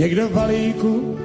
někdo 0.00 0.28
v 0.28 0.32
balíku, 0.32 1.18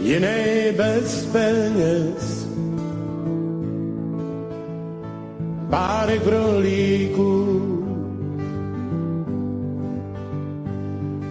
jiný 0.00 0.74
bez 0.76 1.26
peněz. 1.32 2.48
Párek 5.70 6.26
rolíků, 6.26 7.34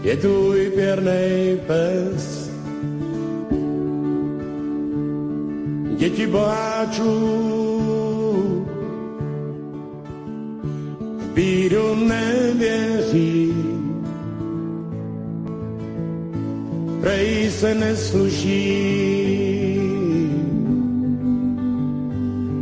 je 0.03 0.17
tvůj 0.17 0.71
pěrnej 0.75 1.59
pes. 1.67 2.51
Děti 5.97 6.27
boháčů 6.27 7.49
v 11.19 11.33
bídu 11.33 11.95
nevěří, 11.95 13.48
se 17.59 17.75
nesluší, 17.75 18.59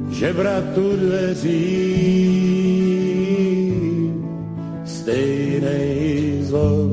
že 0.10 0.34
bratu 0.34 0.98
dveří 0.98 1.54
stejnej 4.86 6.38
zvon. 6.42 6.90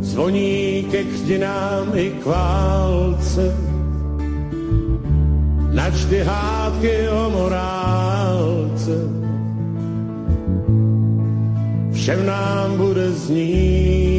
Zvoní 0.00 0.84
ke 0.90 1.04
křtinám 1.04 1.92
i 1.94 2.10
k 2.10 2.26
válce, 2.26 3.56
načty 5.72 6.20
hádky 6.20 7.08
o 7.08 7.30
morálce. 7.30 8.96
Všem 11.92 12.26
nám 12.26 12.76
bude 12.76 13.10
znít 13.10 14.09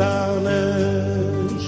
přestaneš, 0.00 1.62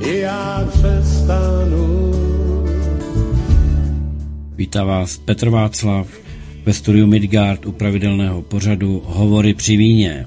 i 0.00 0.18
já 0.18 0.68
přestanu. 0.72 2.12
Vítá 4.56 4.84
vás 4.84 5.16
Petr 5.16 5.48
Václav 5.48 6.08
ve 6.64 6.72
studiu 6.72 7.06
Midgard 7.06 7.66
u 7.66 7.72
pravidelného 7.72 8.42
pořadu 8.42 9.02
Hovory 9.04 9.54
při 9.54 9.76
víně. 9.76 10.26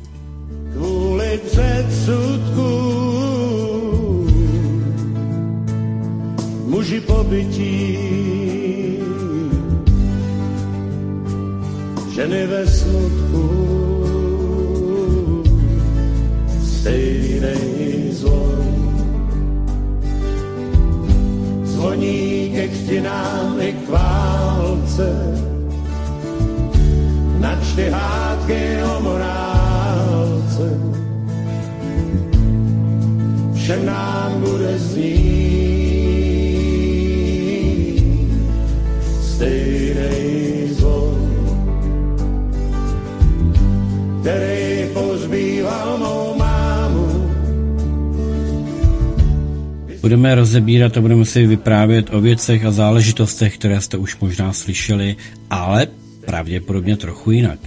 Rozebírat 50.69 50.97
a 50.97 51.01
budeme 51.01 51.25
si 51.25 51.47
vyprávět 51.47 52.13
o 52.13 52.21
věcech 52.21 52.65
a 52.65 52.71
záležitostech, 52.71 53.57
které 53.57 53.81
jste 53.81 53.97
už 53.97 54.19
možná 54.19 54.53
slyšeli, 54.53 55.15
ale 55.49 55.87
pravděpodobně 56.25 56.97
trochu 56.97 57.31
jinak. 57.31 57.59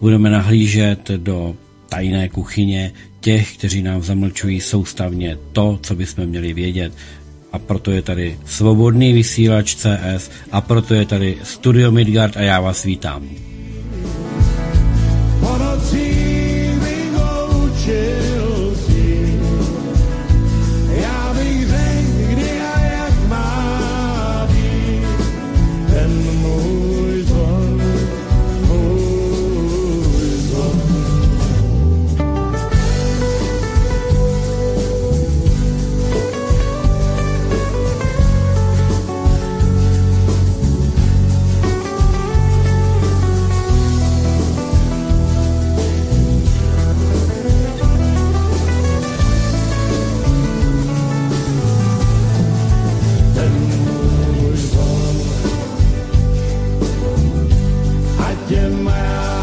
Budeme 0.00 0.30
nahlížet 0.30 1.10
do 1.16 1.56
tajné 1.88 2.28
kuchyně 2.28 2.92
těch, 3.20 3.56
kteří 3.56 3.82
nám 3.82 4.02
zamlčují 4.02 4.60
soustavně 4.60 5.38
to, 5.52 5.78
co 5.82 5.94
bychom 5.94 6.26
měli 6.26 6.52
vědět. 6.52 6.92
A 7.52 7.58
proto 7.58 7.90
je 7.90 8.02
tady 8.02 8.38
svobodný 8.46 9.12
vysílač 9.12 9.74
CS 9.74 10.30
a 10.52 10.60
proto 10.60 10.94
je 10.94 11.06
tady 11.06 11.36
Studio 11.42 11.90
Midgard 11.90 12.36
a 12.36 12.40
já 12.40 12.60
vás 12.60 12.84
vítám. 12.84 13.49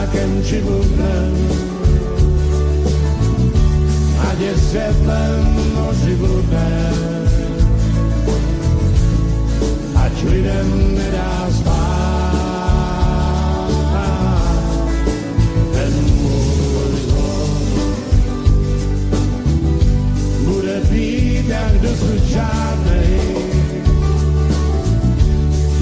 Majákem 0.08 0.44
či 0.44 0.62
bubnem, 0.64 1.36
ať 4.32 4.40
je 4.40 4.54
světlem 4.58 5.44
noci 5.76 6.16
bludnem, 6.16 6.96
ať 9.96 10.24
lidem 10.24 10.96
nedá 10.96 11.48
spát. 11.52 12.38
Ten 15.74 15.94
můj 16.24 16.92
zvon 17.04 17.52
bude 20.46 20.78
být 20.92 21.48
jak 21.48 21.74
dosud 21.82 22.24
žádnej, 22.28 23.12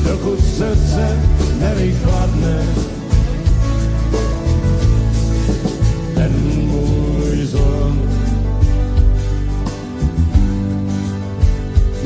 dokud 0.04 0.40
srdce 0.40 1.20
nevychladne. 1.60 2.95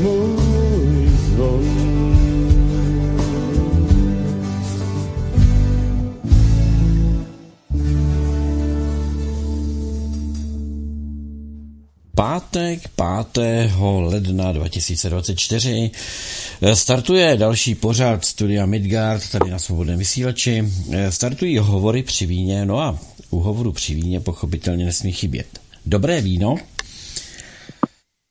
Můj 0.00 1.10
zvon. 1.34 1.90
Pátek 12.14 12.80
5. 13.34 13.72
ledna 14.00 14.52
2024 14.52 15.90
startuje 16.74 17.36
další 17.36 17.74
pořad 17.74 18.24
Studia 18.24 18.66
Midgard 18.66 19.30
tady 19.30 19.50
na 19.50 19.58
svobodném 19.58 19.98
vysílači. 19.98 20.64
Startují 21.10 21.58
hovory 21.58 22.02
při 22.02 22.26
víně, 22.26 22.64
no 22.64 22.80
a 22.80 22.98
u 23.30 23.38
hovoru 23.38 23.72
při 23.72 23.94
víně 23.94 24.20
pochopitelně 24.20 24.84
nesmí 24.84 25.12
chybět. 25.12 25.46
Dobré 25.86 26.20
víno, 26.20 26.56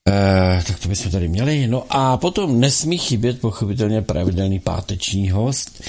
Eh, 0.09 0.63
tak 0.67 0.79
to 0.79 0.89
bychom 0.89 1.11
tady 1.11 1.27
měli. 1.27 1.67
No 1.67 1.85
a 1.89 2.17
potom 2.17 2.59
nesmí 2.59 2.97
chybět 2.97 3.41
pochopitelně 3.41 4.01
pravidelný 4.01 4.59
páteční 4.59 5.29
host. 5.29 5.83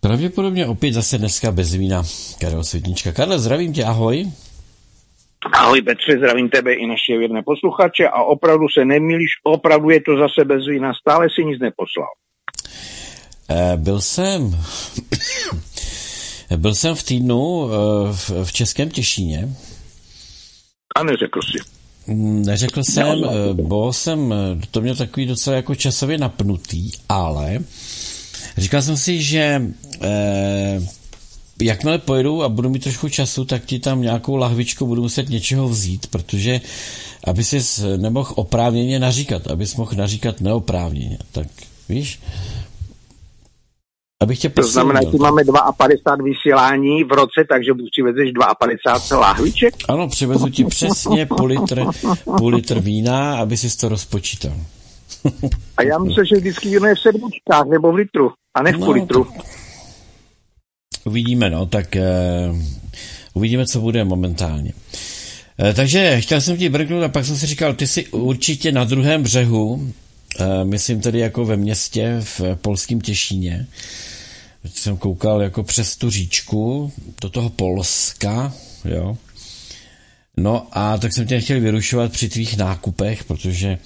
Pravděpodobně 0.00 0.66
opět 0.66 0.92
zase 0.92 1.18
dneska 1.18 1.52
bez 1.52 1.74
vína 1.74 2.02
Karel 2.40 2.64
Světnička. 2.64 3.12
Karel, 3.12 3.38
zdravím 3.38 3.72
tě, 3.72 3.84
ahoj. 3.84 4.26
Ahoj 5.52 5.82
Petře, 5.82 6.18
zdravím 6.18 6.48
tebe 6.48 6.72
i 6.72 6.86
naše 6.86 7.18
věrné 7.18 7.42
posluchače 7.42 8.08
a 8.08 8.22
opravdu 8.22 8.66
se 8.78 8.84
nemýlíš, 8.84 9.30
opravdu 9.42 9.90
je 9.90 10.00
to 10.00 10.16
zase 10.16 10.44
bez 10.44 10.66
vína, 10.66 10.92
stále 10.94 11.28
si 11.34 11.44
nic 11.44 11.60
neposlal. 11.60 12.08
Eh, 13.50 13.76
byl 13.76 14.00
jsem, 14.00 14.50
byl 16.56 16.74
jsem 16.74 16.94
v 16.94 17.02
týdnu 17.02 17.68
eh, 17.68 18.44
v 18.44 18.52
Českém 18.52 18.90
Těšíně. 18.90 19.48
A 20.96 21.02
neřekl 21.02 21.40
si. 21.42 21.83
Mm, 22.06 22.42
neřekl 22.42 22.84
jsem, 22.84 23.24
eh, 23.24 23.54
bo 23.54 23.92
jsem, 23.92 24.34
to 24.70 24.80
měl 24.80 24.96
takový 24.96 25.26
docela 25.26 25.56
jako 25.56 25.74
časově 25.74 26.18
napnutý, 26.18 26.90
ale 27.08 27.58
říkal 28.56 28.82
jsem 28.82 28.96
si, 28.96 29.22
že 29.22 29.62
eh, 30.00 30.80
jakmile 31.62 31.98
pojedu 31.98 32.42
a 32.42 32.48
budu 32.48 32.68
mít 32.68 32.82
trošku 32.82 33.08
času, 33.08 33.44
tak 33.44 33.64
ti 33.64 33.78
tam 33.78 34.02
nějakou 34.02 34.36
lahvičku 34.36 34.86
budu 34.86 35.02
muset 35.02 35.28
něčeho 35.28 35.68
vzít, 35.68 36.06
protože 36.06 36.60
aby 37.24 37.44
si 37.44 37.60
nemohl 37.96 38.32
oprávněně 38.34 38.98
naříkat, 38.98 39.46
abys 39.46 39.76
mohl 39.76 39.92
naříkat 39.96 40.40
neoprávněně. 40.40 41.18
Tak 41.32 41.46
víš, 41.88 42.20
Abych 44.24 44.38
tě 44.38 44.48
to 44.48 44.62
znamená, 44.62 45.00
že 45.02 45.18
máme 45.18 45.42
52 45.76 46.24
vysílání 46.24 47.04
v 47.04 47.12
roce, 47.12 47.44
takže 47.48 47.72
přivezeš 47.90 48.30
52 48.58 49.20
lahviček? 49.20 49.74
Ano, 49.88 50.08
přivezu 50.08 50.48
ti 50.48 50.64
přesně 50.64 51.26
půl 51.26 51.46
litr, 51.46 51.84
půl 52.38 52.54
litr 52.54 52.80
vína, 52.80 53.36
aby 53.36 53.56
si 53.56 53.76
to 53.76 53.88
rozpočítal. 53.88 54.52
a 55.76 55.82
já 55.82 55.98
myslím, 55.98 56.24
že 56.24 56.36
vždycky 56.36 56.68
víno 56.68 56.86
je 56.86 56.94
v 56.94 57.00
sedmičkách 57.00 57.66
nebo 57.68 57.92
v 57.92 57.94
litru, 57.94 58.30
a 58.54 58.62
ne 58.62 58.72
v 58.72 58.78
no, 58.78 58.86
půl 58.86 58.94
litru. 58.94 59.24
Tak... 59.24 59.44
Uvidíme, 61.04 61.50
no, 61.50 61.66
tak 61.66 61.96
uh, 62.50 62.58
uvidíme, 63.34 63.66
co 63.66 63.80
bude 63.80 64.04
momentálně. 64.04 64.72
Uh, 65.62 65.72
takže 65.72 66.20
chtěl 66.20 66.40
jsem 66.40 66.56
ti 66.56 66.68
brknout 66.68 67.02
a 67.02 67.08
pak 67.08 67.24
jsem 67.24 67.36
si 67.36 67.46
říkal, 67.46 67.74
ty 67.74 67.86
jsi 67.86 68.06
určitě 68.06 68.72
na 68.72 68.84
druhém 68.84 69.22
břehu, 69.22 69.72
uh, 69.72 69.90
myslím 70.62 71.00
tedy 71.00 71.18
jako 71.18 71.44
ve 71.44 71.56
městě 71.56 72.16
v 72.20 72.40
polském 72.54 73.00
Těšíně, 73.00 73.66
jsem 74.64 74.96
koukal 74.96 75.42
jako 75.42 75.62
přes 75.62 75.96
tu 75.96 76.10
říčku 76.10 76.92
do 77.22 77.30
toho 77.30 77.50
Polska, 77.50 78.52
jo. 78.84 79.16
No 80.36 80.66
a 80.72 80.98
tak 80.98 81.12
jsem 81.12 81.26
tě 81.26 81.34
nechtěl 81.34 81.60
vyrušovat 81.60 82.12
při 82.12 82.28
tvých 82.28 82.56
nákupech, 82.56 83.24
protože 83.24 83.78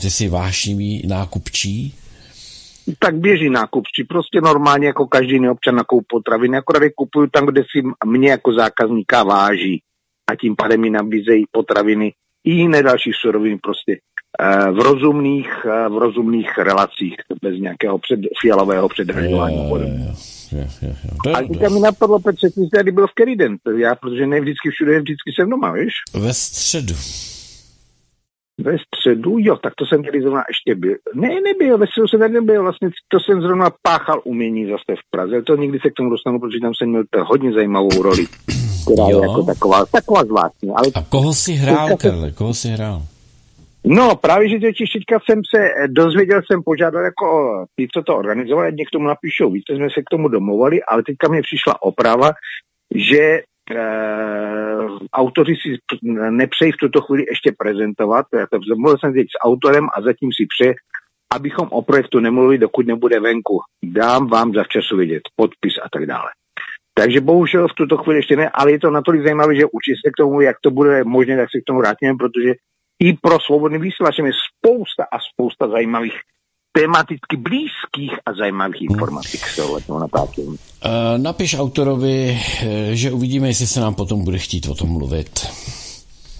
ty 0.00 0.10
jsi 0.10 0.28
vášnivý 0.28 1.06
nákupčí, 1.06 1.94
tak 2.98 3.14
běží 3.14 3.50
nákupčí, 3.50 4.04
prostě 4.04 4.40
normálně 4.40 4.86
jako 4.86 5.06
každý 5.06 5.32
jiný 5.32 5.48
občan 5.48 5.74
nakoup 5.74 6.04
potraviny, 6.08 6.56
akorát 6.58 6.92
kupuju 6.96 7.26
tam, 7.26 7.46
kde 7.46 7.62
si 7.62 7.82
mě 8.06 8.30
jako 8.30 8.52
zákazníka 8.52 9.22
váží. 9.22 9.82
A 10.30 10.36
tím 10.36 10.56
pádem 10.56 10.80
mi 10.80 10.90
nabízejí 10.90 11.44
potraviny 11.50 12.12
i 12.44 12.50
jiné 12.50 12.82
další 12.82 13.10
suroviny 13.20 13.58
prostě. 13.58 13.92
eh, 13.92 14.11
v 14.72 14.78
rozumných, 14.78 15.48
eh, 15.64 15.88
v 15.88 15.98
rozumných 15.98 16.58
relacích, 16.58 17.16
bez 17.42 17.58
nějakého 17.58 17.98
před, 17.98 18.20
fialového 18.40 18.88
předražování. 18.88 19.70
A 21.34 21.42
teďka 21.48 21.68
mi 21.68 21.80
napadlo, 21.80 22.20
Petře, 22.20 22.50
ty 22.50 22.60
jsi 22.60 22.68
tady 22.74 22.92
byl 22.92 23.06
v 23.06 23.14
který 23.14 23.36
den? 23.36 23.56
Já, 23.76 23.94
protože 23.94 24.26
ne 24.26 24.40
vždycky 24.40 24.70
všude, 24.70 25.00
vždycky 25.00 25.32
jsem 25.34 25.50
doma, 25.50 25.72
víš? 25.72 25.92
Ve 26.14 26.32
středu. 26.32 26.94
Ve 28.60 28.76
středu, 28.78 29.36
jo, 29.38 29.56
tak 29.56 29.74
to 29.74 29.86
jsem 29.86 30.04
tady 30.04 30.22
zrovna 30.22 30.42
ještě 30.48 30.74
byl. 30.74 30.96
Ne, 31.14 31.28
nebyl, 31.40 31.78
ve 31.78 31.86
středu 31.86 32.08
jsem 32.08 32.20
tady 32.20 32.34
nebyl, 32.34 32.62
vlastně 32.62 32.88
to 33.08 33.20
jsem 33.20 33.42
zrovna 33.42 33.70
páchal 33.82 34.20
umění 34.24 34.66
zase 34.66 34.92
v 35.00 35.10
Praze. 35.10 35.42
To 35.42 35.56
nikdy 35.56 35.78
se 35.78 35.90
k 35.90 35.94
tomu 35.94 36.10
dostanu, 36.10 36.40
protože 36.40 36.60
tam 36.60 36.72
jsem 36.74 36.88
měl 36.88 37.02
hodně 37.22 37.52
zajímavou 37.52 38.02
roli, 38.02 38.26
která 38.82 39.08
jo. 39.08 39.18
je 39.18 39.28
jako 39.28 39.42
taková, 39.42 39.86
taková 39.86 40.24
zvláštní. 40.24 40.70
Ale 40.70 40.88
A 40.94 41.02
koho 41.02 41.34
si 41.34 41.52
hrál, 41.52 41.96
Karle, 41.96 42.32
koho 42.32 42.54
si 42.54 42.68
hrál? 42.68 43.02
No, 43.84 44.16
právě, 44.16 44.48
že 44.48 44.58
teď 44.58 44.76
teďka 44.92 45.18
jsem 45.24 45.40
se 45.54 45.70
dozvěděl, 45.88 46.40
jsem 46.42 46.62
požádal 46.62 47.04
jako 47.04 47.26
ty, 47.76 47.88
co 47.94 48.02
to 48.02 48.16
organizovali, 48.16 48.72
mě 48.72 48.84
k 48.84 48.90
tomu 48.90 49.06
napíšou 49.06 49.50
víte, 49.50 49.76
jsme 49.76 49.90
se 49.90 50.00
k 50.02 50.10
tomu 50.10 50.28
domluvali, 50.28 50.82
ale 50.82 51.02
teďka 51.02 51.28
mě 51.28 51.42
přišla 51.42 51.82
oprava, 51.82 52.30
že 52.94 53.42
Uh, 53.70 54.98
autoři 55.12 55.54
si 55.56 55.98
nepřejí 56.30 56.72
v 56.72 56.76
tuto 56.76 57.00
chvíli 57.00 57.24
ještě 57.28 57.52
prezentovat. 57.58 58.26
Já 58.34 58.46
to 58.46 58.58
mluvil 58.76 58.98
jsem 58.98 59.12
teď 59.12 59.26
s 59.26 59.44
autorem 59.44 59.86
a 59.94 60.02
zatím 60.02 60.30
si 60.32 60.46
přeje, 60.46 60.74
abychom 61.34 61.68
o 61.70 61.82
projektu 61.82 62.20
nemluvili, 62.20 62.58
dokud 62.58 62.86
nebude 62.86 63.20
venku. 63.20 63.60
Dám 63.84 64.26
vám 64.26 64.52
zavčasu 64.52 64.96
vidět 64.96 65.22
podpis 65.36 65.74
a 65.82 65.86
tak 65.92 66.06
dále. 66.06 66.30
Takže 66.94 67.20
bohužel 67.20 67.68
v 67.68 67.74
tuto 67.74 67.96
chvíli 67.96 68.18
ještě 68.18 68.36
ne, 68.36 68.50
ale 68.54 68.72
je 68.72 68.78
to 68.78 68.90
natolik 68.90 69.22
zajímavé, 69.22 69.56
že 69.56 69.64
učí 69.64 69.92
se 70.04 70.10
k 70.10 70.16
tomu, 70.16 70.40
jak 70.40 70.56
to 70.62 70.70
bude 70.70 71.04
možné, 71.04 71.36
tak 71.36 71.48
se 71.50 71.60
k 71.60 71.64
tomu 71.66 71.78
vrátíme, 71.78 72.12
protože 72.18 72.54
i 73.02 73.12
pro 73.12 73.40
svobodný 73.40 73.78
vysílač 73.78 74.18
je 74.18 74.32
spousta 74.48 75.04
a 75.12 75.16
spousta 75.32 75.68
zajímavých 75.68 76.14
tematicky 76.72 77.36
blízkých 77.36 78.14
a 78.26 78.32
zajímavých 78.32 78.80
hmm. 78.80 78.90
informací 78.90 79.38
k 79.38 79.56
tohoto 79.56 79.98
natáčení. 79.98 80.48
Uh, 80.48 80.58
napiš 81.16 81.58
autorovi, 81.58 82.30
eh, 82.30 82.96
že 82.96 83.12
uvidíme, 83.12 83.48
jestli 83.48 83.66
se 83.66 83.80
nám 83.80 83.94
potom 83.94 84.24
bude 84.24 84.38
chtít 84.38 84.68
o 84.68 84.74
tom 84.74 84.88
mluvit. 84.88 85.46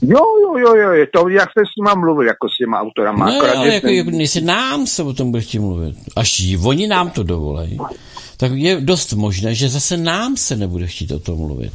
Jo, 0.03 0.25
jo, 0.43 0.57
jo, 0.59 0.75
jo, 0.75 1.07
to 1.13 1.29
jak 1.29 1.49
se 1.49 1.63
s 1.65 1.77
nima 1.79 1.95
mluvil, 1.95 2.27
jako 2.27 2.49
s 2.49 2.57
těma 2.57 2.81
autorama. 2.81 3.27
No, 3.27 3.37
akorát, 3.37 3.57
ale 3.57 3.75
jako, 3.75 3.89
jako, 3.89 4.11
jestli 4.11 4.41
nám 4.41 4.87
se 4.87 5.03
o 5.03 5.13
tom 5.13 5.31
bude 5.31 5.43
chtít 5.43 5.59
mluvit, 5.59 5.97
až 6.17 6.57
oni 6.67 6.87
nám 6.87 7.11
to 7.11 7.23
dovolí, 7.23 7.79
tak 8.37 8.53
je 8.53 8.81
dost 8.81 9.13
možné, 9.13 9.55
že 9.55 9.69
zase 9.69 9.97
nám 9.97 10.37
se 10.37 10.57
nebude 10.57 10.87
chtít 10.87 11.13
o 11.13 11.19
tom 11.19 11.39
mluvit. 11.39 11.73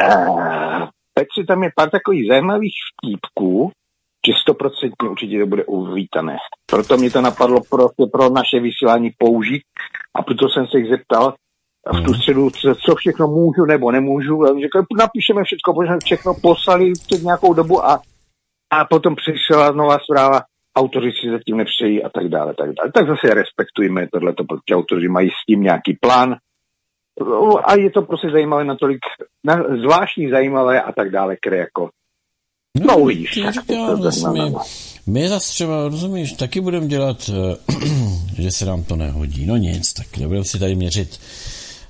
Uh, 0.00 0.88
Petři, 1.14 1.46
tam 1.48 1.62
je 1.62 1.70
pár 1.76 1.90
takových 1.90 2.28
zajímavých 2.28 2.74
vtípků, 2.92 3.70
že 4.26 4.32
stoprocentně 4.42 5.08
určitě 5.08 5.40
to 5.40 5.46
bude 5.46 5.64
uvítané. 5.64 6.36
Proto 6.66 6.96
mě 6.96 7.10
to 7.10 7.20
napadlo 7.20 7.60
prostě 7.70 8.04
pro 8.12 8.30
naše 8.30 8.60
vysílání 8.60 9.10
použít 9.18 9.62
a 10.14 10.22
proto 10.22 10.48
jsem 10.48 10.66
se 10.66 10.78
jich 10.78 10.88
zeptal 10.88 11.34
v 11.86 12.00
tu 12.04 12.12
hmm. 12.12 12.14
středu, 12.14 12.50
co 12.84 12.94
všechno 12.94 13.26
můžu 13.26 13.64
nebo 13.64 13.92
nemůžu. 13.92 14.44
Řekl, 14.60 14.82
napíšeme 14.98 15.44
všechno, 15.44 15.74
protože 15.74 15.98
všechno 16.04 16.34
poslali 16.42 16.92
před 17.06 17.22
nějakou 17.22 17.54
dobu 17.54 17.84
a, 17.84 18.00
a 18.72 18.84
potom 18.84 19.16
přišla 19.16 19.70
nová 19.70 19.98
zpráva, 19.98 20.40
autoři 20.76 21.12
si 21.12 21.30
zatím 21.30 21.56
nepřejí 21.56 22.04
a 22.04 22.08
tak 22.08 22.28
dále, 22.28 22.54
tak 22.54 22.70
dále. 22.74 22.92
Tak 22.94 23.06
zase 23.06 23.34
respektujeme 23.34 24.08
tohleto, 24.12 24.44
protože 24.44 24.76
autoři 24.76 25.08
mají 25.08 25.30
s 25.30 25.44
tím 25.46 25.62
nějaký 25.62 25.98
plán, 26.00 26.36
a 27.64 27.74
je 27.74 27.90
to 27.90 28.02
prostě 28.02 28.30
zajímavé 28.30 28.64
natolik, 28.64 28.98
na, 29.44 29.62
zvláštní 29.82 30.30
zajímavé 30.30 30.82
a 30.82 30.92
tak 30.92 31.10
dále, 31.10 31.36
které 31.36 31.56
jako 31.56 31.90
No, 32.78 32.86
no 32.86 32.98
uvidíš. 32.98 33.40
Říkám, 33.50 34.32
my, 34.32 34.54
my 35.06 35.28
zase 35.28 35.48
třeba, 35.48 35.88
rozumíš, 35.88 36.32
taky 36.32 36.60
budeme 36.60 36.86
dělat, 36.86 37.30
eh, 37.30 37.74
že 38.42 38.50
se 38.50 38.66
nám 38.66 38.84
to 38.84 38.96
nehodí. 38.96 39.46
No 39.46 39.56
nic, 39.56 39.92
tak 39.92 40.16
nebudeme 40.16 40.44
si 40.44 40.58
tady 40.58 40.74
měřit 40.74 41.20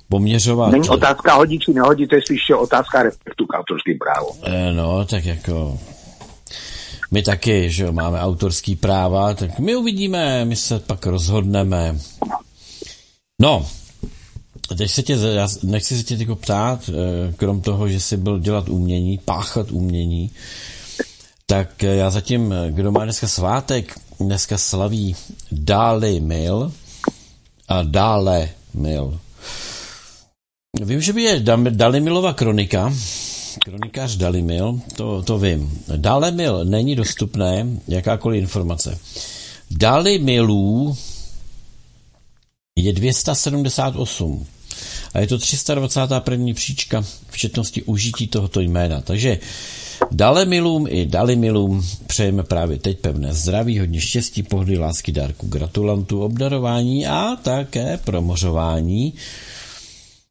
poměřovat. 0.09 0.71
Není 0.71 0.89
otázka 0.89 1.33
hodí 1.33 1.59
či 1.59 1.73
nehodí, 1.73 2.07
to 2.07 2.15
je 2.15 2.21
spíš 2.21 2.49
otázka 2.59 3.03
respektu 3.03 3.45
k 3.45 3.53
autorským 3.53 3.97
právu. 3.97 4.29
E, 4.43 4.73
no, 4.73 5.05
tak 5.05 5.25
jako 5.25 5.79
my 7.11 7.23
taky, 7.23 7.69
že 7.69 7.91
máme 7.91 8.21
autorský 8.21 8.75
práva, 8.75 9.33
tak 9.33 9.59
my 9.59 9.75
uvidíme, 9.75 10.45
my 10.45 10.55
se 10.55 10.79
pak 10.79 11.05
rozhodneme. 11.05 11.99
No, 13.41 13.67
teď 14.77 14.91
se 14.91 15.03
tě, 15.03 15.17
nechci 15.63 15.97
se 15.97 16.03
tě 16.03 16.15
jako 16.15 16.35
ptát, 16.35 16.89
eh, 16.89 17.33
krom 17.33 17.61
toho, 17.61 17.87
že 17.87 17.99
jsi 17.99 18.17
byl 18.17 18.39
dělat 18.39 18.69
umění, 18.69 19.17
páchat 19.17 19.71
umění, 19.71 20.31
tak 21.49 21.83
eh, 21.83 21.95
já 21.95 22.09
zatím, 22.09 22.53
eh, 22.53 22.71
kdo 22.71 22.91
má 22.91 23.03
dneska 23.03 23.27
svátek, 23.27 23.99
dneska 24.19 24.57
slaví 24.57 25.15
Dáli 25.51 26.19
Mil 26.19 26.73
a 27.67 27.83
Dále 27.83 28.49
Mil. 28.73 29.19
Vím, 30.81 31.01
že 31.01 31.13
by 31.13 31.21
je 31.21 31.43
Dalimilova 31.69 32.33
kronika, 32.33 32.93
kronikář 33.65 34.15
Dalimil, 34.15 34.79
to, 34.95 35.23
to 35.23 35.39
vím. 35.39 35.79
Dalimil 35.95 36.65
není 36.65 36.95
dostupné, 36.95 37.67
jakákoliv 37.87 38.41
informace. 38.41 38.99
Dalimilů 39.71 40.97
je 42.77 42.93
278 42.93 44.45
a 45.13 45.19
je 45.19 45.27
to 45.27 45.37
321. 45.37 46.53
příčka 46.53 47.01
v 47.29 47.37
četnosti 47.37 47.83
užití 47.83 48.27
tohoto 48.27 48.61
jména. 48.61 49.01
Takže 49.01 49.39
milům 50.45 50.87
i 50.89 51.09
milům 51.35 51.85
přejeme 52.07 52.43
právě 52.43 52.79
teď 52.79 52.99
pevné 52.99 53.33
zdraví, 53.33 53.79
hodně 53.79 54.01
štěstí, 54.01 54.43
pohody, 54.43 54.77
lásky, 54.77 55.11
dárku, 55.11 55.47
gratulantů, 55.47 56.23
obdarování 56.23 57.07
a 57.07 57.35
také 57.35 57.99
promořování. 58.03 59.13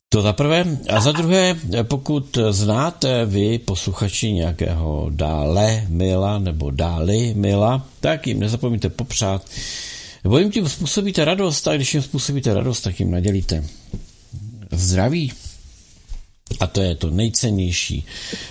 To 0.08 0.22
za 0.22 0.32
prvé. 0.32 0.78
A 0.88 1.00
za 1.00 1.12
druhé, 1.12 1.56
pokud 1.82 2.38
znáte 2.50 3.26
vy, 3.26 3.58
posluchači 3.58 4.32
nějakého 4.32 5.06
dále 5.10 5.84
Mila 5.88 6.38
nebo 6.38 6.70
dáli 6.70 7.34
Mila, 7.36 7.86
tak 8.00 8.26
jim 8.26 8.40
nezapomeňte 8.40 8.88
popřát. 8.88 9.44
Nebo 10.24 10.38
jim 10.38 10.50
tím 10.50 10.68
způsobíte 10.68 11.24
radost 11.24 11.68
a 11.68 11.76
když 11.76 11.94
jim 11.94 12.02
způsobíte 12.02 12.54
radost, 12.54 12.80
tak 12.80 13.00
jim 13.00 13.10
nadělíte 13.10 13.64
zdraví 14.72 15.32
A 16.60 16.66
to 16.66 16.80
je 16.80 16.94
to 16.94 17.10
nejcennější. 17.10 18.06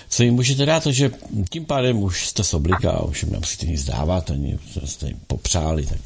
Co 0.08 0.22
jim 0.22 0.34
můžete 0.34 0.66
dát, 0.66 0.82
to, 0.82 0.92
že 0.92 1.10
tím 1.50 1.66
pádem 1.66 2.02
už 2.02 2.26
jste 2.26 2.44
z 2.44 2.54
oblika, 2.54 3.02
už 3.02 3.22
jim 3.22 3.32
nemusíte 3.32 3.66
nic 3.66 3.84
dávat, 3.84 4.30
ani 4.30 4.58
jste 4.84 5.06
jim 5.06 5.20
popřáli, 5.26 5.86
tak 5.86 5.98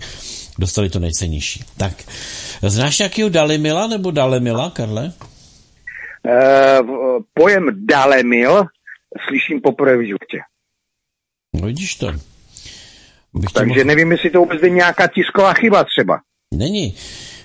dostali 0.58 0.90
to 0.90 0.98
nejcennější. 0.98 1.64
Tak, 1.76 1.92
znáš 2.62 2.98
nějakého 2.98 3.28
Dalimila 3.28 3.86
nebo 3.86 4.10
Dalemila, 4.10 4.70
Karle? 4.70 5.12
Uh, 6.24 7.22
pojem 7.34 7.86
Dalemil 7.86 8.64
slyším 9.28 9.60
poprvé 9.60 9.96
v 9.96 10.06
životě. 10.06 10.38
No 11.54 11.66
vidíš 11.66 11.94
to. 11.94 12.12
Bych 13.34 13.50
Takže 13.52 13.74
mohl... 13.74 13.84
nevím, 13.84 14.12
jestli 14.12 14.30
to 14.30 14.38
vůbec 14.38 14.62
je 14.62 14.70
nějaká 14.70 15.06
tisková 15.06 15.54
chyba 15.54 15.84
třeba. 15.84 16.20
Není. 16.54 16.94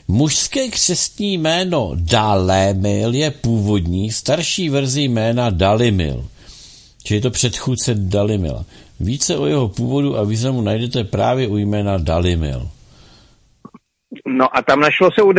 Mužské 0.08 0.68
křestní 0.68 1.38
jméno 1.38 1.92
Dalemil 1.96 3.14
je 3.14 3.32
původní, 3.32 4.12
starší 4.12 4.70
verzi 4.70 5.02
jména 5.02 5.50
Dalimil. 5.50 6.26
Čili 7.04 7.18
je 7.18 7.22
to 7.22 7.32
předchůdce 7.32 7.96
Dalimila. 7.96 8.66
Více 9.00 9.38
o 9.38 9.46
jeho 9.46 9.68
původu 9.70 10.18
a 10.18 10.24
významu 10.24 10.62
najdete 10.62 11.04
právě 11.04 11.48
u 11.48 11.58
jména 11.58 11.98
Dalimil. 11.98 12.70
No 14.28 14.58
a 14.58 14.62
tam 14.62 14.80
našlo 14.80 15.10
se 15.12 15.22
u, 15.22 15.34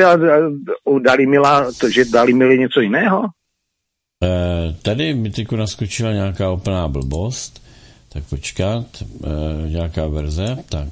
u 0.85 0.99
Dalimila, 0.99 1.73
to, 1.81 1.91
že 1.91 2.05
Dalimil 2.05 2.51
je 2.51 2.59
něco 2.59 2.81
jiného? 2.81 3.23
E, 4.25 4.77
tady 4.83 5.15
mi 5.15 5.31
teď 5.31 5.53
naskočila 5.53 6.13
nějaká 6.13 6.53
úplná 6.53 6.89
blbost. 6.89 7.63
Tak 8.09 8.25
počkat, 8.25 8.87
e, 9.03 9.71
nějaká 9.71 10.07
verze, 10.07 10.57
tak. 10.69 10.89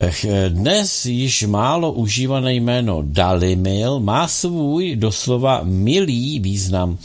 Eh, 0.00 0.50
dnes 0.50 1.06
již 1.06 1.42
málo 1.42 1.92
užívané 1.92 2.54
jméno 2.54 3.02
Dalimil 3.02 4.00
má 4.00 4.28
svůj 4.28 4.96
doslova 4.96 5.60
milý 5.64 6.40
význam. 6.40 6.98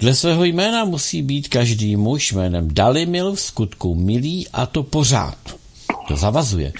Dle 0.00 0.14
svého 0.14 0.44
jména 0.44 0.84
musí 0.84 1.22
být 1.22 1.48
každý 1.48 1.96
muž 1.96 2.32
jménem 2.32 2.68
Dalimil 2.72 3.34
v 3.34 3.40
skutku 3.40 3.94
milý 3.94 4.48
a 4.52 4.66
to 4.66 4.82
pořád. 4.82 5.38
To 6.08 6.16
zavazuje. 6.16 6.72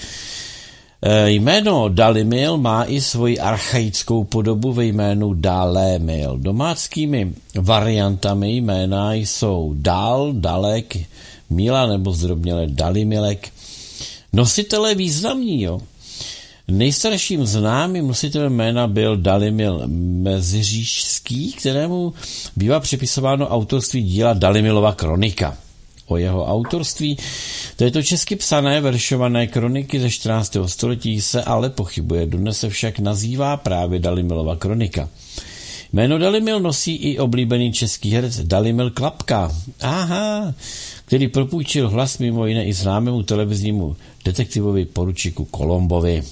E, 1.01 1.31
jméno 1.31 1.89
Dalimil 1.89 2.57
má 2.57 2.83
i 2.83 3.01
svoji 3.01 3.39
archaickou 3.39 4.23
podobu 4.23 4.73
ve 4.73 4.85
jménu 4.85 5.33
Dalemil. 5.33 6.37
Domáckými 6.37 7.33
variantami 7.55 8.57
jména 8.57 9.13
jsou 9.13 9.73
Dal, 9.77 10.33
Dalek, 10.33 10.97
Mila 11.49 11.87
nebo 11.87 12.13
zdrobněle 12.13 12.67
Dalimilek. 12.67 13.49
Nositelé 14.33 14.95
významní, 14.95 15.61
jo. 15.61 15.79
Nejstarším 16.67 17.45
známým 17.45 18.07
nositelem 18.07 18.53
jména 18.53 18.87
byl 18.87 19.17
Dalimil 19.17 19.83
Meziřížský, 19.87 21.53
kterému 21.53 22.13
bývá 22.55 22.79
připisováno 22.79 23.47
autorství 23.47 24.03
díla 24.03 24.33
Dalimilova 24.33 24.93
kronika. 24.93 25.57
O 26.07 26.17
jeho 26.17 26.45
autorství 26.45 27.17
této 27.75 28.03
česky 28.03 28.35
psané 28.35 28.81
veršované 28.81 29.47
kroniky 29.47 29.99
ze 29.99 30.09
14. 30.09 30.57
století 30.65 31.21
se 31.21 31.43
ale 31.43 31.69
pochybuje, 31.69 32.25
dnes 32.25 32.59
se 32.59 32.69
však 32.69 32.99
nazývá 32.99 33.57
právě 33.57 33.99
Dalimilova 33.99 34.55
kronika. 34.55 35.09
Jméno 35.93 36.17
Dalimil 36.17 36.59
nosí 36.59 36.95
i 36.95 37.19
oblíbený 37.19 37.73
český 37.73 38.11
herec 38.11 38.39
Dalimil 38.39 38.89
Klapka. 38.91 39.51
Aha, 39.81 40.53
který 41.05 41.27
propůjčil 41.27 41.89
hlas 41.89 42.17
mimo 42.17 42.45
jiné 42.45 42.65
i 42.65 42.73
známému 42.73 43.23
televiznímu 43.23 43.95
detektivovi 44.25 44.85
poručiku 44.85 45.45
Kolombovi. 45.45 46.23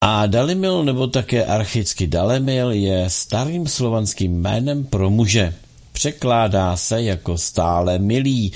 A 0.00 0.26
Dalimil 0.26 0.84
nebo 0.84 1.06
také 1.06 1.44
archicky 1.44 2.06
Dalemil 2.06 2.70
je 2.70 3.04
starým 3.08 3.66
slovanským 3.66 4.32
jménem 4.40 4.84
pro 4.84 5.10
muže. 5.10 5.54
Překládá 5.92 6.76
se 6.76 7.02
jako 7.02 7.38
stále 7.38 7.98
milý, 7.98 8.52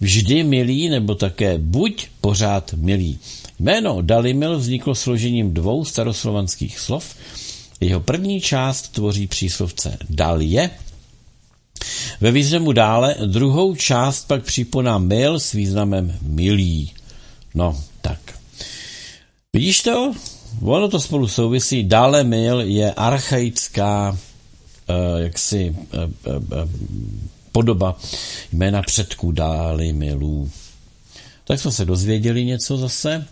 vždy 0.00 0.42
milý 0.42 0.88
nebo 0.88 1.14
také 1.14 1.58
buď 1.58 2.06
pořád 2.20 2.74
milý. 2.74 3.18
Jméno 3.58 4.02
Dalimil 4.02 4.58
vzniklo 4.58 4.94
složením 4.94 5.54
dvou 5.54 5.84
staroslovanských 5.84 6.78
slov. 6.78 7.14
Jeho 7.80 8.00
první 8.00 8.40
část 8.40 8.88
tvoří 8.88 9.26
příslovce 9.26 9.98
Dalie, 10.10 10.70
ve 12.20 12.30
významu 12.30 12.72
dále 12.72 13.14
druhou 13.26 13.74
část 13.74 14.28
pak 14.28 14.42
připoná 14.42 14.98
mil 14.98 15.40
s 15.40 15.52
významem 15.52 16.18
milý. 16.22 16.92
No, 17.54 17.80
tak. 18.00 18.18
Vidíš 19.52 19.82
to? 19.82 20.12
Ono 20.62 20.88
to 20.88 21.00
spolu 21.00 21.28
souvisí. 21.28 21.84
Dále 21.84 22.24
mil 22.24 22.60
je 22.60 22.92
archaická 22.92 24.10
uh, 24.10 25.20
jaksi 25.22 25.76
uh, 25.94 26.34
uh, 26.34 26.70
podoba 27.52 27.96
jména 28.52 28.82
předků 28.82 29.32
dáli 29.32 29.92
milů. 29.92 30.50
Tak 31.44 31.60
jsme 31.60 31.72
se 31.72 31.84
dozvěděli 31.84 32.44
něco 32.44 32.76
zase. 32.76 33.26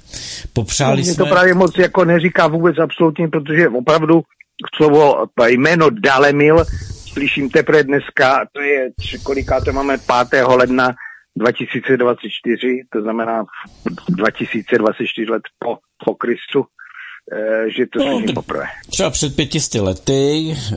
Popřáli 0.52 1.02
no, 1.02 1.04
jsme... 1.04 1.14
to 1.14 1.26
právě 1.26 1.54
moc 1.54 1.78
jako 1.78 2.04
neříká 2.04 2.46
vůbec 2.46 2.76
absolutně, 2.78 3.28
protože 3.28 3.68
opravdu 3.68 4.22
slovo 4.76 5.26
jméno 5.48 5.90
Dalemil 5.90 6.64
slyším 7.18 7.50
teprve 7.50 7.84
dneska, 7.84 8.46
to 8.52 8.60
je, 8.60 8.90
koliká 9.22 9.60
to 9.60 9.72
máme 9.72 9.98
5. 10.30 10.44
ledna 10.46 10.94
2024, 11.36 12.82
to 12.92 13.02
znamená 13.02 13.44
2024 14.08 15.30
let 15.30 15.42
po, 15.58 15.78
po 16.04 16.14
Kristu, 16.14 16.64
e, 17.32 17.70
že 17.70 17.86
to 17.86 17.98
no, 17.98 18.04
slyším 18.04 18.34
poprvé. 18.34 18.66
Třeba 18.90 19.10
před 19.10 19.36
pětisty 19.36 19.80
lety 19.80 20.52
e, 20.52 20.76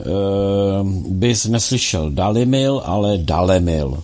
bys 1.08 1.46
neslyšel 1.46 2.10
Dalimil, 2.10 2.82
ale 2.84 3.18
Dalemil. 3.18 4.02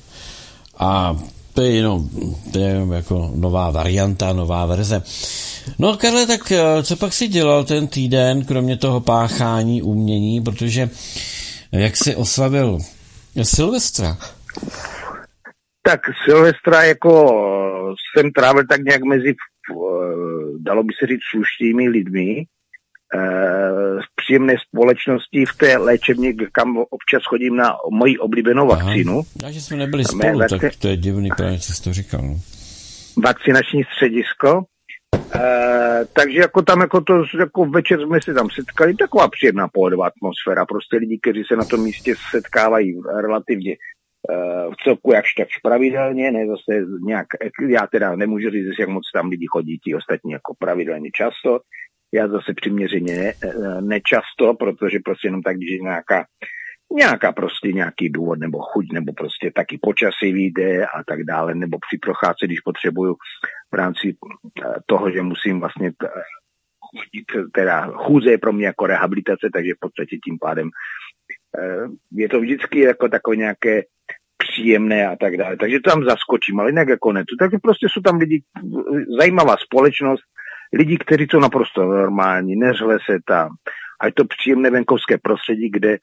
A 0.78 1.16
to 1.58 1.64
je 1.64 1.70
jenom, 1.70 2.08
to 2.52 2.58
je 2.58 2.68
jenom 2.68 2.92
jako 2.92 3.32
nová 3.34 3.70
varianta, 3.70 4.32
nová 4.32 4.66
verze. 4.66 5.02
No 5.78 5.96
Karle, 5.96 6.26
tak 6.26 6.52
eh, 6.52 6.82
co 6.82 6.96
pak 6.96 7.12
si 7.12 7.28
dělal 7.28 7.64
ten 7.64 7.86
týden, 7.86 8.44
kromě 8.44 8.76
toho 8.76 9.00
páchání 9.00 9.82
umění, 9.82 10.40
protože 10.40 10.90
jak 11.72 11.96
si 11.96 12.16
oslavil 12.16 12.78
Silvestra? 13.42 14.16
Tak 15.82 16.00
Silvestra 16.24 16.82
jako 16.82 17.12
jsem 18.16 18.32
trávil 18.32 18.66
tak 18.70 18.80
nějak 18.80 19.02
mezi, 19.02 19.34
dalo 20.58 20.82
by 20.82 20.92
se 21.00 21.06
říct, 21.06 21.20
slušnými 21.30 21.88
lidmi, 21.88 22.44
v 24.00 24.16
příjemné 24.16 24.54
společnosti 24.68 25.44
v 25.44 25.56
té 25.58 25.76
léčebně, 25.76 26.32
kam 26.52 26.76
občas 26.76 27.22
chodím 27.28 27.56
na 27.56 27.76
moji 27.90 28.18
oblíbenou 28.18 28.72
Aha. 28.72 28.84
vakcínu. 28.84 29.22
Já, 29.42 29.50
že 29.50 29.60
jsme 29.60 29.76
nebyli 29.76 30.04
spolu, 30.04 30.40
tak 30.50 30.76
to 30.78 30.88
je 30.88 30.96
divný 30.96 31.28
právě, 31.36 31.58
co 31.58 31.72
jsi 31.72 31.82
to 31.82 31.92
říkal. 31.92 32.22
No. 32.22 32.40
Vakcinační 33.24 33.84
středisko 33.84 34.64
Eh, 35.34 36.04
takže 36.12 36.38
jako 36.38 36.62
tam 36.62 36.80
jako 36.80 37.00
to, 37.00 37.24
jako 37.40 37.64
večer 37.64 38.00
jsme 38.00 38.18
se 38.24 38.34
tam 38.34 38.48
setkali, 38.50 38.94
taková 38.94 39.28
příjemná 39.28 39.68
pohodová 39.68 40.06
atmosféra, 40.06 40.66
prostě 40.66 40.96
lidi, 40.96 41.18
kteří 41.22 41.44
se 41.44 41.56
na 41.56 41.64
tom 41.64 41.80
místě 41.82 42.14
setkávají 42.30 43.00
relativně 43.20 43.76
uh, 43.76 44.72
v 44.72 44.76
celku 44.84 45.12
jakž 45.12 45.34
tak 45.34 45.48
pravidelně, 45.62 46.30
ne 46.30 46.46
zase 46.46 46.86
nějak, 47.06 47.26
já 47.68 47.86
teda 47.86 48.16
nemůžu 48.16 48.50
říct, 48.50 48.78
jak 48.80 48.88
moc 48.88 49.04
tam 49.14 49.28
lidi 49.28 49.46
chodí, 49.52 49.78
ti 49.78 49.94
ostatní 49.94 50.32
jako 50.32 50.54
pravidelně 50.58 51.10
často, 51.14 51.60
já 52.14 52.28
zase 52.28 52.54
přiměřeně 52.56 53.14
eh, 53.14 53.80
nečasto, 53.80 54.54
protože 54.54 54.98
prostě 55.04 55.28
jenom 55.28 55.42
tak, 55.42 55.56
když 55.56 55.70
je 55.70 55.78
nějaká 55.78 56.24
nějaká 56.92 57.32
prostě 57.32 57.72
nějaký 57.72 58.08
důvod 58.08 58.38
nebo 58.38 58.58
chuť, 58.58 58.86
nebo 58.92 59.12
prostě 59.12 59.50
taky 59.54 59.78
počasí 59.82 60.32
vyjde 60.32 60.86
a 60.86 61.04
tak 61.06 61.24
dále, 61.24 61.54
nebo 61.54 61.78
při 61.88 61.98
procházce, 61.98 62.46
když 62.46 62.60
potřebuju 62.60 63.14
v 63.72 63.76
rámci 63.76 64.08
eh, 64.08 64.74
toho, 64.86 65.10
že 65.10 65.22
musím 65.22 65.60
vlastně 65.60 65.88
eh, 65.88 66.08
chodit, 66.90 67.50
teda 67.54 67.86
chůze 67.86 68.30
je 68.30 68.38
pro 68.38 68.52
mě 68.52 68.66
jako 68.66 68.86
rehabilitace, 68.86 69.48
takže 69.52 69.74
v 69.74 69.80
podstatě 69.80 70.16
tím 70.24 70.38
pádem 70.40 70.70
je 72.12 72.28
to 72.28 72.40
vždycky 72.40 72.80
jako 72.80 73.08
takové 73.08 73.36
nějaké 73.36 73.82
příjemné 74.38 75.08
a 75.08 75.16
tak 75.16 75.36
dále. 75.36 75.56
Takže 75.56 75.80
tam 75.80 76.04
zaskočím, 76.04 76.60
ale 76.60 76.70
jinak 76.70 76.88
jako 76.88 77.12
ne. 77.12 77.24
Takže 77.38 77.58
prostě 77.62 77.86
jsou 77.90 78.00
tam 78.00 78.18
lidi, 78.18 78.42
zajímavá 79.20 79.56
společnost, 79.56 80.22
lidi, 80.72 80.98
kteří 80.98 81.26
jsou 81.30 81.40
naprosto 81.40 81.84
normální, 81.84 82.56
neřle 82.56 82.98
se 83.10 83.18
tam. 83.26 83.48
A 84.00 84.06
je 84.06 84.12
to 84.12 84.24
příjemné 84.24 84.70
venkovské 84.70 85.18
prostředí, 85.18 85.70
kde 85.70 85.98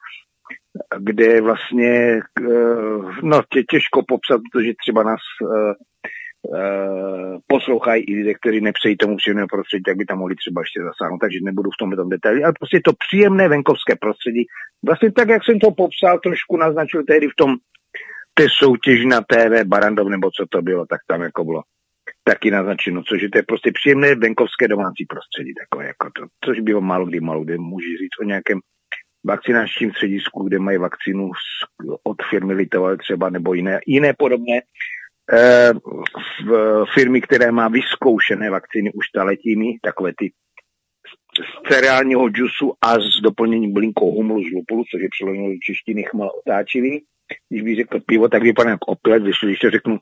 kde 0.98 1.40
vlastně, 1.40 2.20
eh, 2.40 3.22
no 3.22 3.42
tě, 3.52 3.62
těžko 3.62 4.02
popsat, 4.08 4.40
protože 4.52 4.72
třeba 4.82 5.02
nás 5.02 5.20
uh, 5.42 5.50
uh, 5.50 7.38
poslouchají 7.46 8.04
i 8.04 8.14
lidé, 8.14 8.34
kteří 8.34 8.60
nepřejí 8.60 8.96
tomu 8.96 9.16
příjemnému 9.16 9.48
prostředí, 9.48 9.82
tak 9.82 9.96
by 9.96 10.04
tam 10.04 10.18
mohli 10.18 10.34
třeba 10.36 10.60
ještě 10.60 10.80
zasáhnout, 10.82 11.18
takže 11.18 11.38
nebudu 11.42 11.70
v 11.70 11.78
tom 11.78 11.96
tom 11.96 12.08
detailu, 12.08 12.44
ale 12.44 12.52
prostě 12.60 12.80
to 12.84 12.92
příjemné 13.08 13.48
venkovské 13.48 13.96
prostředí, 13.96 14.42
vlastně 14.86 15.12
tak, 15.12 15.28
jak 15.28 15.44
jsem 15.44 15.58
to 15.58 15.70
popsal, 15.70 16.18
trošku 16.18 16.56
naznačil 16.56 17.04
tehdy 17.04 17.26
v 17.28 17.36
tom 17.36 17.50
té 18.34 18.46
soutěži 18.58 19.06
na 19.06 19.20
TV 19.20 19.64
Barandov, 19.64 20.08
nebo 20.08 20.30
co 20.30 20.46
to 20.50 20.62
bylo, 20.62 20.86
tak 20.86 21.00
tam 21.06 21.22
jako 21.22 21.44
bylo 21.44 21.62
taky 22.24 22.50
naznačeno, 22.50 23.02
což 23.02 23.22
je 23.22 23.30
to 23.30 23.38
je 23.38 23.42
prostě 23.42 23.72
příjemné 23.72 24.14
venkovské 24.14 24.68
domácí 24.68 25.04
prostředí, 25.08 25.52
takové 25.54 25.86
jako 25.86 26.10
to, 26.16 26.26
což 26.44 26.60
bylo 26.60 26.80
málo 26.80 27.06
kdy, 27.06 27.20
málo 27.20 27.44
kdy 27.44 27.58
můžu 27.58 27.88
říct 27.88 28.20
o 28.20 28.24
nějakém 28.24 28.60
vakcinačním 29.26 29.90
středisku, 29.90 30.42
kde 30.42 30.58
mají 30.58 30.78
vakcínu 30.78 31.30
od 32.02 32.16
firmy 32.30 32.54
Litovel 32.54 32.96
třeba 32.96 33.30
nebo 33.30 33.54
jiné, 33.54 33.80
jiné 33.86 34.14
podobné 34.18 34.60
eh, 35.32 35.72
v 36.46 36.84
firmy, 36.94 37.20
které 37.20 37.52
má 37.52 37.68
vyzkoušené 37.68 38.50
vakcíny 38.50 38.92
už 38.92 39.06
staletími, 39.06 39.78
takové 39.82 40.12
ty 40.18 40.32
z 41.36 41.68
cereálního 41.68 42.28
džusu 42.28 42.72
a 42.80 42.94
s 42.94 43.20
doplněním 43.22 43.72
blinkou 43.72 44.12
humlu 44.12 44.42
z 44.42 44.52
lupulu, 44.54 44.84
což 44.90 45.02
je 45.02 45.08
přeloženo 45.08 45.48
do 45.48 45.54
češtiny 45.62 46.02
chmal 46.02 46.30
otáčivý. 46.38 47.04
Když 47.48 47.62
bych 47.62 47.76
řekl 47.76 48.00
pivo, 48.00 48.28
tak 48.28 48.42
vypadá 48.42 48.70
jako 48.70 48.86
opilec, 48.86 49.22
když, 49.22 49.36
když 49.42 49.58
to 49.58 49.70
řeknu 49.70 49.98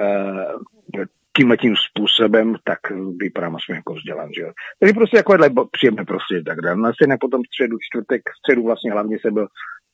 uh, 0.00 1.04
tímhle 1.38 1.56
tím 1.56 1.74
způsobem, 1.76 2.56
tak 2.64 2.78
vypadám 3.16 3.56
aspoň 3.56 3.74
jako 3.74 3.94
vzdělan. 3.94 4.28
Že 4.36 4.42
jo. 4.42 4.52
Takže 4.80 4.92
prostě 4.92 5.16
takovéhle 5.16 5.50
příjemné 5.70 6.04
prostě 6.04 6.42
tak 6.46 6.60
dále. 6.60 6.76
Na 6.76 6.92
stejně 6.92 7.16
potom 7.20 7.42
středu, 7.44 7.76
čtvrtek, 7.80 8.22
středu 8.38 8.62
vlastně 8.62 8.92
hlavně 8.92 9.18
se 9.18 9.30
byl 9.30 9.46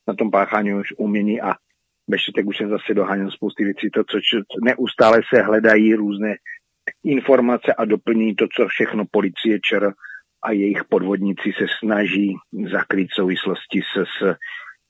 na 0.09 0.15
tom 0.15 0.31
páchání 0.31 0.75
už 0.75 0.89
umění 0.99 1.41
a 1.41 1.55
ve 2.11 2.19
čtvrtek 2.19 2.47
už 2.47 2.57
jsem 2.57 2.69
zase 2.71 2.95
doháněl 2.95 3.31
spousty 3.31 3.65
věcí, 3.65 3.91
to, 3.91 4.05
co 4.05 4.19
neustále 4.65 5.21
se 5.35 5.43
hledají 5.43 5.95
různé 5.95 6.35
informace 7.05 7.75
a 7.75 7.85
doplní 7.85 8.35
to, 8.35 8.47
co 8.57 8.69
všechno 8.69 9.05
policie 9.11 9.59
ČR 9.61 9.93
a 10.45 10.53
jejich 10.53 10.85
podvodníci 10.85 11.53
se 11.59 11.67
snaží 11.79 12.35
zakrýt 12.73 13.09
souvislosti 13.13 13.81
se 13.93 14.05
s 14.05 14.37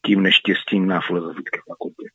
tím 0.07 0.23
neštěstím 0.23 0.87
na 0.87 1.01
filozofické 1.01 1.61
fakultě. 1.69 2.09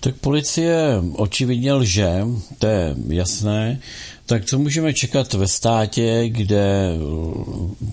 Tak 0.00 0.14
policie 0.14 1.02
očividně 1.12 1.72
lže, 1.72 2.24
to 2.58 2.66
je 2.66 2.94
jasné. 3.08 3.80
Tak 4.26 4.44
co 4.44 4.58
můžeme 4.58 4.94
čekat 4.94 5.34
ve 5.34 5.48
státě, 5.48 6.24
kde 6.28 6.94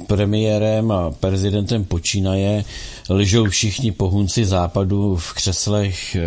premiérem 0.07 0.91
a 0.91 1.11
prezidentem 1.11 1.83
počínaje 1.83 2.63
lžou 3.09 3.45
všichni 3.45 3.91
pohunci 3.91 4.45
západu 4.45 5.15
v 5.15 5.33
křeslech 5.33 6.15
e, 6.15 6.21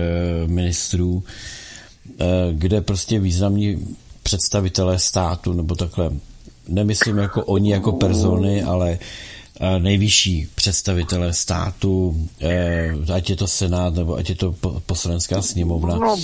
ministrů, 0.46 1.22
e, 2.18 2.25
kde 2.52 2.80
prostě 2.80 3.20
významní 3.20 3.96
představitelé 4.22 4.99
státu, 4.99 5.52
nebo 5.52 5.75
takhle, 5.75 6.10
nemyslím 6.68 7.18
jako 7.18 7.44
oni 7.44 7.72
jako 7.72 7.92
persony, 7.92 8.62
ale 8.62 8.99
nejvyšší 9.79 10.49
představitelé 10.55 11.33
státu, 11.33 12.17
eh, 12.40 12.93
ať 13.14 13.31
je 13.31 13.37
to 13.37 13.47
Senát 13.47 13.95
nebo 13.95 14.17
ať 14.17 14.29
je 14.29 14.35
to 14.35 14.55
poslanecká 14.87 15.43
sněmovna, 15.43 15.97
no, 15.97 16.17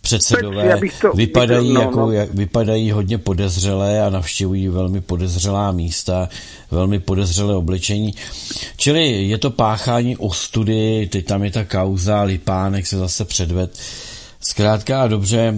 předsedové 0.00 0.80
to, 1.00 1.12
vypadají, 1.12 1.72
no, 1.72 1.80
jako, 1.80 2.00
no. 2.00 2.12
Jak, 2.12 2.34
vypadají 2.34 2.90
hodně 2.90 3.18
podezřelé 3.18 4.02
a 4.02 4.10
navštěvují 4.10 4.68
velmi 4.68 5.00
podezřelá 5.00 5.72
místa, 5.72 6.28
velmi 6.70 6.98
podezřelé 6.98 7.56
oblečení. 7.56 8.14
Čili 8.76 9.28
je 9.28 9.38
to 9.38 9.50
páchání 9.50 10.16
ostudy, 10.16 11.08
teď 11.12 11.26
tam 11.26 11.44
je 11.44 11.50
ta 11.50 11.64
kauza, 11.64 12.22
Lipánek 12.22 12.86
se 12.86 12.96
zase 12.96 13.24
předved. 13.24 13.78
Zkrátka 14.40 15.02
a 15.02 15.06
dobře. 15.06 15.54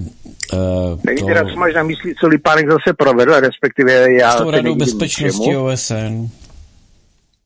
Uh, 0.52 1.00
Nevíte, 1.04 1.34
to... 1.34 1.50
co 1.50 1.56
máš 1.56 1.74
na 1.74 1.82
mysli, 1.82 2.14
co 2.20 2.26
Lipánek 2.26 2.66
zase 2.70 2.92
provedl, 2.98 3.40
respektive 3.40 4.12
já... 4.12 4.32
S 4.32 4.36
tou 4.36 4.50
radou 4.50 4.74
bezpečnosti 4.74 5.56
OSN. 5.56 6.28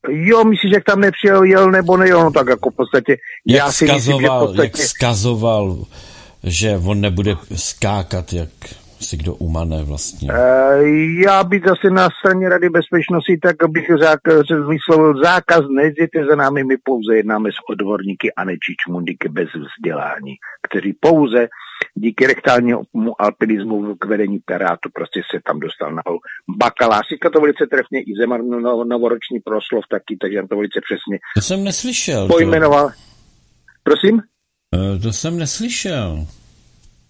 Jo, 0.09 0.43
myslíš, 0.43 0.73
že 0.73 0.81
tam 0.85 0.99
nepřijel, 0.99 1.43
jel 1.43 1.71
nebo 1.71 1.97
nejel, 1.97 2.23
no 2.23 2.31
tak 2.31 2.47
jako 2.47 2.69
v 2.69 2.75
podstatě... 2.75 3.17
Jak 3.47 3.57
já 3.57 3.71
si 3.71 3.87
skazoval, 3.87 3.95
myslím, 3.95 4.21
že 4.21 4.27
v 4.27 4.39
podstatě... 4.39 4.81
jak 4.81 4.89
skazoval, 4.89 5.85
že 6.43 6.77
on 6.85 7.01
nebude 7.01 7.35
skákat, 7.55 8.33
jak 8.33 8.49
si 9.03 9.17
kdo 9.17 9.33
umane 9.35 9.83
vlastně? 9.83 10.29
Uh, 10.29 10.87
já 11.23 11.43
být 11.43 11.63
zase 11.67 11.89
na 11.89 12.09
straně 12.19 12.49
Rady 12.49 12.69
bezpečnosti, 12.69 13.37
tak 13.37 13.55
bych 13.69 13.87
zákaz, 13.99 14.41
vyslovil 14.69 15.23
zákaz, 15.23 15.61
nejděte 15.75 16.25
za 16.29 16.35
námi, 16.35 16.63
my 16.63 16.77
pouze 16.83 17.15
jednáme 17.15 17.49
s 17.51 17.59
odborníky 17.69 18.33
a 18.33 18.43
nečičmundiky 18.43 19.29
bez 19.29 19.49
vzdělání, 19.53 20.33
kteří 20.67 20.93
pouze 20.99 21.47
díky 21.95 22.27
rektálnímu 22.27 23.21
alpinismu 23.21 23.95
k 23.95 24.05
vedení 24.05 24.39
Pirátu 24.45 24.89
prostě 24.95 25.21
se 25.31 25.39
tam 25.45 25.59
dostal 25.59 25.89
nahoru. 25.89 26.19
Bakalář, 26.57 27.05
to 27.33 27.41
velice 27.41 27.67
trefně, 27.67 28.01
i 28.01 28.13
Zeman 28.21 28.41
no, 28.49 28.59
no, 28.59 28.83
novoroční 28.83 29.39
proslov 29.39 29.83
taky, 29.89 30.17
takže 30.21 30.41
to 30.49 30.55
velice 30.55 30.79
přesně. 30.87 31.17
To 31.35 31.41
jsem 31.41 31.63
neslyšel. 31.63 32.27
Pojmenoval. 32.27 32.87
To... 32.87 32.95
Prosím? 33.83 34.15
Uh, 34.15 35.01
to 35.01 35.13
jsem 35.13 35.39
neslyšel. 35.39 36.27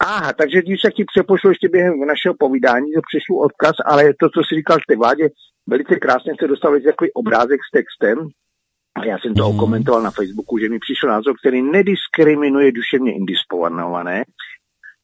Aha, 0.06 0.34
takže 0.34 0.62
když 0.62 0.82
se 0.82 0.92
ti 0.92 1.04
přepošlu 1.06 1.50
ještě 1.50 1.70
během 1.70 2.00
našeho 2.00 2.36
povídání, 2.40 2.94
to 2.94 3.02
přišlu 3.10 3.40
odkaz, 3.40 3.76
ale 3.86 4.04
to, 4.04 4.30
co 4.30 4.40
jsi 4.44 4.56
říkal 4.56 4.78
ty 4.88 4.96
vládě, 4.96 5.30
velice 5.68 5.96
krásně 5.96 6.34
se 6.40 6.48
dostal 6.48 6.80
takový 6.80 7.14
obrázek 7.14 7.60
s 7.68 7.72
textem, 7.72 8.18
a 8.96 9.06
já 9.06 9.18
jsem 9.20 9.34
to 9.34 9.44
mm. 9.44 9.56
okomentoval 9.56 10.02
na 10.02 10.12
Facebooku, 10.12 10.58
že 10.58 10.70
mi 10.70 10.80
přišel 10.80 11.10
názor, 11.10 11.34
který 11.40 11.62
nediskriminuje 11.62 12.72
duševně 12.72 13.16
indisponované, 13.16 14.24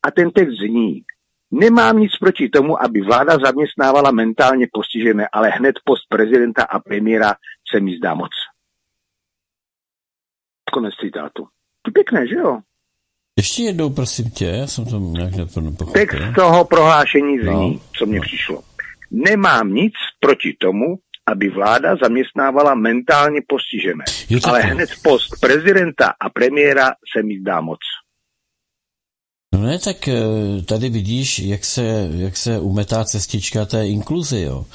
a 0.08 0.12
ten 0.12 0.32
text 0.32 0.58
zní, 0.58 1.04
nemám 1.52 2.00
nic 2.00 2.18
proti 2.18 2.50
tomu, 2.50 2.84
aby 2.84 3.02
vláda 3.02 3.38
zaměstnávala 3.38 4.12
mentálně 4.12 4.68
postižené, 4.74 5.28
ale 5.32 5.50
hned 5.50 5.76
post 5.84 6.08
prezidenta 6.10 6.64
a 6.64 6.80
premiéra 6.80 7.34
se 7.72 7.80
mi 7.80 7.98
zdá 7.98 8.14
moc. 8.14 8.32
Konec 10.72 10.94
citátu. 10.96 11.48
To 11.82 11.92
pěkné, 11.92 12.28
že 12.28 12.36
jo? 12.36 12.60
Ještě 13.38 13.64
jednou, 13.64 13.90
prosím 13.90 14.30
tě, 14.30 14.46
já 14.46 14.68
jsem 14.68 14.86
to 14.86 15.00
nějak 15.00 15.36
nepochopil. 15.36 15.94
Text 15.94 16.18
toho 16.36 16.66
prohlášení 16.66 17.40
zní, 17.40 17.74
no, 17.74 17.80
co 17.98 18.06
mně 18.06 18.18
no. 18.18 18.22
přišlo. 18.22 18.62
Nemám 19.12 19.74
nic 19.74 19.94
proti 20.20 20.56
tomu, 20.60 20.86
aby 21.32 21.50
vláda 21.50 21.96
zaměstnávala 22.04 22.76
mentálně 22.76 23.42
postižené. 23.48 24.06
Jo, 24.30 24.40
ale 24.44 24.62
hned 24.62 24.90
post 25.04 25.30
prezidenta 25.42 26.14
a 26.20 26.30
premiéra 26.30 26.92
se 27.16 27.24
mi 27.24 27.40
zdá 27.40 27.62
moc. 27.62 27.80
No 29.54 29.62
ne, 29.62 29.80
tak 29.80 30.08
eh, 30.08 30.22
tady 30.66 30.90
vidíš, 30.90 31.40
jak 31.40 31.66
se, 31.66 32.10
jak 32.12 32.38
se 32.38 32.60
umetá 32.60 33.04
cestička 33.04 33.66
té 33.66 33.88
inkluzi, 33.88 34.42
jo. 34.42 34.66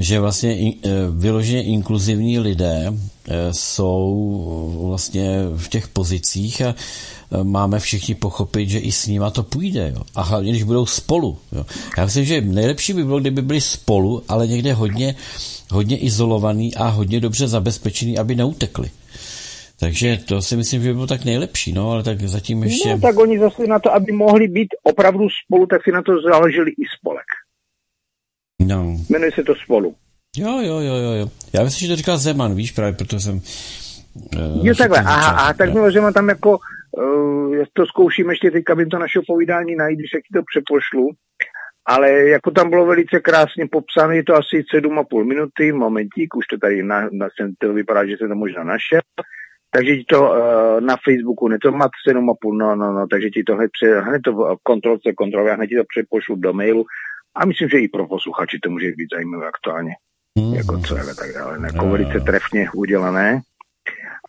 Že 0.00 0.20
vlastně 0.20 0.72
eh, 0.84 0.88
vyloženě 1.10 1.62
inkluzivní 1.62 2.38
lidé 2.38 2.92
eh, 2.92 3.32
jsou 3.52 4.86
vlastně 4.88 5.42
v 5.56 5.68
těch 5.68 5.88
pozicích 5.88 6.62
a 6.62 6.74
máme 7.42 7.78
všichni 7.78 8.14
pochopit, 8.14 8.68
že 8.68 8.78
i 8.78 8.92
s 8.92 9.06
nima 9.06 9.30
to 9.30 9.42
půjde. 9.42 9.92
Jo. 9.96 10.02
A 10.14 10.22
hlavně, 10.22 10.50
když 10.50 10.62
budou 10.62 10.86
spolu. 10.86 11.38
Jo. 11.52 11.66
Já 11.98 12.04
myslím, 12.04 12.24
že 12.24 12.40
nejlepší 12.40 12.92
by 12.92 13.04
bylo, 13.04 13.20
kdyby 13.20 13.42
byli 13.42 13.60
spolu, 13.60 14.22
ale 14.28 14.46
někde 14.46 14.72
hodně, 14.72 15.14
hodně 15.70 15.98
izolovaný 15.98 16.74
a 16.74 16.88
hodně 16.88 17.20
dobře 17.20 17.48
zabezpečený, 17.48 18.18
aby 18.18 18.34
neutekli. 18.34 18.90
Takže 19.80 20.18
to 20.24 20.42
si 20.42 20.56
myslím, 20.56 20.82
že 20.82 20.88
by 20.88 20.94
bylo 20.94 21.06
tak 21.06 21.24
nejlepší, 21.24 21.72
no, 21.72 21.90
ale 21.90 22.02
tak 22.02 22.20
zatím 22.20 22.62
ještě... 22.62 22.88
No, 22.88 23.00
tak 23.00 23.18
oni 23.18 23.38
zase 23.38 23.66
na 23.66 23.78
to, 23.78 23.94
aby 23.94 24.12
mohli 24.12 24.48
být 24.48 24.68
opravdu 24.82 25.28
spolu, 25.44 25.66
tak 25.66 25.84
si 25.84 25.92
na 25.92 26.02
to 26.02 26.12
založili 26.22 26.70
i 26.70 26.84
spolek. 26.98 27.26
No. 28.66 28.96
Jmenuje 29.08 29.32
se 29.32 29.42
to 29.42 29.54
spolu. 29.54 29.94
Jo, 30.36 30.60
jo, 30.60 30.80
jo, 30.80 30.94
jo, 30.94 31.12
jo. 31.12 31.26
Já 31.52 31.64
myslím, 31.64 31.86
že 31.86 31.92
to 31.92 31.96
říkal 31.96 32.18
Zeman, 32.18 32.54
víš, 32.54 32.72
právě 32.72 32.92
proto 32.92 33.20
jsem... 33.20 33.40
Uh, 34.36 34.66
jo, 34.66 34.74
takhle, 34.74 34.98
aha, 34.98 35.30
aha, 35.30 35.52
tak 35.52 35.72
bylo 35.72 35.90
Zeman 35.90 36.12
tam 36.12 36.28
jako, 36.28 36.58
uh, 36.92 37.56
to 37.72 37.86
zkouším 37.86 38.30
ještě 38.30 38.50
teďka, 38.50 38.74
bym 38.74 38.88
to 38.88 38.98
našeho 38.98 39.22
povídání 39.26 39.76
najít, 39.76 39.98
když 39.98 40.10
se 40.10 40.18
ti 40.18 40.32
to 40.34 40.42
přepošlu, 40.52 41.08
ale 41.86 42.10
jako 42.12 42.50
tam 42.50 42.70
bylo 42.70 42.86
velice 42.86 43.20
krásně 43.20 43.66
popsané, 43.70 44.16
je 44.16 44.24
to 44.24 44.34
asi 44.34 44.64
7,5 44.74 45.24
minuty, 45.24 45.72
momentík, 45.72 46.36
už 46.36 46.46
to 46.46 46.58
tady 46.58 46.82
na, 46.82 47.08
na 47.12 47.28
to 47.58 47.72
vypadá, 47.72 48.06
že 48.06 48.16
se 48.16 48.28
to 48.28 48.34
možná 48.34 48.64
našel. 48.64 49.00
Takže 49.72 49.96
ti 49.96 50.04
to 50.04 50.22
uh, 50.22 50.80
na 50.80 50.96
Facebooku, 51.04 51.48
ne 51.48 51.58
to 51.62 51.72
má 51.72 51.88
7,5, 52.08 52.58
no, 52.58 52.76
no, 52.76 52.92
no, 52.92 53.06
takže 53.10 53.30
ti 53.30 53.42
to 53.42 53.56
hned, 53.56 53.70
pře, 53.80 54.00
hned 54.00 54.22
to 54.22 54.56
kontrolce 54.62 55.12
kontroluje, 55.12 55.54
hned 55.54 55.66
ti 55.66 55.76
to 55.76 55.84
přepošlu 55.88 56.36
do 56.36 56.52
mailu 56.52 56.84
a 57.34 57.46
myslím, 57.46 57.68
že 57.68 57.78
i 57.78 57.88
pro 57.88 58.08
posluchači 58.08 58.58
to 58.62 58.70
může 58.70 58.86
být 58.86 59.08
zajímavé 59.14 59.46
aktuálně. 59.48 59.92
Mm. 60.38 60.54
Jako 60.54 60.78
co 60.78 60.96
je 60.96 61.14
tak 61.14 61.34
dále. 61.34 61.58
Jako 61.62 61.86
no, 61.86 61.92
velice 61.92 62.20
trefně 62.20 62.70
udělané. 62.74 63.40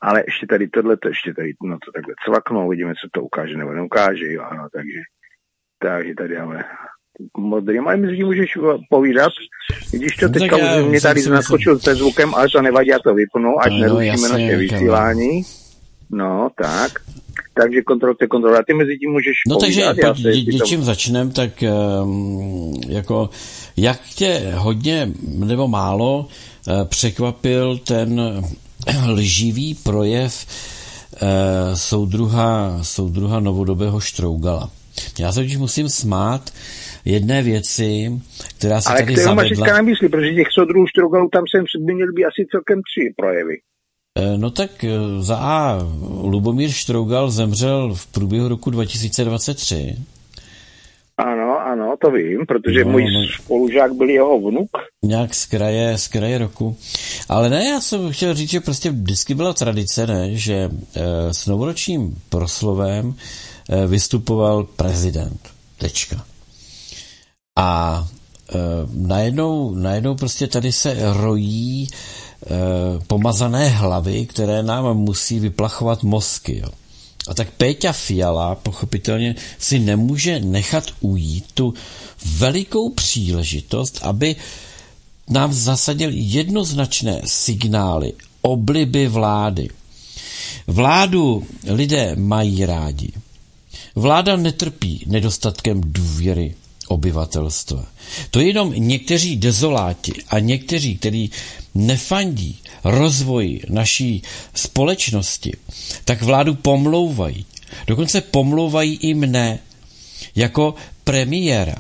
Ale 0.01 0.23
ještě 0.27 0.47
tady 0.47 0.67
tohle, 0.67 0.97
to 0.97 1.07
ještě 1.07 1.33
tady, 1.33 1.53
no 1.63 1.77
to 1.85 1.91
takhle 1.91 2.13
cvaknou, 2.25 2.65
uvidíme, 2.65 2.93
co 3.01 3.07
to 3.11 3.23
ukáže 3.23 3.57
nebo 3.57 3.71
neukáže, 3.71 4.33
jo, 4.33 4.41
ano, 4.41 4.67
takže, 4.73 4.99
takže 5.79 6.13
tady 6.15 6.37
máme 6.37 6.63
modrým, 7.37 7.87
ale 7.87 7.97
myslím, 7.97 8.17
že 8.17 8.25
můžeš 8.25 8.57
povídat. 8.89 9.31
Když 9.91 10.15
to 10.15 10.27
no, 10.27 10.33
teďka 10.33 10.57
už 10.57 10.85
mě 10.89 11.01
tady 11.01 11.29
naskočil 11.29 11.79
se 11.79 11.95
zvukem, 11.95 12.35
ale 12.35 12.49
to 12.49 12.61
nevadí, 12.61 12.89
já 12.89 12.99
to 12.99 13.13
vypnu, 13.13 13.59
ať 13.61 13.71
no, 13.71 13.79
nerušíme 13.79 14.29
naše 14.29 14.57
vysílání. 14.57 15.41
No, 16.11 16.49
tak. 16.55 16.91
Takže 17.53 17.81
kontrolujte 17.81 18.27
kontrolu. 18.27 18.55
A 18.57 18.63
ty 18.67 18.73
mezi 18.73 18.97
tím 18.97 19.11
můžeš 19.11 19.35
No 19.47 19.59
povídat, 19.59 19.97
takže 20.01 20.23
pojď, 20.23 20.69
dě, 20.69 20.77
začnem, 20.81 21.31
tak 21.31 21.63
um, 22.03 22.81
jako 22.87 23.29
jak 23.77 23.99
tě 24.15 24.51
hodně 24.55 25.11
nebo 25.21 25.67
málo 25.67 26.19
uh, 26.67 26.87
překvapil 26.87 27.77
ten 27.77 28.21
lživý 29.09 29.75
projev 29.83 30.45
uh, 31.11 31.27
soudruha, 31.73 32.79
soudruha 32.81 33.39
novodobého 33.39 33.99
Štrougala. 33.99 34.69
Já 35.19 35.31
se 35.31 35.41
už 35.41 35.57
musím 35.57 35.89
smát, 35.89 36.51
jedné 37.05 37.43
věci, 37.43 38.11
která 38.57 38.81
se 38.81 38.89
Ale 38.89 38.99
tady 38.99 39.15
zavedla... 39.15 39.57
Ale 39.57 39.71
Ale 39.71 39.77
na 39.77 39.81
mysli, 39.81 40.09
protože 40.09 40.33
těch 40.33 40.51
soudruhů 40.51 40.87
Štrogalů 40.87 41.29
tam 41.29 41.43
jsem 41.47 41.65
by 41.85 41.93
měl 41.93 42.13
být 42.13 42.25
asi 42.25 42.47
celkem 42.51 42.81
tři 42.81 43.13
projevy. 43.17 43.57
Eh, 44.17 44.37
no 44.37 44.51
tak 44.51 44.85
za 45.19 45.37
A. 45.37 45.79
Lubomír 46.23 46.71
Štrougal 46.71 47.31
zemřel 47.31 47.93
v 47.93 48.07
průběhu 48.07 48.47
roku 48.47 48.69
2023. 48.69 49.95
Ano, 51.17 51.59
ano, 51.59 51.95
to 52.01 52.11
vím, 52.11 52.45
protože 52.47 52.85
no, 52.85 52.91
můj 52.91 53.03
no, 53.03 53.27
spolužák 53.43 53.93
byl 53.93 54.09
jeho 54.09 54.39
vnuk. 54.39 54.69
Nějak 55.03 55.33
z 55.35 55.45
kraje, 55.45 55.97
z 55.97 56.07
kraje 56.07 56.37
roku. 56.37 56.77
Ale 57.29 57.49
ne, 57.49 57.65
já 57.65 57.81
jsem 57.81 58.11
chtěl 58.11 58.33
říct, 58.33 58.49
že 58.49 58.59
prostě 58.59 58.91
vždycky 58.91 59.33
byla 59.33 59.53
tradice, 59.53 60.07
ne, 60.07 60.35
že 60.35 60.53
e, 60.53 60.69
s 61.33 61.45
novoročním 61.45 62.15
proslovem 62.29 63.15
e, 63.69 63.87
vystupoval 63.87 64.63
prezident. 64.63 65.39
Tečka. 65.77 66.25
A 67.59 68.03
e, 68.49 68.57
najednou, 68.93 69.75
najednou 69.75 70.15
prostě 70.15 70.47
tady 70.47 70.71
se 70.71 70.97
rojí 71.13 71.87
e, 71.87 72.20
pomazané 73.07 73.69
hlavy, 73.69 74.25
které 74.25 74.63
nám 74.63 74.97
musí 74.97 75.39
vyplachovat 75.39 76.03
mozky. 76.03 76.57
Jo. 76.57 76.69
A 77.27 77.33
tak 77.33 77.51
Péťa 77.51 77.91
Fiala 77.91 78.55
pochopitelně 78.55 79.35
si 79.59 79.79
nemůže 79.79 80.39
nechat 80.39 80.83
ujít 80.99 81.45
tu 81.53 81.73
velikou 82.37 82.89
příležitost, 82.89 83.99
aby 84.01 84.35
nám 85.29 85.53
zasadil 85.53 86.09
jednoznačné 86.13 87.21
signály 87.25 88.13
obliby 88.41 89.07
vlády. 89.07 89.69
Vládu 90.67 91.43
lidé 91.67 92.15
mají 92.15 92.65
rádi. 92.65 93.11
Vláda 93.95 94.35
netrpí 94.35 95.03
nedostatkem 95.07 95.81
důvěry 95.85 96.55
obyvatelstva. 96.91 97.85
To 98.31 98.39
jenom 98.39 98.73
někteří 98.75 99.35
dezoláti 99.35 100.13
a 100.27 100.39
někteří, 100.39 100.97
kteří 100.97 101.31
nefandí 101.75 102.59
rozvoji 102.83 103.63
naší 103.69 104.21
společnosti, 104.55 105.51
tak 106.05 106.21
vládu 106.21 106.55
pomlouvají. 106.55 107.45
Dokonce 107.87 108.21
pomlouvají 108.21 108.95
i 108.95 109.13
mne 109.13 109.59
jako 110.35 110.75
premiéra. 111.03 111.75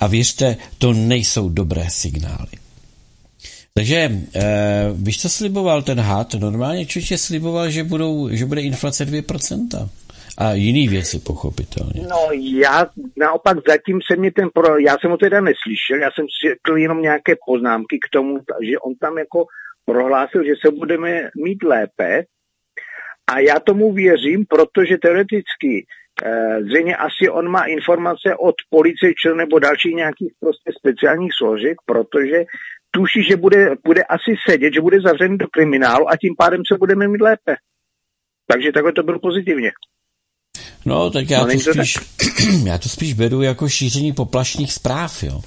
A 0.00 0.06
věřte, 0.06 0.56
to 0.78 0.92
nejsou 0.92 1.48
dobré 1.48 1.90
signály. 1.90 2.56
Takže 3.74 4.22
eh, 4.34 4.42
víš, 4.94 5.20
co 5.20 5.28
sliboval 5.28 5.82
ten 5.82 6.00
had? 6.00 6.34
Normálně 6.34 6.86
člověk 6.86 7.20
sliboval, 7.20 7.70
že, 7.70 7.84
budou, 7.84 8.28
že 8.32 8.46
bude 8.46 8.60
inflace 8.60 9.06
2% 9.06 9.88
a 10.38 10.52
jiný 10.52 10.88
věci, 10.88 11.18
pochopitelně. 11.18 12.02
No 12.08 12.28
já 12.60 12.86
naopak 13.16 13.56
zatím 13.68 14.00
se 14.10 14.16
mi 14.16 14.30
ten, 14.30 14.50
pro, 14.54 14.78
já 14.78 14.96
jsem 14.98 15.10
ho 15.10 15.16
teda 15.16 15.40
neslyšel, 15.40 15.98
já 16.00 16.10
jsem 16.10 16.26
si 16.26 16.80
jenom 16.80 17.02
nějaké 17.02 17.34
poznámky 17.46 17.98
k 17.98 18.08
tomu, 18.12 18.38
že 18.70 18.78
on 18.78 18.94
tam 18.94 19.18
jako 19.18 19.46
prohlásil, 19.84 20.44
že 20.44 20.52
se 20.64 20.70
budeme 20.70 21.30
mít 21.36 21.62
lépe 21.62 22.24
a 23.26 23.38
já 23.38 23.60
tomu 23.60 23.92
věřím, 23.92 24.44
protože 24.48 24.98
teoreticky 24.98 25.86
eh, 26.24 26.62
zřejmě 26.62 26.96
asi 26.96 27.28
on 27.30 27.48
má 27.48 27.64
informace 27.64 28.36
od 28.36 28.54
policie 28.70 29.14
či 29.14 29.28
nebo 29.36 29.58
dalších 29.58 29.94
nějakých 29.94 30.32
prostě 30.40 30.72
speciálních 30.78 31.32
složek, 31.38 31.76
protože 31.86 32.44
tuší, 32.90 33.22
že 33.22 33.36
bude, 33.36 33.70
bude 33.84 34.02
asi 34.04 34.34
sedět, 34.50 34.74
že 34.74 34.80
bude 34.80 35.00
zavřený 35.00 35.38
do 35.38 35.46
kriminálu 35.48 36.08
a 36.08 36.16
tím 36.16 36.34
pádem 36.38 36.62
se 36.72 36.78
budeme 36.78 37.08
mít 37.08 37.20
lépe. 37.20 37.56
Takže 38.46 38.72
takhle 38.72 38.92
to 38.92 39.02
bylo 39.02 39.18
pozitivně. 39.18 39.70
No, 40.86 41.10
tak 41.10 41.30
já, 41.30 41.46
no, 41.46 41.52
to 41.52 41.72
spíš, 41.72 41.98
já 42.64 42.78
to 42.78 42.88
spíš 42.88 43.12
beru 43.12 43.42
jako 43.42 43.68
šíření 43.68 44.12
poplašných 44.12 44.72
zpráv, 44.72 45.22
jo. 45.22 45.40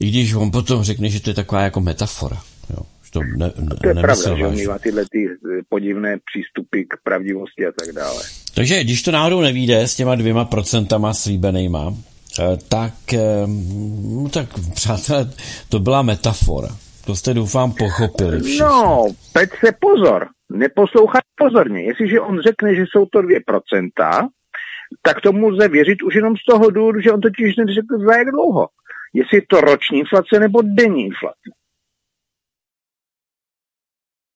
I 0.00 0.08
když 0.08 0.34
on 0.34 0.50
potom 0.50 0.82
řekne, 0.82 1.08
že 1.08 1.20
to 1.20 1.30
je 1.30 1.34
taková 1.34 1.62
jako 1.62 1.80
metafora, 1.80 2.42
jo. 2.70 2.82
Že 3.04 3.10
to, 3.10 3.20
ne, 3.22 3.52
ne, 3.58 3.76
to 3.82 3.88
je 3.88 3.94
pravda, 3.94 4.36
že 4.36 4.46
on 4.46 4.66
má 4.66 4.78
tyhle 4.78 5.04
ty 5.10 5.28
eh, 5.28 5.62
podivné 5.68 6.16
přístupy 6.32 6.82
k 6.82 6.96
pravdivosti 7.04 7.66
a 7.66 7.72
tak 7.78 7.94
dále. 7.94 8.22
Takže 8.54 8.84
když 8.84 9.02
to 9.02 9.10
náhodou 9.10 9.40
nevíde 9.40 9.80
s 9.80 9.96
těma 9.96 10.14
dvěma 10.14 10.44
procentama 10.44 11.14
slíbenýma, 11.14 11.94
eh, 12.40 12.42
tak, 12.68 12.94
no, 14.04 14.28
tak 14.28 14.48
přátelé, 14.74 15.30
to 15.68 15.78
byla 15.78 16.02
metafora. 16.02 16.68
To 17.06 17.16
jste 17.16 17.34
doufám 17.34 17.72
pochopili 17.72 18.40
všichni. 18.40 18.60
No, 18.60 19.06
teď 19.32 19.50
se 19.64 19.72
pozor, 19.80 20.28
neposlouchat 20.52 21.22
pozorně. 21.36 21.82
Jestliže 21.82 22.20
on 22.20 22.40
řekne, 22.42 22.74
že 22.74 22.82
jsou 22.82 23.06
to 23.06 23.18
2%, 23.18 24.28
tak 25.02 25.20
tomu 25.20 25.48
lze 25.48 25.68
věřit 25.68 26.02
už 26.02 26.14
jenom 26.14 26.36
z 26.36 26.44
toho 26.50 26.70
důvodu, 26.70 27.00
že 27.00 27.12
on 27.12 27.20
totiž 27.20 27.56
neřekl 27.56 27.98
za 28.06 28.16
jak 28.16 28.30
dlouho. 28.30 28.68
Jestli 29.14 29.36
je 29.36 29.42
to 29.48 29.60
roční 29.60 29.98
inflace 29.98 30.40
nebo 30.40 30.62
denní 30.62 31.04
inflace. 31.04 31.48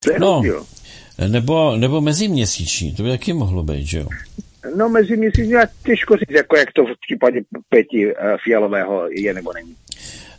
To 0.05 0.12
je 0.12 0.19
no, 0.21 0.33
rozdíl. 0.35 0.67
nebo, 1.29 1.77
nebo 1.77 2.01
meziměsíční, 2.01 2.95
to 2.95 3.03
by 3.03 3.11
taky 3.11 3.33
mohlo 3.33 3.62
být, 3.62 3.87
že 3.87 3.99
jo? 3.99 4.09
No 4.77 4.88
meziměsíční, 4.88 5.55
těžko 5.87 6.17
říct, 6.17 6.31
jako 6.31 6.57
jak 6.57 6.73
to 6.73 6.85
v 6.85 6.95
případě 7.07 7.41
Peti 7.69 8.07
uh, 8.07 8.12
Fialového 8.45 9.09
je 9.11 9.35
nebo 9.35 9.53
není. 9.53 9.77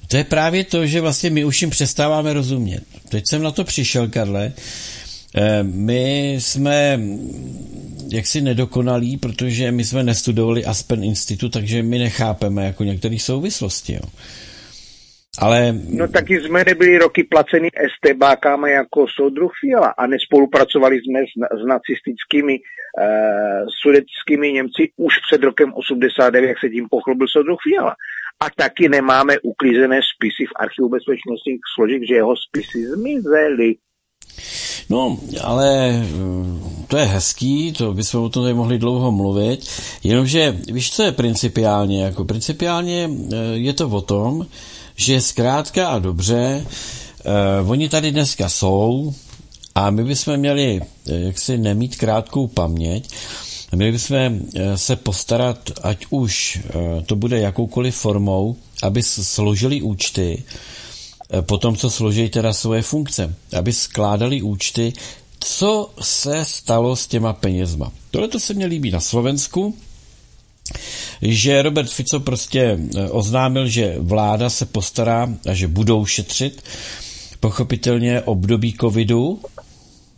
To 0.07 0.17
je 0.17 0.23
právě 0.23 0.63
to, 0.63 0.85
že 0.85 1.01
vlastně 1.01 1.29
my 1.29 1.45
už 1.45 1.61
jim 1.61 1.69
přestáváme 1.69 2.33
rozumět. 2.33 2.83
Teď 3.09 3.23
jsem 3.29 3.43
na 3.43 3.51
to 3.51 3.63
přišel, 3.63 4.07
Karle. 4.07 4.53
Eh, 5.35 5.63
my 5.63 6.31
jsme 6.39 6.99
jaksi 8.13 8.41
nedokonalí, 8.41 9.17
protože 9.17 9.71
my 9.71 9.83
jsme 9.83 10.03
nestudovali 10.03 10.65
Aspen 10.65 11.03
Institut, 11.03 11.53
takže 11.53 11.83
my 11.83 11.97
nechápeme 11.99 12.65
jako 12.65 12.83
některé 12.83 13.19
souvislosti. 13.19 13.93
Jo. 13.93 14.09
Ale... 15.39 15.73
No 15.89 16.07
taky 16.07 16.41
jsme 16.41 16.63
nebyli 16.63 16.97
roky 16.97 17.23
placeni 17.23 17.69
STBákama 17.95 18.69
jako 18.69 19.05
soudruh 19.07 19.51
Fiala 19.59 19.93
a 19.97 20.07
nespolupracovali 20.07 20.99
jsme 20.99 21.19
s, 21.19 21.61
s 21.61 21.65
nacistickými 21.65 22.59
uh, 22.59 23.67
sudeckými 23.81 24.51
Němci 24.51 24.89
už 24.97 25.13
před 25.27 25.43
rokem 25.43 25.73
89, 25.73 26.47
jak 26.47 26.59
se 26.59 26.69
tím 26.69 26.87
pochlubil 26.89 27.27
soudruh 27.27 27.59
Fiala. 27.63 27.95
A 28.39 28.49
taky 28.57 28.89
nemáme 28.89 29.39
uklízené 29.39 29.99
spisy 30.15 30.45
v 30.45 30.55
archivu 30.55 30.89
bezpečnostních 30.89 31.59
složek, 31.75 32.01
že 32.07 32.15
jeho 32.15 32.35
spisy 32.35 32.85
zmizely. 32.85 33.75
No, 34.89 35.17
ale 35.41 35.89
eh, 35.89 36.83
to 36.93 36.97
je 36.97 37.05
hezký, 37.05 37.71
to 37.71 37.93
bychom 37.93 38.23
o 38.23 38.29
tom 38.29 38.43
tady 38.43 38.53
mohli 38.53 38.79
dlouho 38.79 39.11
mluvit, 39.11 39.67
jenomže 40.03 40.57
víš, 40.71 40.91
co 40.91 41.03
je 41.03 41.11
principiálně? 41.11 42.03
Jako 42.03 42.25
principiálně 42.25 43.09
eh, 43.09 43.35
je 43.53 43.73
to 43.73 43.89
o 43.89 44.01
tom, 44.01 44.45
že 44.95 45.21
zkrátka 45.21 45.87
a 45.87 45.99
dobře, 45.99 46.65
eh, 46.65 47.31
oni 47.67 47.89
tady 47.89 48.11
dneska 48.11 48.49
jsou 48.49 49.13
a 49.75 49.89
my 49.89 50.03
bychom 50.03 50.37
měli 50.37 50.81
eh, 50.81 51.19
jaksi 51.19 51.57
nemít 51.57 51.95
krátkou 51.95 52.47
paměť, 52.47 53.09
Měli 53.75 53.91
bychom 53.91 54.39
se 54.75 54.95
postarat, 54.95 55.57
ať 55.81 56.05
už 56.09 56.59
to 57.05 57.15
bude 57.15 57.39
jakoukoliv 57.39 57.95
formou, 57.95 58.55
aby 58.83 59.03
složili 59.03 59.81
účty, 59.81 60.43
po 61.41 61.57
tom, 61.57 61.75
co 61.75 61.89
složí 61.89 62.29
teda 62.29 62.53
svoje 62.53 62.81
funkce, 62.81 63.35
aby 63.57 63.73
skládali 63.73 64.41
účty, 64.41 64.93
co 65.39 65.91
se 66.01 66.45
stalo 66.45 66.95
s 66.95 67.07
těma 67.07 67.33
penězma. 67.33 67.91
Tohle 68.11 68.27
to 68.27 68.39
se 68.39 68.53
mě 68.53 68.65
líbí 68.65 68.91
na 68.91 68.99
Slovensku, 68.99 69.75
že 71.21 71.61
Robert 71.61 71.89
Fico 71.89 72.19
prostě 72.19 72.79
eh, 72.95 73.09
oznámil, 73.09 73.67
že 73.67 73.95
vláda 73.99 74.49
se 74.49 74.65
postará 74.65 75.29
a 75.49 75.53
že 75.53 75.67
budou 75.67 76.05
šetřit. 76.05 76.63
Pochopitelně 77.39 78.21
období 78.21 78.73
covidu, 78.81 79.39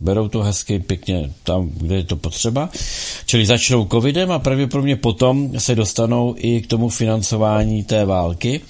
berou 0.00 0.28
to 0.28 0.42
hezky 0.42 0.78
pěkně 0.78 1.32
tam, 1.42 1.70
kde 1.74 1.96
je 1.96 2.04
to 2.04 2.16
potřeba. 2.16 2.68
Čili 3.26 3.46
začnou 3.46 3.86
covidem 3.86 4.30
a 4.30 4.38
pravděpodobně 4.38 4.96
potom 4.96 5.60
se 5.60 5.74
dostanou 5.74 6.34
i 6.38 6.60
k 6.60 6.66
tomu 6.66 6.88
financování 6.88 7.84
té 7.84 8.04
války. 8.04 8.60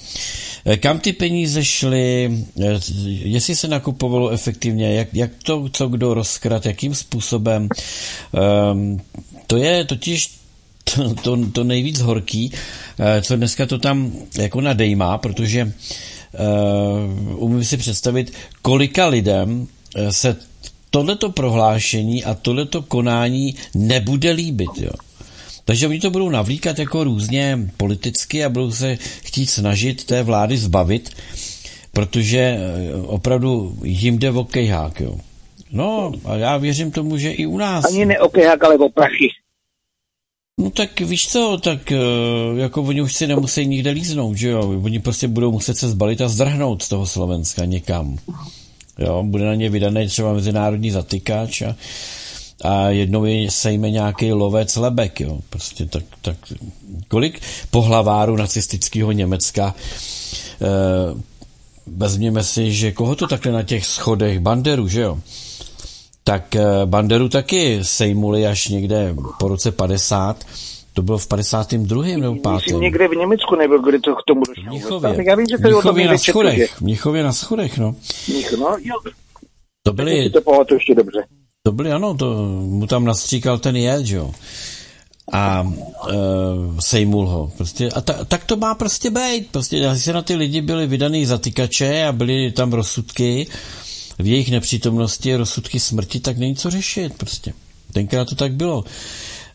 Eh, 0.66 0.76
kam 0.76 0.98
ty 0.98 1.12
peníze 1.12 1.64
šly, 1.64 2.30
eh, 2.60 2.80
jestli 3.22 3.56
se 3.56 3.68
nakupovalo 3.68 4.30
efektivně, 4.30 4.94
jak, 4.94 5.08
jak 5.12 5.30
to, 5.42 5.68
co 5.72 5.88
kdo 5.88 6.14
rozkrat, 6.14 6.66
jakým 6.66 6.94
způsobem. 6.94 7.68
Um, 8.72 9.00
to 9.46 9.56
je 9.56 9.84
totiž 9.84 10.30
to, 10.94 11.14
to, 11.14 11.38
to 11.52 11.64
nejvíc 11.64 12.00
horký, 12.00 12.52
eh, 12.98 13.22
co 13.22 13.36
dneska 13.36 13.66
to 13.66 13.78
tam 13.78 14.12
jako 14.38 14.60
nadejmá, 14.60 15.18
protože 15.18 15.64
uh, 15.64 17.42
umím 17.42 17.64
si 17.64 17.76
představit, 17.76 18.32
kolika 18.62 19.06
lidem 19.06 19.66
se 20.10 20.36
tohleto 20.90 21.30
prohlášení 21.30 22.24
a 22.24 22.34
tohleto 22.34 22.82
konání 22.82 23.54
nebude 23.74 24.30
líbit. 24.30 24.70
Jo. 24.80 24.90
Takže 25.66 25.88
oni 25.88 26.00
to 26.00 26.10
budou 26.10 26.28
navlíkat 26.28 26.78
jako 26.78 27.04
různě 27.04 27.58
politicky 27.76 28.44
a 28.44 28.48
budou 28.48 28.70
se 28.70 28.98
chtít 29.24 29.46
snažit 29.46 30.04
té 30.04 30.22
vlády 30.22 30.58
zbavit, 30.58 31.10
protože 31.92 32.38
eh, 32.38 32.94
opravdu 33.06 33.76
jim 33.84 34.18
jde 34.18 34.30
o 34.30 34.44
kejhák, 34.44 35.00
jo. 35.00 35.16
No 35.70 36.12
a 36.24 36.36
já 36.36 36.56
věřím 36.56 36.90
tomu, 36.90 37.18
že 37.18 37.32
i 37.32 37.46
u 37.46 37.58
nás. 37.58 37.84
Ani 37.84 38.06
ne 38.06 38.20
o 38.20 38.28
kejhák, 38.28 38.64
ale 38.64 38.78
o 38.78 38.88
prachy. 38.88 39.28
No 40.60 40.70
tak 40.70 41.00
víš 41.00 41.28
co, 41.28 41.58
tak 41.62 41.92
eh, 41.92 41.96
jako 42.56 42.82
oni 42.82 43.02
už 43.02 43.14
si 43.14 43.26
nemusí 43.26 43.66
nikde 43.66 43.90
líznout, 43.90 44.36
že 44.36 44.48
jo? 44.48 44.80
Oni 44.84 44.98
prostě 44.98 45.28
budou 45.28 45.52
muset 45.52 45.76
se 45.76 45.88
zbalit 45.88 46.20
a 46.20 46.28
zdrhnout 46.28 46.82
z 46.82 46.88
toho 46.88 47.06
Slovenska 47.06 47.64
někam. 47.64 48.18
jo, 48.98 49.22
bude 49.22 49.44
na 49.44 49.54
ně 49.54 49.70
vydaný 49.70 50.06
třeba 50.06 50.32
mezinárodní 50.32 50.90
zatykač 50.90 51.62
a, 51.62 51.76
a 52.64 52.88
jednou 52.88 53.24
je 53.24 53.50
sejme 53.50 53.90
nějaký 53.90 54.32
lovec 54.32 54.76
lebek, 54.76 55.20
jo. 55.20 55.38
Prostě 55.50 55.86
tak, 55.86 56.04
tak 56.22 56.36
kolik 57.08 57.40
pohlaváru 57.70 58.36
nacistického 58.36 59.12
Německa 59.12 59.74
e, 60.60 61.36
vezměme 61.86 62.44
si, 62.44 62.72
že 62.72 62.92
koho 62.92 63.16
to 63.16 63.26
takhle 63.26 63.52
na 63.52 63.62
těch 63.62 63.86
schodech, 63.86 64.40
Banderu, 64.40 64.88
že 64.88 65.00
jo? 65.00 65.18
Tak 66.24 66.56
eh, 66.56 66.62
Banderu 66.84 67.28
taky 67.28 67.78
sejmuli 67.82 68.46
až 68.46 68.68
někde 68.68 69.14
po 69.38 69.48
roce 69.48 69.72
50, 69.72 70.44
to 70.92 71.02
bylo 71.02 71.18
v 71.18 71.26
52. 71.26 72.04
nebo 72.04 72.34
5. 72.34 72.52
Myslím, 72.52 72.80
někde 72.80 73.08
v 73.08 73.16
Německu 73.16 73.56
nebyl, 73.56 73.82
kdy 73.82 73.98
to 74.00 74.14
k 74.14 74.22
tomu 74.26 74.42
došlo. 74.48 74.64
Mnichově. 74.70 75.24
Já 75.26 75.34
vím, 75.34 75.46
že 75.50 75.58
to 75.58 75.68
Mnichově 75.68 76.08
na 76.08 76.18
schodech. 76.18 76.80
Mnichově 76.80 77.22
na 77.22 77.32
schodech, 77.32 77.78
no. 77.78 77.94
Mnich, 78.28 78.52
no, 78.52 78.76
jo. 78.82 78.94
To 79.82 79.92
byly... 79.92 80.30
To 80.30 80.64
to 80.64 80.74
ještě 80.74 80.94
dobře. 80.94 81.24
To 81.66 81.72
byly, 81.72 81.92
ano, 81.92 82.14
to 82.14 82.34
mu 82.62 82.86
tam 82.86 83.04
nastříkal 83.04 83.58
ten 83.58 83.76
jed, 83.76 84.06
jo. 84.06 84.34
A 85.32 85.72
e, 86.10 86.14
sejmul 86.80 87.26
ho. 87.26 87.52
Prostě, 87.56 87.90
a 87.90 88.00
ta, 88.00 88.24
tak 88.24 88.44
to 88.44 88.56
má 88.56 88.74
prostě 88.74 89.10
být. 89.10 89.50
Prostě, 89.50 89.96
se 89.96 90.12
na 90.12 90.22
ty 90.22 90.34
lidi 90.34 90.60
byly 90.60 90.86
vydaný 90.86 91.26
zatykače 91.26 92.06
a 92.06 92.12
byly 92.12 92.52
tam 92.52 92.72
rozsudky, 92.72 93.46
v 94.18 94.26
jejich 94.26 94.50
nepřítomnosti 94.50 95.36
rozsudky 95.36 95.80
smrti, 95.80 96.20
tak 96.20 96.38
není 96.38 96.56
co 96.56 96.70
řešit 96.70 97.14
prostě. 97.16 97.52
Tenkrát 97.92 98.28
to 98.28 98.34
tak 98.34 98.52
bylo. 98.52 98.84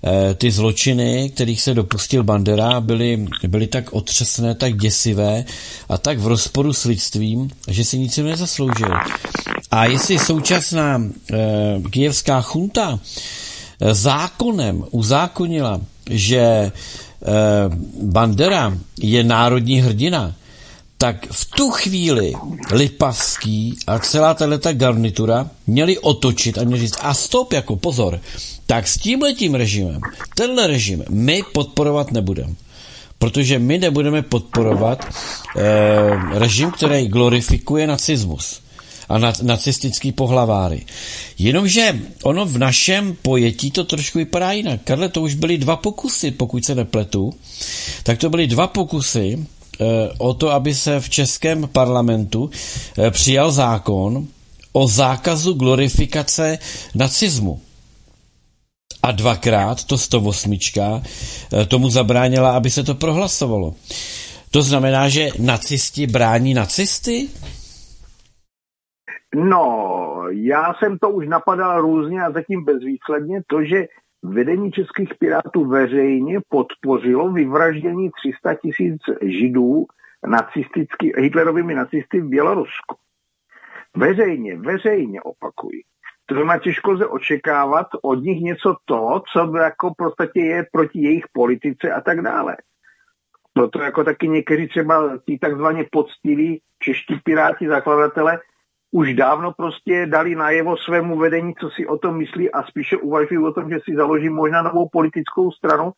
E, 0.04 0.34
ty 0.34 0.52
zločiny, 0.52 1.30
kterých 1.30 1.62
se 1.62 1.74
dopustil 1.74 2.24
Bandera, 2.24 2.82
byly, 2.82 3.26
byly 3.48 3.68
tak 3.68 3.94
otřesné, 3.94 4.56
tak 4.56 4.78
děsivé 4.78 5.46
a 5.90 5.98
tak 5.98 6.20
v 6.20 6.28
rozporu 6.28 6.74
s 6.74 6.86
lidstvím, 6.86 7.50
že 7.68 7.84
si 7.84 8.00
nic 8.00 8.18
nezasloužil. 8.18 8.90
A 9.72 9.86
jestli 9.86 10.20
současná 10.20 11.02
e, 11.02 11.82
kijevská 11.90 12.42
chunta 12.42 13.00
e, 13.00 13.94
zákonem 13.94 14.86
uzákonila, 14.92 15.82
že 16.10 16.38
e, 16.40 16.72
Bandera 18.02 18.78
je 19.02 19.24
národní 19.24 19.82
hrdina, 19.82 20.36
tak 21.02 21.26
v 21.32 21.46
tu 21.46 21.72
chvíli 21.72 22.34
Lipavský 22.72 23.78
a 23.88 24.00
celá 24.00 24.34
tato 24.34 24.74
garnitura 24.74 25.50
měli 25.68 25.98
otočit 25.98 26.58
a 26.58 26.64
měli 26.64 26.82
říct, 26.82 26.98
a 27.02 27.14
stop, 27.14 27.54
jako 27.54 27.76
pozor, 27.76 28.22
tak 28.66 28.88
s 28.88 28.98
tímhletím 28.98 29.56
režimem, 29.56 30.02
tenhle 30.36 30.68
režim 30.68 31.04
my 31.10 31.44
podporovat 31.54 32.12
nebudeme. 32.12 32.54
Protože 33.18 33.60
my 33.60 33.78
nebudeme 33.78 34.22
podporovat 34.22 35.06
eh, 35.06 36.40
režim, 36.40 36.72
který 36.72 37.08
glorifikuje 37.08 37.88
nacismus 37.88 38.62
a 39.10 39.18
nacistický 39.42 40.12
pohlaváry. 40.12 40.86
Jenomže 41.38 42.00
ono 42.24 42.46
v 42.46 42.58
našem 42.58 43.18
pojetí 43.22 43.72
to 43.72 43.84
trošku 43.84 44.18
vypadá 44.18 44.52
jinak. 44.52 44.80
Karle, 44.84 45.10
to 45.10 45.22
už 45.22 45.34
byly 45.34 45.58
dva 45.58 45.76
pokusy, 45.76 46.32
pokud 46.32 46.66
se 46.66 46.76
nepletu, 46.76 47.34
tak 48.04 48.18
to 48.18 48.30
byly 48.30 48.48
dva 48.48 48.68
pokusy 48.68 49.46
o 50.17 50.34
to, 50.34 50.50
aby 50.50 50.76
se 50.76 51.00
v 51.00 51.10
českém 51.10 51.67
parlamentu 51.67 52.50
eh, 52.98 53.12
přijal 53.12 53.52
zákon 53.52 54.28
o 54.74 54.88
zákazu 54.88 55.54
glorifikace 55.54 56.58
nacismu. 56.96 57.62
A 59.04 59.12
dvakrát 59.12 59.84
to 59.84 59.98
108 59.98 60.58
eh, 60.78 61.65
tomu 61.65 61.89
zabránila, 61.89 62.52
aby 62.52 62.70
se 62.70 62.84
to 62.84 62.96
prohlasovalo. 62.96 63.74
To 64.52 64.62
znamená, 64.62 65.10
že 65.10 65.30
nacisti 65.39 66.08
brání 66.08 66.54
nacisty? 66.54 67.28
No, 69.36 69.63
já 70.32 70.74
jsem 70.74 70.98
to 70.98 71.10
už 71.10 71.28
napadal 71.28 71.82
různě 71.82 72.22
a 72.22 72.32
zatím 72.32 72.65
bezvýsledně 72.65 73.41
to, 73.48 73.63
že 73.63 73.88
vedení 74.24 74.72
českých 74.72 75.10
pirátů 75.20 75.66
veřejně 75.66 76.40
podpořilo 76.50 77.32
vyvraždění 77.32 78.10
300 78.22 78.54
tisíc 78.54 79.02
židů 79.22 79.86
nacistický, 80.28 81.12
Hitlerovými 81.18 81.76
nacisty 81.76 82.22
v 82.22 82.30
Bělorusku. 82.30 82.96
Veřejně, 83.98 84.58
veřejně 84.58 85.22
opakuji. 85.22 85.82
To 86.26 86.36
znamená, 86.36 86.60
těžko 86.60 86.98
se 86.98 87.08
očekávat 87.08 87.88
od 88.02 88.16
nich 88.16 88.42
něco 88.42 88.76
toho, 88.86 89.24
co 89.34 89.58
jako 89.58 89.90
v 89.90 89.94
podstatě 89.98 90.40
je 90.40 90.66
proti 90.72 91.02
jejich 91.02 91.26
politice 91.34 91.92
a 91.94 92.02
tak 92.02 92.22
dále. 92.22 92.58
Proto 93.54 93.82
jako 93.82 94.04
taky 94.04 94.28
někteří 94.28 94.68
třeba 94.68 95.18
ti 95.26 95.38
takzvaně 95.38 95.86
poctiví 95.92 96.62
čeští 96.80 97.20
piráti, 97.24 97.68
zakladatele, 97.68 98.40
už 98.92 99.14
dávno 99.14 99.54
prostě 99.54 100.06
dali 100.06 100.36
najevo 100.36 100.78
svému 100.78 101.18
vedení, 101.18 101.54
co 101.60 101.70
si 101.70 101.88
o 101.88 101.98
tom 101.98 102.18
myslí 102.18 102.52
a 102.52 102.64
spíše 102.64 102.98
uvažují 102.98 103.40
o 103.40 103.52
tom, 103.52 103.70
že 103.70 103.80
si 103.84 103.96
založí 103.96 104.30
možná 104.30 104.62
novou 104.62 104.90
politickou 104.90 105.52
stranu, 105.52 105.92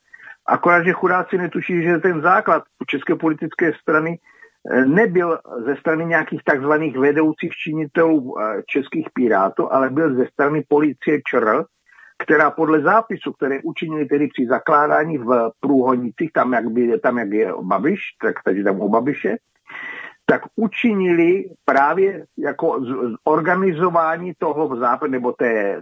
akorát, 0.48 0.84
že 0.84 0.92
chudáci 0.92 1.38
netuší, 1.38 1.84
že 1.84 1.98
ten 1.98 2.22
základ 2.22 2.64
české 2.88 3.16
politické 3.16 3.74
strany 3.74 4.20
eh, 4.72 4.86
nebyl 4.86 5.40
ze 5.66 5.76
strany 5.76 6.06
nějakých 6.06 6.44
takzvaných 6.44 6.98
vedoucích 6.98 7.52
činitelů 7.52 8.36
eh, 8.40 8.62
českých 8.68 9.08
pirátů, 9.14 9.74
ale 9.74 9.90
byl 9.90 10.16
ze 10.16 10.26
strany 10.28 10.64
policie 10.68 11.22
ČR, 11.28 11.66
která 12.24 12.52
podle 12.52 12.82
zápisu, 12.82 13.34
které 13.34 13.60
učinili 13.64 14.06
tedy 14.06 14.28
při 14.28 14.46
zakládání 14.48 15.18
v 15.18 15.52
Průhonicích, 15.60 16.32
tam 16.34 16.54
jak, 16.54 16.68
by, 16.70 17.00
tam 17.00 17.18
jak 17.18 17.32
je 17.32 17.54
Babiš, 17.62 18.02
tak 18.22 18.36
takže 18.46 18.64
tam 18.64 18.80
u 18.80 18.90
Babiše, 18.90 19.38
tak 20.26 20.42
učinili 20.56 21.50
právě 21.66 22.26
jako 22.38 22.82
organizování 23.24 24.34
toho 24.38 24.76
západ, 24.76 25.12
nebo 25.12 25.32
té, 25.32 25.82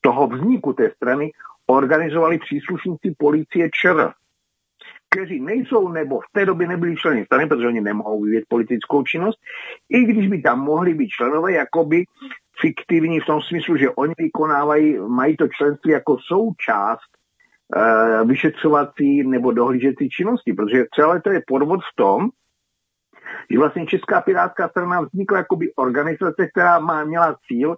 toho 0.00 0.26
vzniku 0.26 0.72
té 0.72 0.90
strany, 0.90 1.32
organizovali 1.66 2.38
příslušníci 2.38 3.14
policie 3.18 3.70
ČR, 3.70 4.12
kteří 5.10 5.40
nejsou 5.40 5.88
nebo 5.88 6.20
v 6.20 6.32
té 6.32 6.46
době 6.46 6.68
nebyli 6.68 6.96
členy 6.96 7.24
strany, 7.24 7.46
protože 7.46 7.66
oni 7.66 7.80
nemohou 7.80 8.22
vyvět 8.22 8.44
politickou 8.48 9.02
činnost, 9.02 9.38
i 9.88 10.04
když 10.04 10.28
by 10.28 10.42
tam 10.42 10.60
mohli 10.60 10.94
být 10.94 11.08
členové 11.08 11.52
jakoby 11.52 12.04
fiktivní 12.60 13.20
v 13.20 13.26
tom 13.26 13.40
smyslu, 13.42 13.76
že 13.76 13.90
oni 13.90 14.14
vykonávají, 14.18 14.98
mají 14.98 15.36
to 15.36 15.48
členství 15.48 15.90
jako 15.92 16.16
součást 16.18 17.10
e, 17.10 18.24
vyšetřovací 18.24 19.22
nebo 19.22 19.52
dohlížecí 19.52 20.08
činnosti, 20.08 20.52
protože 20.52 20.84
celé 20.94 21.20
to 21.20 21.30
je 21.30 21.42
podvod 21.46 21.80
v 21.80 21.96
tom, 21.96 22.28
že 23.50 23.58
vlastně 23.58 23.86
Česká 23.86 24.20
pirátská 24.20 24.68
strana 24.68 25.00
vznikla 25.00 25.38
jakoby 25.38 25.72
organizace, 25.74 26.46
která 26.46 26.78
má, 26.78 27.04
měla 27.04 27.36
cíl 27.46 27.76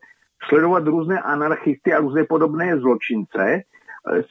sledovat 0.49 0.87
různé 0.87 1.21
anarchisty 1.21 1.93
a 1.93 2.01
různé 2.01 2.25
podobné 2.25 2.79
zločince. 2.79 3.63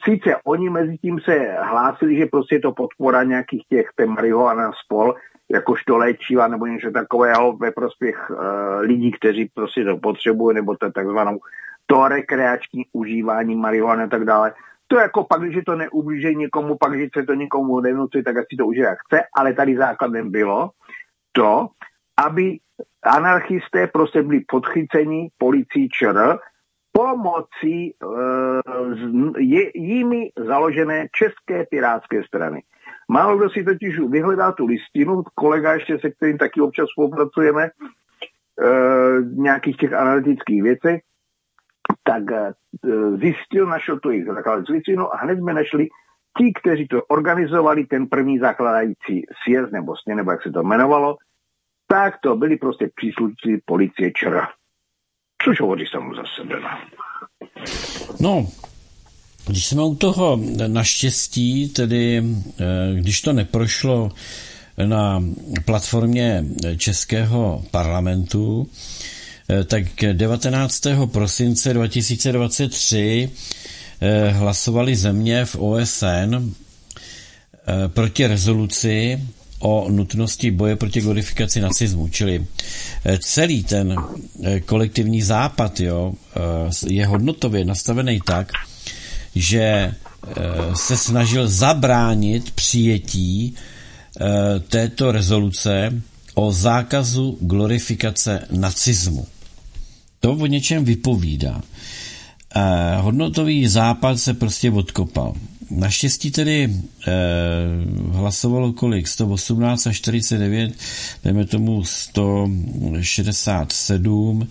Sice 0.04 0.36
oni 0.44 0.70
mezi 0.70 0.98
tím 0.98 1.20
se 1.20 1.56
hlásili, 1.60 2.16
že 2.16 2.26
prostě 2.26 2.54
je 2.54 2.60
to 2.60 2.72
podpora 2.72 3.22
nějakých 3.22 3.62
těch 3.68 3.86
té 3.96 4.06
marihuana 4.06 4.70
spol, 4.84 5.14
jakožto 5.52 5.98
léčiva 5.98 6.48
nebo 6.48 6.66
něco 6.66 6.90
takového 6.90 7.56
ve 7.56 7.70
prospěch 7.70 8.30
uh, 8.30 8.36
lidí, 8.80 9.12
kteří 9.12 9.50
prostě 9.54 9.84
to 9.84 9.96
potřebují, 9.96 10.54
nebo 10.54 10.76
to 10.76 10.92
takzvanou 10.92 11.38
to 11.86 12.08
rekreační 12.08 12.84
užívání 12.92 13.56
marihuany 13.56 14.02
a 14.02 14.06
tak 14.06 14.24
dále. 14.24 14.52
To 14.88 14.98
jako 14.98 15.24
pak, 15.24 15.40
když 15.40 15.64
to 15.64 15.76
neublíží 15.76 16.36
někomu, 16.36 16.76
pak, 16.76 16.92
když 16.92 17.10
se 17.16 17.22
to 17.22 17.34
někomu 17.34 17.80
nenucí, 17.80 18.22
tak 18.22 18.36
asi 18.36 18.56
to 18.58 18.66
užije 18.66 18.86
jak 18.86 18.98
chce, 19.06 19.22
ale 19.36 19.52
tady 19.52 19.76
základem 19.76 20.30
bylo, 20.30 20.70
to, 21.32 21.68
aby 22.26 22.58
anarchisté 23.02 23.86
prostě 23.86 24.22
byli 24.22 24.40
podchyceni 24.48 25.28
policií 25.38 25.88
ČR 25.88 26.38
pomocí 26.92 27.90
e, 27.90 27.94
jimi 29.74 30.30
založené 30.46 31.06
České 31.14 31.66
pirátské 31.70 32.24
strany. 32.24 32.62
Málo 33.08 33.36
kdo 33.36 33.50
si 33.50 33.64
totiž 33.64 33.98
vyhledá 33.98 34.52
tu 34.52 34.66
listinu, 34.66 35.22
kolega 35.34 35.74
ještě, 35.74 35.98
se 35.98 36.10
kterým 36.10 36.38
taky 36.38 36.60
občas 36.60 36.86
spolupracujeme, 36.92 37.64
e, 37.64 37.70
nějakých 39.22 39.76
těch 39.76 39.92
analytických 39.92 40.62
věcech, 40.62 41.00
tak 42.04 42.32
e, 42.32 42.52
zjistil, 43.16 43.66
našel 43.66 43.98
tu 43.98 44.10
jejich 44.10 44.26
zakladací 44.26 44.72
listinu 44.72 45.14
a 45.14 45.16
hned 45.16 45.38
jsme 45.38 45.54
našli 45.54 45.88
ti, 46.38 46.52
kteří 46.52 46.88
to 46.88 47.02
organizovali, 47.04 47.86
ten 47.86 48.06
první 48.06 48.38
zakladající 48.38 49.22
sjezd 49.42 49.72
nebo 49.72 49.96
sně, 49.96 50.14
nebo 50.14 50.30
jak 50.30 50.42
se 50.42 50.50
to 50.50 50.60
jmenovalo, 50.60 51.16
tak 51.86 52.14
to 52.22 52.36
byli 52.36 52.56
prostě 52.56 52.90
příslušníci 52.94 53.62
policie 53.64 54.12
ČR. 54.16 54.40
Což 55.44 55.60
hovoří 55.60 55.86
samo 55.86 56.14
za 56.14 56.22
sebe. 56.36 56.60
No. 56.60 56.68
no, 58.20 58.46
když 59.46 59.66
jsme 59.66 59.82
u 59.82 59.94
toho 59.94 60.40
naštěstí, 60.66 61.68
tedy 61.68 62.22
eh, 62.60 62.94
když 62.94 63.20
to 63.20 63.32
neprošlo 63.32 64.10
na 64.86 65.22
platformě 65.64 66.44
Českého 66.76 67.64
parlamentu, 67.70 68.70
eh, 69.50 69.64
tak 69.64 69.84
19. 70.12 70.82
prosince 71.12 71.74
2023 71.74 73.30
eh, 73.32 73.36
hlasovali 74.30 74.96
země 74.96 75.44
v 75.44 75.56
OSN 75.56 76.54
proti 77.88 78.26
rezoluci 78.26 79.20
o 79.58 79.86
nutnosti 79.90 80.50
boje 80.50 80.76
proti 80.76 81.00
glorifikaci 81.00 81.60
nacismu, 81.60 82.08
čili 82.08 82.46
eh, 83.04 83.18
celý 83.18 83.62
ten 83.64 83.94
eh, 84.42 84.60
kolektivní 84.60 85.22
západ 85.22 85.80
jo, 85.80 86.14
je 86.86 87.06
hodnotově 87.06 87.64
nastavený 87.64 88.20
tak, 88.26 88.52
že 89.34 89.94
se 90.74 90.96
snažil 90.96 91.48
zabránit 91.48 92.50
přijetí 92.50 93.54
této 94.68 95.12
rezoluce 95.12 96.02
o 96.34 96.52
zákazu 96.52 97.38
glorifikace 97.40 98.46
nacismu. 98.50 99.26
To 100.20 100.32
o 100.32 100.46
něčem 100.46 100.84
vypovídá. 100.84 101.62
Hodnotový 103.00 103.66
západ 103.68 104.18
se 104.18 104.34
prostě 104.34 104.70
odkopal. 104.70 105.34
Naštěstí 105.70 106.30
tedy 106.30 106.70
eh, 107.06 107.10
hlasovalo 108.10 108.72
kolik? 108.72 109.08
118 109.08 109.86
a 109.86 109.92
49, 109.92 110.72
dejme 111.24 111.44
tomu 111.46 111.84
167, 111.84 114.48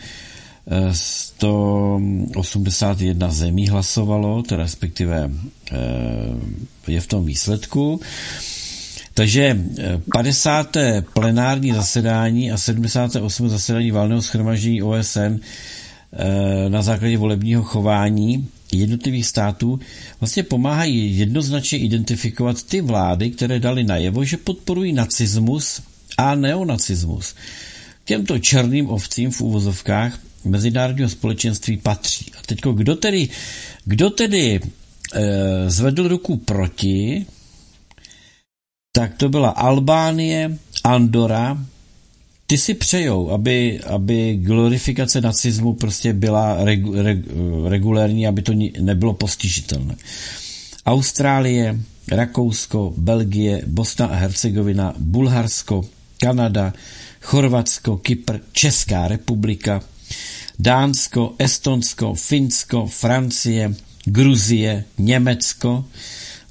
181 0.92 3.28
eh, 3.28 3.32
zemí 3.32 3.68
hlasovalo, 3.68 4.44
to 4.44 4.56
respektive 4.56 5.32
eh, 5.72 5.76
je 6.88 7.02
v 7.02 7.08
tom 7.08 7.26
výsledku. 7.26 8.00
Takže 9.14 9.58
50. 10.14 10.76
Eh, 10.78 11.04
plenární 11.14 11.72
zasedání 11.72 12.52
a 12.52 12.58
78. 12.58 13.50
zasedání 13.50 13.92
valného 13.92 14.22
schromaždění 14.22 14.84
OSN 14.84 15.20
eh, 15.20 15.40
na 16.70 16.82
základě 16.82 17.18
volebního 17.18 17.64
chování 17.64 18.48
jednotlivých 18.72 19.26
států 19.26 19.80
vlastně 20.20 20.44
pomáhají 20.44 21.18
jednoznačně 21.20 21.78
identifikovat 21.80 22.64
ty 22.64 22.82
vlády, 22.82 23.32
které 23.32 23.60
dali 23.60 23.84
najevo, 23.84 24.24
že 24.24 24.38
podporují 24.38 24.94
nacismus 24.94 25.82
a 26.18 26.36
neonacismus. 26.36 27.36
Těmto 28.06 28.40
černým 28.40 28.90
ovcím 28.90 29.32
v 29.32 29.42
úvozovkách 29.42 30.20
mezinárodního 30.46 31.10
společenství 31.10 31.78
patří. 31.78 32.26
A 32.40 32.42
teď 32.46 32.60
kdo 32.74 32.96
tedy, 32.96 33.30
kdo 33.86 34.10
tedy 34.10 34.60
e, 34.60 34.60
zvedl 35.70 36.08
ruku 36.08 36.38
proti, 36.38 37.26
tak 38.92 39.18
to 39.18 39.30
byla 39.30 39.50
Albánie, 39.50 40.58
Andora, 40.84 41.66
ty 42.52 42.58
si 42.58 42.74
přejou, 42.74 43.30
aby, 43.30 43.80
aby 43.80 44.36
glorifikace 44.36 45.22
nacismu 45.22 45.74
prostě 45.74 46.14
byla 46.14 46.64
regu, 46.64 47.02
reg, 47.02 47.18
regulérní, 47.68 48.28
aby 48.28 48.42
to 48.42 48.54
nebylo 48.80 49.14
postižitelné. 49.14 49.96
Austrálie, 50.86 51.80
Rakousko, 52.12 52.94
Belgie, 52.98 53.62
Bosna 53.68 54.06
a 54.06 54.16
Hercegovina, 54.16 54.94
Bulharsko, 54.98 55.82
Kanada, 56.18 56.74
Chorvatsko, 57.22 57.98
Kypr, 57.98 58.40
Česká 58.52 59.08
republika, 59.08 59.82
Dánsko, 60.60 61.34
Estonsko, 61.40 62.14
Finsko, 62.14 62.88
Francie, 62.88 63.76
Gruzie, 64.06 64.84
Německo, 64.98 65.86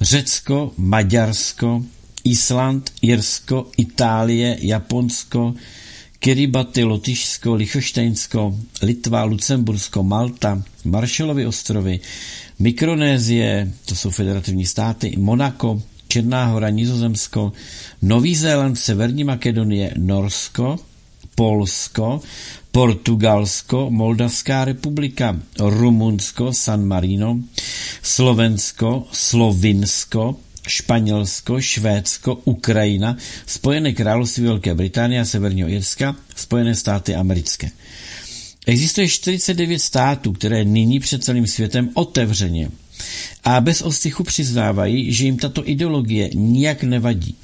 Řecko, 0.00 0.72
Maďarsko, 0.76 1.84
Island, 2.24 2.92
Irsko, 3.02 3.66
Itálie, 3.76 4.56
Japonsko, 4.60 5.54
Kiribati, 6.20 6.84
Lotyšsko, 6.84 7.54
Lichoštejnsko, 7.54 8.54
Litva, 8.82 9.24
Lucembursko, 9.24 10.02
Malta, 10.02 10.62
Maršalovy 10.84 11.46
ostrovy, 11.46 12.00
Mikronézie, 12.58 13.72
to 13.86 13.94
jsou 13.94 14.10
federativní 14.10 14.66
státy, 14.66 15.14
Monako, 15.16 15.82
Černá 16.08 16.46
hora, 16.46 16.70
Nizozemsko, 16.70 17.52
Nový 18.02 18.36
Zéland, 18.36 18.78
Severní 18.78 19.24
Makedonie, 19.24 19.94
Norsko, 19.96 20.76
Polsko, 21.34 22.20
Portugalsko, 22.72 23.90
Moldavská 23.90 24.64
republika, 24.64 25.36
Rumunsko, 25.58 26.52
San 26.52 26.84
Marino, 26.84 27.40
Slovensko, 28.02 29.06
Slovinsko, 29.12 30.36
Španělsko, 30.70 31.60
Švédsko, 31.60 32.34
Ukrajina, 32.44 33.16
Spojené 33.46 33.92
království 33.92 34.44
Velké 34.44 34.74
Británie 34.74 35.20
a 35.20 35.24
Severního 35.24 35.68
Jirska, 35.68 36.16
Spojené 36.36 36.74
státy 36.74 37.14
americké. 37.14 37.70
Existuje 38.66 39.08
49 39.08 39.78
států, 39.78 40.32
které 40.32 40.64
nyní 40.64 41.00
před 41.00 41.24
celým 41.24 41.46
světem 41.46 41.90
otevřeně 41.94 42.70
a 43.44 43.60
bez 43.60 43.82
ostychu 43.82 44.24
přiznávají, 44.24 45.12
že 45.12 45.24
jim 45.24 45.36
tato 45.36 45.68
ideologie 45.68 46.30
nijak 46.34 46.82
nevadí. 46.82 47.34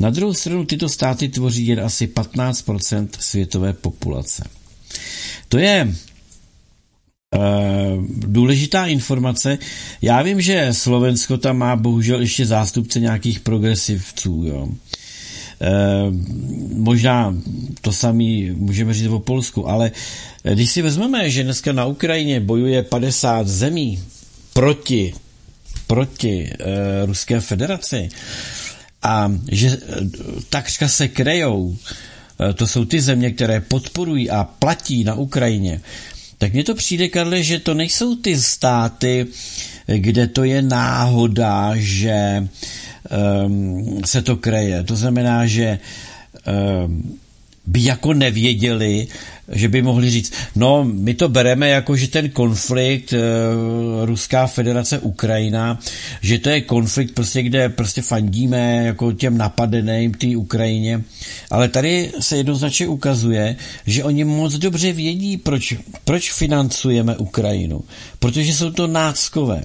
Na 0.00 0.10
druhou 0.10 0.34
stranu 0.34 0.64
tyto 0.64 0.88
státy 0.88 1.28
tvoří 1.28 1.66
jen 1.66 1.80
asi 1.80 2.06
15% 2.06 3.08
světové 3.18 3.72
populace. 3.72 4.44
To 5.48 5.58
je 5.58 5.94
důležitá 8.06 8.86
informace. 8.86 9.58
Já 10.02 10.22
vím, 10.22 10.40
že 10.40 10.68
Slovensko 10.72 11.38
tam 11.38 11.58
má 11.58 11.76
bohužel 11.76 12.20
ještě 12.20 12.46
zástupce 12.46 13.00
nějakých 13.00 13.40
progresivců. 13.40 14.44
Jo. 14.46 14.68
Uh, 15.62 16.14
možná 16.76 17.34
to 17.80 17.92
samý 17.92 18.50
můžeme 18.50 18.94
říct 18.94 19.06
o 19.10 19.18
Polsku, 19.18 19.68
ale 19.68 19.90
když 20.42 20.70
si 20.70 20.82
vezmeme, 20.82 21.30
že 21.30 21.44
dneska 21.44 21.72
na 21.72 21.86
Ukrajině 21.86 22.40
bojuje 22.40 22.82
50 22.82 23.48
zemí 23.48 24.02
proti, 24.52 25.14
proti 25.86 26.50
uh, 26.50 27.06
Ruské 27.06 27.40
federaci 27.40 28.08
a 29.02 29.32
že 29.50 29.78
takřka 30.48 30.88
se 30.88 31.08
krejou, 31.08 31.76
to 32.54 32.66
jsou 32.66 32.84
ty 32.84 33.00
země, 33.00 33.30
které 33.30 33.60
podporují 33.60 34.30
a 34.30 34.44
platí 34.44 35.04
na 35.04 35.14
Ukrajině, 35.14 35.80
tak 36.42 36.52
mně 36.52 36.64
to 36.64 36.74
přijde, 36.74 37.08
Karle, 37.08 37.42
že 37.42 37.58
to 37.58 37.74
nejsou 37.74 38.16
ty 38.16 38.40
státy, 38.40 39.26
kde 39.86 40.26
to 40.26 40.44
je 40.44 40.62
náhoda, 40.62 41.72
že 41.74 42.48
um, 43.46 44.00
se 44.04 44.22
to 44.22 44.36
kreje. 44.36 44.82
To 44.82 44.96
znamená, 44.96 45.46
že 45.46 45.78
um, 46.84 47.18
by 47.66 47.84
jako 47.84 48.14
nevěděli, 48.14 49.06
že 49.52 49.68
by 49.68 49.82
mohli 49.82 50.10
říct, 50.10 50.32
no 50.56 50.84
my 50.84 51.14
to 51.14 51.28
bereme 51.28 51.68
jako, 51.68 51.96
že 51.96 52.08
ten 52.08 52.30
konflikt 52.30 53.12
e, 53.12 53.18
Ruská 54.04 54.46
federace 54.46 54.98
Ukrajina, 54.98 55.78
že 56.22 56.38
to 56.38 56.50
je 56.50 56.60
konflikt 56.60 57.14
prostě, 57.14 57.42
kde 57.42 57.68
prostě 57.68 58.02
fandíme 58.02 58.84
jako 58.84 59.12
těm 59.12 59.38
napadeným 59.38 60.14
té 60.14 60.36
Ukrajině, 60.36 61.02
ale 61.50 61.68
tady 61.68 62.12
se 62.20 62.36
jednoznačně 62.36 62.88
ukazuje, 62.88 63.56
že 63.86 64.04
oni 64.04 64.24
moc 64.24 64.54
dobře 64.54 64.92
vědí, 64.92 65.36
proč, 65.36 65.74
proč 66.04 66.32
financujeme 66.32 67.16
Ukrajinu, 67.16 67.80
protože 68.18 68.54
jsou 68.54 68.70
to 68.70 68.86
náckové. 68.86 69.62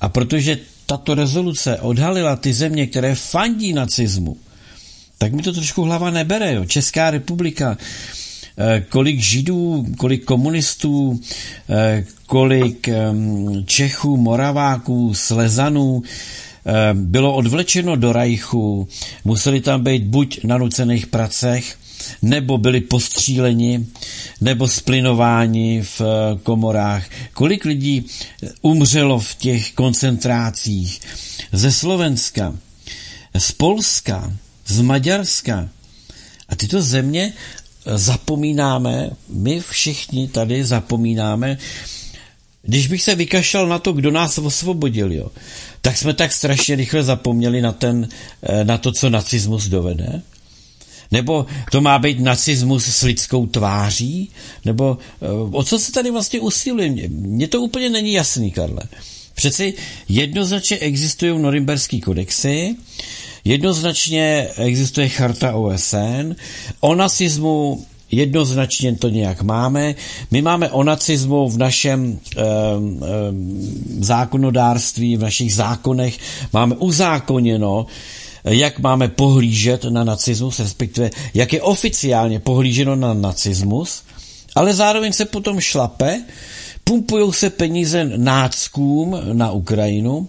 A 0.00 0.08
protože 0.08 0.58
tato 0.86 1.14
rezoluce 1.14 1.80
odhalila 1.80 2.36
ty 2.36 2.52
země, 2.52 2.86
které 2.86 3.14
fandí 3.14 3.72
nacismu, 3.72 4.36
tak 5.18 5.32
mi 5.32 5.42
to 5.42 5.52
trošku 5.52 5.82
hlava 5.82 6.10
nebere. 6.10 6.52
Jo. 6.52 6.64
Česká 6.64 7.10
republika, 7.10 7.78
eh, 8.58 8.84
kolik 8.88 9.20
židů, 9.20 9.86
kolik 9.96 10.24
komunistů, 10.24 11.20
eh, 11.70 12.04
kolik 12.26 12.88
Čechů, 13.64 14.16
Moraváků, 14.16 15.14
Slezanů 15.14 16.02
eh, 16.68 16.94
bylo 16.94 17.34
odvlečeno 17.34 17.96
do 17.96 18.12
Rajchu, 18.12 18.88
museli 19.24 19.60
tam 19.60 19.84
být 19.84 20.02
buď 20.02 20.40
na 20.44 20.58
nucených 20.58 21.06
pracech, 21.06 21.76
nebo 22.22 22.58
byli 22.58 22.80
postříleni, 22.80 23.86
nebo 24.40 24.68
splinováni 24.68 25.82
v 25.98 26.02
komorách. 26.42 27.06
Kolik 27.32 27.64
lidí 27.64 28.06
umřelo 28.62 29.18
v 29.18 29.34
těch 29.34 29.72
koncentrácích 29.72 31.00
ze 31.52 31.72
Slovenska, 31.72 32.54
z 33.38 33.52
Polska, 33.52 34.32
z 34.66 34.80
Maďarska. 34.80 35.68
A 36.48 36.56
tyto 36.56 36.82
země 36.82 37.32
eh, 37.86 37.98
zapomínáme, 37.98 39.10
my 39.28 39.60
všichni 39.60 40.28
tady 40.28 40.64
zapomínáme, 40.64 41.58
když 42.62 42.86
bych 42.86 43.02
se 43.02 43.14
vykašlal 43.14 43.68
na 43.68 43.78
to, 43.78 43.92
kdo 43.92 44.10
nás 44.10 44.38
osvobodil, 44.38 45.12
jo, 45.12 45.30
tak 45.80 45.96
jsme 45.96 46.14
tak 46.14 46.32
strašně 46.32 46.76
rychle 46.76 47.02
zapomněli 47.02 47.62
na, 47.62 47.72
ten, 47.72 48.08
eh, 48.42 48.64
na 48.64 48.78
to, 48.78 48.92
co 48.92 49.10
nacismus 49.10 49.66
dovede. 49.66 50.22
Nebo 51.10 51.46
to 51.70 51.80
má 51.80 51.98
být 51.98 52.20
nacismus 52.20 52.84
s 52.86 53.02
lidskou 53.02 53.46
tváří? 53.46 54.30
Nebo 54.64 54.98
eh, 55.22 55.26
o 55.52 55.64
co 55.64 55.78
se 55.78 55.92
tady 55.92 56.10
vlastně 56.10 56.40
usiluje? 56.40 57.08
Mně 57.08 57.48
to 57.48 57.60
úplně 57.60 57.90
není 57.90 58.12
jasný, 58.12 58.50
Karle. 58.50 58.82
Přeci 59.34 59.74
jednoznačně 60.08 60.78
existují 60.78 61.38
norimberský 61.38 62.00
kodexy, 62.00 62.76
Jednoznačně 63.46 64.48
existuje 64.56 65.08
charta 65.08 65.56
OSN, 65.56 66.34
o 66.80 66.94
nacismu 66.94 67.84
jednoznačně 68.10 68.96
to 68.96 69.08
nějak 69.08 69.42
máme. 69.42 69.94
My 70.30 70.42
máme 70.42 70.70
o 70.70 70.82
nacismu 70.82 71.48
v 71.48 71.58
našem 71.58 72.18
um, 72.76 73.00
zákonodárství, 74.00 75.16
v 75.16 75.20
našich 75.20 75.54
zákonech, 75.54 76.18
máme 76.52 76.74
uzákoněno, 76.74 77.86
jak 78.44 78.78
máme 78.78 79.08
pohlížet 79.08 79.84
na 79.84 80.04
nacismus, 80.04 80.60
respektive 80.60 81.10
jak 81.34 81.52
je 81.52 81.62
oficiálně 81.62 82.40
pohlíženo 82.40 82.96
na 82.96 83.14
nacismus, 83.14 84.02
ale 84.54 84.74
zároveň 84.74 85.12
se 85.12 85.24
potom 85.24 85.60
šlape, 85.60 86.22
pumpují 86.84 87.32
se 87.32 87.50
peníze 87.50 88.04
náckům 88.16 89.20
na 89.32 89.50
Ukrajinu 89.50 90.28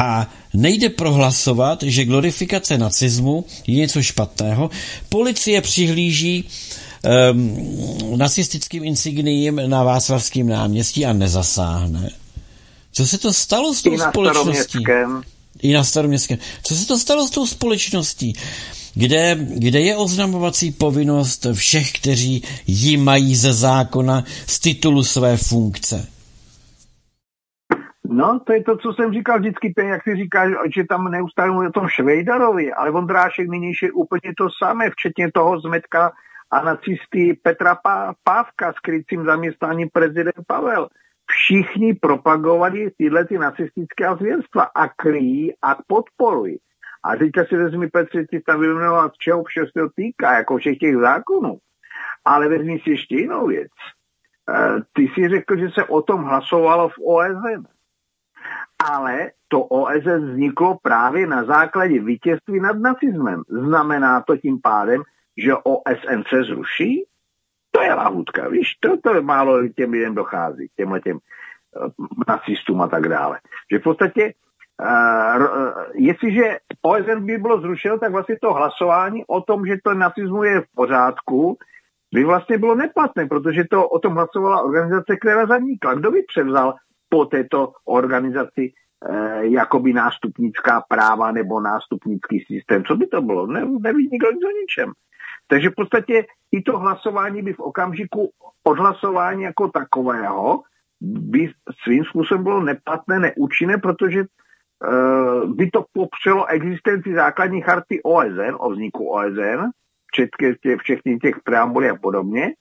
a 0.00 0.30
nejde 0.54 0.88
prohlasovat, 0.88 1.82
že 1.82 2.04
glorifikace 2.04 2.78
nacismu 2.78 3.44
je 3.66 3.74
něco 3.74 4.02
špatného. 4.02 4.70
Policie 5.08 5.60
přihlíží 5.60 6.44
um, 7.32 8.18
nacistickým 8.18 8.84
insigniím 8.84 9.60
na 9.66 9.82
Václavském 9.82 10.48
náměstí 10.48 11.06
a 11.06 11.12
nezasáhne. 11.12 12.10
Co 12.92 13.06
se 13.06 13.18
to 13.18 13.32
stalo 13.32 13.74
s 13.74 13.82
tou 13.82 13.98
společností? 13.98 14.78
I 15.62 15.72
na 15.72 15.84
staroměstském. 15.84 16.38
Co 16.62 16.76
se 16.76 16.86
to 16.86 16.98
stalo 16.98 17.26
s 17.26 17.30
tou 17.30 17.46
společností? 17.46 18.32
Kde, 18.94 19.36
kde 19.40 19.80
je 19.80 19.96
oznamovací 19.96 20.72
povinnost 20.72 21.46
všech, 21.52 21.92
kteří 21.92 22.42
ji 22.66 22.96
mají 22.96 23.36
ze 23.36 23.52
zákona 23.52 24.24
z 24.46 24.60
titulu 24.60 25.04
své 25.04 25.36
funkce? 25.36 26.06
No, 28.12 28.40
to 28.40 28.52
je 28.52 28.64
to, 28.64 28.76
co 28.76 28.92
jsem 28.92 29.12
říkal 29.12 29.38
vždycky, 29.38 29.74
jak 29.76 30.02
si 30.02 30.16
říkáš, 30.16 30.52
že 30.74 30.84
tam 30.84 31.10
neustále 31.10 31.50
mluví 31.50 31.68
o 31.68 31.72
tom 31.72 31.88
Švejdarovi, 31.88 32.72
ale 32.72 32.90
Vondrášek 32.90 33.48
nyní 33.48 33.72
je 33.82 33.92
úplně 33.92 34.34
to 34.38 34.48
samé, 34.64 34.90
včetně 34.90 35.32
toho 35.32 35.60
zmetka 35.60 36.12
a 36.50 36.62
nacisty 36.62 37.38
Petra 37.42 37.78
Pávka 38.24 38.72
s 38.72 38.78
krycím 38.78 39.24
zaměstnáním 39.24 39.88
prezident 39.92 40.46
Pavel 40.46 40.88
všichni 41.26 41.94
propagovali 41.94 42.90
tyhle 42.90 43.24
ty 43.24 43.38
nacistické 43.38 44.14
zvěrstva 44.18 44.62
a 44.62 44.88
kryjí 44.88 45.52
a 45.62 45.76
podporují. 45.86 46.58
A 47.04 47.16
teďka 47.16 47.44
si 47.44 47.56
vezmi, 47.56 47.90
Petře, 47.90 48.26
ty 48.30 48.40
tam 48.40 48.60
vyjmenovat, 48.60 49.12
čeho 49.18 49.44
vše 49.44 49.60
se 49.60 49.88
týká, 49.96 50.32
jako 50.32 50.56
všech 50.56 50.78
těch 50.78 50.96
zákonů. 50.96 51.58
Ale 52.24 52.48
vezmi 52.48 52.78
si 52.78 52.90
ještě 52.90 53.16
jinou 53.16 53.46
věc. 53.46 53.72
E, 54.48 54.80
ty 54.92 55.08
si 55.14 55.28
řekl, 55.28 55.56
že 55.56 55.70
se 55.70 55.84
o 55.84 56.02
tom 56.02 56.22
hlasovalo 56.22 56.88
v 56.88 56.98
OSN. 57.06 57.66
Ale 58.90 59.30
to 59.48 59.62
OSN 59.62 60.32
vzniklo 60.32 60.78
právě 60.82 61.26
na 61.26 61.44
základě 61.44 62.00
vítězství 62.00 62.60
nad 62.60 62.78
nacismem. 62.78 63.42
Znamená 63.48 64.20
to 64.20 64.36
tím 64.36 64.60
pádem, 64.62 65.02
že 65.36 65.54
OSN 65.54 66.22
se 66.28 66.42
zruší? 66.42 67.04
To 67.70 67.82
je 67.82 67.94
lahůdka, 67.94 68.48
víš, 68.48 68.74
to, 68.80 68.96
to 68.96 69.22
málo 69.22 69.68
těm 69.68 69.90
lidem 69.90 70.14
dochází, 70.14 70.68
těmhle 70.76 71.00
těm 71.00 71.16
uh, 71.16 72.06
nacistům 72.28 72.80
a 72.80 72.88
tak 72.88 73.08
dále. 73.08 73.40
Že 73.72 73.78
v 73.78 73.82
podstatě, 73.82 74.32
uh, 74.82 75.42
uh, 75.42 75.72
jestliže 75.94 76.58
OSN 76.82 77.24
by 77.24 77.38
bylo 77.38 77.60
zrušeno, 77.60 77.98
tak 77.98 78.12
vlastně 78.12 78.36
to 78.42 78.52
hlasování 78.52 79.24
o 79.26 79.40
tom, 79.40 79.66
že 79.66 79.76
to 79.84 79.94
nacismu 79.94 80.44
je 80.44 80.60
v 80.60 80.66
pořádku, 80.74 81.58
by 82.14 82.24
vlastně 82.24 82.58
bylo 82.58 82.74
neplatné, 82.74 83.26
protože 83.26 83.64
to 83.70 83.88
o 83.88 83.98
tom 83.98 84.14
hlasovala 84.14 84.62
organizace, 84.62 85.16
která 85.16 85.46
zanikla. 85.46 85.94
Kdo 85.94 86.10
by 86.10 86.22
převzal 86.22 86.74
po 87.12 87.24
této 87.28 87.72
organizaci 87.84 88.72
eh, 88.72 89.46
jakoby 89.46 89.92
nástupnická 89.92 90.80
práva 90.88 91.32
nebo 91.32 91.60
nástupnický 91.60 92.40
systém? 92.48 92.84
Co 92.84 92.96
by 92.96 93.06
to 93.06 93.22
bylo? 93.22 93.46
Ne, 93.46 93.60
neví 93.80 94.08
nikdo 94.12 94.32
nic 94.32 94.44
o 94.44 94.52
ničem. 94.60 94.92
Takže 95.46 95.70
v 95.70 95.74
podstatě 95.74 96.24
i 96.52 96.62
to 96.62 96.78
hlasování 96.78 97.42
by 97.42 97.52
v 97.52 97.60
okamžiku 97.60 98.30
odhlasování 98.64 99.42
jako 99.42 99.68
takového 99.68 100.62
by 101.00 101.52
svým 101.84 102.04
způsobem 102.04 102.44
bylo 102.44 102.60
neplatné, 102.62 103.18
neúčinné, 103.18 103.78
protože 103.78 104.24
uh, 104.24 105.54
by 105.54 105.70
to 105.70 105.84
popřelo 105.92 106.46
existenci 106.46 107.14
základní 107.14 107.60
charty 107.60 108.00
OSN, 108.02 108.56
o 108.58 108.70
vzniku 108.70 109.10
OSN, 109.10 109.60
včetně 110.06 110.54
těch, 110.62 110.80
všechny 110.80 111.18
těch 111.18 111.34
preambulí 111.44 111.88
a 111.88 111.96
podobně, 111.96 112.52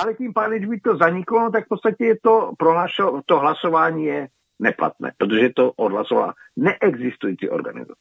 ale 0.00 0.14
tím 0.14 0.32
pádem, 0.32 0.58
když 0.58 0.70
by 0.70 0.80
to 0.80 0.96
zaniklo, 0.96 1.40
no, 1.40 1.50
tak 1.50 1.64
v 1.64 1.68
podstatě 1.68 2.04
je 2.04 2.16
to, 2.22 2.52
prohlašo, 2.58 3.20
to 3.26 3.38
hlasování 3.38 4.04
je 4.04 4.28
neplatné, 4.58 5.12
protože 5.18 5.48
to 5.56 5.72
odhlasovala 5.76 6.34
neexistující 6.56 7.48
organizace. 7.48 8.00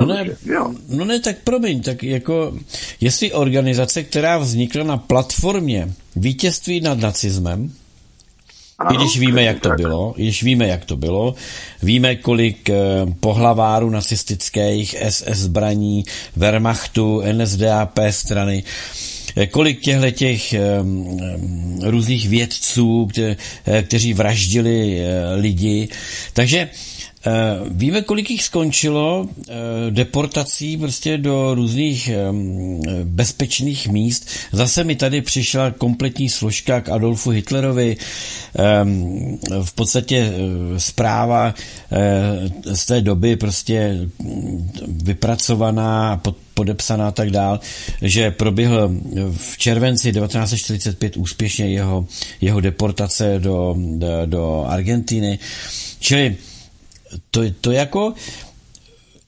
No 0.00 0.06
ne, 0.06 0.26
no 0.88 1.04
ne, 1.04 1.20
tak 1.20 1.36
promiň, 1.44 1.82
tak 1.82 2.02
jako 2.02 2.54
jestli 3.00 3.32
organizace, 3.32 4.02
která 4.02 4.38
vznikla 4.38 4.84
na 4.84 4.96
platformě 4.96 5.92
vítězství 6.16 6.80
nad 6.80 6.98
nacismem, 6.98 7.72
ano, 8.78 8.92
i 8.92 8.96
když 8.96 9.18
víme, 9.18 9.42
jak 9.42 9.60
to 9.60 9.68
tak. 9.68 9.78
bylo, 9.78 10.14
když 10.16 10.42
víme, 10.42 10.66
jak 10.66 10.84
to 10.84 10.96
bylo, 10.96 11.34
víme, 11.82 12.16
kolik 12.16 12.70
eh, 12.70 12.76
pohlaváru 13.20 13.90
nacistických 13.90 14.96
SS 15.08 15.38
zbraní, 15.38 16.04
Wehrmachtu, 16.36 17.22
NSDAP 17.32 17.98
strany, 18.10 18.64
eh, 18.66 19.17
kolik 19.50 19.80
těchto 19.80 20.10
těch 20.10 20.54
um, 20.80 21.80
různých 21.82 22.28
vědců, 22.28 23.06
kte, 23.06 23.36
kteří 23.82 24.12
vraždili 24.14 25.00
lidi. 25.36 25.88
Takže 26.32 26.68
Eh, 26.68 26.97
víme, 27.70 28.02
kolik 28.02 28.30
jich 28.30 28.42
skončilo 28.42 29.28
eh, 29.28 29.54
deportací 29.90 30.76
prostě 30.76 31.18
do 31.18 31.54
různých 31.54 32.10
bezpečných 33.04 33.88
míst. 33.88 34.28
Zase 34.52 34.84
mi 34.84 34.96
tady 34.96 35.22
přišla 35.22 35.70
kompletní 35.70 36.28
složka 36.28 36.80
k 36.80 36.88
Adolfu 36.88 37.30
Hitlerovi. 37.30 37.96
V 39.64 39.72
podstatě 39.74 40.16
eh, 40.16 40.80
zpráva 40.80 41.54
z 42.64 42.86
té 42.86 43.00
doby 43.00 43.36
prostě 43.36 43.98
mm, 44.18 44.70
vypracovaná, 44.88 46.22
podepsaná 46.54 47.08
a 47.08 47.10
tak 47.10 47.30
dál, 47.30 47.60
že 48.02 48.30
proběhl 48.30 48.90
v 49.36 49.58
červenci 49.58 50.12
1945 50.12 51.16
úspěšně 51.16 51.68
jeho, 51.68 52.06
jeho 52.40 52.60
deportace 52.60 53.38
do, 53.38 53.74
do, 53.78 54.08
do 54.26 54.64
Argentiny. 54.68 55.38
Čili 56.00 56.36
to, 57.30 57.40
to 57.60 57.70
jako 57.70 58.14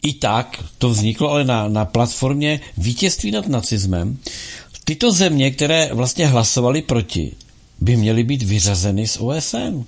i 0.02 0.12
tak 0.14 0.64
to 0.78 0.88
vzniklo, 0.88 1.30
ale 1.30 1.44
na, 1.44 1.68
na 1.68 1.84
platformě 1.84 2.60
vítězství 2.78 3.30
nad 3.30 3.48
nacismem. 3.48 4.18
Tyto 4.84 5.12
země, 5.12 5.50
které 5.50 5.94
vlastně 5.94 6.26
hlasovaly 6.26 6.82
proti, 6.82 7.36
by 7.80 7.96
měly 7.96 8.22
být 8.22 8.42
vyřazeny 8.42 9.06
z 9.06 9.20
OSN. 9.20 9.84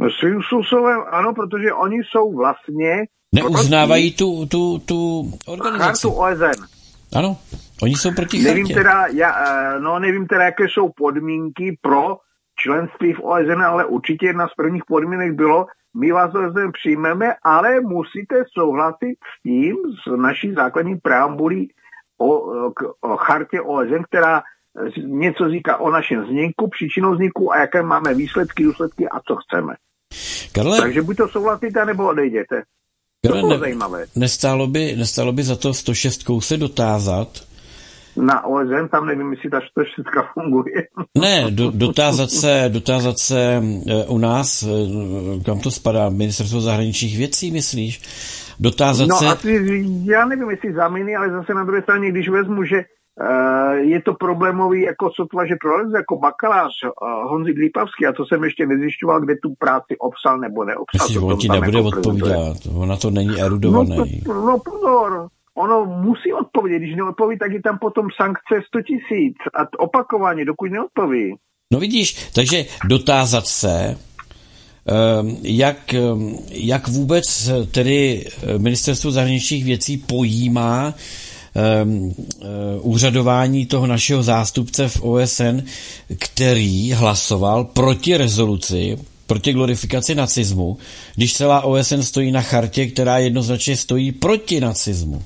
No 0.00 0.10
svým 0.20 0.42
způsobem 0.42 1.00
ano, 1.10 1.34
protože 1.34 1.72
oni 1.72 1.96
jsou 1.96 2.36
vlastně... 2.36 3.04
Neuznávají 3.34 4.12
tu, 4.12 4.46
tu, 4.46 4.78
tu 4.78 5.32
organizaci. 5.46 6.08
Chartu 6.08 6.10
OSN. 6.10 6.64
Ano, 7.12 7.36
oni 7.82 7.94
jsou 7.94 8.14
proti 8.14 8.38
nevím 8.38 8.68
teda, 8.68 9.06
já, 9.06 9.44
eh, 9.44 9.80
no 9.80 9.98
nevím 9.98 10.26
teda, 10.26 10.44
jaké 10.44 10.64
jsou 10.64 10.88
podmínky 10.96 11.78
pro 11.80 12.16
členství 12.62 13.12
v 13.12 13.20
OSN, 13.20 13.62
ale 13.62 13.84
určitě 13.84 14.26
jedna 14.26 14.48
z 14.48 14.54
prvních 14.54 14.84
podmínek 14.88 15.32
bylo, 15.32 15.66
my 15.96 16.12
vás 16.12 16.34
OSN 16.34 16.72
přijmeme, 16.72 17.34
ale 17.42 17.80
musíte 17.80 18.44
souhlasit 18.58 19.16
s 19.38 19.42
tím, 19.42 19.76
s 20.04 20.16
naší 20.16 20.52
základní 20.52 20.96
preambulí 20.96 21.72
o, 22.20 22.28
o 23.00 23.16
chartě 23.16 23.60
OSN, 23.60 24.02
která 24.08 24.42
něco 25.06 25.50
říká 25.50 25.76
o 25.76 25.90
našem 25.90 26.24
vzniku, 26.24 26.68
příčinou 26.68 27.12
vzniku 27.12 27.52
a 27.52 27.60
jaké 27.60 27.82
máme 27.82 28.14
výsledky, 28.14 28.64
důsledky 28.64 29.08
a 29.08 29.20
co 29.20 29.36
chceme. 29.36 29.74
Karle, 30.52 30.80
Takže 30.80 31.02
buď 31.02 31.16
to 31.16 31.28
souhlasíte, 31.28 31.84
nebo 31.84 32.08
odejděte. 32.08 32.62
Karle, 33.26 33.40
to 33.40 33.46
bylo 33.46 33.50
ne, 33.50 33.58
zajímavé. 33.58 34.06
Nestálo 34.16 34.66
by, 34.66 34.96
nestálo 34.96 35.32
by 35.32 35.42
za 35.42 35.56
to 35.56 35.74
106 35.74 36.30
se 36.40 36.56
dotázat, 36.56 37.28
na 38.16 38.44
OSN, 38.44 38.88
tam 38.90 39.06
nevím, 39.06 39.32
jestli 39.32 39.50
ta 39.50 39.60
štoštická 39.60 40.32
funguje. 40.34 40.74
Ne, 41.18 41.50
do, 41.50 41.70
dotázat 41.70 42.30
se, 42.30 42.64
dotázat 42.68 43.18
se 43.18 43.40
e, 43.40 44.06
u 44.06 44.18
nás, 44.18 44.62
e, 44.62 44.66
kam 45.44 45.58
to 45.60 45.70
spadá, 45.70 46.08
ministerstvo 46.08 46.60
zahraničních 46.60 47.18
věcí, 47.18 47.52
myslíš? 47.52 48.00
Dotázat 48.60 49.08
no, 49.08 49.16
se... 49.16 49.26
asi, 49.26 49.84
já 50.04 50.26
nevím, 50.26 50.50
jestli 50.50 50.72
zaminy, 50.72 51.16
ale 51.16 51.30
zase 51.30 51.54
na 51.54 51.64
druhé 51.64 51.82
straně, 51.82 52.10
když 52.10 52.28
vezmu, 52.28 52.64
že 52.64 52.84
Uh, 53.20 53.74
je 53.74 54.02
to 54.02 54.14
problémový 54.14 54.82
jako 54.82 55.10
sotva, 55.16 55.46
že 55.46 55.54
proleze 55.60 55.96
jako 55.96 56.18
bakalář 56.18 56.72
uh, 56.84 57.30
Honzi 57.30 57.52
Glípavský 57.52 58.06
a 58.06 58.12
to 58.12 58.26
jsem 58.26 58.44
ještě 58.44 58.66
nezjišťoval, 58.66 59.20
kde 59.20 59.34
tu 59.42 59.54
práci 59.58 59.96
obsal 59.98 60.38
nebo 60.38 60.64
neobsal. 60.64 61.06
Myslíš, 61.06 61.16
on 61.16 61.36
ti 61.36 61.48
nebude 61.48 61.78
jako 61.78 61.88
odpovídat, 61.88 62.56
ona 62.74 62.96
to 62.96 63.10
není 63.10 63.40
erudovaný. 63.40 63.96
No, 63.96 64.34
to, 64.34 64.46
no 64.46 64.58
pozor, 64.58 65.28
ono 65.54 65.84
musí 65.86 66.32
odpovědět. 66.32 66.78
Když 66.78 66.96
neodpoví, 66.96 67.38
tak 67.38 67.52
je 67.52 67.62
tam 67.62 67.78
potom 67.78 68.06
sankce 68.16 68.54
100 68.66 68.82
tisíc 68.82 69.36
a 69.54 69.82
opakovaně, 69.82 70.44
dokud 70.44 70.70
neodpoví. 70.70 71.34
No 71.72 71.80
vidíš, 71.80 72.30
takže 72.34 72.64
dotázat 72.88 73.46
se, 73.46 73.98
ehm, 74.86 75.36
jak, 75.42 75.94
ehm, 75.94 76.36
jak 76.50 76.88
vůbec 76.88 77.50
tedy 77.70 78.26
eh, 78.26 78.58
ministerstvo 78.58 79.10
zahraničních 79.10 79.64
věcí 79.64 79.96
pojímá 79.96 80.94
um, 81.84 82.14
úřadování 82.80 83.66
toho 83.66 83.86
našeho 83.86 84.22
zástupce 84.22 84.88
v 84.88 85.02
OSN, 85.02 85.62
který 86.18 86.92
hlasoval 86.92 87.64
proti 87.64 88.16
rezoluci 88.16 88.98
proti 89.26 89.52
glorifikaci 89.52 90.14
nacismu, 90.14 90.78
když 91.14 91.34
celá 91.34 91.60
OSN 91.60 92.02
stojí 92.02 92.32
na 92.32 92.42
chartě, 92.42 92.86
která 92.86 93.18
jednoznačně 93.18 93.76
stojí 93.76 94.12
proti 94.12 94.60
nacismu? 94.60 95.22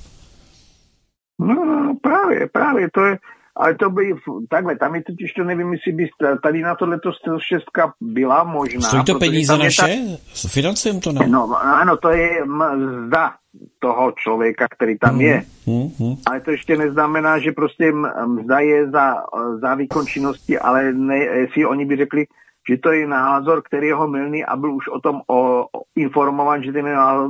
No, 1.38 1.54
no, 1.54 1.82
no 1.84 1.94
právě, 2.02 2.48
právě, 2.52 2.90
to 2.90 3.04
je, 3.04 3.18
ale 3.56 3.74
to 3.74 3.90
by, 3.90 4.14
takhle, 4.50 4.76
tam 4.76 4.94
je 4.94 5.02
totiž 5.02 5.32
to 5.32 5.44
nevím, 5.44 5.72
jestli 5.72 5.92
by 5.92 6.08
tady 6.42 6.62
na 6.62 6.74
tohle 6.74 7.00
to 7.00 7.38
šestka 7.38 7.92
byla 8.00 8.44
možná. 8.44 8.80
Stojí 8.80 9.04
to 9.04 9.18
peníze 9.18 9.58
naše? 9.58 9.82
Ta... 9.82 10.48
Financujeme 10.48 11.00
to, 11.00 11.12
ne? 11.12 11.26
No, 11.26 11.56
ano, 11.62 11.96
to 11.96 12.10
je 12.10 12.44
mzda 12.44 13.34
toho 13.78 14.12
člověka, 14.12 14.66
který 14.70 14.98
tam 14.98 15.20
je. 15.20 15.44
Hmm, 15.66 15.88
hmm. 15.98 16.16
Ale 16.26 16.40
to 16.40 16.50
ještě 16.50 16.76
neznamená, 16.76 17.38
že 17.38 17.52
prostě 17.52 17.92
mzda 18.26 18.58
je 18.58 18.90
za, 18.90 19.14
za 19.60 19.74
výkon 19.74 20.06
činnosti, 20.06 20.58
ale 20.58 20.92
ne, 20.92 21.16
jestli 21.16 21.66
oni 21.66 21.84
by 21.86 21.96
řekli, 21.96 22.26
že 22.70 22.76
to 22.76 22.92
je 22.92 23.06
názor, 23.06 23.62
který 23.62 23.86
je 23.86 23.94
ho 23.94 24.08
milný 24.08 24.44
a 24.44 24.56
byl 24.56 24.74
už 24.74 24.88
o 24.88 25.00
tom 25.00 25.20
o, 25.26 25.60
o 25.62 25.82
informován, 25.96 26.62
že 26.62 26.72
ten 26.72 26.84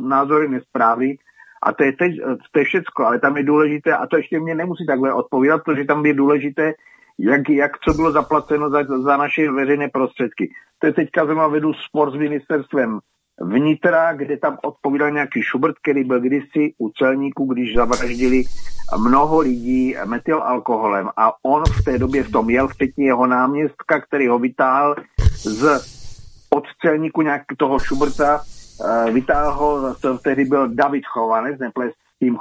názor 0.08 0.42
je 0.42 0.48
nesprávný, 0.48 1.16
a 1.64 1.72
to 1.72 1.84
je, 1.84 1.92
teď, 1.92 2.12
to 2.52 2.58
je 2.58 2.64
všecko, 2.64 3.06
ale 3.06 3.20
tam 3.20 3.36
je 3.36 3.42
důležité, 3.42 3.96
a 3.96 4.06
to 4.06 4.16
ještě 4.16 4.40
mě 4.40 4.54
nemusí 4.54 4.86
takhle 4.86 5.12
odpovídat, 5.12 5.62
protože 5.64 5.84
tam 5.84 6.06
je 6.06 6.14
důležité, 6.14 6.72
jak, 7.18 7.48
jak 7.48 7.72
co 7.78 7.94
bylo 7.94 8.12
zaplaceno 8.12 8.70
za, 8.70 8.84
za 9.02 9.16
naše 9.16 9.50
veřejné 9.50 9.88
prostředky. 9.88 10.50
To 10.78 10.86
je 10.86 10.92
teďka 10.92 11.24
zrovna 11.24 11.46
vedu 11.46 11.72
spor 11.72 12.10
s 12.10 12.14
ministerstvem 12.14 12.98
vnitra, 13.40 14.12
kde 14.12 14.36
tam 14.36 14.58
odpovídal 14.62 15.10
nějaký 15.10 15.42
Schubert, 15.42 15.76
který 15.82 16.04
byl 16.04 16.20
kdysi 16.20 16.74
u 16.78 16.88
celníků, 16.88 17.46
když 17.46 17.74
zavraždili 17.74 18.42
mnoho 18.98 19.40
lidí 19.40 19.94
metylalkoholem 20.04 21.08
a 21.16 21.32
on 21.42 21.62
v 21.64 21.84
té 21.84 21.98
době 21.98 22.22
v 22.22 22.30
tom 22.30 22.50
jel, 22.50 22.68
včetně 22.68 23.06
jeho 23.06 23.26
náměstka, 23.26 24.00
který 24.00 24.28
ho 24.28 24.38
vytáhl 24.38 24.94
z 25.42 25.94
od 26.50 26.64
celníku 26.82 27.22
nějak 27.22 27.42
toho 27.56 27.78
Schuberta, 27.78 28.40
vytáhl 29.12 29.52
ho, 29.52 29.94
to 29.94 30.18
tehdy 30.18 30.44
byl 30.44 30.68
David 30.74 31.06
Chovanec, 31.06 31.58
neple 31.58 31.90
s 31.90 32.18
tím 32.18 32.38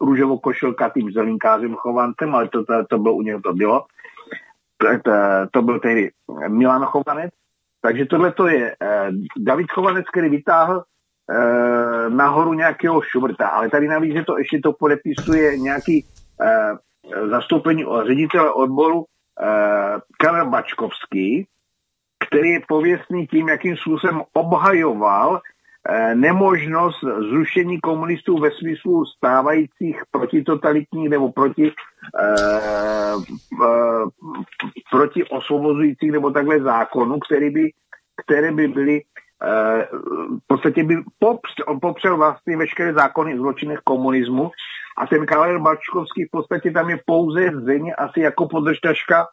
růžovou 0.00 0.38
košilkatým 0.38 1.12
zelinkářem 1.12 1.74
Chovancem, 1.74 2.34
ale 2.34 2.48
to, 2.48 2.64
to, 2.64 2.84
to 2.90 2.98
bylo 2.98 3.14
u 3.14 3.22
něho 3.22 3.40
to 3.40 3.52
bylo. 3.52 3.84
To, 4.78 5.10
to, 5.50 5.62
byl 5.62 5.80
tehdy 5.80 6.10
Milan 6.48 6.84
Chovanec. 6.84 7.30
Takže 7.80 8.06
tohle 8.06 8.32
to 8.32 8.48
je 8.48 8.76
uh, 8.76 9.44
David 9.44 9.70
Chovanec, 9.70 10.06
který 10.12 10.28
vytáhl 10.28 10.76
uh, 10.76 12.14
nahoru 12.14 12.52
nějakého 12.52 13.02
Schuberta, 13.02 13.48
ale 13.48 13.70
tady 13.70 13.88
navíc, 13.88 14.14
že 14.14 14.22
to 14.24 14.38
ještě 14.38 14.60
to 14.62 14.72
podepisuje 14.72 15.58
nějaký 15.58 16.06
zastoupení 17.30 17.84
ředitele 18.06 18.52
odboru 18.52 19.04
Karel 20.18 20.50
Bačkovský, 20.50 21.46
který 22.28 22.50
je 22.50 22.60
pověstný 22.68 23.26
tím, 23.26 23.48
jakým 23.48 23.76
způsobem 23.76 24.22
obhajoval 24.32 25.36
Eh, 25.36 25.51
nemožnost 26.14 27.00
zrušení 27.30 27.80
komunistů 27.80 28.38
ve 28.38 28.50
smyslu 28.50 29.04
stávajících 29.06 30.02
protitotalitních 30.10 31.08
nebo 31.10 31.32
proti, 31.32 31.72
eh, 32.20 33.14
eh, 33.64 34.04
proti 34.90 35.24
osvobozujících 35.24 36.12
nebo 36.12 36.30
takhle 36.30 36.60
zákonů, 36.60 37.18
které 37.18 37.50
by, 37.50 37.70
které 38.24 38.52
by 38.52 38.68
byly 38.68 39.02
eh, 39.44 39.88
v 40.44 40.46
podstatě 40.46 40.84
by 40.84 40.96
popřel, 41.18 41.64
on 41.68 41.80
popřel 41.80 42.16
vlastně 42.16 42.56
veškeré 42.56 42.92
zákony 42.94 43.36
zločinech 43.36 43.80
komunismu. 43.84 44.50
A 44.98 45.06
ten 45.06 45.26
Karel 45.26 45.60
Bačkovský 45.60 46.24
v 46.24 46.30
podstatě 46.30 46.70
tam 46.70 46.90
je 46.90 46.98
pouze 47.06 47.50
země 47.50 47.94
asi 47.94 48.20
jako 48.20 48.48
podržtaška 48.48 49.26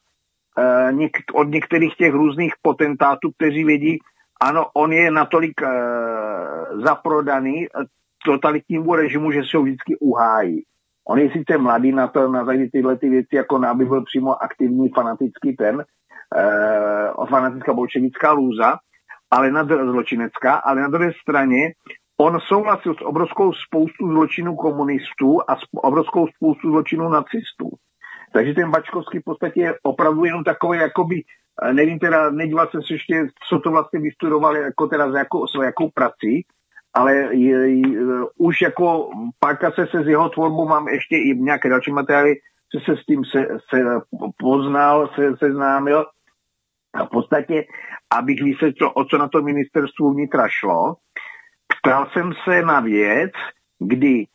eh, 0.57 1.09
od 1.33 1.43
některých 1.43 1.95
těch 1.95 2.13
různých 2.13 2.53
potentátů, 2.61 3.31
kteří 3.37 3.63
vědí, 3.63 3.99
ano, 4.39 4.65
on 4.73 4.93
je 4.93 5.11
natolik 5.11 5.61
uh, 5.61 6.81
zaprodaný 6.83 7.65
eh, 7.65 7.85
totalitnímu 8.25 8.95
režimu, 8.95 9.31
že 9.31 9.41
se 9.43 9.57
ho 9.57 9.63
vždycky 9.63 9.95
uhájí. 9.99 10.63
On 11.07 11.19
je 11.19 11.31
sice 11.31 11.57
mladý 11.57 11.91
na 11.91 12.07
to, 12.07 12.27
na 12.27 12.45
tyhle 12.71 12.97
ty 12.97 13.09
věci, 13.09 13.35
jako 13.35 13.65
aby 13.65 13.85
byl 13.85 14.03
přímo 14.03 14.43
aktivní 14.43 14.89
fanatický 14.89 15.55
ten, 15.55 15.75
uh, 15.75 17.27
fanatická 17.27 17.73
bolševická 17.73 18.31
lůza, 18.31 18.77
ale 19.31 19.51
na 19.51 19.63
zločinecká, 19.63 20.55
ale 20.55 20.81
na 20.81 20.87
druhé 20.87 21.11
straně 21.21 21.71
on 22.17 22.39
souhlasil 22.39 22.93
s 22.93 23.01
obrovskou 23.01 23.53
spoustu 23.53 24.07
zločinů 24.07 24.55
komunistů 24.55 25.39
a 25.47 25.55
s 25.55 25.59
obrovskou 25.73 26.27
spoustu 26.27 26.71
zločinů 26.71 27.09
nacistů. 27.09 27.69
Takže 28.33 28.53
ten 28.53 28.71
Bačkovský 28.71 29.19
v 29.19 29.23
podstatě 29.23 29.61
je 29.61 29.73
opravdu 29.83 30.25
jenom 30.25 30.43
takový 30.43 30.79
jakoby 30.79 31.21
Nevím 31.72 31.99
teda, 31.99 32.30
nedíval 32.30 32.68
jsem 32.68 32.82
se 32.82 32.93
ještě, 32.93 33.28
co 33.49 33.60
to 33.60 33.72
vlastně 33.72 33.99
vystudovali, 33.99 34.62
jako 34.62 34.88
teda 34.88 35.12
za 35.12 35.18
jakou, 35.18 35.47
s 35.47 35.64
jakou 35.64 35.89
prací, 35.89 36.45
ale 36.93 37.16
je, 37.16 37.80
je, 37.80 37.97
už 38.38 38.62
jako 38.62 39.10
párka 39.39 39.72
se, 39.72 39.88
se 39.88 40.03
s 40.03 40.07
jeho 40.07 40.30
tvorbou 40.30 40.68
mám 40.68 40.88
ještě 40.88 41.16
i 41.16 41.36
nějaké 41.36 41.70
další 41.70 41.91
materiály, 41.91 42.36
že 42.74 42.80
se 42.86 43.01
s 43.01 43.05
tím 43.05 43.26
se, 43.26 43.47
se 43.70 43.84
poznal, 44.38 45.10
se 45.16 45.38
seznámil. 45.38 46.05
A 46.93 47.05
v 47.05 47.10
podstatě, 47.10 47.66
abych 48.14 48.43
vysvětlil, 48.43 48.91
o 48.95 49.05
co 49.05 49.18
na 49.18 49.28
to 49.28 49.41
ministerstvu 49.41 50.14
vnitra 50.14 50.47
šlo, 50.49 50.95
ptal 51.78 52.10
jsem 52.14 52.32
se 52.43 52.62
na 52.62 52.80
věc, 52.80 53.32
kdy 53.80 54.26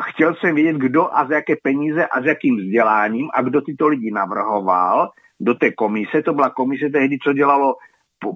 chtěl 0.00 0.34
jsem 0.34 0.54
vědět, 0.54 0.76
kdo 0.76 1.16
a 1.16 1.26
za 1.26 1.34
jaké 1.34 1.54
peníze 1.62 2.06
a 2.06 2.22
s 2.22 2.24
jakým 2.24 2.56
vzděláním 2.56 3.28
a 3.34 3.42
kdo 3.42 3.60
tyto 3.60 3.88
lidi 3.88 4.10
navrhoval 4.10 5.10
do 5.44 5.54
té 5.54 5.72
komise. 5.72 6.22
To 6.24 6.32
byla 6.32 6.50
komise 6.50 6.88
tehdy, 6.88 7.18
co 7.18 7.32
dělalo 7.32 7.74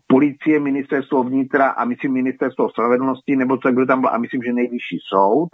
policie, 0.06 0.60
ministerstvo 0.60 1.24
vnitra 1.24 1.68
a 1.68 1.84
myslím 1.84 2.12
ministerstvo 2.12 2.68
spravedlnosti, 2.68 3.36
nebo 3.36 3.56
co, 3.56 3.72
kdo 3.72 3.86
tam 3.86 4.00
byl, 4.00 4.10
a 4.12 4.18
myslím, 4.18 4.42
že 4.42 4.52
nejvyšší 4.52 4.98
soud, 5.08 5.48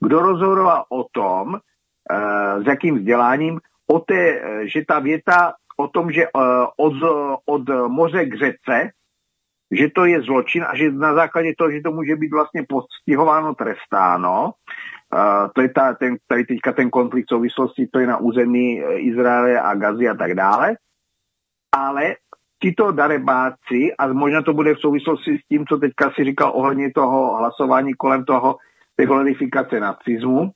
kdo 0.00 0.20
rozhodoval 0.20 0.84
o 0.88 1.04
tom, 1.12 1.48
uh, 1.54 2.62
s 2.62 2.66
jakým 2.66 2.98
vzděláním, 2.98 3.60
o 3.86 3.98
té, 3.98 4.40
uh, 4.40 4.60
že 4.66 4.82
ta 4.88 4.98
věta 4.98 5.52
o 5.76 5.88
tom, 5.88 6.12
že 6.12 6.26
uh, 6.26 6.42
od, 6.76 6.92
od 7.46 7.88
moře 7.88 8.24
k 8.26 8.38
řece, 8.38 8.90
že 9.70 9.88
to 9.94 10.04
je 10.04 10.22
zločin 10.22 10.64
a 10.66 10.76
že 10.76 10.90
na 10.90 11.14
základě 11.14 11.52
toho, 11.58 11.70
že 11.70 11.80
to 11.80 11.92
může 11.92 12.16
být 12.16 12.32
vlastně 12.32 12.66
postihováno, 12.68 13.54
trestáno, 13.54 14.52
To 15.54 15.60
je 15.60 15.68
ta, 15.68 15.94
ten, 15.94 16.16
tady 16.26 16.44
teďka 16.44 16.72
ten 16.72 16.90
konflikt 16.90 17.28
souvislosti, 17.28 17.86
to 17.86 17.98
je 17.98 18.06
na 18.06 18.16
území 18.16 18.80
e, 18.80 18.98
Izraele 18.98 19.60
a 19.60 19.74
Gazy 19.74 20.08
a 20.08 20.14
tak 20.14 20.34
dále. 20.34 20.76
Ale 21.72 22.14
tito 22.62 22.92
darebáci, 22.92 23.94
a 23.98 24.06
možná 24.06 24.42
to 24.42 24.52
bude 24.52 24.74
v 24.74 24.80
souvislosti 24.80 25.38
s 25.38 25.48
tím, 25.48 25.66
co 25.66 25.76
teďka 25.76 26.10
si 26.10 26.24
říkal 26.24 26.52
ohledně 26.54 26.92
toho 26.92 27.36
hlasování 27.36 27.94
kolem 27.94 28.24
toho, 28.24 28.56
té 28.96 29.06
glorifikace 29.06 29.80
nacizmu, 29.80 30.40
uh, 30.40 30.50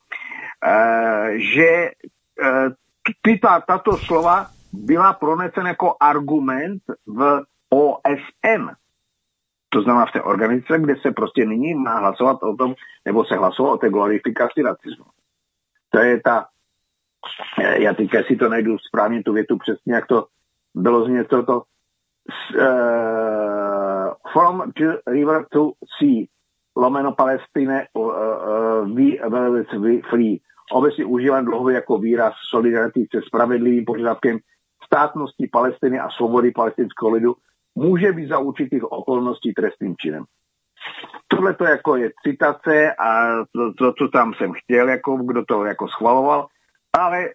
že 1.36 1.90
uh, 2.42 2.72
tyto, 3.22 3.48
tato 3.66 3.96
slova 3.96 4.46
byla 4.72 5.12
pronesena 5.12 5.68
jako 5.68 5.96
argument 6.00 6.82
v 7.06 7.42
OSN 7.70 8.70
to 9.74 9.82
znamená 9.82 10.06
v 10.06 10.12
té 10.12 10.22
organizaci, 10.22 10.82
kde 10.82 10.94
se 10.96 11.10
prostě 11.10 11.46
nyní 11.46 11.74
má 11.74 11.98
hlasovat 11.98 12.42
o 12.42 12.56
tom, 12.56 12.74
nebo 13.04 13.24
se 13.24 13.34
hlasovat 13.36 13.72
o 13.72 13.76
té 13.76 13.90
glorifikaci 13.90 14.62
nacismu. 14.62 15.04
To 15.90 15.98
je 15.98 16.20
ta, 16.22 16.46
eh, 17.58 17.82
já 17.82 17.94
teďka 17.94 18.22
si 18.22 18.36
to 18.36 18.48
najdu 18.48 18.78
správně 18.78 19.22
tu 19.22 19.32
větu 19.32 19.58
přesně, 19.58 19.94
jak 19.94 20.06
to 20.06 20.26
bylo 20.74 21.04
z 21.04 21.08
něco 21.08 21.42
to 21.42 21.62
uh, 22.56 24.14
from 24.32 24.72
the 24.78 24.98
river 25.06 25.46
to 25.50 25.72
sea, 25.98 26.26
lomeno 26.76 27.12
Palestine, 27.12 27.86
uh, 27.94 28.02
uh, 28.02 28.14
we, 28.94 29.18
we 29.78 30.02
free. 30.10 30.40
Obecně 30.72 31.04
užíván 31.04 31.44
dlouho 31.44 31.70
jako 31.70 31.98
výraz 31.98 32.34
solidarity 32.50 33.06
se 33.14 33.22
spravedlivým 33.26 33.84
požadavkem 33.84 34.38
státnosti 34.86 35.48
Palestiny 35.52 36.00
a 36.00 36.10
svobody 36.10 36.50
palestinského 36.50 37.10
lidu 37.10 37.36
může 37.74 38.12
být 38.12 38.28
za 38.28 38.38
určitých 38.38 38.92
okolností 38.92 39.54
trestným 39.54 39.94
činem. 40.00 40.24
Tohle 41.28 41.54
to 41.54 41.64
jako 41.64 41.96
je 41.96 42.10
citace 42.22 42.94
a 42.94 43.44
to, 43.52 43.74
to, 43.74 43.92
co 43.92 44.08
tam 44.08 44.34
jsem 44.34 44.52
chtěl, 44.52 44.88
jako 44.88 45.16
kdo 45.16 45.44
to 45.44 45.64
jako 45.64 45.88
schvaloval, 45.88 46.46
ale 46.92 47.24
e, 47.24 47.30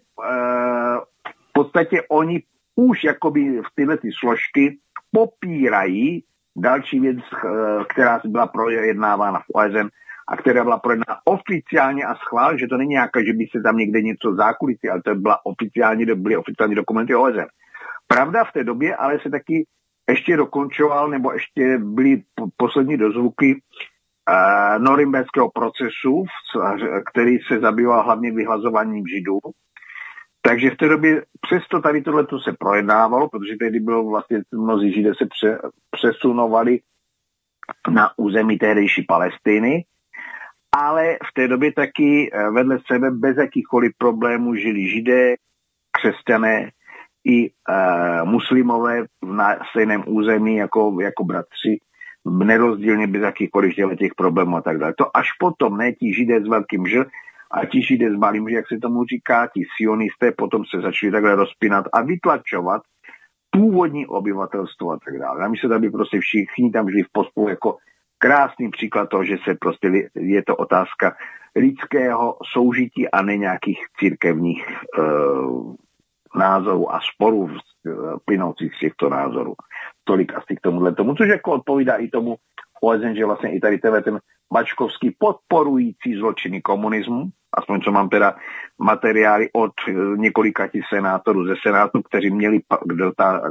v 1.26 1.54
podstatě 1.54 2.02
oni 2.10 2.44
už 2.76 3.04
jakoby 3.04 3.62
v 3.62 3.76
tyhle 3.76 3.98
ty 3.98 4.10
složky 4.20 4.78
popírají 5.12 6.24
další 6.56 7.00
věc, 7.00 7.18
eh, 7.18 7.86
která 7.90 8.22
byla 8.26 8.48
projednávána 8.48 9.40
v 9.40 9.50
OSN 9.54 9.88
a 10.28 10.38
která 10.38 10.64
byla 10.64 10.80
projednána 10.80 11.20
oficiálně 11.26 12.04
a 12.04 12.16
schvál, 12.16 12.58
že 12.58 12.68
to 12.68 12.78
není 12.78 12.90
nějaké, 12.90 13.26
že 13.26 13.34
by 13.34 13.48
se 13.52 13.62
tam 13.62 13.78
někde 13.78 14.02
něco 14.02 14.36
zákulisí, 14.36 14.90
ale 14.90 15.02
to 15.02 15.16
byla 15.16 15.46
oficiální, 15.46 16.06
byly 16.06 16.38
oficiální 16.38 16.76
dokumenty 16.76 17.16
OSN. 17.16 17.50
Pravda 18.08 18.44
v 18.44 18.52
té 18.52 18.64
době 18.64 18.96
ale 18.96 19.20
se 19.20 19.30
taky 19.30 19.66
ještě 20.10 20.38
dokončoval, 20.38 21.10
nebo 21.10 21.34
ještě 21.34 21.78
byly 21.78 22.24
poslední 22.57 22.97
dozvuky 22.97 23.55
uh, 23.55 24.84
norimberského 24.84 25.51
procesu, 25.51 26.26
který 27.12 27.38
se 27.39 27.60
zabýval 27.60 28.03
hlavně 28.03 28.32
vyhlazováním 28.32 29.07
židů. 29.07 29.39
Takže 30.41 30.70
v 30.70 30.78
té 30.78 30.88
době 30.88 31.26
přesto 31.41 31.82
tady 31.82 32.01
tohle 32.01 32.28
se 32.43 32.53
projednávalo, 32.60 33.30
protože 33.30 33.55
tehdy 33.60 33.80
bylo 33.80 34.10
vlastně 34.10 34.41
mnozí 34.51 34.93
židé 34.93 35.12
se 35.16 35.26
pře, 35.26 35.60
přesunovali 35.91 36.80
na 37.89 38.12
území 38.18 38.57
tehdejší 38.57 39.03
Palestiny, 39.03 39.86
ale 40.72 41.16
v 41.16 41.34
té 41.34 41.47
době 41.47 41.72
taky 41.72 42.30
eh, 42.34 42.49
vedle 42.51 42.78
sebe 42.91 43.12
bez 43.12 43.38
jakýchkoliv 43.38 43.91
problémů 43.97 44.55
žili 44.55 44.88
židé, 44.88 45.36
křesťané 45.91 46.72
i 47.30 47.50
uh, 47.50 48.30
muslimové 48.30 49.06
na 49.24 49.58
stejném 49.70 50.04
území 50.08 50.56
jako, 50.56 50.98
jako 51.02 51.24
bratři, 51.24 51.80
nerozdílně 52.30 53.08
bez 53.08 53.22
jakýchkoliv 53.22 53.76
těch 54.00 54.12
problémů 54.18 54.58
a 54.58 54.62
tak 54.62 54.78
dále. 54.78 54.94
To 54.98 55.18
až 55.18 55.28
potom, 55.40 55.78
ne 55.78 55.92
ti 55.92 56.14
židé 56.14 56.42
s 56.42 56.48
velkým 56.48 56.88
ž, 56.88 57.06
a 57.52 57.66
ti 57.66 57.82
židé 57.82 58.12
s 58.12 58.16
malým, 58.16 58.50
že 58.50 58.56
jak 58.56 58.68
se 58.68 58.78
tomu 58.78 59.04
říká, 59.04 59.48
ti 59.54 59.64
sionisté 59.78 60.32
potom 60.32 60.62
se 60.66 60.82
začali 60.82 61.12
takhle 61.12 61.36
rozpínat 61.36 61.86
a 61.94 62.02
vytlačovat 62.02 62.82
původní 63.52 64.08
obyvatelstvo 64.08 64.92
a 64.92 64.98
tak 65.06 65.20
dále. 65.20 65.42
Já 65.42 65.48
myslím, 65.50 65.74
aby 65.74 65.90
prostě 65.90 66.20
všichni 66.20 66.72
tam 66.72 66.90
žili 66.90 67.04
v 67.04 67.12
pospolu 67.12 67.50
jako 67.50 67.78
krásný 68.18 68.70
příklad 68.70 69.10
toho, 69.10 69.24
že 69.24 69.38
se 69.44 69.56
prostě 69.62 70.10
je 70.16 70.44
to 70.44 70.56
otázka 70.56 71.16
lidského 71.56 72.38
soužití 72.54 73.10
a 73.10 73.22
ne 73.22 73.38
nějakých 73.38 73.80
církevních 74.00 74.66
uh, 75.00 75.76
názorů 76.36 76.94
a 76.94 77.00
sporů 77.14 77.50
eh, 77.52 77.92
plynoucích 78.26 78.76
z 78.76 78.80
těchto 78.80 79.10
názorů. 79.10 79.54
Tolik 80.04 80.34
asi 80.34 80.56
k 80.56 80.62
tomuhle 80.62 80.96
tomu, 80.96 81.16
což 81.16 81.30
jako 81.30 81.52
odpovídá 81.52 81.96
i 81.96 82.08
tomu 82.08 82.36
OSN, 82.82 83.16
že 83.16 83.26
vlastně 83.26 83.56
i 83.56 83.60
tady 83.60 83.78
ten 83.78 84.20
Bačkovský 84.54 85.16
podporující 85.20 86.16
zločiny 86.16 86.62
komunismu, 86.62 87.30
aspoň 87.54 87.82
co 87.82 87.92
mám 87.92 88.10
teda 88.10 88.36
materiály 88.80 89.50
od 89.54 89.72
eh, 89.88 89.94
několika 90.16 90.68
tí 90.68 90.82
senátorů 90.90 91.46
ze 91.46 91.56
Senátu, 91.62 92.02
kteří 92.02 92.30
měli 92.30 92.60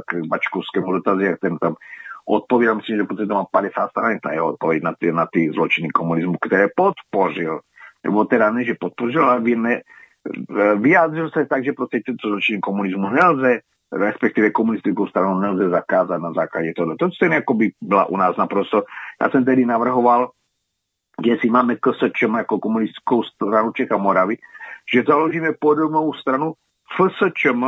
k 0.05 0.27
Bačkovskému 0.27 0.91
dotazy, 0.91 1.23
jak 1.23 1.39
ten 1.39 1.57
tam 1.57 1.75
odpověděl, 2.29 2.75
myslím, 2.75 2.97
že 2.97 3.03
protože 3.03 3.27
to 3.27 3.33
má 3.33 3.45
50 3.51 3.89
stran, 3.89 4.19
ta 4.23 4.31
jeho 4.31 4.47
odpověď 4.47 4.83
na 4.83 4.93
ty, 4.99 5.11
na 5.11 5.27
ty 5.31 5.51
zločiny 5.53 5.89
komunismu, 5.89 6.35
které 6.45 6.67
podpořil, 6.75 7.59
nebo 8.03 8.25
teda 8.25 8.51
ne, 8.51 8.63
že 8.63 8.73
podpořil, 8.79 9.29
ale 9.29 9.41
ne, 9.41 9.81
vyjádřil 10.75 11.29
se 11.29 11.45
tak, 11.45 11.65
že 11.65 11.73
prostě 11.73 11.99
tyto 12.05 12.27
zločiny 12.27 12.59
komunismu 12.59 13.09
nelze, 13.09 13.59
respektive 13.91 14.49
komunistickou 14.51 15.07
stranu 15.07 15.39
nelze 15.39 15.69
zakázat 15.69 16.21
na 16.21 16.33
základě 16.33 16.73
toho. 16.75 16.95
To 16.95 17.11
stejně 17.11 17.35
jako 17.35 17.53
by 17.53 17.71
byla 17.81 18.05
u 18.05 18.17
nás 18.17 18.37
naprosto. 18.37 18.83
Já 19.21 19.29
jsem 19.29 19.45
tedy 19.45 19.65
navrhoval, 19.65 20.29
jestli 21.25 21.49
máme 21.49 21.75
KSČM 21.75 22.35
jako 22.35 22.59
komunistickou 22.59 23.23
stranu 23.23 23.71
Čech 23.71 23.91
a 23.91 23.97
Moravy, 23.97 24.37
že 24.93 25.03
založíme 25.07 25.49
podobnou 25.59 26.13
stranu 26.13 26.53
FSČM, 26.95 27.63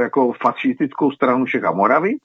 jako 0.00 0.32
fašistickou 0.32 1.10
stranu 1.10 1.46
Čech 1.46 1.64
a 1.64 1.72
Moravy, 1.72 2.16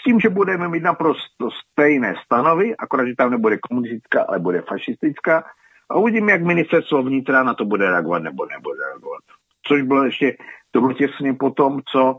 s 0.00 0.04
tím, 0.04 0.20
že 0.20 0.28
budeme 0.28 0.68
mít 0.68 0.82
naprosto 0.82 1.50
stejné 1.50 2.14
stanovy, 2.24 2.76
akorát, 2.76 3.06
že 3.06 3.14
tam 3.16 3.30
nebude 3.30 3.58
komunistická, 3.58 4.22
ale 4.22 4.38
bude 4.38 4.62
fašistická. 4.62 5.44
A 5.92 5.96
uvidíme, 5.96 6.32
jak 6.32 6.42
ministerstvo 6.42 7.02
vnitra 7.02 7.42
na 7.42 7.54
to 7.54 7.64
bude 7.64 7.90
reagovat 7.90 8.22
nebo 8.22 8.46
nebude 8.46 8.78
reagovat. 8.88 9.22
Což 9.66 9.82
bylo 9.82 10.04
ještě, 10.04 10.36
to 10.70 10.80
bylo 10.80 10.92
těsně 10.92 11.34
po 11.34 11.50
tom, 11.50 11.80
co, 11.92 12.18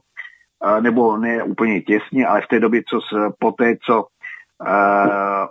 nebo 0.82 1.18
ne 1.18 1.44
úplně 1.44 1.82
těsně, 1.82 2.28
ale 2.28 2.42
v 2.42 2.48
té 2.48 2.60
době, 2.60 2.82
co 2.90 3.00
po 3.40 3.52
té, 3.52 3.76
co 3.86 4.06
uh, 4.62 5.48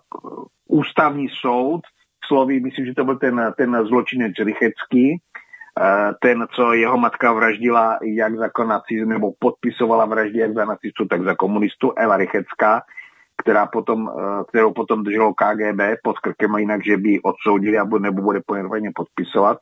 ústavní 0.68 1.28
soud, 1.28 1.80
slovy, 2.26 2.60
myslím, 2.60 2.86
že 2.86 2.94
to 2.94 3.04
byl 3.04 3.18
ten, 3.18 3.54
ten 3.56 3.86
zločinec 3.86 4.32
Rychecký, 4.38 5.20
ten, 6.20 6.46
co 6.54 6.72
jeho 6.72 6.98
matka 6.98 7.32
vraždila 7.32 7.98
jak 8.02 8.36
za 8.36 8.64
nacistů, 8.64 9.04
nebo 9.04 9.32
podpisovala 9.38 10.04
vraždy 10.04 10.38
jak 10.38 10.54
za 10.54 10.64
nacistu, 10.64 11.04
tak 11.08 11.22
za 11.22 11.34
komunistu, 11.34 11.92
Eva 11.96 12.16
Rychecká, 12.16 12.82
která 13.42 13.66
potom, 13.66 14.10
eh, 14.10 14.44
kterou 14.48 14.72
potom 14.72 15.04
drželo 15.04 15.34
KGB 15.34 15.96
pod 16.02 16.18
krkem, 16.18 16.56
jinak, 16.58 16.84
že 16.84 16.96
by 16.96 17.08
ji 17.08 17.20
odsoudili 17.20 17.78
a 17.78 17.84
nebo 17.84 18.22
bude 18.22 18.40
pojednovaně 18.46 18.90
podpisovat. 18.94 19.58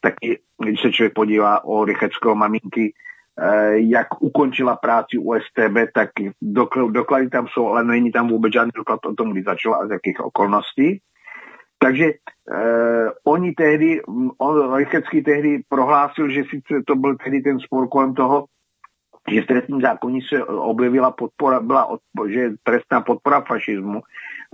Tak 0.00 0.14
i, 0.22 0.38
když 0.62 0.80
se 0.80 0.92
člověk 0.92 1.14
podívá 1.14 1.64
o 1.64 1.84
Rycheckého 1.84 2.34
maminky, 2.34 2.92
eh, 2.92 3.78
jak 3.78 4.22
ukončila 4.22 4.76
práci 4.76 5.18
u 5.18 5.32
STB, 5.34 5.92
tak 5.94 6.10
doklady 6.90 7.28
tam 7.28 7.48
jsou, 7.48 7.68
ale 7.68 7.84
není 7.84 8.12
tam 8.12 8.28
vůbec 8.28 8.52
žádný 8.52 8.70
doklad 8.76 9.00
o 9.06 9.14
tom, 9.14 9.32
kdy 9.32 9.42
začala 9.42 9.76
a 9.76 9.86
z 9.86 9.90
jakých 9.90 10.20
okolností. 10.20 11.00
Takže 11.78 12.06
eh, 12.52 13.08
oni 13.24 13.52
tehdy, 13.52 14.02
on, 14.38 14.74
Rychecký 14.76 15.22
tehdy 15.22 15.62
prohlásil, 15.68 16.28
že 16.28 16.42
sice 16.50 16.82
to 16.86 16.96
byl 16.96 17.16
tehdy 17.16 17.40
ten 17.40 17.60
spor 17.60 17.88
kolem 17.88 18.14
toho, 18.14 18.44
že 19.30 19.42
v 19.42 19.46
trestním 19.46 19.80
zákoně 19.80 20.20
se 20.28 20.44
objevila 20.44 21.10
podpora, 21.10 21.60
byla 21.60 21.84
odpo, 21.84 22.28
že 22.28 22.50
trestná 22.62 23.00
podpora 23.00 23.40
fašismu. 23.40 24.02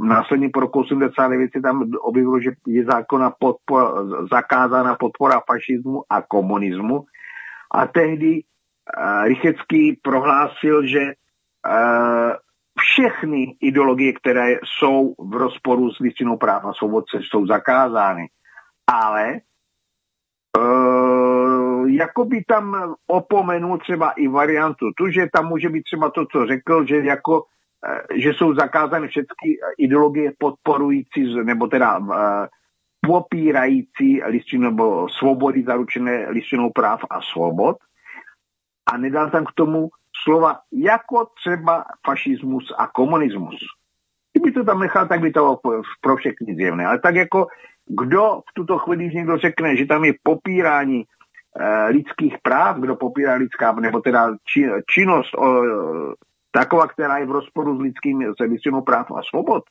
Následně 0.00 0.50
po 0.52 0.60
roku 0.60 0.80
89 0.80 1.50
se 1.52 1.60
tam 1.60 1.90
objevilo, 2.00 2.40
že 2.40 2.50
je 2.66 2.84
zákona 2.84 3.32
podpora, 3.38 3.90
zakázána 4.30 4.94
podpora 4.94 5.40
fašismu 5.46 6.02
a 6.10 6.22
komunismu. 6.22 7.04
A 7.74 7.86
tehdy 7.86 8.42
uh, 8.42 9.24
Rychecký 9.24 10.00
prohlásil, 10.02 10.86
že 10.86 11.00
uh, 11.02 12.32
všechny 12.78 13.56
ideologie, 13.60 14.12
které 14.12 14.56
jsou 14.64 15.14
v 15.18 15.36
rozporu 15.36 15.90
s 15.90 15.98
listinou 15.98 16.36
práv 16.36 16.64
a 16.64 16.72
svobod, 16.72 17.04
jsou 17.20 17.46
zakázány. 17.46 18.28
Ale 18.86 19.40
jako 21.98 22.24
by 22.24 22.44
tam 22.44 22.94
opomenul 23.06 23.78
třeba 23.78 24.10
i 24.10 24.28
variantu 24.28 24.86
tu, 24.96 25.10
že 25.10 25.28
tam 25.32 25.48
může 25.48 25.68
být 25.68 25.82
třeba 25.82 26.10
to, 26.10 26.26
co 26.26 26.46
řekl, 26.46 26.86
že 26.86 26.96
jako 26.96 27.42
uh, 27.42 28.16
že 28.16 28.30
jsou 28.32 28.54
zakázány 28.54 29.08
všechny 29.08 29.56
ideologie 29.78 30.32
podporující, 30.38 31.34
nebo 31.44 31.66
teda 31.66 31.98
uh, 31.98 32.14
popírající 33.00 34.22
listinu 34.22 34.70
nebo 34.70 35.08
svobody 35.08 35.62
zaručené 35.62 36.30
listinou 36.30 36.70
práv 36.70 37.00
a 37.10 37.22
svobod. 37.22 37.76
A 38.92 38.96
nedal 38.96 39.30
tam 39.30 39.44
k 39.44 39.52
tomu 39.52 39.88
slova 40.24 40.58
jako 40.72 41.26
třeba 41.40 41.84
fašismus 42.06 42.72
a 42.78 42.86
komunismus. 42.86 43.56
Kdyby 44.32 44.52
to 44.52 44.64
tam 44.64 44.80
nechal, 44.80 45.08
tak 45.08 45.20
by 45.20 45.30
to 45.32 45.60
pro 46.00 46.16
všechny 46.16 46.54
zjevné. 46.54 46.86
Ale 46.86 46.98
tak 46.98 47.14
jako 47.14 47.46
kdo 47.86 48.40
v 48.50 48.54
tuto 48.54 48.78
chvíli, 48.78 49.04
když 49.04 49.14
někdo 49.14 49.38
řekne, 49.38 49.76
že 49.76 49.86
tam 49.86 50.04
je 50.04 50.12
popírání 50.22 51.04
lidských 51.88 52.34
práv, 52.42 52.76
kdo 52.76 52.96
popírá 52.96 53.34
lidská, 53.34 53.72
nebo 53.72 54.00
teda 54.00 54.30
či, 54.44 54.68
činnost 54.90 55.34
o, 55.34 55.62
taková, 56.50 56.86
která 56.86 57.18
je 57.18 57.26
v 57.26 57.30
rozporu 57.30 57.76
s 57.76 57.80
lidským 57.80 58.22
se 58.38 58.70
práv 58.86 59.10
a 59.10 59.22
svobod, 59.22 59.64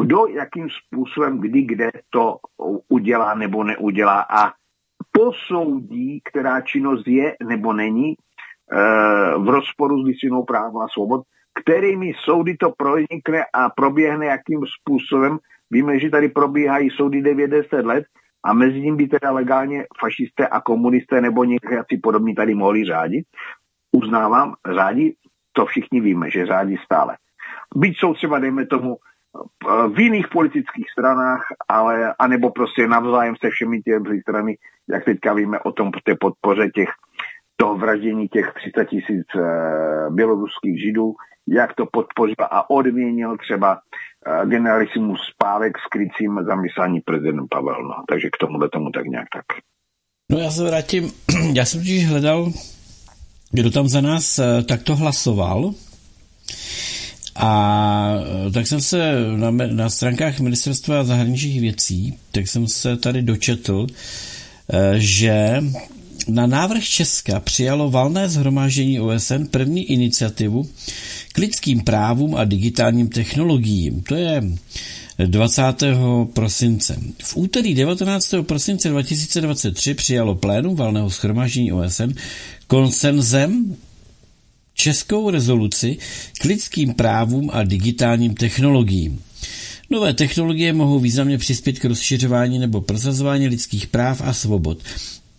kdo 0.00 0.26
jakým 0.26 0.68
způsobem, 0.70 1.40
kdy, 1.40 1.62
kde 1.62 1.90
to 2.10 2.36
udělá 2.88 3.34
nebo 3.34 3.64
neudělá 3.64 4.26
a 4.30 4.52
posoudí, 5.12 6.20
která 6.24 6.60
činnost 6.60 7.06
je 7.06 7.36
nebo 7.42 7.72
není 7.72 8.14
v 9.38 9.48
rozporu 9.48 10.02
s 10.02 10.06
listinou 10.06 10.42
práva 10.42 10.84
a 10.84 10.88
svobod, 10.88 11.22
kterými 11.54 12.12
soudy 12.24 12.56
to 12.56 12.70
pronikne 12.76 13.44
a 13.52 13.70
proběhne 13.70 14.26
jakým 14.26 14.60
způsobem. 14.80 15.38
Víme, 15.70 15.98
že 15.98 16.10
tady 16.10 16.28
probíhají 16.28 16.90
soudy 16.90 17.22
90 17.22 17.84
let 17.84 18.04
a 18.44 18.52
mezi 18.52 18.80
ním 18.80 18.96
by 18.96 19.08
teda 19.08 19.30
legálně 19.30 19.84
fašisté 20.00 20.46
a 20.46 20.60
komunisté 20.60 21.20
nebo 21.20 21.44
někteří 21.44 21.96
podobní 22.02 22.34
tady 22.34 22.54
mohli 22.54 22.84
řádit. 22.84 23.26
Uznávám, 23.92 24.54
řádí, 24.74 25.14
to 25.52 25.66
všichni 25.66 26.00
víme, 26.00 26.30
že 26.30 26.46
řádí 26.46 26.76
stále. 26.84 27.16
Byť 27.76 27.98
jsou 27.98 28.14
třeba, 28.14 28.38
dejme 28.38 28.66
tomu, 28.66 28.96
v 29.94 30.00
jiných 30.00 30.28
politických 30.28 30.90
stranách, 30.90 31.42
ale, 31.68 32.14
anebo 32.18 32.50
prostě 32.50 32.88
navzájem 32.88 33.34
se 33.36 33.50
všemi 33.50 33.82
těmi 33.82 34.20
strany, 34.20 34.58
jak 34.88 35.04
teďka 35.04 35.34
víme 35.34 35.60
o 35.60 35.72
tom 35.72 35.90
té 36.04 36.14
podpoře 36.20 36.70
těch 36.74 36.88
toho 37.56 37.76
vraždění 37.76 38.28
těch 38.28 38.52
300 38.54 38.84
tisíc 38.84 39.26
e, 39.36 39.40
běloruských 40.10 40.80
židů, 40.80 41.14
jak 41.52 41.74
to 41.74 41.86
podpořil 41.86 42.34
a 42.50 42.70
odměnil 42.70 43.36
třeba 43.36 43.78
e, 43.78 44.46
generalissimus 44.46 45.20
Pávek 45.38 45.78
s 45.78 45.88
krycím 45.90 46.40
zaměstnání 46.46 47.00
prezident 47.00 47.48
Pavel. 47.50 47.82
No, 47.82 47.94
takže 48.08 48.28
k 48.28 48.36
tomuhle 48.40 48.68
tomu 48.68 48.90
tak 48.90 49.06
nějak 49.06 49.26
tak. 49.32 49.44
No 50.32 50.38
já 50.38 50.50
se 50.50 50.64
vrátím, 50.64 51.12
já 51.52 51.64
jsem 51.64 51.80
totiž 51.80 52.08
hledal, 52.08 52.52
kdo 53.50 53.70
tam 53.70 53.88
za 53.88 54.00
nás 54.00 54.38
e, 54.38 54.62
takto 54.62 54.96
hlasoval, 54.96 55.72
a 57.40 58.14
tak 58.54 58.66
jsem 58.66 58.80
se 58.80 59.14
na, 59.36 59.50
na 59.50 59.90
stránkách 59.90 60.40
Ministerstva 60.40 61.04
zahraničních 61.04 61.60
věcí, 61.60 62.18
tak 62.32 62.48
jsem 62.48 62.68
se 62.68 62.96
tady 62.96 63.22
dočetl, 63.22 63.86
že 64.94 65.60
na 66.28 66.46
návrh 66.46 66.84
Česka 66.84 67.40
přijalo 67.40 67.90
valné 67.90 68.28
zhromáždění 68.28 69.00
OSN 69.00 69.44
první 69.50 69.84
iniciativu 69.92 70.68
k 71.32 71.38
lidským 71.38 71.80
právům 71.80 72.34
a 72.34 72.44
digitálním 72.44 73.08
technologiím. 73.08 74.02
To 74.02 74.14
je 74.14 74.42
20. 75.26 75.62
prosince. 76.32 76.96
V 77.24 77.36
úterý 77.36 77.74
19. 77.74 78.34
prosince 78.42 78.88
2023 78.88 79.94
přijalo 79.94 80.34
plénum 80.34 80.76
valného 80.76 81.10
schromáždění 81.10 81.72
OSN 81.72 82.10
konsenzem 82.66 83.76
českou 84.74 85.30
rezoluci 85.30 85.96
k 86.40 86.44
lidským 86.44 86.94
právům 86.94 87.50
a 87.52 87.62
digitálním 87.62 88.34
technologiím. 88.34 89.22
Nové 89.90 90.14
technologie 90.14 90.72
mohou 90.72 90.98
významně 90.98 91.38
přispět 91.38 91.78
k 91.78 91.84
rozšiřování 91.84 92.58
nebo 92.58 92.80
prosazování 92.80 93.48
lidských 93.48 93.86
práv 93.86 94.20
a 94.24 94.32
svobod. 94.32 94.78